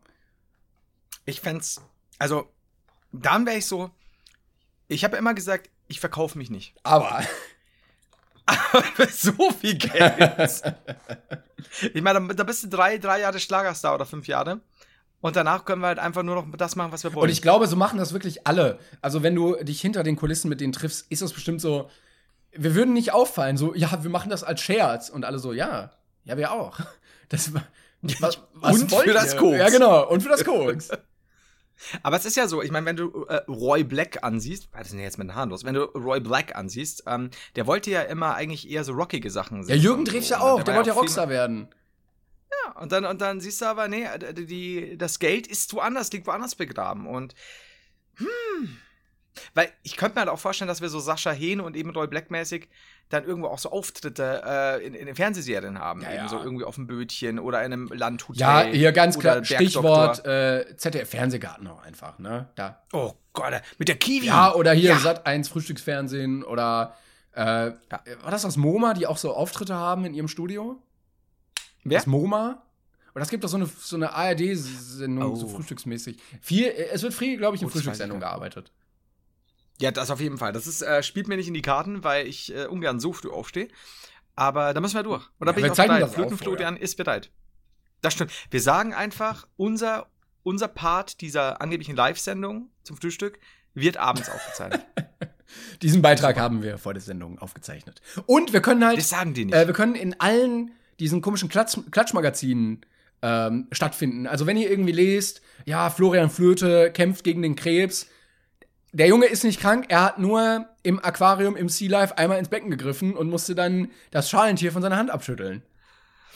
Ich 1.26 1.42
fänd's, 1.42 1.82
also, 2.20 2.50
dann 3.12 3.46
wäre 3.46 3.58
ich 3.58 3.66
so, 3.66 3.92
ich 4.88 5.04
habe 5.04 5.18
immer 5.18 5.34
gesagt, 5.34 5.70
ich 5.88 6.00
verkaufe 6.00 6.38
mich 6.38 6.50
nicht. 6.50 6.74
Aber. 6.84 7.22
Aber 8.46 8.84
für 8.96 9.08
so 9.12 9.52
viel 9.52 9.76
Geld. 9.76 10.62
ich 11.94 12.02
meine, 12.02 12.34
da 12.34 12.44
bist 12.44 12.64
du 12.64 12.68
drei, 12.70 12.98
drei 12.98 13.20
Jahre 13.20 13.40
Schlagerstar 13.40 13.96
oder 13.96 14.06
fünf 14.06 14.28
Jahre. 14.28 14.62
Und 15.20 15.36
danach 15.36 15.66
können 15.66 15.82
wir 15.82 15.88
halt 15.88 16.00
einfach 16.00 16.24
nur 16.24 16.36
noch 16.36 16.46
das 16.58 16.76
machen, 16.76 16.92
was 16.92 17.04
wir 17.04 17.14
wollen. 17.14 17.24
Und 17.24 17.30
ich 17.30 17.42
glaube, 17.42 17.68
so 17.68 17.76
machen 17.76 17.98
das 17.98 18.14
wirklich 18.14 18.46
alle. 18.46 18.78
Also, 19.02 19.24
wenn 19.24 19.36
du 19.36 19.56
dich 19.64 19.82
hinter 19.82 20.04
den 20.04 20.16
Kulissen 20.16 20.48
mit 20.48 20.62
denen 20.62 20.74
triffst, 20.74 21.12
ist 21.12 21.22
das 21.22 21.34
bestimmt 21.34 21.62
so. 21.62 21.90
Wir 22.52 22.76
würden 22.76 22.94
nicht 22.94 23.14
auffallen, 23.14 23.58
so, 23.58 23.76
ja, 23.76 24.04
wir 24.04 24.10
machen 24.10 24.30
das 24.30 24.44
als 24.44 24.62
Scherz. 24.62 25.10
Und 25.10 25.26
alle 25.26 25.40
so, 25.40 25.54
ja, 25.54 25.92
ja, 26.24 26.38
wir 26.38 26.52
auch. 26.52 26.80
Das, 27.30 27.52
was, 28.22 28.40
was 28.54 28.84
und 28.84 28.90
für 28.90 29.12
das 29.12 29.36
Koks. 29.36 29.58
Ja, 29.58 29.68
genau, 29.68 30.08
und 30.08 30.24
für 30.24 30.30
das 30.30 30.46
Koks. 30.46 30.92
Aber 32.04 32.16
es 32.16 32.26
ist 32.26 32.38
ja 32.38 32.48
so, 32.48 32.62
ich 32.62 32.72
meine, 32.72 32.86
wenn 32.86 32.96
du 32.96 33.26
äh, 33.26 33.42
Roy 33.48 33.84
Black 33.84 34.24
ansiehst, 34.24 34.70
was 34.72 34.84
ist 34.88 34.94
denn 34.94 35.00
jetzt 35.00 35.18
mit 35.18 35.28
den 35.28 35.36
Haaren 35.36 35.50
los? 35.50 35.64
Wenn 35.64 35.76
du 35.76 35.84
Roy 35.84 36.20
Black 36.20 36.56
ansiehst, 36.56 37.04
ähm, 37.08 37.30
der 37.56 37.68
wollte 37.68 37.92
ja 37.92 38.02
immer 38.02 38.36
eigentlich 38.36 38.70
eher 38.70 38.84
so 38.84 38.94
rockige 38.94 39.30
Sachen 39.30 39.64
sehen. 39.64 39.76
Ja, 39.76 39.82
Jürgen 39.82 40.06
Drews 40.06 40.30
ja 40.30 40.40
auch, 40.40 40.58
der, 40.58 40.66
der 40.66 40.76
wollte 40.76 40.90
ja 40.90 40.96
Rockstar 40.96 41.30
werden. 41.30 41.68
Ja, 42.66 42.82
und 42.82 42.92
dann, 42.92 43.06
und 43.06 43.22
dann 43.22 43.40
siehst 43.42 43.62
du 43.62 43.66
aber, 43.66 43.88
nee, 43.88 44.08
die, 44.34 44.98
das 44.98 45.20
Geld 45.20 45.48
ist 45.48 45.74
woanders, 45.74 46.12
liegt 46.12 46.28
woanders 46.28 46.56
begraben. 46.56 47.08
Und 47.08 47.36
hm. 48.16 48.78
Weil 49.54 49.70
ich 49.84 49.98
könnte 49.98 50.16
mir 50.16 50.22
halt 50.22 50.30
auch 50.30 50.40
vorstellen, 50.40 50.68
dass 50.68 50.82
wir 50.82 50.90
so 50.90 51.00
Sascha 51.00 51.32
Hehn 51.32 51.60
und 51.60 51.76
eben 51.76 51.92
Roy 51.92 52.08
Black-mäßig 52.08 52.70
dann 53.10 53.24
irgendwo 53.24 53.48
auch 53.48 53.60
so 53.60 53.72
Auftritte 53.72 54.42
äh, 54.46 54.86
in, 54.86 54.94
in, 54.94 55.06
den 55.06 55.16
Fernsehserien 55.16 55.80
haben. 55.80 56.02
Ja, 56.02 56.10
eben 56.10 56.18
ja. 56.24 56.28
so 56.28 56.40
irgendwie 56.40 56.66
auf 56.66 56.76
dem 56.76 56.88
Bötchen 56.88 57.40
oder 57.40 57.64
in 57.64 57.72
einem 57.72 57.88
Landhotel. 57.88 58.42
Ja, 58.42 58.64
hier 58.64 58.92
ganz 58.92 59.18
klar, 59.18 59.44
Stichwort 59.46 60.26
äh, 60.26 60.76
ZDF-Fernsehgarten 60.76 61.68
auch 61.68 61.84
einfach, 61.84 62.20
ne? 62.20 62.50
Da. 62.56 62.84
Oh 62.92 63.14
Gott, 63.34 63.62
mit 63.78 63.88
der 63.88 63.96
Kiwi. 63.96 64.28
Ja, 64.28 64.54
oder 64.54 64.74
hier 64.74 64.92
ja. 64.92 65.00
Sat 65.00 65.26
1 65.26 65.48
Frühstücksfernsehen 65.48 66.44
oder 66.44 66.96
äh, 67.32 67.42
war 67.42 68.32
das 68.32 68.42
das 68.42 68.58
MoMA, 68.58 68.94
die 68.94 69.08
auch 69.08 69.18
so 69.18 69.34
Auftritte 69.34 69.76
haben 69.76 70.04
in 70.06 70.14
ihrem 70.14 70.28
Studio? 70.28 70.82
Wer? 71.88 72.00
Das 72.00 72.08
MoMA? 72.08 72.64
Und 73.14 73.20
das 73.20 73.30
gibt 73.30 73.44
doch 73.44 73.50
so 73.50 73.58
eine, 73.58 73.66
so 73.66 73.96
eine 73.96 74.14
ARD-Sendung, 74.14 75.32
oh. 75.32 75.36
so 75.36 75.48
frühstücksmäßig. 75.48 76.18
Viel, 76.42 76.68
es 76.68 77.02
wird 77.02 77.14
viel, 77.14 77.38
glaube 77.38 77.56
ich, 77.56 77.62
in 77.62 77.70
Frühstückssendungen 77.70 78.20
gearbeitet. 78.20 78.72
Ja, 79.80 79.92
das 79.92 80.12
auf 80.12 80.20
jeden 80.20 80.38
Fall. 80.38 80.54
Das 80.54 80.68
ist, 80.68 80.82
äh, 80.82 81.02
spielt 81.02 81.28
mir 81.28 81.38
nicht 81.38 81.48
in 81.48 81.54
die 81.54 81.62
Karten, 81.62 82.04
weil 82.04 82.28
ich 82.28 82.54
äh, 82.54 82.66
ungern 82.66 83.00
so 83.00 83.14
früh 83.14 83.30
aufstehe. 83.30 83.70
Aber 84.36 84.74
da 84.74 84.82
müssen 84.82 84.96
wir 84.96 85.04
durch. 85.04 85.28
Und 85.40 85.48
da 85.48 85.52
ja, 85.52 85.56
bin 85.56 85.66
ich 85.66 85.72
auch 85.72 85.76
bereit. 85.78 86.10
Flötenflorian 86.10 86.78
ist 86.78 86.98
bereit. 86.98 87.32
Das 88.02 88.14
stimmt. 88.14 88.32
Wir 88.52 88.62
sagen 88.62 88.94
einfach, 88.94 89.48
unser, 89.56 90.08
unser 90.44 90.68
Part 90.68 91.22
dieser 91.22 91.62
angeblichen 91.62 91.96
Live-Sendung 91.96 92.70
zum 92.84 92.98
Frühstück 92.98 93.40
wird 93.74 93.98
abends 93.98 94.30
aufgezeichnet. 94.30 94.86
Diesen 95.82 96.02
Beitrag 96.02 96.38
haben 96.38 96.62
wir 96.62 96.78
vor 96.78 96.94
der 96.94 97.02
Sendung 97.02 97.40
aufgezeichnet. 97.40 98.02
Und 98.26 98.54
wir 98.54 98.62
können 98.62 98.86
halt. 98.86 98.98
Das 98.98 99.10
sagen 99.10 99.34
die 99.34 99.46
nicht. 99.46 99.56
Äh, 99.56 99.68
wir 99.68 99.74
können 99.74 99.96
in 99.96 100.20
allen 100.20 100.72
diesen 101.00 101.22
komischen 101.22 101.50
Klatsch 101.50 101.78
Klatschmagazinen 101.92 102.82
ähm, 103.22 103.68
stattfinden. 103.72 104.28
Also 104.28 104.46
wenn 104.46 104.58
ihr 104.58 104.70
irgendwie 104.70 104.92
lest, 104.92 105.42
ja, 105.66 105.90
Florian 105.90 106.30
Flöte 106.30 106.92
kämpft 106.92 107.24
gegen 107.24 107.42
den 107.42 107.56
Krebs, 107.56 108.08
der 108.94 109.08
Junge 109.08 109.28
ist 109.28 109.44
nicht 109.44 109.60
krank, 109.60 109.86
er 109.90 110.04
hat 110.04 110.20
nur 110.20 110.68
im 110.84 111.04
Aquarium 111.04 111.56
im 111.56 111.70
Sea 111.70 111.90
Life 111.90 112.18
einmal 112.18 112.40
ins 112.40 112.50
Becken 112.50 112.72
gegriffen 112.72 113.16
und 113.16 113.30
musste 113.30 113.54
dann 113.54 113.92
das 114.12 114.30
Schalentier 114.30 114.72
von 114.72 114.82
seiner 114.82 114.98
Hand 114.98 115.12
abschütteln. 115.12 115.62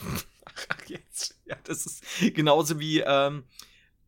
Ach, 0.68 0.84
jetzt. 0.86 1.34
Ja, 1.46 1.56
das 1.64 1.86
ist 1.86 2.04
genauso 2.34 2.78
wie 2.78 3.00
ähm, 3.00 3.44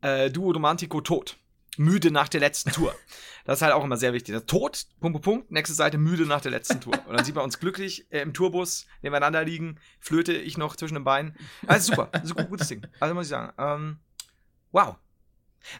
äh, 0.02 0.30
Duo 0.30 0.52
Romantico 0.52 1.00
tot. 1.00 1.36
Müde 1.78 2.10
nach 2.10 2.28
der 2.28 2.40
letzten 2.40 2.70
Tour. 2.72 2.94
Das 3.44 3.58
ist 3.58 3.62
halt 3.62 3.74
auch 3.74 3.84
immer 3.84 3.96
sehr 3.96 4.12
wichtig. 4.12 4.34
Das 4.34 4.46
Tod, 4.46 4.86
Punkt, 5.00 5.14
Punkt, 5.14 5.22
Punkt, 5.22 5.52
nächste 5.52 5.74
Seite, 5.74 5.98
müde 5.98 6.26
nach 6.26 6.40
der 6.40 6.50
letzten 6.50 6.80
Tour. 6.80 6.94
Und 7.06 7.16
dann 7.16 7.24
sieht 7.24 7.34
man 7.34 7.44
uns 7.44 7.58
glücklich 7.58 8.10
äh, 8.10 8.20
im 8.20 8.32
Tourbus 8.32 8.86
nebeneinander 9.02 9.44
liegen, 9.44 9.78
flöte 10.00 10.32
ich 10.32 10.56
noch 10.56 10.76
zwischen 10.76 10.94
den 10.94 11.04
Beinen. 11.04 11.36
Also 11.66 11.92
super, 11.92 12.10
ein 12.12 12.48
gutes 12.48 12.68
Ding. 12.68 12.86
Also 13.00 13.14
muss 13.14 13.26
ich 13.26 13.30
sagen. 13.30 13.52
Ähm, 13.58 13.98
wow. 14.72 14.96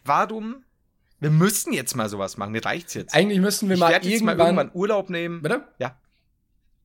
Warum 0.04 0.64
wir 1.20 1.30
müssen 1.30 1.72
jetzt 1.72 1.96
mal 1.96 2.10
sowas 2.10 2.36
machen. 2.36 2.52
Mir 2.52 2.62
reicht's 2.62 2.92
jetzt. 2.92 3.14
Eigentlich 3.14 3.40
müssten 3.40 3.68
wir 3.68 3.76
ich 3.76 3.80
mal 3.80 3.92
irgendwann, 3.92 4.36
mal 4.36 4.44
irgendwann 4.44 4.70
Urlaub 4.74 5.08
nehmen. 5.08 5.40
Bitte? 5.40 5.66
Ja. 5.78 5.96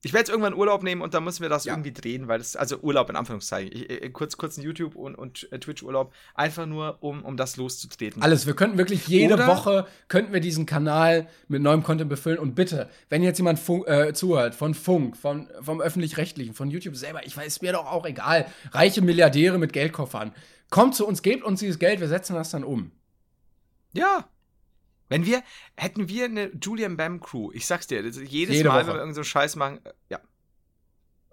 Ich 0.02 0.14
werde 0.14 0.20
jetzt 0.20 0.30
irgendwann 0.30 0.54
Urlaub 0.54 0.82
nehmen 0.82 1.02
und 1.02 1.12
dann 1.12 1.24
müssen 1.24 1.42
wir 1.42 1.50
das 1.50 1.64
ja. 1.64 1.74
irgendwie 1.74 1.92
drehen, 1.92 2.26
weil 2.26 2.38
das, 2.38 2.56
also 2.56 2.78
Urlaub 2.78 3.10
in 3.10 3.16
Anführungszeichen, 3.16 3.70
ich, 3.70 3.90
ich, 3.90 4.12
kurz, 4.14 4.38
kurz 4.38 4.56
ein 4.56 4.62
YouTube- 4.62 4.96
und, 4.96 5.14
und 5.14 5.46
äh, 5.52 5.58
Twitch-Urlaub, 5.58 6.14
einfach 6.34 6.64
nur, 6.64 6.96
um, 7.00 7.22
um 7.22 7.36
das 7.36 7.56
loszutreten. 7.58 8.22
Alles, 8.22 8.46
wir 8.46 8.54
könnten 8.54 8.78
wirklich 8.78 9.06
jede 9.08 9.34
Oder 9.34 9.46
Woche, 9.46 9.86
könnten 10.08 10.32
wir 10.32 10.40
diesen 10.40 10.64
Kanal 10.64 11.28
mit 11.48 11.60
neuem 11.60 11.82
Content 11.82 12.08
befüllen. 12.08 12.38
Und 12.38 12.54
bitte, 12.54 12.88
wenn 13.10 13.22
jetzt 13.22 13.36
jemand 13.36 13.58
Funk, 13.58 13.86
äh, 13.88 14.14
zuhört, 14.14 14.54
von 14.54 14.72
Funk, 14.72 15.18
von, 15.18 15.48
vom 15.60 15.82
Öffentlich-Rechtlichen, 15.82 16.54
von 16.54 16.70
YouTube 16.70 16.96
selber, 16.96 17.26
ich 17.26 17.36
weiß, 17.36 17.60
mir 17.60 17.72
doch 17.72 17.86
auch 17.86 18.06
egal, 18.06 18.46
reiche 18.72 19.02
Milliardäre 19.02 19.58
mit 19.58 19.74
Geldkoffern, 19.74 20.32
kommt 20.70 20.94
zu 20.94 21.06
uns, 21.06 21.20
gebt 21.20 21.44
uns 21.44 21.60
dieses 21.60 21.78
Geld, 21.78 22.00
wir 22.00 22.08
setzen 22.08 22.34
das 22.34 22.50
dann 22.50 22.64
um. 22.64 22.90
Ja, 23.92 24.24
wenn 25.10 25.26
wir, 25.26 25.42
hätten 25.76 26.08
wir 26.08 26.24
eine 26.24 26.50
Julian 26.62 26.96
Bam 26.96 27.20
Crew, 27.20 27.50
ich 27.52 27.66
sag's 27.66 27.86
dir, 27.88 28.00
jedes 28.00 28.30
Jede 28.30 28.68
Mal, 28.68 28.76
Woche. 28.76 28.78
wenn 28.78 28.86
wir 28.86 28.94
irgendeinen 28.94 29.14
so 29.14 29.24
Scheiß 29.24 29.56
machen, 29.56 29.80
ja. 30.08 30.20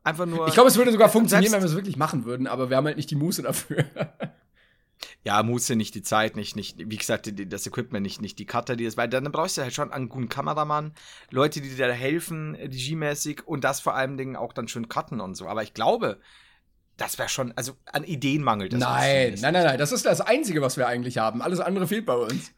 Einfach 0.03 0.25
nur. 0.25 0.47
Ich 0.47 0.53
glaube, 0.53 0.69
es 0.69 0.77
würde 0.77 0.91
sogar 0.91 1.09
funktionieren, 1.09 1.53
wenn 1.53 1.61
wir 1.61 1.67
es 1.67 1.75
wirklich 1.75 1.95
machen 1.95 2.25
würden, 2.25 2.47
aber 2.47 2.69
wir 2.69 2.77
haben 2.77 2.85
halt 2.85 2.97
nicht 2.97 3.11
die 3.11 3.15
Muße 3.15 3.43
dafür. 3.43 3.85
ja, 5.23 5.43
Muße, 5.43 5.75
nicht 5.75 5.93
die 5.93 6.01
Zeit, 6.01 6.35
nicht, 6.35 6.55
nicht, 6.55 6.77
wie 6.79 6.97
gesagt, 6.97 7.31
das 7.51 7.67
Equipment, 7.67 8.03
nicht, 8.03 8.19
nicht 8.19 8.39
die 8.39 8.45
Cutter, 8.45 8.75
die 8.75 8.85
das, 8.85 8.97
weil 8.97 9.09
dann 9.09 9.31
brauchst 9.31 9.57
du 9.57 9.61
halt 9.61 9.73
schon 9.73 9.91
einen 9.91 10.09
guten 10.09 10.29
Kameramann, 10.29 10.93
Leute, 11.29 11.61
die 11.61 11.69
dir 11.69 11.87
da 11.87 11.93
helfen, 11.93 12.55
regie-mäßig 12.55 13.45
und 13.45 13.63
das 13.63 13.79
vor 13.79 13.93
allem 13.93 14.17
Dingen 14.17 14.35
auch 14.35 14.53
dann 14.53 14.67
schön 14.67 14.89
cutten 14.89 15.21
und 15.21 15.35
so. 15.35 15.47
Aber 15.47 15.61
ich 15.61 15.73
glaube, 15.75 16.19
das 16.95 17.19
wäre 17.19 17.29
schon, 17.29 17.53
also 17.55 17.73
an 17.85 18.03
Ideen 18.03 18.41
mangelt 18.41 18.73
es. 18.73 18.79
Nein, 18.79 19.35
nein, 19.39 19.53
nein, 19.53 19.65
nein, 19.65 19.77
das 19.77 19.91
ist 19.91 20.05
das 20.05 20.21
Einzige, 20.21 20.61
was 20.61 20.77
wir 20.77 20.87
eigentlich 20.87 21.19
haben. 21.19 21.43
Alles 21.43 21.59
andere 21.59 21.87
fehlt 21.87 22.07
bei 22.07 22.15
uns. 22.15 22.53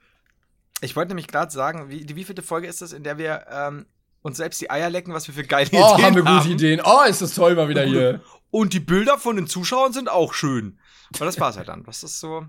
Ich 0.81 0.95
wollte 0.95 1.09
nämlich 1.09 1.27
gerade 1.27 1.51
sagen, 1.51 1.89
wie, 1.89 2.05
wie 2.15 2.23
viele 2.23 2.41
Folge 2.41 2.67
ist 2.67 2.81
das, 2.81 2.93
in 2.93 3.03
der 3.03 3.17
wir 3.17 3.45
ähm, 3.49 3.85
uns 4.21 4.37
selbst 4.37 4.61
die 4.61 4.69
Eier 4.69 4.89
lecken, 4.89 5.13
was 5.13 5.27
wir 5.27 5.33
für 5.33 5.43
geile 5.43 5.69
oh, 5.73 5.93
Ideen 5.93 6.05
haben. 6.05 6.15
wir 6.15 6.23
gute 6.23 6.49
Ideen. 6.49 6.81
Oh, 6.83 7.03
ist 7.07 7.21
das 7.21 7.35
toll 7.35 7.55
mal 7.55 7.69
wieder 7.69 7.83
hier. 7.83 8.21
Und 8.51 8.73
die 8.73 8.79
Bilder 8.79 9.17
von 9.17 9.35
den 9.35 9.47
Zuschauern 9.47 9.93
sind 9.93 10.09
auch 10.09 10.33
schön. 10.33 10.79
Aber 11.15 11.25
das 11.25 11.39
war's 11.39 11.57
halt 11.57 11.67
dann. 11.67 11.83
Das 11.83 12.03
ist 12.03 12.19
so 12.19 12.45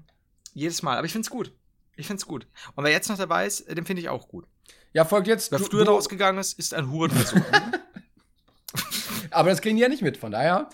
jedes 0.55 0.83
Mal. 0.83 0.97
Aber 0.97 1.07
ich 1.07 1.13
find's 1.13 1.31
gut. 1.31 1.53
Ich 1.97 2.07
find's 2.07 2.27
gut. 2.27 2.47
Und 2.75 2.85
wer 2.85 2.93
jetzt 2.93 3.09
noch 3.09 3.19
dabei 3.19 3.47
ist, 3.47 3.69
den 3.69 3.85
finde 3.85 4.03
ich 4.03 4.09
auch 4.09 4.29
gut. 4.29 4.47
Ja, 4.93 5.05
folgt 5.05 5.29
jetzt. 5.29 5.53
Wer 5.53 5.59
du, 5.59 5.67
früher 5.67 5.87
rausgegangen 5.87 6.41
ist, 6.41 6.59
ist 6.59 6.75
ein 6.75 6.91
Hurenversuch. 6.91 7.41
Aber 9.31 9.51
das 9.51 9.61
kriegen 9.61 9.77
die 9.77 9.83
ja 9.83 9.89
nicht 9.89 10.03
mit, 10.03 10.17
von 10.17 10.33
daher. 10.33 10.69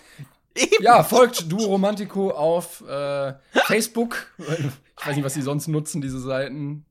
Eben. 0.55 0.83
Ja, 0.83 1.03
folgt 1.03 1.51
Duo 1.51 1.65
Romantico 1.65 2.31
auf 2.31 2.81
äh, 2.87 3.33
Facebook. 3.65 4.31
Ich 4.39 5.05
weiß 5.05 5.15
nicht, 5.15 5.25
was 5.25 5.35
sie 5.35 5.43
sonst 5.43 5.67
nutzen, 5.67 6.01
diese 6.01 6.19
Seiten 6.19 6.85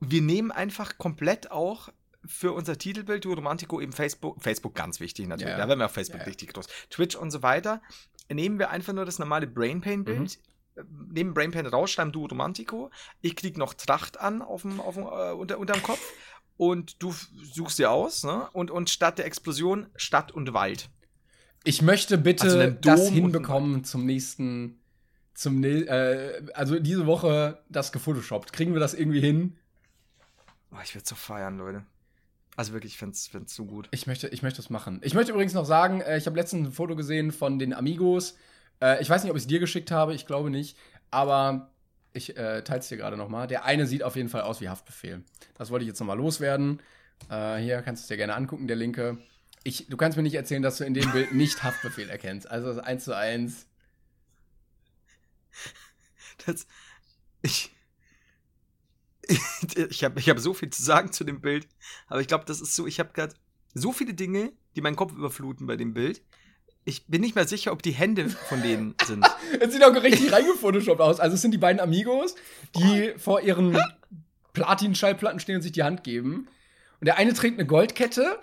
wir 0.00 0.22
nehmen 0.22 0.50
einfach 0.50 0.98
komplett 0.98 1.50
auch 1.50 1.90
für 2.24 2.52
unser 2.52 2.76
Titelbild 2.76 3.24
Du 3.24 3.32
Romantico 3.32 3.80
eben 3.80 3.92
Facebook, 3.92 4.42
Facebook 4.42 4.74
ganz 4.74 5.00
wichtig 5.00 5.26
natürlich, 5.28 5.52
ja, 5.52 5.58
da 5.58 5.68
werden 5.68 5.78
wir 5.78 5.86
auf 5.86 5.92
Facebook 5.92 6.20
ja, 6.20 6.26
richtig 6.26 6.52
groß, 6.52 6.66
Twitch 6.90 7.16
und 7.16 7.30
so 7.30 7.42
weiter, 7.42 7.80
nehmen 8.32 8.58
wir 8.58 8.70
einfach 8.70 8.92
nur 8.92 9.04
das 9.04 9.18
normale 9.18 9.46
Brainpain-Bild, 9.46 10.38
mhm. 10.76 11.12
nehmen 11.12 11.34
Brainpain 11.34 11.66
raus, 11.66 11.90
schreiben 11.90 12.12
Du 12.12 12.26
Romantico, 12.26 12.90
ich 13.20 13.36
krieg 13.36 13.56
noch 13.56 13.74
Tracht 13.74 14.20
an 14.20 14.42
auf 14.42 14.62
dem, 14.62 14.80
auf 14.80 14.94
dem, 14.94 15.04
äh, 15.04 15.32
unter, 15.32 15.58
unterm 15.58 15.82
Kopf 15.82 16.00
und 16.56 17.02
du 17.02 17.14
suchst 17.54 17.78
dir 17.78 17.90
aus, 17.90 18.24
ne? 18.24 18.48
Und, 18.52 18.70
und 18.70 18.90
statt 18.90 19.18
der 19.18 19.26
Explosion 19.26 19.86
Stadt 19.96 20.32
und 20.32 20.52
Wald. 20.52 20.90
Ich 21.64 21.82
möchte 21.82 22.18
bitte 22.18 22.44
also 22.44 22.70
das 22.80 23.08
hinbekommen 23.08 23.84
zum 23.84 24.04
nächsten, 24.04 24.80
zum 25.34 25.62
äh, 25.62 26.42
also 26.54 26.78
diese 26.78 27.06
Woche 27.06 27.62
das 27.68 27.92
gefotoshoppt. 27.92 28.52
Kriegen 28.52 28.72
wir 28.72 28.80
das 28.80 28.94
irgendwie 28.94 29.20
hin? 29.20 29.56
Oh, 30.72 30.76
ich 30.82 30.94
werde 30.94 31.08
so 31.08 31.14
feiern, 31.14 31.58
Leute. 31.58 31.84
Also 32.56 32.72
wirklich, 32.72 32.92
ich 32.92 32.98
finde 32.98 33.14
es 33.14 33.54
so 33.54 33.64
gut. 33.64 33.88
Ich 33.92 34.06
möchte, 34.06 34.28
ich 34.28 34.42
möchte 34.42 34.56
das 34.56 34.68
machen. 34.68 35.00
Ich 35.04 35.14
möchte 35.14 35.32
übrigens 35.32 35.54
noch 35.54 35.64
sagen, 35.64 36.00
äh, 36.00 36.18
ich 36.18 36.26
habe 36.26 36.36
letztens 36.36 36.68
ein 36.68 36.72
Foto 36.72 36.96
gesehen 36.96 37.30
von 37.30 37.58
den 37.58 37.72
Amigos. 37.72 38.36
Äh, 38.82 39.00
ich 39.00 39.08
weiß 39.08 39.22
nicht, 39.22 39.30
ob 39.30 39.36
ich 39.36 39.44
es 39.44 39.46
dir 39.46 39.60
geschickt 39.60 39.90
habe, 39.90 40.14
ich 40.14 40.26
glaube 40.26 40.50
nicht. 40.50 40.76
Aber 41.10 41.70
ich 42.12 42.36
äh, 42.36 42.62
teile 42.62 42.80
es 42.80 42.88
dir 42.88 42.96
gerade 42.96 43.16
noch 43.16 43.28
mal. 43.28 43.46
Der 43.46 43.64
eine 43.64 43.86
sieht 43.86 44.02
auf 44.02 44.16
jeden 44.16 44.28
Fall 44.28 44.42
aus 44.42 44.60
wie 44.60 44.68
Haftbefehl. 44.68 45.22
Das 45.54 45.70
wollte 45.70 45.84
ich 45.84 45.88
jetzt 45.88 46.00
noch 46.00 46.06
mal 46.06 46.18
loswerden. 46.18 46.80
Äh, 47.30 47.58
hier 47.58 47.82
kannst 47.82 48.02
du 48.02 48.04
es 48.04 48.08
dir 48.08 48.16
gerne 48.16 48.34
angucken, 48.34 48.66
der 48.66 48.76
Linke. 48.76 49.18
Ich, 49.62 49.86
du 49.88 49.96
kannst 49.96 50.16
mir 50.16 50.22
nicht 50.22 50.34
erzählen, 50.34 50.62
dass 50.62 50.78
du 50.78 50.84
in 50.84 50.94
dem 50.94 51.10
Bild 51.12 51.32
nicht 51.32 51.62
Haftbefehl 51.62 52.10
erkennst. 52.10 52.50
Also 52.50 52.68
das 52.68 52.78
ist 52.78 52.82
eins 52.82 53.04
zu 53.04 53.16
eins. 53.16 53.66
Das, 56.46 56.66
ich, 57.42 57.72
ich 59.90 60.04
habe 60.04 60.18
ich 60.18 60.28
hab 60.28 60.38
so 60.38 60.54
viel 60.54 60.70
zu 60.70 60.82
sagen 60.82 61.12
zu 61.12 61.24
dem 61.24 61.40
Bild, 61.40 61.68
aber 62.06 62.20
ich 62.20 62.26
glaube, 62.26 62.44
das 62.46 62.60
ist 62.60 62.74
so, 62.74 62.86
ich 62.86 62.98
habe 62.98 63.10
gerade 63.12 63.34
so 63.74 63.92
viele 63.92 64.14
Dinge, 64.14 64.52
die 64.76 64.80
meinen 64.80 64.96
Kopf 64.96 65.12
überfluten 65.12 65.66
bei 65.66 65.76
dem 65.76 65.94
Bild. 65.94 66.22
Ich 66.84 67.06
bin 67.06 67.20
nicht 67.20 67.34
mehr 67.34 67.46
sicher, 67.46 67.72
ob 67.72 67.82
die 67.82 67.92
Hände 67.92 68.30
von 68.30 68.62
denen 68.62 68.94
sind. 69.04 69.26
Es 69.60 69.72
sieht 69.72 69.84
auch 69.84 69.94
richtig 69.94 70.32
reingefotoshoppt 70.32 71.00
aus. 71.00 71.20
Also 71.20 71.34
es 71.34 71.42
sind 71.42 71.52
die 71.52 71.58
beiden 71.58 71.80
Amigos, 71.80 72.34
die 72.76 73.12
vor 73.18 73.40
ihren 73.40 73.78
Platin-Schallplatten 74.52 75.40
stehen 75.40 75.56
und 75.56 75.62
sich 75.62 75.72
die 75.72 75.82
Hand 75.82 76.04
geben. 76.04 76.48
Und 77.00 77.04
der 77.06 77.18
eine 77.18 77.34
trägt 77.34 77.58
eine 77.58 77.66
Goldkette 77.66 78.38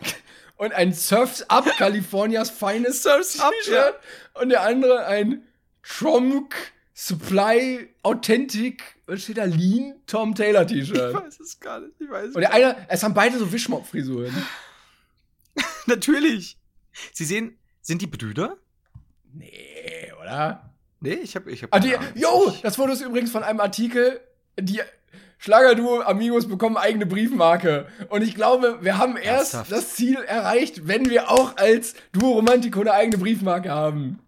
und 0.58 0.74
ein 0.74 0.94
Surfs 0.94 1.44
Up, 1.50 1.66
Californias 1.78 2.50
feines 2.50 3.04
Surfs 3.04 3.40
Up 3.40 3.54
Shirt. 3.64 3.96
Und 4.34 4.50
der 4.50 4.62
andere 4.62 5.06
ein 5.06 5.44
Tromk 5.84 6.56
Supply 6.98 7.90
Authentic, 8.04 8.82
was 9.06 9.24
steht 9.24 9.38
da? 9.38 9.44
Lean 9.44 9.96
Tom 10.08 10.34
Taylor 10.34 10.66
T-Shirt. 10.66 11.14
Ich 11.14 11.22
weiß 11.22 11.40
es 11.42 11.60
gar 11.60 11.82
nicht. 11.82 11.92
Ich 12.00 12.10
weiß 12.10 12.30
es 12.30 12.36
Und 12.36 12.40
der 12.42 12.54
eine, 12.54 12.78
es 12.88 13.04
haben 13.04 13.14
beide 13.14 13.38
so 13.38 13.52
Wischmopp-Frisuren. 13.52 14.34
Natürlich. 15.88 16.58
Sie 17.12 17.26
sehen, 17.26 17.58
sind 17.82 18.02
die 18.02 18.08
Brüder? 18.08 18.56
Nee, 19.34 20.14
oder? 20.22 20.74
Nee, 21.02 21.16
ich 21.16 21.36
habe 21.36 21.52
ich 21.52 21.64
hab 21.64 21.76
Ah, 21.76 21.80
die, 21.80 21.94
yo, 22.16 22.54
das 22.64 22.78
Foto 22.78 22.94
ist 22.94 23.02
übrigens 23.02 23.30
von 23.30 23.44
einem 23.44 23.60
Artikel, 23.60 24.22
die 24.58 24.80
Schlagerduo 25.38 26.00
Amigos 26.00 26.48
bekommen 26.48 26.78
eigene 26.78 27.06
Briefmarke. 27.06 27.88
Und 28.08 28.22
ich 28.22 28.36
glaube, 28.36 28.78
wir 28.82 28.98
haben 28.98 29.18
erst 29.18 29.54
Ernsthaft? 29.54 29.72
das 29.74 29.96
Ziel 29.96 30.16
erreicht, 30.16 30.88
wenn 30.88 31.10
wir 31.10 31.30
auch 31.30 31.58
als 31.58 31.94
Duo 32.14 32.36
Romantico 32.36 32.80
eine 32.80 32.94
eigene 32.94 33.18
Briefmarke 33.18 33.70
haben. 33.70 34.20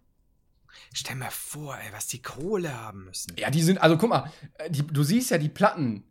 Stell 0.97 1.15
mir 1.15 1.29
vor, 1.29 1.77
ey, 1.77 1.93
was 1.93 2.07
die 2.07 2.23
Kohle 2.23 2.75
haben 2.75 3.05
müssen. 3.05 3.35
Ja, 3.37 3.51
die 3.51 3.61
sind, 3.61 3.79
also 3.79 3.97
guck 3.97 4.09
mal, 4.09 4.31
äh, 4.57 4.71
die, 4.71 4.81
du 4.81 5.03
siehst 5.03 5.29
ja 5.29 5.37
die 5.37 5.47
Platten 5.47 6.03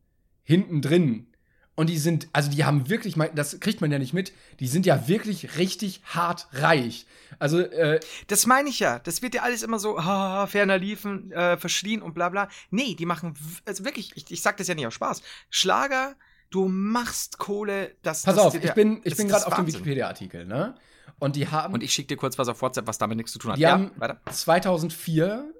hinten 0.45 0.81
drin. 0.81 1.27
Und 1.75 1.91
die 1.91 1.99
sind, 1.99 2.29
also 2.33 2.51
die 2.51 2.65
haben 2.65 2.89
wirklich, 2.89 3.17
das 3.35 3.59
kriegt 3.59 3.81
man 3.81 3.91
ja 3.91 3.99
nicht 3.99 4.15
mit, 4.15 4.33
die 4.61 4.69
sind 4.69 4.87
ja 4.87 5.09
wirklich 5.09 5.59
richtig 5.59 6.03
hart 6.05 6.47
reich. 6.53 7.05
Also, 7.41 7.59
äh, 7.59 7.99
Das 8.29 8.47
meine 8.47 8.69
ich 8.69 8.79
ja. 8.79 9.01
Das 9.01 9.23
wird 9.23 9.35
ja 9.35 9.43
alles 9.43 9.65
immer 9.65 9.81
so, 9.81 10.03
haha, 10.03 10.47
ferner 10.47 10.79
liefen, 10.79 11.33
äh, 11.33 11.57
verschrien 11.57 12.01
und 12.01 12.15
bla 12.15 12.29
bla. 12.29 12.49
Nee, 12.71 12.95
die 12.95 13.07
machen, 13.07 13.35
also 13.67 13.85
wirklich, 13.85 14.13
ich, 14.15 14.31
ich 14.31 14.41
sag 14.41 14.57
das 14.57 14.69
ja 14.69 14.75
nicht 14.77 14.87
aus 14.87 14.95
Spaß. 14.95 15.21
Schlager, 15.51 16.15
du 16.51 16.69
machst 16.69 17.39
Kohle, 17.39 17.97
das 18.03 18.23
pass 18.23 18.37
das 18.37 18.45
auf, 18.45 18.55
ich 18.55 18.73
bin, 18.73 19.01
ich 19.03 19.17
bin 19.17 19.27
gerade 19.27 19.47
auf 19.49 19.57
dem. 19.57 19.67
Wikipedia-Artikel, 19.67 20.47
ne? 20.47 20.77
Und 21.19 21.37
die 21.37 21.49
haben. 21.49 21.73
Und 21.75 21.83
ich 21.83 21.93
schicke 21.93 22.09
dir 22.09 22.17
kurz 22.17 22.39
was 22.39 22.49
auf 22.49 22.61
WhatsApp, 22.63 22.87
was 22.87 22.99
damit 22.99 23.17
nichts 23.17 23.33
zu 23.33 23.39
tun 23.39 23.53
hat. 23.53 23.59
Die 23.59 23.67
haben 23.67 23.91
weiter. 23.97 24.21
2004, 24.31 25.51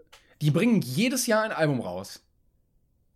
die 0.41 0.51
bringen 0.51 0.83
jedes 0.83 1.27
Jahr 1.27 1.45
ein 1.45 1.53
Album 1.53 1.81
raus. 1.81 2.23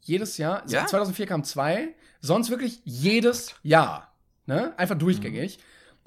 Jedes 0.00 0.38
Jahr. 0.38 0.62
Ja? 0.68 0.86
2004 0.86 1.26
kamen 1.26 1.44
zwei, 1.44 1.94
sonst 2.20 2.50
wirklich 2.50 2.80
jedes 2.84 3.54
Jahr. 3.62 4.14
Ne? 4.46 4.72
Einfach 4.78 4.96
durchgängig. 4.96 5.58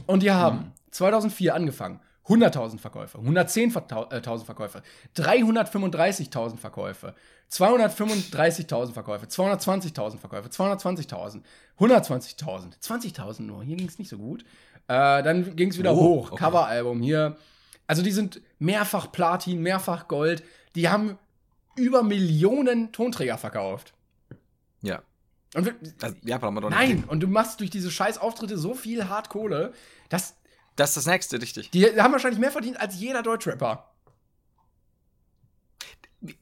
Und 0.07 0.23
die 0.23 0.31
haben 0.31 0.73
2004 0.91 1.53
angefangen. 1.53 1.99
100.000 2.27 2.79
Verkäufe, 2.79 3.17
110.000 3.17 4.45
Verkäufe, 4.45 4.81
335.000 5.17 6.55
Verkäufe, 6.57 7.15
235.000 7.51 8.93
Verkäufe, 8.93 9.25
220.000 9.25 10.17
Verkäufe, 10.19 10.47
220.000, 10.47 11.41
120.000, 11.77 12.79
20.000 12.81 13.41
nur. 13.41 13.63
Hier 13.63 13.75
ging 13.75 13.89
es 13.89 13.99
nicht 13.99 14.07
so 14.07 14.17
gut. 14.17 14.45
Äh, 14.93 15.23
dann 15.23 15.55
ging 15.55 15.69
es 15.69 15.77
wieder 15.79 15.93
Oh, 15.93 15.97
hoch. 16.01 16.31
okay. 16.31 16.43
Coveralbum 16.45 17.01
hier. 17.01 17.35
Also 17.87 18.03
die 18.03 18.11
sind 18.11 18.41
mehrfach 18.59 19.11
Platin, 19.11 19.61
mehrfach 19.61 20.07
Gold. 20.07 20.43
Die 20.75 20.87
haben 20.89 21.17
über 21.75 22.03
Millionen 22.03 22.91
Tonträger 22.91 23.39
verkauft. 23.39 23.93
Ja. 24.81 25.01
Und 25.55 25.65
wir, 25.65 25.75
Also, 26.01 26.15
ja, 26.23 26.39
wir 26.41 26.61
doch 26.61 26.69
nicht. 26.69 26.77
nein, 26.77 27.03
und 27.07 27.21
du 27.21 27.27
machst 27.27 27.59
durch 27.59 27.71
diese 27.71 27.89
scheiß 27.89 28.19
Auftritte 28.19 28.57
so 28.57 28.75
viel 28.75 29.09
Hardkohle, 29.09 29.73
dass 30.09 30.35
Das 30.75 30.89
ist 30.91 30.97
das 30.97 31.05
nächste, 31.07 31.41
richtig. 31.41 31.71
die 31.71 31.85
haben 31.99 32.11
wahrscheinlich 32.11 32.39
mehr 32.39 32.51
verdient 32.51 32.79
als 32.79 32.99
jeder 32.99 33.23
Deutschrapper. 33.23 33.89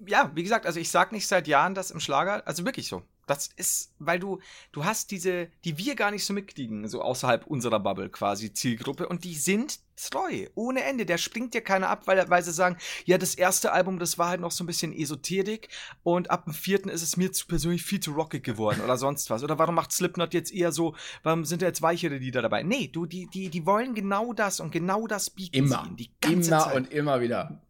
ja, 0.06 0.30
wie 0.36 0.43
gesagt, 0.43 0.66
also 0.66 0.80
ich 0.80 0.91
sag 0.91 1.12
nicht 1.14 1.28
seit 1.28 1.47
Jahren 1.47 1.74
das 1.74 1.91
im 1.91 1.99
Schlager, 2.02 2.45
also 2.45 2.66
wirklich 2.66 2.88
so. 2.88 3.02
Das 3.28 3.50
ist, 3.56 3.94
weil 4.00 4.20
du, 4.20 4.40
du 4.72 4.84
hast 4.84 5.12
diese, 5.12 5.48
die 5.64 5.78
wir 5.78 5.96
gar 5.96 6.12
nicht 6.12 6.26
so 6.26 6.34
mitkriegen, 6.34 6.88
so 6.88 7.02
außerhalb 7.02 7.46
unserer 7.48 7.80
Bubble 7.80 8.10
quasi, 8.10 8.52
Zielgruppe, 8.52 9.08
und 9.08 9.24
die 9.24 9.36
sind 9.36 9.80
treu, 9.96 10.48
ohne 10.56 10.84
Ende. 10.84 11.06
Der 11.06 11.18
springt 11.18 11.54
dir 11.54 11.62
keiner 11.62 11.90
ab, 11.90 12.08
weil, 12.08 12.30
weil 12.30 12.44
sie 12.44 12.52
sagen, 12.52 12.78
ja, 13.06 13.18
das 13.18 13.36
erste 13.36 13.72
Album, 13.72 14.00
das 14.00 14.18
war 14.18 14.30
halt 14.30 14.42
noch 14.42 14.52
so 14.52 14.64
ein 14.64 14.68
bisschen 14.68 14.94
Esoterik 14.94 15.70
und 16.04 16.32
ab 16.32 16.46
dem 16.46 16.54
vierten 16.54 16.90
ist 16.90 17.04
es 17.04 17.18
mir 17.18 17.32
zu 17.32 17.46
persönlich 17.48 17.84
viel 17.84 18.00
zu 18.00 18.12
rockig 18.14 18.44
geworden 18.44 18.82
oder 18.82 18.98
sonst 18.98 19.30
was. 19.30 19.44
Oder 19.44 19.60
warum 19.60 19.76
macht 19.76 19.92
Slipknot 19.92 20.34
jetzt 20.34 20.52
eher 20.54 20.72
so, 20.72 20.96
warum 21.24 21.46
sind 21.46 21.62
da 21.62 21.68
jetzt 21.68 21.82
weichere 21.82 22.18
Lieder 22.18 22.42
dabei? 22.42 22.64
Nee, 22.64 22.88
du, 22.88 23.06
die, 23.06 23.28
die, 23.28 23.50
die 23.50 23.66
wollen 23.66 23.94
genau 23.94 24.34
das 24.34 24.60
und 24.60 24.72
genau 24.72 25.08
das 25.08 25.30
bieten 25.30 25.56
Immer. 25.56 25.84
sie 25.84 25.88
ihnen, 25.88 25.98
die 25.98 26.12
ganze 26.20 26.50
Immer 26.50 26.60
Zeit. 26.60 26.76
und 26.76 26.92
immer 26.92 27.22
wieder. 27.22 27.62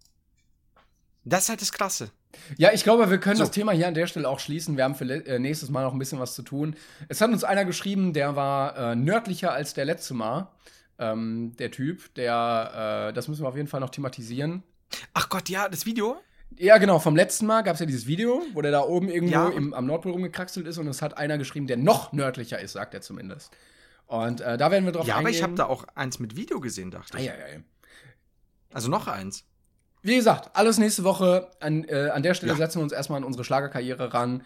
das 1.25 1.43
ist 1.43 1.49
halt 1.49 1.61
das 1.61 1.71
Krasse. 1.71 2.11
Ja, 2.57 2.71
ich 2.73 2.83
glaube, 2.83 3.09
wir 3.09 3.17
können 3.19 3.35
So. 3.37 3.43
das 3.43 3.51
Thema 3.51 3.71
hier 3.71 3.87
an 3.87 3.93
der 3.93 4.07
Stelle 4.07 4.27
auch 4.29 4.39
schließen. 4.39 4.77
Wir 4.77 4.83
haben 4.83 4.95
für 4.95 5.05
äh, 5.05 5.39
nächstes 5.39 5.69
Mal 5.69 5.83
noch 5.83 5.93
ein 5.93 5.99
bisschen 5.99 6.19
was 6.19 6.33
zu 6.35 6.41
tun. 6.43 6.75
Es 7.09 7.21
hat 7.21 7.29
uns 7.31 7.43
einer 7.43 7.65
geschrieben, 7.65 8.13
der 8.13 8.35
war 8.35 8.77
äh, 8.91 8.95
nördlicher 8.95 9.51
als 9.51 9.73
der 9.73 9.85
letzte 9.85 10.13
Mal. 10.13 10.49
Ähm, 10.99 11.53
der 11.57 11.71
Typ, 11.71 12.13
der, 12.15 13.09
äh, 13.09 13.13
das 13.13 13.27
müssen 13.27 13.43
wir 13.43 13.49
auf 13.49 13.55
jeden 13.55 13.67
Fall 13.67 13.79
noch 13.79 13.89
thematisieren. 13.89 14.63
Ach 15.13 15.29
Gott, 15.29 15.49
ja, 15.49 15.67
das 15.67 15.85
Video? 15.85 16.17
Ja, 16.57 16.77
genau, 16.77 16.99
vom 16.99 17.15
letzten 17.15 17.45
Mal 17.45 17.61
gab 17.63 17.75
es 17.75 17.79
ja 17.79 17.85
dieses 17.85 18.07
Video, 18.07 18.41
wo 18.53 18.61
der 18.61 18.71
da 18.71 18.81
oben 18.81 19.07
irgendwo 19.09 19.33
Ja. 19.33 19.49
im, 19.49 19.73
am 19.73 19.85
Nordpol 19.85 20.11
rumgekraxelt 20.11 20.67
ist 20.67 20.77
und 20.77 20.87
es 20.87 21.01
hat 21.01 21.17
einer 21.17 21.37
geschrieben, 21.37 21.65
der 21.65 21.77
noch 21.77 22.11
nördlicher 22.11 22.59
ist, 22.59 22.73
sagt 22.73 22.93
er 22.93 23.01
zumindest. 23.01 23.51
Und 24.07 24.41
äh, 24.41 24.57
da 24.57 24.69
werden 24.69 24.83
wir 24.85 24.91
drauf 24.91 25.07
Ja, 25.07 25.13
aber 25.15 25.27
eingehen. 25.27 25.35
ich 25.37 25.43
habe 25.43 25.55
da 25.55 25.65
auch 25.65 25.85
eins 25.95 26.19
mit 26.19 26.35
Video 26.35 26.59
gesehen, 26.59 26.91
dachte 26.91 27.17
ich. 27.17 27.31
Eieiei. 27.31 27.63
Also 28.73 28.89
noch 28.89 29.07
eins. 29.07 29.45
Wie 30.03 30.15
gesagt, 30.15 30.55
alles 30.55 30.77
nächste 30.77 31.03
Woche. 31.03 31.49
An, 31.59 31.83
äh, 31.85 32.09
an 32.09 32.23
der 32.23 32.33
Stelle 32.33 32.53
Ja. 32.53 32.57
setzen 32.57 32.79
wir 32.79 32.83
uns 32.83 32.91
erstmal 32.93 33.17
an 33.17 33.23
unsere 33.23 33.43
Schlagerkarriere 33.43 34.13
ran. 34.13 34.43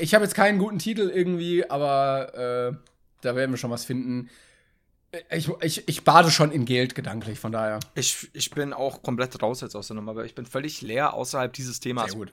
Ich 0.00 0.14
habe 0.14 0.24
jetzt 0.24 0.34
keinen 0.34 0.58
guten 0.58 0.78
Titel 0.78 1.10
irgendwie, 1.14 1.68
aber 1.68 2.34
äh, 2.34 2.76
da 3.22 3.36
werden 3.36 3.50
wir 3.50 3.56
schon 3.56 3.70
was 3.70 3.84
finden. 3.84 4.28
Ich, 5.30 5.48
ich, 5.62 5.88
ich 5.88 6.04
bade 6.04 6.30
schon 6.30 6.52
in 6.52 6.66
Geld 6.66 6.94
gedanklich, 6.94 7.38
von 7.38 7.52
daher. 7.52 7.80
Ich, 7.94 8.28
ich 8.34 8.50
bin 8.50 8.74
auch 8.74 9.02
komplett 9.02 9.40
raus 9.42 9.62
jetzt 9.62 9.74
aus 9.74 9.86
der 9.86 9.96
Nummer, 9.96 10.14
weil 10.14 10.26
ich 10.26 10.34
bin 10.34 10.44
völlig 10.44 10.82
leer 10.82 11.14
außerhalb 11.14 11.52
dieses 11.52 11.80
Themas. 11.80 12.10
Sehr 12.10 12.18
gut. 12.18 12.32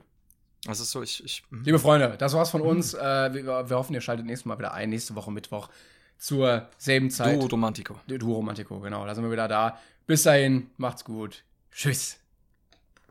Das 0.64 0.80
ist 0.80 0.90
so, 0.90 1.02
ich. 1.02 1.24
ich 1.24 1.44
mhm. 1.48 1.62
Liebe 1.64 1.78
Freunde, 1.78 2.16
das 2.18 2.34
war's 2.34 2.50
von 2.50 2.60
uns. 2.60 2.92
Äh, 2.92 3.32
wir, 3.32 3.44
wir 3.70 3.76
hoffen, 3.76 3.94
ihr 3.94 4.00
schaltet 4.00 4.26
nächstes 4.26 4.44
Mal 4.44 4.58
wieder 4.58 4.74
ein. 4.74 4.90
Nächste 4.90 5.14
Woche 5.14 5.30
Mittwoch 5.30 5.70
zur 6.18 6.68
selben 6.76 7.10
Zeit. 7.10 7.40
Du 7.40 7.46
Romantico. 7.46 7.98
Du, 8.06 8.18
du 8.18 8.32
Romantico, 8.34 8.80
genau. 8.80 9.06
Da 9.06 9.14
sind 9.14 9.24
wir 9.24 9.30
wieder 9.30 9.48
da. 9.48 9.78
Bis 10.06 10.24
dahin, 10.24 10.70
macht's 10.76 11.04
gut. 11.04 11.44
Tschüss. 11.72 12.18